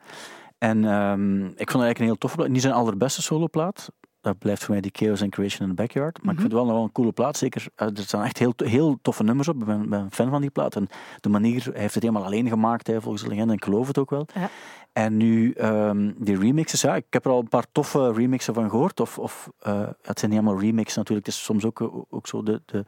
En 0.59 0.85
ehm, 0.85 1.45
ik 1.45 1.57
vond 1.57 1.59
het 1.59 1.83
eigenlijk 1.83 1.99
een 1.99 2.05
heel 2.05 2.19
toffe 2.19 2.37
plaat. 2.37 2.49
Niet 2.49 2.63
zijn 2.63 2.75
allerbeste 2.75 3.23
soloplaat. 3.23 3.91
Dat 4.21 4.39
blijft 4.39 4.65
voor 4.65 4.73
mij 4.73 4.81
die 4.81 4.91
Chaos 4.95 5.23
and 5.23 5.31
Creation 5.31 5.69
in 5.69 5.75
the 5.75 5.83
Backyard. 5.83 6.23
Maar 6.23 6.33
ik 6.33 6.41
vind 6.41 6.53
het 6.53 6.61
wel 6.61 6.65
nog 6.65 6.75
wel 6.75 6.83
een 6.83 6.93
coole 6.93 7.13
plaat. 7.13 7.37
Zeker, 7.37 7.67
eh, 7.75 7.87
er 7.87 8.03
staan 8.03 8.25
echt 8.25 8.39
heel, 8.39 8.53
heel 8.57 8.99
toffe 9.03 9.23
nummers 9.23 9.49
op. 9.49 9.61
Ik 9.61 9.65
ben, 9.65 9.89
ben 9.89 10.01
een 10.01 10.11
fan 10.11 10.31
van 10.31 10.41
die 10.41 10.51
plaat. 10.51 10.77
En 10.77 10.89
de 11.21 11.29
manier, 11.29 11.65
hij 11.65 11.81
heeft 11.81 11.95
het 11.95 12.03
helemaal 12.03 12.25
alleen 12.25 12.49
gemaakt, 12.49 12.87
hè, 12.87 13.01
volgens 13.01 13.23
de 13.23 13.29
legende. 13.29 13.53
En 13.53 13.59
ik 13.59 13.65
geloof 13.65 13.87
het 13.87 13.99
ook 13.99 14.11
wel. 14.11 14.27
Ja. 14.35 14.51
En 14.93 15.17
nu, 15.17 15.53
ehm, 15.53 16.13
die 16.17 16.39
remixes, 16.39 16.81
ja, 16.81 16.97
ik 16.97 17.07
heb 17.11 17.25
er 17.25 17.31
al 17.31 17.41
een 17.41 17.49
paar 17.49 17.67
toffe 17.73 18.13
remixen 18.13 18.55
van 18.55 18.71
gehoord. 18.71 19.01
Of, 19.01 19.19
of 19.19 19.51
eh, 19.59 19.73
ja, 19.73 19.97
het 20.03 20.19
zijn 20.19 20.31
niet 20.31 20.41
allemaal 20.41 20.61
remixes 20.61 20.97
natuurlijk. 20.97 21.27
Het 21.27 21.35
is 21.35 21.43
soms 21.43 21.65
ook, 21.65 22.07
ook 22.09 22.27
zo 22.27 22.43
de, 22.43 22.63
de, 22.67 22.85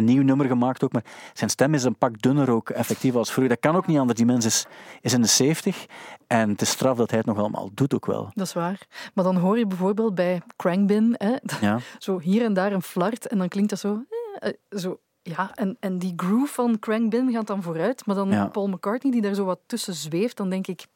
een 0.00 0.06
nieuw 0.06 0.22
nummer 0.22 0.46
gemaakt 0.46 0.84
ook. 0.84 0.92
Maar 0.92 1.04
zijn 1.32 1.50
stem 1.50 1.74
is 1.74 1.84
een 1.84 1.96
pak 1.96 2.22
dunner 2.22 2.50
ook 2.50 2.70
effectief 2.70 3.14
als 3.14 3.32
vroeger. 3.32 3.54
Dat 3.54 3.60
kan 3.70 3.76
ook 3.76 3.86
niet 3.86 3.98
anders. 3.98 4.18
Die 4.18 4.26
mens 4.26 4.44
is, 4.44 4.66
is 5.00 5.12
in 5.12 5.20
de 5.22 5.28
70 5.28 5.86
en 6.26 6.48
het 6.48 6.60
is 6.60 6.70
straf 6.70 6.96
dat 6.96 7.08
hij 7.10 7.18
het 7.18 7.26
nog 7.26 7.38
allemaal 7.38 7.70
doet 7.74 7.94
ook 7.94 8.06
wel. 8.06 8.30
dat 8.34 8.46
is 8.46 8.52
waar. 8.52 8.80
Maar 9.14 9.24
dan 9.24 9.36
hoor 9.36 9.58
je 9.58 9.66
bijvoorbeeld 9.66 10.14
bij 10.14 10.42
Crankbin, 10.56 11.14
hè, 11.18 11.34
Ja, 11.60 11.78
zo 11.98 12.18
hier 12.18 12.44
en 12.44 12.52
daar 12.54 12.72
een 12.72 12.82
flart 12.82 13.26
en 13.26 13.38
dan 13.38 13.48
klinkt 13.48 13.70
dat 13.70 13.78
zo... 13.78 14.04
eh, 14.38 14.48
eh, 14.48 14.78
zo 14.78 15.00
ja, 15.22 15.50
en, 15.54 15.76
en 15.80 15.98
die 15.98 16.12
groove 16.16 16.52
van 16.52 16.78
Crankbin 16.78 17.32
gaat 17.32 17.46
dan 17.46 17.62
vooruit, 17.62 18.06
maar 18.06 18.16
dan 18.16 18.30
Ja. 18.30 18.46
Paul 18.46 18.68
McCartney 18.68 19.12
die 19.12 19.20
daar 19.22 19.34
zo 19.34 19.44
wat 19.44 19.60
tussen 19.66 19.94
zweeft, 19.94 20.36
dan 20.36 20.50
denk 20.50 20.66
ik, 20.66 20.86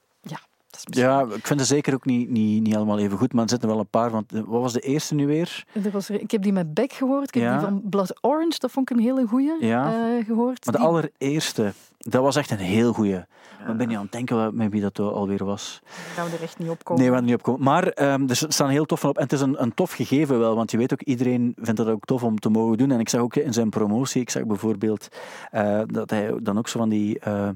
misschien... 0.87 1.09
ja 1.09 1.21
ik 1.23 1.47
vind 1.47 1.61
het 1.61 1.69
zeker 1.69 1.95
ook 1.95 2.05
niet, 2.05 2.31
niet, 2.31 2.63
niet 2.63 2.77
allemaal 2.77 2.99
even 2.99 3.19
goed. 3.19 3.33
Maar 3.33 3.43
er 3.45 3.51
zitten 3.51 3.69
wel 3.69 3.79
een 3.79 3.87
paar. 3.87 4.11
Want, 4.11 4.31
wat 4.33 4.61
was 4.61 4.73
de 4.73 4.81
eerste 4.81 5.15
nu 5.15 5.27
weer? 5.27 5.65
Er 5.85 5.91
was 5.91 6.09
er, 6.09 6.21
ik 6.21 6.31
heb 6.31 6.43
die 6.43 6.53
met 6.53 6.75
Beck 6.75 6.93
gehoord, 6.93 7.29
ik 7.29 7.35
heb 7.35 7.43
Ja. 7.43 7.59
die 7.59 7.67
van 7.67 7.81
Blood 7.85 8.19
Orange, 8.21 8.59
dat 8.59 8.71
vond 8.71 8.91
ik 8.91 8.97
een 8.97 9.03
hele 9.03 9.27
goeie, 9.27 9.53
Ja. 9.61 9.93
eh, 9.93 10.25
gehoord. 10.25 10.65
Maar 10.65 10.75
de 10.75 10.79
Die- 10.81 10.87
allereerste, 10.89 11.73
dat 11.99 12.23
was 12.23 12.37
echt 12.37 12.51
een 12.51 12.59
heel 12.59 12.93
goeie. 12.93 13.23
Ik 13.69 13.77
ben 13.77 13.89
niet 13.89 13.97
aan 13.97 14.03
het 14.03 14.13
denken 14.13 14.57
met 14.57 14.71
wie 14.71 14.81
dat 14.81 14.99
alweer 14.99 15.45
was. 15.45 15.81
Gaan 16.15 16.27
we 16.31 16.37
er 16.37 16.43
echt 16.43 16.59
niet 16.59 16.69
op 16.69 16.85
komen. 16.85 17.03
Nee, 17.03 17.11
we 17.11 17.17
gaan 17.17 17.25
er 17.27 17.31
niet 17.31 17.39
op 17.41 17.45
komen. 17.45 17.63
Maar 17.65 17.89
ehm, 17.89 18.29
er 18.29 18.37
staan 18.49 18.69
heel 18.69 18.85
tof 18.85 19.01
van 19.01 19.11
op. 19.11 19.17
En 19.17 19.23
het 19.23 19.33
is 19.33 19.41
een, 19.41 19.63
een 19.63 19.75
tof 19.75 19.93
gegeven 19.93 20.39
wel, 20.39 20.55
want 20.55 20.71
je 20.71 20.77
weet 20.77 20.93
ook, 20.93 21.03
iedereen 21.03 21.53
vindt 21.61 21.77
dat 21.77 21.89
ook 21.89 22.05
tof 22.05 22.23
om 22.23 22.39
te 22.39 22.49
mogen 22.49 22.79
doen. 22.79 22.91
En 22.91 23.01
ik 23.01 23.09
zag 23.09 23.21
ook 23.21 23.37
in 23.37 23.53
zijn 23.53 23.69
promotie, 23.71 24.21
ik 24.21 24.31
zag 24.31 24.45
bijvoorbeeld 24.45 25.09
eh, 25.51 25.81
dat 25.87 26.11
hij 26.11 26.35
dan 26.43 26.59
ook 26.59 26.69
zo 26.69 26.79
van 26.79 26.89
die... 26.89 27.19
eh, 27.19 27.49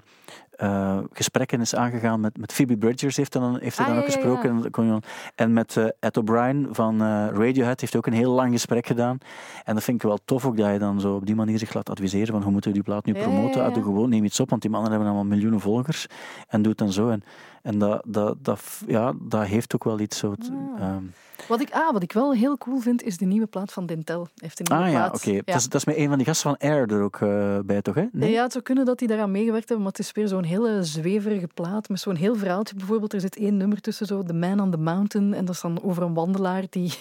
eh, 0.59 0.99
gesprekken 1.13 1.61
is 1.61 1.75
aangegaan 1.75 2.21
met, 2.21 2.39
met 2.39 2.53
Phoebe 2.53 2.77
Bridgers, 2.77 3.17
heeft 3.17 3.33
hij 3.33 3.43
dan, 3.43 3.59
heeft 3.61 3.77
hij 3.77 3.87
Ah, 3.87 3.93
dan 3.93 4.01
ja, 4.01 4.07
ook 4.07 4.13
gesproken. 4.13 5.11
En, 5.35 5.53
met 5.53 5.77
eh, 5.77 5.87
Ed 6.01 6.17
O'Brien 6.17 6.69
van 6.71 7.03
eh, 7.03 7.27
Radiohead 7.33 7.81
heeft 7.81 7.93
hij 7.93 7.97
ook 7.97 8.07
een 8.07 8.13
heel 8.13 8.33
lang 8.33 8.53
gesprek 8.53 8.87
gedaan. 8.87 9.19
En 9.65 9.75
dat 9.75 9.85
vind 9.85 9.97
ik 10.03 10.09
wel 10.09 10.19
tof 10.25 10.47
ook, 10.47 10.57
dat 10.57 10.73
je 10.73 10.79
dan 10.79 11.01
zo 11.01 11.15
op 11.15 11.27
die 11.27 11.35
manier 11.35 11.59
zich 11.59 11.75
laat 11.75 11.91
adviseren 11.91 12.33
van 12.33 12.43
hoe 12.43 12.53
moeten 12.53 12.71
we 12.71 12.77
die 12.77 12.87
plaat 12.87 13.05
nu 13.05 13.13
promoten. 13.13 13.65
Ah, 13.65 13.75
doe 13.75 13.83
gewoon, 13.83 14.09
neem 14.09 14.25
iets 14.25 14.41
op, 14.41 14.51
want 14.51 14.63
die 14.63 14.71
mannen 14.71 14.91
hebben 14.91 15.09
allemaal 15.09 15.31
miljoenen 15.31 15.61
volgers. 15.61 16.07
En 16.49 16.63
doe 16.63 16.71
het 16.71 16.79
dan 16.79 16.93
zo. 16.93 17.09
En, 17.09 17.23
en 17.69 17.79
dat, 17.79 18.03
dat, 18.07 18.37
dat, 18.45 18.61
ja, 18.87 19.13
dat 19.21 19.45
heeft 19.45 19.75
ook 19.75 19.85
wel 19.85 20.01
iets 20.01 20.19
zo... 20.19 20.35
Ah. 20.41 20.83
ehm, 20.83 21.03
Wat 21.49 21.61
ik, 21.61 21.71
ah, 21.73 21.93
wat 21.93 22.03
ik 22.03 22.13
wel 22.13 22.33
heel 22.33 22.59
cool 22.59 22.79
vind, 22.79 23.03
is 23.03 23.17
de 23.17 23.25
nieuwe 23.25 23.47
plaat 23.47 23.73
van 23.73 23.87
Dentel. 23.87 24.29
Heeft 24.37 24.61
een 24.61 24.67
nieuwe 24.77 24.85
ah 24.85 24.93
ja, 24.93 25.07
oké. 25.07 25.41
Dat, 25.45 25.55
is, 25.57 25.63
dat 25.69 25.75
is 25.75 25.85
met 25.85 25.97
een 25.97 26.09
van 26.09 26.17
die 26.17 26.27
gasten 26.27 26.51
van 26.51 26.71
Air 26.71 26.93
er 26.93 27.03
ook 27.03 27.21
eh, 27.21 27.59
bij, 27.65 27.83
toch? 27.83 27.95
Hè? 27.95 28.05
Nee? 28.13 28.31
Ja, 28.31 28.43
het 28.43 28.53
zou 28.53 28.65
kunnen 28.65 28.85
dat 28.85 28.99
die 28.99 29.09
daaraan 29.09 29.31
meegewerkt 29.31 29.69
hebben, 29.69 29.83
maar 29.87 29.93
het 29.97 30.07
is 30.07 30.13
weer 30.13 30.29
zo'n 30.29 30.45
hele 30.45 30.85
zweverige 30.85 31.49
plaat 31.55 31.89
met 31.89 32.01
zo'n 32.01 32.17
heel 32.17 32.37
verhaaltje. 32.37 32.75
Bijvoorbeeld, 32.75 33.13
er 33.13 33.21
zit 33.21 33.37
één 33.37 33.57
nummer 33.57 33.81
tussen, 33.81 34.07
zo 34.07 34.23
The 34.23 34.35
Man 34.35 34.61
on 34.61 34.71
the 34.71 34.77
Mountain, 34.77 35.35
en 35.35 35.45
dat 35.45 35.55
is 35.55 35.61
dan 35.61 35.83
over 35.83 36.03
een 36.03 36.15
wandelaar 36.15 36.65
die, 36.71 36.93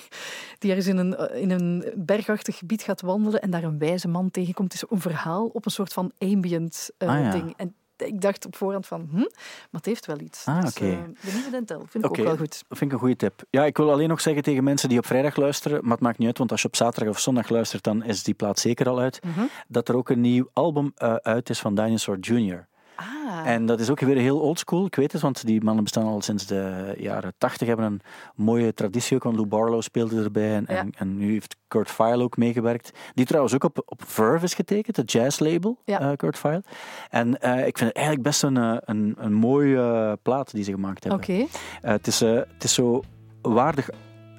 die 0.59 0.69
ergens 0.69 0.87
in 0.87 0.97
een, 0.97 1.31
in 1.41 1.51
een 1.51 1.85
bergachtig 1.95 2.57
gebied 2.57 2.81
gaat 2.81 3.01
wandelen 3.01 3.41
en 3.41 3.49
daar 3.49 3.63
een 3.63 3.79
wijze 3.79 4.07
man 4.07 4.31
tegenkomt. 4.31 4.73
Het 4.73 4.81
is 4.83 4.89
een 4.89 5.01
verhaal 5.01 5.45
op 5.45 5.65
een 5.65 5.71
soort 5.71 5.93
van 5.93 6.11
ambient 6.17 6.89
eh, 6.97 7.09
Ah, 7.09 7.19
ja. 7.23 7.31
ding. 7.31 7.53
En 7.57 7.75
ik 7.97 8.21
dacht 8.21 8.45
op 8.45 8.55
voorhand 8.55 8.85
van, 8.87 9.07
hm, 9.11 9.15
maar 9.17 9.27
het 9.71 9.85
heeft 9.85 10.05
wel 10.05 10.19
iets. 10.19 10.45
Ah, 10.45 10.61
Dus, 10.61 10.69
oké. 10.69 10.85
eh, 10.85 10.97
de 11.21 11.31
nieuwe 11.33 11.49
Dentel 11.51 11.85
vind 11.89 12.03
ik 12.05 12.09
ook 12.09 12.15
wel 12.17 12.37
goed. 12.37 12.63
Dat 12.67 12.77
vind 12.77 12.81
ik 12.81 12.91
een 12.91 12.99
goede 12.99 13.15
tip. 13.15 13.43
Ja, 13.49 13.65
ik 13.65 13.77
wil 13.77 13.91
alleen 13.91 14.09
nog 14.09 14.21
zeggen 14.21 14.43
tegen 14.43 14.63
mensen 14.63 14.89
die 14.89 14.97
op 14.97 15.05
vrijdag 15.05 15.35
luisteren, 15.35 15.79
maar 15.81 15.91
het 15.91 15.99
maakt 16.01 16.17
niet 16.17 16.27
uit, 16.27 16.37
want 16.37 16.51
als 16.51 16.61
je 16.61 16.67
op 16.67 16.75
zaterdag 16.75 17.13
of 17.13 17.19
zondag 17.19 17.49
luistert, 17.49 17.83
dan 17.83 18.03
is 18.03 18.23
die 18.23 18.33
plaat 18.33 18.59
zeker 18.59 18.89
al 18.89 18.99
uit, 18.99 19.23
Mhm. 19.23 19.45
dat 19.67 19.89
er 19.89 19.95
ook 19.95 20.09
een 20.09 20.21
nieuw 20.21 20.49
album 20.53 20.91
eh, 20.95 21.15
uit 21.15 21.49
is 21.49 21.59
van 21.59 21.75
Dinosaur 21.75 22.19
Jr. 22.19 22.67
Ah, 22.99 23.47
En 23.47 23.65
dat 23.65 23.79
is 23.79 23.89
ook 23.89 23.99
weer 23.99 24.17
heel 24.17 24.39
oldschool, 24.39 24.85
ik 24.85 24.95
weet 24.95 25.11
het, 25.11 25.21
want 25.21 25.45
die 25.45 25.63
mannen 25.63 25.83
bestaan 25.83 26.05
al 26.05 26.21
sinds 26.21 26.45
de 26.45 26.93
jaren 26.97 27.33
tachtig, 27.37 27.67
hebben 27.67 27.85
een 27.85 28.01
mooie 28.35 28.73
traditie 28.73 29.15
ook, 29.15 29.23
want 29.23 29.35
Lou 29.35 29.47
Barlow 29.47 29.81
speelde 29.81 30.23
erbij 30.23 30.55
en, 30.55 30.65
en, 30.67 30.91
en 30.97 31.17
nu 31.17 31.31
heeft 31.31 31.55
Kurt 31.67 31.91
Vile 31.91 32.23
ook 32.23 32.37
meegewerkt, 32.37 32.91
die 33.13 33.25
trouwens 33.25 33.53
ook 33.55 33.63
op, 33.63 33.81
op 33.85 34.01
Verve 34.05 34.45
is 34.45 34.53
getekend, 34.53 34.95
het 34.97 35.11
jazzlabel, 35.11 35.77
Ja. 35.85 35.99
eh, 35.99 36.15
Kurt 36.15 36.37
Vile. 36.39 36.63
En 37.09 37.39
eh, 37.41 37.57
ik 37.67 37.77
vind 37.77 37.89
het 37.89 37.95
eigenlijk 37.97 38.25
best 38.27 38.43
een, 38.43 38.57
eh, 38.57 38.75
een, 38.79 39.15
een 39.17 39.33
mooie 39.33 40.17
plaat 40.21 40.51
die 40.51 40.63
ze 40.63 40.71
gemaakt 40.71 41.03
hebben. 41.03 41.21
oké. 41.21 41.45
Het, 41.81 42.07
is, 42.07 42.19
het 42.19 42.63
is 42.63 42.73
zo 42.73 43.03
waardig, 43.41 43.89
een 43.89 43.95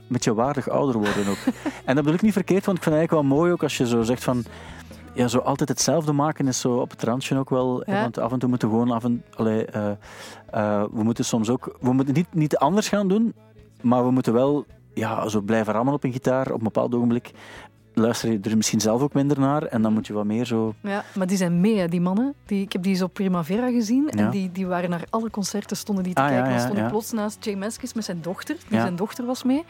beetje 0.09 0.35
waardig 0.35 0.69
ouder 0.69 0.95
worden 0.95 1.27
ook. 1.29 1.39
en 1.85 1.95
dat 1.95 1.95
bedoel 1.95 2.15
ik 2.15 2.23
niet 2.23 2.33
verkeerd, 2.33 2.65
want 2.65 2.77
ik 2.77 2.83
vind 2.83 2.95
het 2.97 3.05
eigenlijk 3.05 3.29
wel 3.29 3.39
mooi 3.39 3.53
ook 3.53 3.63
als 3.63 3.77
je 3.77 3.87
zo 3.87 4.03
zegt 4.03 4.25
van. 4.25 4.45
Ja, 5.19 5.29
zo 5.29 5.39
altijd 5.39 5.69
hetzelfde 5.69 6.13
maken 6.13 6.47
is 6.49 6.61
zo 6.61 6.73
op 6.77 6.91
het 6.91 7.03
randje 7.03 7.39
ook 7.39 7.51
wel. 7.51 7.83
Ja. 7.87 8.01
Want 8.01 8.19
af 8.19 8.33
en 8.33 8.39
toe 8.39 8.49
moeten 8.49 8.69
we 8.69 8.75
gewoon 8.75 8.91
af 8.91 9.05
en 9.05 9.25
allee, 9.35 9.65
eh, 9.65 9.91
eh, 10.51 10.85
we 10.93 11.03
moeten 11.03 11.25
soms 11.25 11.51
ook. 11.51 11.77
We 11.81 11.93
moeten 11.93 12.15
niet, 12.15 12.27
niet 12.35 12.57
anders 12.57 12.89
gaan 12.89 13.09
doen, 13.09 13.35
maar 13.81 14.05
we 14.05 14.11
moeten 14.11 14.33
wel 14.33 14.65
ja, 14.95 15.29
zo 15.29 15.41
blijven 15.41 15.73
rammen 15.73 15.95
op 15.95 16.05
een 16.05 16.13
gitaar 16.13 16.47
op 16.51 16.59
een 16.59 16.65
bepaald 16.65 16.95
ogenblik. 16.95 17.31
Luister 17.95 18.31
je 18.33 18.39
er 18.43 18.57
misschien 18.57 18.81
zelf 18.81 19.03
ook 19.03 19.15
minder 19.15 19.41
naar 19.41 19.63
en 19.63 19.83
dan 19.83 19.93
moet 19.93 20.07
je 20.07 20.13
wat 20.13 20.25
meer 20.25 20.45
zo. 20.45 20.75
Ja, 20.81 21.05
maar 21.15 21.27
die 21.27 21.37
zijn 21.37 21.61
mee, 21.61 21.79
hè, 21.79 21.89
die 21.89 22.01
mannen. 22.01 22.35
Die, 22.47 22.63
ik 22.63 22.73
heb 22.73 22.83
die 22.83 22.93
eens 22.93 23.03
op 23.03 23.13
Primavera 23.15 23.71
gezien. 23.71 24.09
Ja. 24.11 24.25
En 24.25 24.31
die, 24.31 24.53
die 24.53 24.67
waren 24.67 24.91
naar 24.91 25.05
alle 25.11 25.31
concerten, 25.31 25.77
stonden 25.77 26.05
die 26.05 26.15
te 26.15 26.21
Ah, 26.23 26.27
ja, 26.29 26.33
kijken. 26.35 26.49
Dan 26.51 26.59
ja, 26.59 26.65
stonden 26.65 26.85
ja. 26.85 26.91
plots 26.91 27.13
naast 27.13 27.45
Jay 27.45 27.55
Maskis 27.55 27.93
met 27.95 28.05
zijn 28.05 28.19
dochter. 28.23 28.57
Die 28.69 28.77
Ja. 28.77 28.81
zijn 28.83 28.97
dochter 28.97 29.27
was 29.27 29.43
mee. 29.43 29.65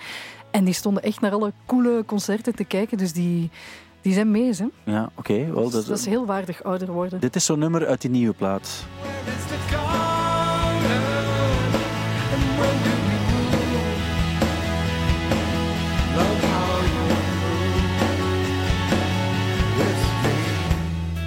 En 0.50 0.64
die 0.64 0.74
stonden 0.74 1.02
echt 1.02 1.20
naar 1.20 1.32
alle 1.32 1.52
coole 1.66 2.02
concerten 2.06 2.54
te 2.54 2.64
kijken. 2.64 2.98
Dus 2.98 3.12
die, 3.12 3.50
die 4.08 4.16
zijn 4.16 4.30
mee, 4.30 4.52
hè. 4.54 4.92
Ja, 4.92 5.08
oké. 5.14 5.52
wel, 5.52 5.62
Dus 5.64 5.72
dat, 5.72 5.86
dat 5.86 5.98
is 5.98 6.06
heel 6.06 6.26
waardig 6.26 6.62
ouder 6.62 6.92
worden. 6.92 7.20
Dit 7.20 7.36
is 7.36 7.44
zo'n 7.44 7.58
nummer 7.58 7.86
uit 7.86 8.00
die 8.00 8.10
nieuwe 8.10 8.34
plaat. 8.34 8.84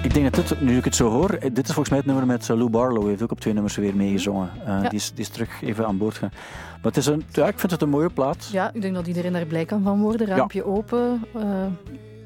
Ik 0.02 0.14
denk 0.14 0.34
dat 0.34 0.48
dit, 0.48 0.60
nu 0.60 0.76
ik 0.76 0.84
het 0.84 0.96
zo 0.96 1.08
hoor, 1.10 1.30
eh, 1.30 1.40
dit 1.40 1.58
is 1.68 1.74
volgens 1.74 1.88
mij 1.88 1.98
het 1.98 2.06
nummer 2.06 2.26
met 2.26 2.50
eh, 2.50 2.56
Lou 2.56 2.70
Barlow. 2.70 3.00
Hij 3.00 3.10
heeft 3.10 3.22
ook 3.22 3.30
op 3.30 3.40
twee 3.40 3.52
nummers 3.52 3.76
weer 3.76 3.96
meegezongen. 3.96 4.50
Eh, 4.60 4.66
Ja. 4.66 4.80
die, 4.88 4.98
is, 4.98 5.10
die 5.14 5.24
is 5.24 5.28
terug 5.28 5.62
even 5.62 5.86
aan 5.86 5.98
boord 5.98 6.14
gegaan. 6.14 6.32
Maar 6.72 6.92
het 6.92 6.96
is 6.96 7.06
een, 7.06 7.22
ja, 7.32 7.46
ik 7.46 7.58
vind 7.58 7.72
het 7.72 7.82
een 7.82 7.88
mooie 7.88 8.10
plaat. 8.10 8.48
Ja, 8.52 8.70
ik 8.74 8.82
denk 8.82 8.94
dat 8.94 9.06
iedereen 9.06 9.32
daar 9.32 9.44
blij 9.46 9.64
kan 9.64 9.82
van 9.82 10.00
worden. 10.00 10.26
Raampje 10.26 10.64
open, 10.66 11.24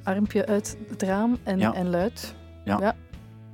armpje 0.07 0.47
uit 0.47 0.77
het 0.89 1.03
raam 1.03 1.37
en, 1.43 1.59
Ja. 1.59 1.75
en 1.75 1.91
luid. 1.91 2.35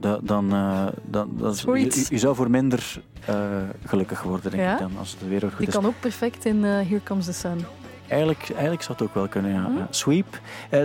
Da- 0.00 0.18
dan, 0.22 0.52
eh, 0.52 0.86
dan, 1.04 1.30
dat 1.36 1.54
is- 1.54 1.60
je, 1.62 2.06
je 2.08 2.18
zou 2.18 2.34
voor 2.34 2.50
minder 2.50 3.02
eh, 3.26 3.36
gelukkig 3.84 4.22
worden, 4.22 4.50
denk 4.50 4.62
Ja? 4.62 4.72
ik 4.72 4.78
dan, 4.78 4.90
als 4.98 5.10
het 5.10 5.28
weer 5.28 5.40
goed 5.40 5.58
Die 5.58 5.66
is. 5.66 5.74
kan 5.74 5.86
ook 5.86 6.00
perfect 6.00 6.44
in 6.44 6.64
eh, 6.64 6.70
Here 6.70 7.00
Comes 7.04 7.24
the 7.24 7.32
Sun. 7.32 7.58
Eigenlijk, 8.08 8.50
eigenlijk 8.50 8.82
zou 8.82 8.98
het 8.98 9.08
ook 9.08 9.14
wel 9.14 9.28
kunnen, 9.28 9.50
ja. 9.52 9.64
Hm? 9.66 9.76
Ja. 9.76 9.86
Sweep, 9.90 10.40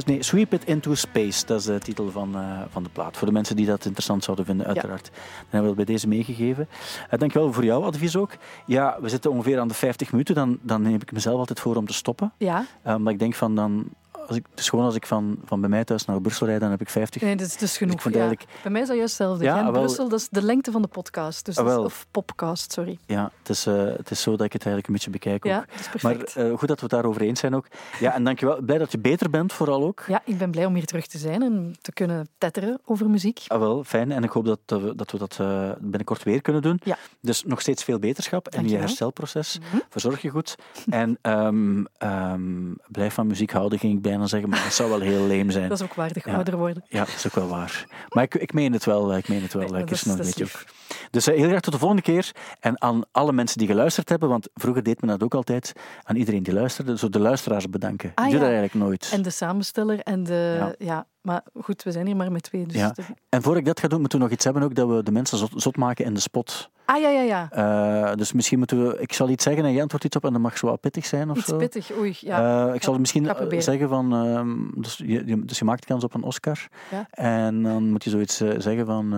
nee, 0.06 0.24
Sweep 0.24 0.54
It 0.54 0.66
Into 0.66 0.96
Space, 0.96 1.46
dat 1.46 1.60
is 1.60 1.66
de 1.66 1.80
titel 1.80 2.12
van, 2.12 2.36
van 2.70 2.84
de 2.84 2.90
plaat. 2.90 3.18
Voor 3.18 3.28
de 3.28 3.34
mensen 3.34 3.56
die 3.56 3.66
dat 3.66 3.86
interessant 3.86 4.24
zouden 4.24 4.46
vinden, 4.46 4.66
uiteraard. 4.66 5.04
Dan 5.04 5.14
hebben 5.50 5.62
we 5.72 5.76
dat 5.76 5.86
bij 5.86 5.86
deze 5.96 6.08
meegegeven. 6.08 6.68
Uh, 7.14 7.20
dankjewel 7.20 7.54
voor 7.54 7.64
jouw 7.66 7.84
advies 7.84 8.16
ook. 8.16 8.32
Ja, 8.66 8.98
we 9.02 9.10
zitten 9.10 9.32
ongeveer 9.32 9.60
aan 9.60 9.68
de 9.68 9.74
50 9.74 10.12
minuten, 10.12 10.36
dan, 10.36 10.58
dan 10.62 10.82
neem 10.82 10.96
ik 10.96 11.12
mezelf 11.12 11.38
altijd 11.40 11.60
voor 11.60 11.76
om 11.76 11.86
te 11.88 11.94
stoppen. 11.94 12.32
Ja, 12.38 12.66
Uh, 12.88 12.96
omdat 12.96 13.14
ik 13.14 13.20
denk 13.20 13.36
van 13.36 13.56
dan, 13.56 13.84
als 14.28 14.36
ik, 14.36 14.46
dus 14.54 14.70
gewoon 14.70 14.86
als 14.86 14.96
ik 14.96 15.06
van, 15.06 15.38
van 15.46 15.60
bij 15.62 15.70
mij 15.70 15.84
thuis 15.84 16.06
naar 16.06 16.22
Brussel 16.22 16.48
rijd, 16.48 16.60
dan 16.60 16.70
heb 16.70 16.82
ik 16.82 16.90
50. 16.90 17.22
nee, 17.22 17.36
dat 17.36 17.48
is 17.48 17.58
dus 17.58 17.78
genoeg. 17.78 18.04
ja. 18.04 18.10
eigenlijk, 18.12 18.46
Bij 18.64 18.72
mij 18.72 18.82
is 18.82 18.88
dat 18.88 18.98
juist 18.98 19.18
hetzelfde. 19.18 19.44
Ja, 19.44 19.64
wel- 19.64 19.82
Brussel, 19.82 20.10
dat 20.10 20.20
is 20.20 20.28
de 20.30 20.42
lengte 20.42 20.72
van 20.72 20.82
de 20.82 20.88
podcast. 20.88 21.46
Dus 21.46 21.58
Ah, 21.58 21.64
dat 21.64 21.72
is- 21.74 21.78
wel. 21.80 21.86
of 21.86 22.06
popcast, 22.12 22.72
sorry. 22.72 22.98
ja, 23.06 23.32
het 23.40 23.50
is, 23.50 23.66
eh, 23.66 23.74
het 23.84 24.12
is 24.12 24.22
zo 24.22 24.32
dat 24.36 24.46
ik 24.46 24.54
het 24.54 24.66
eigenlijk 24.66 24.88
een 24.88 24.94
beetje 24.94 25.10
bekijk 25.10 25.46
ook. 25.46 25.52
Ja, 25.52 25.66
dat 25.86 25.96
is 25.96 26.02
Maar 26.02 26.16
eh, 26.16 26.58
goed 26.58 26.68
dat 26.68 26.78
we 26.78 26.84
het 26.84 26.90
daarover 26.90 27.22
eens 27.22 27.40
zijn 27.40 27.56
ook. 27.56 27.66
Ja, 28.00 28.14
en 28.14 28.24
dankjewel. 28.24 28.62
Blij 28.62 28.78
dat 28.78 28.92
je 28.92 29.00
beter 29.00 29.30
bent, 29.30 29.54
vooral 29.54 29.84
ook. 29.84 30.04
ja, 30.08 30.22
ik 30.26 30.38
ben 30.38 30.52
blij 30.52 30.66
om 30.66 30.74
hier 30.74 30.86
terug 30.86 31.08
te 31.08 31.18
zijn 31.18 31.42
en 31.42 31.76
te 31.82 31.92
kunnen 31.94 32.28
tetteren 32.38 32.80
over 32.86 33.10
muziek. 33.10 33.44
Ah, 33.48 33.60
wel, 33.60 33.84
fijn. 33.84 34.12
En 34.12 34.24
ik 34.24 34.32
hoop 34.32 34.46
dat, 34.46 34.60
dat 34.66 34.82
we 34.82 34.96
dat, 34.96 35.12
we 35.12 35.18
dat 35.18 35.38
eh, 35.40 35.72
binnenkort 35.80 36.24
weer 36.24 36.42
kunnen 36.42 36.62
doen. 36.62 36.80
Ja. 36.84 36.98
Dus 37.22 37.44
nog 37.44 37.62
steeds 37.62 37.84
veel 37.84 38.00
beterschap 38.00 38.50
in 38.50 38.70
je 38.70 38.78
herstelproces. 38.78 39.60
Mhm. 39.60 39.78
Verzorg 39.90 40.22
je 40.22 40.30
goed. 40.30 40.56
En 40.90 41.18
ehm, 41.22 42.74
blijf 42.88 43.14
van 43.14 43.28
muziek 43.28 43.52
houden, 43.52 43.80
ging 43.80 43.94
ik 43.94 44.02
bijna 44.18 44.28
zeggen. 44.28 44.50
Maar 44.50 44.64
dat 44.64 44.74
zou 44.74 44.90
wel 44.90 45.00
heel 45.00 45.28
leem 45.28 45.52
zijn. 45.52 45.70
Dat 45.70 45.80
is 45.80 45.86
ook 45.86 45.94
waardig 45.94 46.26
Ja. 46.26 46.34
ouder 46.36 46.58
worden. 46.58 46.84
Ja, 46.90 47.00
dat 47.00 47.14
is 47.16 47.26
ook 47.28 47.36
wel 47.36 47.48
waar. 47.48 47.86
Maar 48.10 48.24
ik, 48.24 48.36
ik 48.36 48.54
meen 48.54 48.74
het 48.74 48.86
wel. 48.86 49.12
eh, 49.12 49.18
Ik 49.18 49.28
meen 49.28 49.42
het 49.42 49.54
wel. 49.54 49.64
Nee, 49.64 49.74
eh, 49.74 49.80
is- 49.80 49.86
Kirsten, 49.86 50.10
dat 50.18 50.20
is 50.20 50.26
weet 50.26 50.38
je 50.38 50.44
lief. 50.44 50.56
ook. 50.62 51.10
Dus 51.12 51.28
eh, 51.28 51.36
heel 51.38 51.48
graag 51.48 51.60
tot 51.62 51.74
de 51.74 51.80
volgende 51.80 52.02
keer. 52.04 52.32
En 52.60 52.82
aan 52.82 53.02
alle 53.12 53.32
mensen 53.34 53.58
die 53.58 53.68
geluisterd 53.68 54.10
hebben, 54.10 54.30
want 54.30 54.50
vroeger 54.54 54.84
deed 54.84 55.02
men 55.02 55.10
dat 55.10 55.24
ook 55.24 55.34
altijd, 55.34 55.74
aan 56.04 56.16
iedereen 56.16 56.44
die 56.44 56.54
luisterde, 56.54 56.98
zo 56.98 57.10
de 57.10 57.20
luisteraars 57.20 57.70
bedanken. 57.70 58.12
Ah, 58.16 58.26
ik 58.26 58.32
doe 58.32 58.40
dat 58.40 58.50
eigenlijk 58.50 58.80
nooit. 58.86 59.10
En 59.14 59.22
de 59.22 59.30
samensteller 59.30 60.00
en 60.00 60.24
de... 60.24 60.76
Ja. 60.80 61.06
Maar 61.22 61.44
goed, 61.62 61.84
we 61.84 61.92
zijn 61.92 62.06
hier 62.06 62.16
maar 62.16 62.32
met 62.32 62.44
twee. 62.44 62.66
Dus 62.66 62.76
Ja. 62.76 62.96
En 63.30 63.42
voor 63.42 63.58
ik 63.58 63.66
dat 63.66 63.80
ga 63.80 63.88
doen, 63.88 64.00
moeten 64.00 64.18
we 64.20 64.24
nog 64.24 64.34
iets 64.34 64.44
hebben 64.44 64.64
ook, 64.64 64.76
dat 64.76 64.88
we 64.90 65.04
de 65.04 65.12
mensen 65.12 65.38
zot, 65.38 65.52
zot 65.56 65.78
maken 65.78 66.06
in 66.06 66.14
de 66.14 66.20
spot. 66.20 66.70
Ah, 66.86 67.02
ja, 67.02 67.10
ja, 67.10 67.22
ja. 67.22 67.50
Eh, 67.52 68.16
dus 68.16 68.34
misschien 68.34 68.58
moeten 68.58 68.88
we... 68.88 68.98
Ik 69.00 69.14
zal 69.14 69.30
iets 69.30 69.44
zeggen 69.44 69.66
en 69.66 69.72
jij 69.72 69.82
antwoordt 69.82 70.06
iets 70.06 70.16
op 70.16 70.26
en 70.26 70.32
dat 70.32 70.42
mag 70.42 70.58
zo 70.58 70.76
pittig 70.76 71.06
zijn 71.06 71.30
of 71.30 71.38
Iets 71.38 71.48
zo. 71.48 71.58
pittig, 71.58 71.92
oei. 71.98 72.18
Ja. 72.20 72.68
Eh, 72.68 72.76
ik 72.76 72.84
zal 72.84 72.98
misschien 73.00 73.28
eh, 73.28 73.36
proberen. 73.36 73.64
zeggen 73.64 73.90
van... 73.90 74.14
ehm, 74.14 74.82
dus, 74.82 74.98
je, 75.06 75.46
dus 75.46 75.60
je 75.60 75.66
maakt 75.66 75.86
kans 75.86 76.04
op 76.04 76.14
een 76.14 76.24
Oscar. 76.24 76.68
Ja. 76.92 77.08
En 77.10 77.64
dan 77.64 77.90
moet 77.92 78.04
je 78.04 78.10
zoiets 78.10 78.38
zeggen 78.38 78.86
van... 78.86 79.10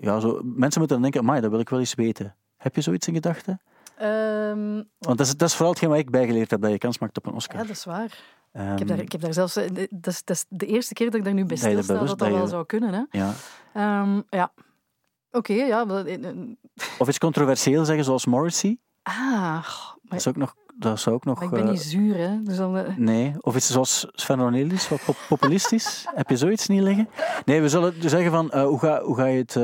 ja, 0.00 0.20
zo, 0.20 0.40
mensen 0.42 0.78
moeten 0.80 0.88
dan 0.88 1.02
denken, 1.02 1.20
amai, 1.20 1.40
dat 1.40 1.50
wil 1.50 1.60
ik 1.60 1.68
wel 1.68 1.78
eens 1.78 1.94
weten. 1.94 2.34
Heb 2.56 2.74
je 2.74 2.80
zoiets 2.80 3.08
in 3.08 3.14
gedachten? 3.14 3.60
Ehm, 3.98 4.82
Want 4.98 5.18
dat 5.18 5.26
is, 5.26 5.36
dat 5.36 5.48
is 5.48 5.54
vooral 5.54 5.70
hetgeen 5.70 5.88
wat 5.90 5.98
ik 5.98 6.10
bijgeleerd 6.10 6.50
heb, 6.50 6.60
dat 6.60 6.70
je 6.70 6.78
kans 6.78 6.98
maakt 6.98 7.16
op 7.16 7.26
een 7.26 7.34
Oscar. 7.34 7.56
ja, 7.60 7.62
dat 7.66 7.76
is 7.76 7.84
waar. 7.84 8.18
Ehm, 8.52 8.72
Ik 8.72 8.78
heb, 8.78 8.88
daar, 8.88 8.98
ik 8.98 9.12
heb 9.12 9.20
daar 9.20 9.32
zelfs... 9.34 9.56
eh, 9.56 9.68
Dat 9.90 10.12
is, 10.14 10.24
dat 10.24 10.36
is 10.36 10.44
de 10.48 10.66
eerste 10.66 10.94
keer 10.94 11.06
dat 11.10 11.14
ik 11.14 11.24
daar 11.24 11.34
nu 11.34 11.44
bij 11.44 11.56
stilsta, 11.56 11.94
dat 11.94 12.06
dat 12.08 12.18
dat 12.18 12.28
wel 12.28 12.46
zou 12.46 12.66
kunnen. 12.66 12.92
Hè. 12.94 13.18
ja. 13.18 13.32
Ehm, 13.74 14.20
ja. 14.28 14.52
Oké, 15.30 15.52
ja. 15.52 15.86
eh, 15.86 16.14
eh, 16.24 16.36
Of 16.98 17.08
iets 17.08 17.18
controversieel 17.18 17.84
zeggen, 17.84 18.04
zoals 18.04 18.26
Morrissey. 18.26 18.78
Ah, 19.02 19.64
goh, 19.64 19.86
Dat, 19.92 20.00
maar, 20.02 20.18
is 20.18 20.26
ook 20.28 20.36
nog, 20.36 20.54
dat 20.74 21.00
zou 21.00 21.14
ook 21.16 21.24
nog... 21.24 21.34
maar 21.34 21.44
ik 21.44 21.50
ben 21.64 21.64
niet 21.72 21.82
zuur, 21.82 22.16
hè. 22.16 22.42
Dus 22.42 22.56
dan, 22.56 22.84
Nee, 22.96 23.34
of 23.40 23.56
iets 23.56 23.70
zoals 23.70 24.06
Sven 24.10 24.40
Ornelis, 24.40 24.88
wat 24.88 25.04
pop- 25.04 25.24
populistisch. 25.28 26.04
Heb 26.14 26.28
je 26.30 26.36
zoiets 26.36 26.66
niet 26.68 26.82
liggen? 26.82 27.08
Nee, 27.44 27.60
we 27.60 27.68
zullen 27.68 27.94
zeggen 28.10 28.30
van, 28.30 28.58
hoe, 28.60 28.78
ga, 28.78 29.02
hoe 29.02 29.16
ga 29.16 29.24
je 29.26 29.38
het... 29.38 29.54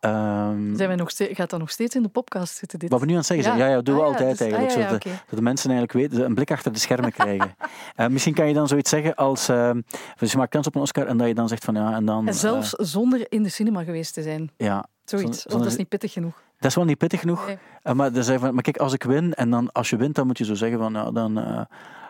ehm, 0.00 0.74
zijn 0.76 0.88
wij 0.88 0.96
nog 0.96 1.10
steeds, 1.10 1.36
gaat 1.36 1.50
dat 1.50 1.58
nog 1.60 1.70
steeds 1.70 1.94
in 1.94 2.02
de 2.02 2.08
podcast 2.08 2.54
zitten? 2.56 2.78
Dit? 2.78 2.90
wat 2.90 3.00
we 3.00 3.06
nu 3.06 3.12
aan 3.12 3.18
het 3.18 3.26
zeggen 3.26 3.44
zijn, 3.46 3.58
ja, 3.58 3.66
ja, 3.66 3.74
dat 3.74 3.84
doen 3.84 3.94
we 3.94 4.00
Ah, 4.00 4.06
altijd 4.06 4.38
dus- 4.38 4.52
ah, 4.52 4.58
eigenlijk. 4.58 5.04
ja, 5.04 5.10
ja, 5.10 5.16
zodat, 5.18 5.38
de, 5.38 5.42
mensen 5.42 5.70
eigenlijk 5.70 6.10
weten, 6.10 6.26
een 6.26 6.34
blik 6.34 6.50
achter 6.50 6.72
de 6.72 6.78
schermen 6.78 7.12
krijgen. 7.12 7.54
Eh, 7.96 8.06
misschien 8.06 8.34
kan 8.34 8.48
je 8.48 8.54
dan 8.54 8.68
zoiets 8.68 8.90
zeggen 8.90 9.14
als, 9.14 9.48
ehm, 9.48 9.80
dus 10.18 10.32
je 10.32 10.38
maakt 10.38 10.50
kans 10.50 10.66
op 10.66 10.74
een 10.74 10.80
Oscar 10.80 11.06
en 11.06 11.16
dat 11.16 11.26
je 11.28 11.34
dan 11.34 11.48
zegt 11.48 11.64
van, 11.64 11.74
ja, 11.74 11.94
en 11.94 12.04
dan... 12.04 12.26
En 12.28 12.34
zelfs 12.34 12.70
zonder 12.70 13.26
in 13.28 13.42
de 13.42 13.48
cinema 13.48 13.84
geweest 13.84 14.14
te 14.14 14.22
zijn. 14.22 14.50
eh, 14.56 14.66
ja, 14.66 14.86
Zoiets. 15.04 15.46
Of 15.46 15.52
dat 15.52 15.66
is 15.66 15.76
niet 15.76 15.88
pittig 15.88 16.12
genoeg. 16.12 16.42
dat 16.58 16.70
is 16.70 16.76
wel 16.76 16.84
niet 16.84 16.98
pittig 16.98 17.20
genoeg. 17.20 17.46
Nee. 17.46 17.58
Eh, 17.82 17.92
maar, 17.94 18.12
dan 18.12 18.24
zeg 18.24 18.34
je 18.34 18.40
van, 18.40 18.54
maar 18.54 18.62
kijk, 18.62 18.76
als 18.76 18.92
ik 18.92 19.02
win, 19.02 19.34
en 19.34 19.50
dan 19.50 19.72
als 19.72 19.90
je 19.90 19.96
wint, 19.96 20.14
dan 20.14 20.26
moet 20.26 20.38
je 20.38 20.44
zo 20.44 20.54
zeggen 20.54 20.78
van, 20.78 20.92
ja, 20.92 21.10
dan, 21.10 21.38
eh, 21.38 21.60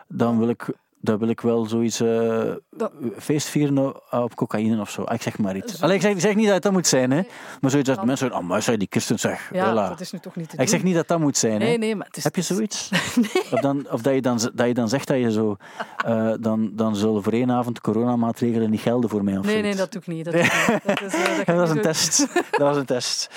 dan 0.08 0.38
wil 0.38 0.48
ik 0.48 0.66
dan 1.00 1.18
wil 1.18 1.28
ik 1.28 1.40
wel 1.40 1.64
zoiets 1.66 1.98
Dat- 2.70 2.92
feest 3.18 3.46
vieren 3.48 3.94
op- 4.10 4.34
cocaïne 4.34 4.80
of 4.80 4.90
zo. 4.90 5.02
Ah, 5.02 5.14
Ik 5.14 5.22
zeg 5.22 5.38
maar 5.38 5.56
iets. 5.56 5.74
Zo- 5.78 5.84
Allee, 5.84 5.98
ik, 5.98 6.20
zeg, 6.20 6.34
niet 6.34 6.48
dat 6.48 6.62
dat 6.62 6.72
moet 6.72 6.86
zijn, 6.86 7.10
hè. 7.10 7.22
maar 7.60 7.70
zoiets 7.70 7.88
dat 7.88 7.98
mensen 8.04 8.16
zeggen, 8.26 8.38
oh, 8.44 8.48
maar 8.48 8.62
zei 8.62 8.76
die 8.76 8.88
Kirsten 8.88 9.18
zeg, 9.18 9.50
Ja, 9.52 9.70
voilà. 9.72 9.88
dat 9.88 10.00
is 10.00 10.12
nu 10.12 10.18
toch 10.18 10.36
niet 10.36 10.48
te 10.50 10.56
Ik 10.56 10.68
zeg 10.68 10.78
doen. 10.78 10.86
niet 10.88 10.96
dat 10.96 11.08
dat 11.08 11.18
moet 11.18 11.36
zijn, 11.36 11.52
hè. 11.60 11.66
Nee, 11.66 11.78
nee, 11.78 11.96
maar 11.96 12.06
het 12.06 12.16
is... 12.16 12.24
Heb 12.24 12.36
je 12.36 12.42
zoiets? 12.42 12.90
Of, 13.52 13.60
dan, 13.60 13.86
of 13.90 14.02
dat, 14.02 14.14
je 14.14 14.20
dan, 14.20 14.38
dat 14.54 14.66
je 14.66 14.74
dan 14.74 14.88
zegt 14.88 15.06
dat 15.08 15.18
je 15.18 15.32
zo... 15.32 15.56
eh, 16.04 16.32
dan, 16.40 16.70
dan 16.72 16.96
zullen 16.96 17.22
voor 17.22 17.32
één 17.32 17.50
avond 17.50 17.80
coronamaatregelen 17.80 18.70
niet 18.70 18.80
gelden 18.80 19.10
voor 19.10 19.24
mij 19.24 19.36
of 19.38 19.44
Nee, 19.46 19.62
nee, 19.62 19.74
dat 19.74 19.92
doe 19.92 20.00
ik 20.00 20.06
niet. 20.06 20.24
Dat, 20.24 20.34
niet. 20.34 20.52
dat, 20.84 21.00
is, 21.02 21.14
eh, 21.14 21.36
dat 21.36 21.46
dat 21.46 21.56
was 21.56 21.68
een 21.68 21.74
doen. 21.74 21.84
test. 21.84 22.18
Dat 22.50 22.58
was 22.60 22.76
een 22.76 22.84
test. 22.84 23.28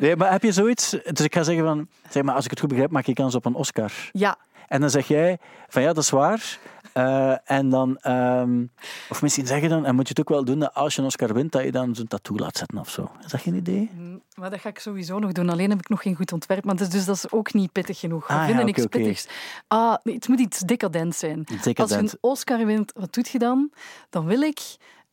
Nee, 0.00 0.16
maar 0.16 0.30
heb 0.32 0.42
je 0.42 0.52
zoiets? 0.52 0.90
Dus 0.90 1.20
ik 1.20 1.34
ga 1.34 1.42
zeggen 1.42 1.64
van... 1.64 1.88
Zeg 2.10 2.22
maar, 2.22 2.34
als 2.34 2.44
ik 2.44 2.50
het 2.50 2.60
goed 2.60 2.68
begrijp, 2.68 2.90
maak 2.90 3.06
je 3.06 3.12
kans 3.12 3.34
op 3.34 3.44
een 3.44 3.54
Oscar. 3.54 3.92
Ja, 4.12 4.36
En 4.68 4.80
dan 4.80 4.90
zeg 4.90 5.08
jij 5.08 5.38
van 5.68 5.82
ja, 5.82 5.92
dat 5.92 6.02
is 6.02 6.10
waar. 6.10 6.58
Eh, 6.92 7.50
en 7.50 7.68
dan... 7.68 7.98
ehm, 7.98 8.64
of 9.10 9.22
misschien 9.22 9.46
zeg 9.46 9.60
je 9.60 9.68
dan... 9.68 9.84
En 9.86 9.94
moet 9.94 10.08
je 10.08 10.14
het 10.16 10.20
ook 10.20 10.28
wel 10.34 10.44
doen 10.44 10.58
dat 10.58 10.74
als 10.74 10.94
je 10.94 11.00
een 11.00 11.06
Oscar 11.06 11.34
wint, 11.34 11.52
dat 11.52 11.62
je 11.64 11.72
dan 11.72 11.94
zo'n 11.94 12.06
tattoo 12.06 12.36
laat 12.36 12.56
zetten 12.56 12.78
of 12.78 12.90
zo. 12.90 13.10
Is 13.24 13.30
dat 13.30 13.40
geen 13.40 13.54
idee? 13.54 13.90
mm, 13.94 14.22
maar 14.34 14.50
dat 14.50 14.60
ga 14.60 14.68
ik 14.68 14.78
sowieso 14.78 15.18
nog 15.18 15.32
doen. 15.32 15.48
Alleen 15.48 15.70
heb 15.70 15.78
ik 15.78 15.88
nog 15.88 16.02
geen 16.02 16.16
goed 16.16 16.32
ontwerp. 16.32 16.64
Maar 16.64 16.76
dus, 16.76 16.88
dus 16.88 17.04
dat 17.04 17.16
is 17.16 17.30
ook 17.32 17.52
niet 17.52 17.72
pittig 17.72 17.98
genoeg. 17.98 18.26
We 18.26 18.32
Ah, 18.32 18.38
ja, 18.38 18.46
vinden 18.46 18.68
oké, 18.68 18.74
niks 18.80 18.86
pittigs. 18.86 19.28
Ah, 19.68 19.94
nee, 20.02 20.14
het 20.14 20.28
moet 20.28 20.40
iets 20.40 20.58
decadent 20.58 21.14
zijn. 21.14 21.38
Als 21.38 21.56
je 21.58 21.62
Decadent. 21.62 22.12
een 22.12 22.18
Oscar 22.20 22.66
wint, 22.66 22.92
wat 22.94 23.12
doet 23.14 23.28
je 23.28 23.38
dan? 23.38 23.70
Dan 24.10 24.26
wil 24.26 24.40
ik... 24.40 24.60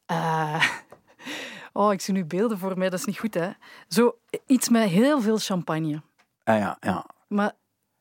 eh, 0.06 0.64
Oh, 1.74 1.94
ik 1.94 2.02
zie 2.02 2.14
nu 2.14 2.26
beelden 2.26 2.58
voor 2.58 2.78
mij. 2.78 2.90
Dat 2.90 3.00
is 3.00 3.06
niet 3.06 3.18
goed, 3.20 3.34
hè? 3.34 3.50
Zo 3.88 4.18
iets 4.46 4.70
met 4.70 4.90
heel 4.90 5.22
veel 5.22 5.38
champagne. 5.38 6.02
Ah, 6.44 6.58
ja, 6.58 6.78
ja. 6.80 7.06
Maar, 7.28 7.52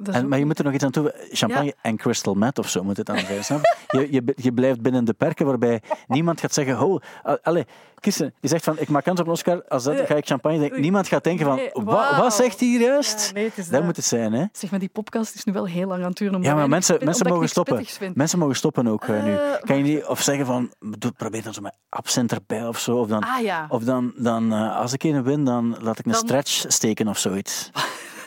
En, 0.05 0.29
maar 0.29 0.39
je 0.39 0.47
moet 0.47 0.59
er 0.59 0.65
nog 0.65 0.75
iets 0.75 0.85
aan 0.85 0.91
toe. 0.91 1.15
Champagne 1.31 1.75
en 1.83 1.97
crystal 1.97 2.35
meth 2.35 2.59
of 2.59 2.69
zo 2.69 2.85
moet 2.85 2.97
het 2.97 3.07
dan 3.07 3.19
zijn. 3.43 3.61
Je? 3.87 4.09
Je, 4.11 4.33
je, 4.37 4.53
blijft 4.53 4.81
binnen 4.81 5.05
de 5.05 5.13
perken 5.13 5.47
waarbij 5.47 5.83
niemand 6.07 6.41
gaat 6.41 6.55
zeggen: 6.55 6.81
Oh, 6.81 7.01
allee, 7.43 7.67
Kirsten, 8.01 8.35
die 8.41 8.51
zegt 8.51 8.65
van: 8.65 8.79
Ik 8.79 8.89
maak 8.89 9.05
kans 9.05 9.21
op 9.21 9.27
een 9.27 9.33
Oscar. 9.33 9.65
Als 9.69 9.85
dat 9.85 10.01
ga 10.07 10.15
ik 10.15 10.27
champagne 10.27 10.59
drinken. 10.59 10.81
Niemand 10.81 11.09
gaat 11.09 11.25
denken 11.25 11.47
van: 11.47 11.57
Nee, 11.57 11.71
"Wa- 11.73 11.83
wauw. 11.85 12.21
Wat 12.23 12.35
zegt 12.35 12.61
hij 12.61 12.69
hier 12.69 12.81
juist? 12.81 13.27
Ja, 13.27 13.33
nee, 13.33 13.53
dat 13.57 13.67
dat. 13.71 13.85
moet 13.85 13.97
het 13.97 14.05
zijn, 14.05 14.33
hè? 14.33 14.45
Zeg 14.53 14.71
maar, 14.71 14.81
die 14.81 14.89
podcast 14.89 15.35
is 15.35 15.45
nu 15.45 15.53
wel 15.53 15.67
heel 15.67 15.87
lang 15.89 16.03
aan 16.03 16.09
het 16.09 16.17
duren. 16.19 16.43
Ja, 16.43 16.55
maar 16.55 16.69
mensen, 16.69 16.99
mensen 17.05 17.29
mogen 17.29 17.49
stoppen. 17.49 17.87
Mensen 18.15 18.39
mogen 18.39 18.57
stoppen 18.57 18.87
ook 18.89 19.05
eh, 19.05 19.23
nu. 19.25 19.33
Eh, 19.35 19.41
Kan 19.61 19.77
je 19.77 19.83
niet 19.83 20.05
of 20.05 20.23
zeggen 20.23 20.47
van 20.47 20.73
probeer 21.17 21.43
dan 21.43 21.55
zo 21.55 21.61
met 21.61 21.77
absent 21.89 22.33
erbij 22.33 22.67
of 22.67 22.79
zo. 22.79 22.97
Of 22.99 23.09
dan, 23.09 23.21
Ah 23.23 23.41
ja. 23.43 23.67
of 23.69 23.83
dan, 23.85 24.13
dan 24.17 24.53
eh, 24.53 24.77
als 24.77 24.93
ik 24.93 25.03
een 25.03 25.23
win, 25.23 25.45
dan 25.45 25.77
laat 25.81 25.99
ik 25.99 26.05
een 26.07 26.13
Dan- 26.13 26.21
stretch 26.21 26.65
steken 26.69 27.09
of 27.09 27.19
zoiets. 27.19 27.71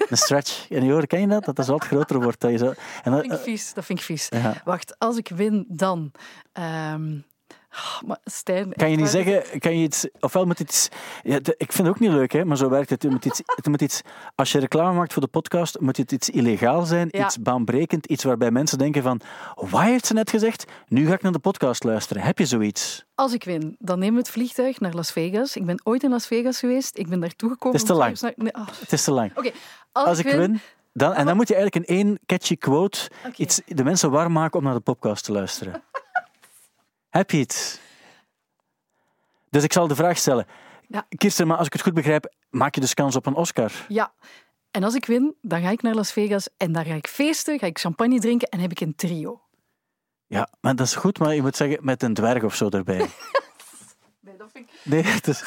een 0.10 0.18
stretch. 0.18 0.66
En 0.70 0.86
je 0.86 0.92
hoort, 0.92 1.08
ken 1.08 1.20
je 1.22 1.28
dat? 1.28 1.46
Dat 1.46 1.56
dat 1.56 1.68
wat 1.68 1.84
groter 1.86 2.22
wordt. 2.22 2.40
Dat 2.40 2.52
je 2.52 2.58
zo, 2.58 2.74
en 3.04 3.12
Dat 3.12 3.20
vind 3.22 3.34
ik 3.34 3.40
vies. 3.40 3.74
Dat 3.74 3.86
vind 3.86 4.00
ik 4.00 4.06
vies. 4.06 4.28
ja. 4.30 4.54
Wacht, 4.66 4.96
als 5.00 5.18
ik 5.18 5.28
win, 5.36 5.66
dan... 5.70 6.12
ehm, 6.54 7.18
maar 8.06 8.18
Stijn... 8.24 8.74
Kan 8.74 8.90
je 8.90 8.96
niet 8.98 9.12
waar, 9.14 9.24
zeggen, 9.24 9.60
kan 9.60 9.78
je 9.78 9.84
iets, 9.84 10.08
ofwel 10.20 10.46
moet 10.46 10.60
iets, 10.60 10.90
ja, 11.24 11.36
ik 11.36 11.72
vind 11.72 11.78
het 11.78 11.88
ook 11.88 12.00
niet 12.00 12.12
leuk, 12.12 12.32
hè, 12.32 12.46
maar 12.46 12.58
zo 12.58 12.70
werkt 12.70 12.90
het. 12.90 13.04
Het 13.04 13.12
moet 13.12 13.26
iets, 13.26 13.42
het 13.46 13.68
moet 13.68 13.82
iets, 13.82 14.02
als 14.36 14.52
je 14.52 14.60
reclame 14.60 14.98
maakt 14.98 15.14
voor 15.14 15.22
de 15.22 15.28
podcast, 15.28 15.80
moet 15.80 15.98
het 15.98 16.12
iets 16.12 16.30
illegaal 16.30 16.86
zijn, 16.86 17.08
Ja. 17.12 17.26
iets 17.26 17.42
baanbrekend, 17.42 18.06
iets 18.06 18.24
waarbij 18.24 18.52
mensen 18.52 18.78
denken 18.78 19.04
van, 19.04 19.22
wat 19.56 19.82
heeft 19.82 20.06
ze 20.06 20.14
net 20.14 20.30
gezegd? 20.30 20.66
Nu 20.88 21.08
ga 21.08 21.14
ik 21.14 21.22
naar 21.22 21.32
de 21.32 21.40
podcast 21.40 21.84
luisteren. 21.84 22.24
Heb 22.24 22.38
je 22.38 22.46
zoiets? 22.46 23.06
Als 23.16 23.34
ik 23.34 23.44
win, 23.44 23.76
dan 23.80 24.00
nemen 24.00 24.14
we 24.14 24.20
het 24.20 24.30
vliegtuig 24.30 24.80
naar 24.80 24.94
Las 24.94 25.12
Vegas. 25.12 25.56
Ik 25.56 25.66
ben 25.66 25.82
ooit 25.84 26.04
in 26.04 26.10
Las 26.10 26.28
Vegas 26.28 26.60
geweest. 26.60 26.98
Ik 26.98 27.08
ben 27.10 27.20
daartoe 27.20 27.50
gekomen... 27.50 27.80
Het 27.80 27.90
is 27.90 27.94
te 27.96 28.00
lang. 28.02 28.18
s'avonds 28.18 28.38
naar- 28.52 28.54
nee, 28.66 28.66
Het 28.80 28.92
is 28.92 29.04
te 29.04 29.12
lang. 29.12 29.32
Oké, 29.38 29.52
als, 29.92 30.06
Als 30.08 30.20
ik 30.20 30.26
win, 30.26 30.60
dan, 30.94 31.14
en 31.14 31.26
dan 31.26 31.36
moet 31.36 31.48
je 31.48 31.56
eigenlijk 31.56 31.88
in 31.90 31.96
één 31.96 32.20
catchy 32.26 32.58
quote 32.58 33.10
iets, 33.36 33.62
de 33.66 33.84
mensen 33.84 34.12
warm 34.12 34.32
maken 34.32 34.60
om 34.60 34.66
naar 34.66 34.74
de 34.74 34.80
podcast 34.80 35.24
te 35.24 35.32
luisteren. 35.32 35.84
Heb 37.10 37.32
je 37.32 37.38
het? 37.38 37.82
Dus 39.50 39.64
ik 39.64 39.74
zal 39.74 39.88
de 39.88 39.96
vraag 39.96 40.18
stellen. 40.18 40.46
Ja. 40.88 41.06
Kirsten, 41.10 41.48
maar 41.48 41.58
als 41.58 41.68
ik 41.68 41.74
het 41.74 41.82
goed 41.82 41.94
begrijp, 41.94 42.34
maak 42.50 42.76
je 42.76 42.82
dus 42.82 42.94
kans 42.94 43.16
op 43.16 43.26
een 43.26 43.36
Oscar? 43.36 43.72
Ja. 43.88 44.14
En 44.72 44.84
als 44.84 44.96
ik 44.96 45.06
win, 45.06 45.36
dan 45.42 45.62
ga 45.62 45.70
ik 45.70 45.82
naar 45.82 45.96
Las 45.96 46.12
Vegas 46.12 46.50
en 46.58 46.72
daar 46.72 46.86
ga 46.86 46.94
ik 46.94 47.08
feesten, 47.08 47.60
ga 47.60 47.66
ik 47.66 47.80
champagne 47.80 48.20
drinken 48.20 48.48
en 48.48 48.60
heb 48.60 48.72
ik 48.72 48.80
een 48.80 48.96
trio. 48.96 49.42
Ja, 50.28 50.50
maar 50.62 50.76
dat 50.76 50.86
is 50.86 50.96
goed, 50.96 51.20
maar 51.20 51.36
je 51.36 51.42
moet 51.42 51.56
zeggen 51.56 51.78
met 51.82 52.04
een 52.04 52.14
dwerg 52.14 52.44
of 52.44 52.56
zo 52.56 52.70
erbij. 52.70 53.08
Nee, 54.40 54.48
dat 54.48 54.50
vind 54.54 54.66
ik... 54.70 54.80
Nee, 54.84 55.04
het 55.20 55.28
is, 55.28 55.44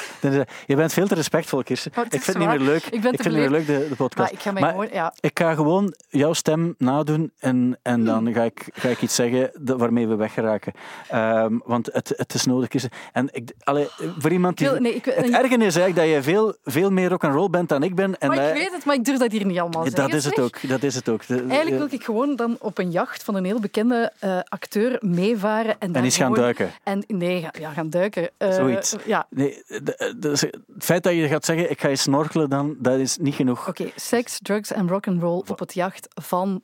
je 0.65 0.75
bent 0.75 0.93
veel 0.93 1.07
te 1.07 1.15
respectvol, 1.15 1.63
Kirsten. 1.63 1.91
Ik 1.91 2.09
vind 2.09 2.25
het 2.25 2.37
niet 2.37 2.47
meer 2.47 2.59
leuk. 2.59 2.83
Ik 2.85 3.01
vind 3.01 3.03
het 3.17 3.23
niet 3.23 3.33
meer 3.33 3.49
leuk, 3.49 3.65
de, 3.65 3.85
de 3.89 3.95
podcast. 3.95 4.17
Maar 4.31 4.31
ik 4.31 4.39
ga 4.39 4.51
Maar 4.51 4.69
gewoon... 4.69 4.87
Ja, 4.91 5.13
ik 5.19 5.39
ga 5.39 5.53
gewoon 5.53 5.93
jouw 6.09 6.33
stem 6.33 6.75
nadoen 6.77 7.31
en, 7.39 7.79
en 7.81 8.05
dan 8.05 8.33
ga 8.33 8.43
ik, 8.43 8.67
ga 8.73 8.89
ik 8.89 9.01
iets 9.01 9.15
zeggen 9.15 9.51
waarmee 9.63 10.07
we 10.07 10.15
weggeraken. 10.15 10.73
Ehm, 11.09 11.57
want 11.65 11.89
het, 11.93 12.13
het 12.17 12.33
is 12.33 12.45
nodig. 12.45 12.67
Kirsten. 12.69 12.91
En 13.11 13.29
ik, 13.31 13.51
allee, 13.63 13.87
voor 14.17 14.31
iemand 14.31 14.57
die... 14.57 14.69
wil- 14.69 14.79
nee, 14.79 14.95
ik- 14.95 15.05
het 15.05 15.15
en- 15.15 15.33
erge 15.33 15.53
is 15.53 15.59
eigenlijk 15.61 15.95
dat 15.95 16.05
jij 16.05 16.23
veel, 16.23 16.55
veel 16.63 16.89
meer 16.89 17.09
rock'n'roll 17.09 17.49
bent 17.49 17.69
dan 17.69 17.83
ik 17.83 17.95
ben. 17.95 18.17
En 18.19 18.27
maar 18.27 18.47
ik 18.47 18.53
weet 18.53 18.71
het, 18.71 18.85
maar 18.85 18.95
ik 18.95 19.03
durf 19.05 19.17
dat 19.17 19.31
hier 19.31 19.45
niet 19.45 19.59
allemaal 19.59 19.83
zeggen. 19.83 20.01
dat 20.09 20.13
is 20.13 20.25
het 20.25 20.39
ook. 20.39 20.67
Dat 20.67 20.83
is 20.83 20.95
het 20.95 21.09
ook. 21.09 21.27
De- 21.27 21.35
Eigenlijk 21.47 21.77
wil 21.77 21.87
ik 21.99 22.03
gewoon 22.03 22.35
dan 22.35 22.55
op 22.59 22.77
een 22.77 22.91
jacht 22.91 23.23
van 23.23 23.35
een 23.35 23.45
heel 23.45 23.59
bekende 23.59 24.11
eh, 24.19 24.39
acteur 24.47 24.97
meevaren. 24.99 25.75
En, 25.79 25.91
daar 25.91 26.03
eens 26.03 26.17
gaan 26.17 26.33
duiken. 26.33 26.71
En, 26.83 27.03
nee, 27.07 27.47
ja, 27.59 27.69
gaan 27.69 27.89
duiken. 27.89 28.29
Eh, 28.37 28.53
Zoiets. 28.85 29.07
Ja, 29.07 29.27
Nee, 29.29 29.63
de- 29.67 30.15
de- 30.19 30.29
het 30.73 30.83
feit 30.83 31.03
dat 31.03 31.13
je 31.13 31.27
gaat 31.27 31.45
zeggen, 31.45 31.69
ik 31.71 31.81
ga 31.81 31.87
je 31.87 31.95
snorkelen, 31.95 32.49
dan, 32.49 32.75
dat 32.79 32.99
is 32.99 33.17
niet 33.17 33.35
genoeg. 33.35 33.67
oké. 33.67 33.89
Seks, 33.95 34.39
drugs 34.41 34.71
en 34.71 34.87
rock'n'roll 34.87 35.43
op 35.47 35.59
het 35.59 35.73
jacht 35.73 36.07
van 36.21 36.61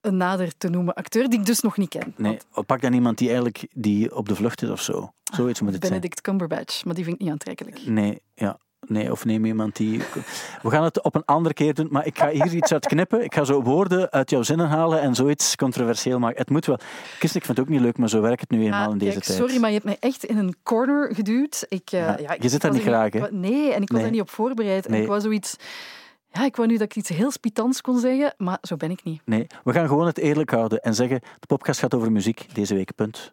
een 0.00 0.16
nader 0.16 0.56
te 0.58 0.68
noemen 0.68 0.94
acteur 0.94 1.28
die 1.28 1.38
ik 1.38 1.46
dus 1.46 1.60
nog 1.60 1.76
niet 1.76 1.88
ken. 1.88 2.14
Nee, 2.16 2.38
pak 2.66 2.80
dan 2.80 2.92
iemand 2.92 3.18
die 3.18 3.26
eigenlijk 3.28 3.66
die 3.72 4.16
op 4.16 4.28
de 4.28 4.34
vlucht 4.34 4.62
is 4.62 4.68
of 4.68 4.80
zo. 4.82 5.12
Zoiets 5.32 5.60
moet 5.60 5.72
het 5.72 5.80
zijn. 5.80 5.92
Benedict 5.94 6.20
Cumberbatch, 6.20 6.84
maar 6.84 6.94
die 6.94 7.04
vind 7.04 7.16
ik 7.16 7.22
niet 7.22 7.30
aantrekkelijk. 7.30 7.86
Nee, 7.86 8.22
ja. 8.34 8.58
Nee, 8.90 9.10
of 9.12 9.24
neem 9.24 9.44
iemand 9.44 9.76
die... 9.76 9.98
We 10.62 10.70
gaan 10.70 10.84
het 10.84 11.02
op 11.02 11.14
een 11.14 11.24
andere 11.24 11.54
keer 11.54 11.74
doen, 11.74 11.86
maar 11.90 12.06
ik 12.06 12.18
ga 12.18 12.28
hier 12.28 12.54
iets 12.54 12.72
uit 12.72 12.86
knippen. 12.86 13.24
Ik 13.24 13.34
ga 13.34 13.44
zo 13.44 13.62
woorden 13.62 14.10
uit 14.10 14.30
jouw 14.30 14.42
zinnen 14.42 14.68
halen 14.68 15.00
en 15.00 15.14
zoiets 15.14 15.56
controversieel 15.56 16.18
maken. 16.18 16.38
Het 16.38 16.50
moet 16.50 16.66
wel. 16.66 16.76
Kirsten, 17.18 17.40
ik 17.40 17.46
vind 17.46 17.48
het 17.58 17.60
ook 17.60 17.68
niet 17.72 17.80
leuk, 17.80 17.98
maar 17.98 18.08
zo 18.08 18.20
werkt 18.20 18.40
het 18.40 18.50
nu 18.50 18.64
eenmaal 18.64 18.86
Ah, 18.86 18.92
in 18.92 18.98
deze 18.98 19.12
kijk, 19.12 19.24
tijd. 19.24 19.38
Sorry, 19.38 19.56
maar 19.58 19.68
je 19.68 19.74
hebt 19.74 19.86
mij 19.86 19.96
echt 20.00 20.24
in 20.24 20.36
een 20.36 20.54
corner 20.62 21.14
geduwd. 21.14 21.66
Ik, 21.68 21.90
eh, 21.92 22.00
Ja, 22.00 22.16
ja, 22.20 22.30
ik 22.32 22.42
je 22.42 22.48
zit 22.48 22.60
daar 22.60 22.70
was 22.70 22.80
niet 22.80 22.88
graag, 22.88 23.12
hè? 23.12 23.26
Nee, 23.30 23.72
en 23.72 23.82
ik 23.82 23.88
was 23.88 23.90
Nee. 23.90 24.02
daar 24.02 24.10
niet 24.10 24.20
op 24.20 24.30
voorbereid. 24.30 24.84
En 24.86 24.90
Nee. 24.92 25.00
ik 25.00 25.06
wou 25.08 25.20
zoiets... 25.20 25.56
Ja, 26.32 26.44
ik 26.44 26.56
wou 26.56 26.68
nu 26.68 26.74
dat 26.76 26.86
ik 26.86 26.96
iets 26.96 27.08
heel 27.08 27.30
spitants 27.30 27.80
kon 27.80 27.98
zeggen, 27.98 28.34
maar 28.36 28.58
zo 28.62 28.76
ben 28.76 28.90
ik 28.90 29.04
niet. 29.04 29.22
Nee, 29.24 29.46
we 29.64 29.72
gaan 29.72 29.88
gewoon 29.88 30.06
het 30.06 30.18
eerlijk 30.18 30.50
houden 30.50 30.80
en 30.80 30.94
zeggen, 30.94 31.20
de 31.38 31.46
podcast 31.46 31.80
gaat 31.80 31.94
over 31.94 32.12
muziek 32.12 32.54
deze 32.54 32.74
week, 32.74 32.94
punt. 32.94 33.32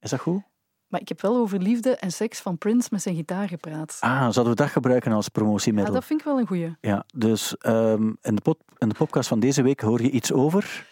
Is 0.00 0.10
dat 0.10 0.20
goed? 0.20 0.42
Maar 0.88 1.00
ik 1.00 1.08
heb 1.08 1.20
wel 1.20 1.36
over 1.36 1.58
liefde 1.58 1.96
en 1.96 2.10
seks 2.12 2.40
van 2.40 2.58
Prince 2.58 2.88
met 2.90 3.02
zijn 3.02 3.14
gitaar 3.14 3.48
gepraat. 3.48 3.96
Ah, 4.00 4.20
zouden 4.20 4.44
we 4.48 4.54
dat 4.54 4.68
gebruiken 4.68 5.12
als 5.12 5.24
Ja, 5.24 5.30
promotiemiddel? 5.32 5.94
dat 5.94 6.04
vind 6.04 6.20
ik 6.20 6.26
wel 6.26 6.38
een 6.38 6.46
goeie. 6.46 6.76
Ja, 6.80 7.04
dus 7.14 7.56
ehm, 7.56 8.12
in, 8.22 8.34
de 8.34 8.40
pod- 8.42 8.62
in 8.78 8.88
de 8.88 8.94
podcast 8.94 9.28
van 9.28 9.40
deze 9.40 9.62
week 9.62 9.80
hoor 9.80 10.02
je 10.02 10.10
iets 10.10 10.32
over... 10.32 10.86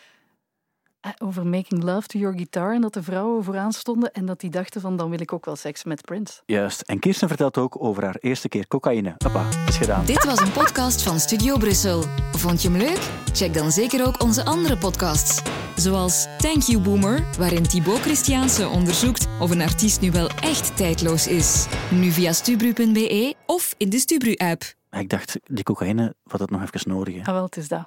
Eh, 1.06 1.26
Over 1.26 1.46
making 1.46 1.82
love 1.82 2.06
to 2.06 2.18
your 2.18 2.36
guitar 2.36 2.74
en 2.74 2.80
dat 2.80 2.94
de 2.94 3.02
vrouwen 3.02 3.44
vooraan 3.44 3.72
stonden 3.72 4.12
en 4.12 4.26
dat 4.26 4.40
die 4.40 4.50
dachten 4.50 4.80
van 4.80 4.96
dan 4.96 5.10
wil 5.10 5.20
ik 5.20 5.32
ook 5.32 5.44
wel 5.44 5.56
seks 5.56 5.84
met 5.84 6.00
Prince. 6.04 6.40
Juist. 6.46 6.80
En 6.80 6.98
Kirsten 6.98 7.28
vertelt 7.28 7.58
ook 7.58 7.82
over 7.82 8.04
haar 8.04 8.16
eerste 8.20 8.48
keer 8.48 8.66
cocaïne. 8.66 9.14
Hoppa, 9.18 9.48
is 9.68 9.76
gedaan. 9.76 10.04
Dit 10.04 10.24
was 10.24 10.40
een 10.40 10.52
podcast 10.52 11.02
van 11.02 11.20
Studio 11.20 11.56
Brussel. 11.56 12.02
Vond 12.32 12.62
je 12.62 12.68
hem 12.70 12.76
leuk? 12.78 13.10
Check 13.32 13.54
dan 13.54 13.70
zeker 13.72 14.06
ook 14.06 14.22
onze 14.22 14.44
andere 14.44 14.76
podcasts. 14.78 15.42
Zoals 15.76 16.26
Thank 16.38 16.62
You 16.62 16.82
Boomer, 16.82 17.24
waarin 17.38 17.62
Thibaut 17.62 18.00
Christiaanse 18.00 18.68
onderzoekt 18.68 19.26
of 19.40 19.50
een 19.50 19.62
artiest 19.62 20.00
nu 20.00 20.10
wel 20.10 20.28
echt 20.28 20.76
tijdloos 20.76 21.26
is. 21.26 21.66
Nu 21.90 22.10
via 22.10 22.32
stubru.be 22.32 23.34
of 23.46 23.74
in 23.76 23.90
de 23.90 23.98
Stubru-app. 23.98 24.62
Ik 24.90 25.08
dacht, 25.08 25.38
die 25.44 25.64
cocaïne, 25.64 26.14
wat 26.22 26.40
het 26.40 26.50
nog 26.50 26.62
even 26.62 26.90
nodig. 26.90 27.14
hè. 27.14 27.20
Ah 27.20 27.32
wel, 27.32 27.44
het 27.44 27.56
is 27.56 27.68
dat. 27.68 27.84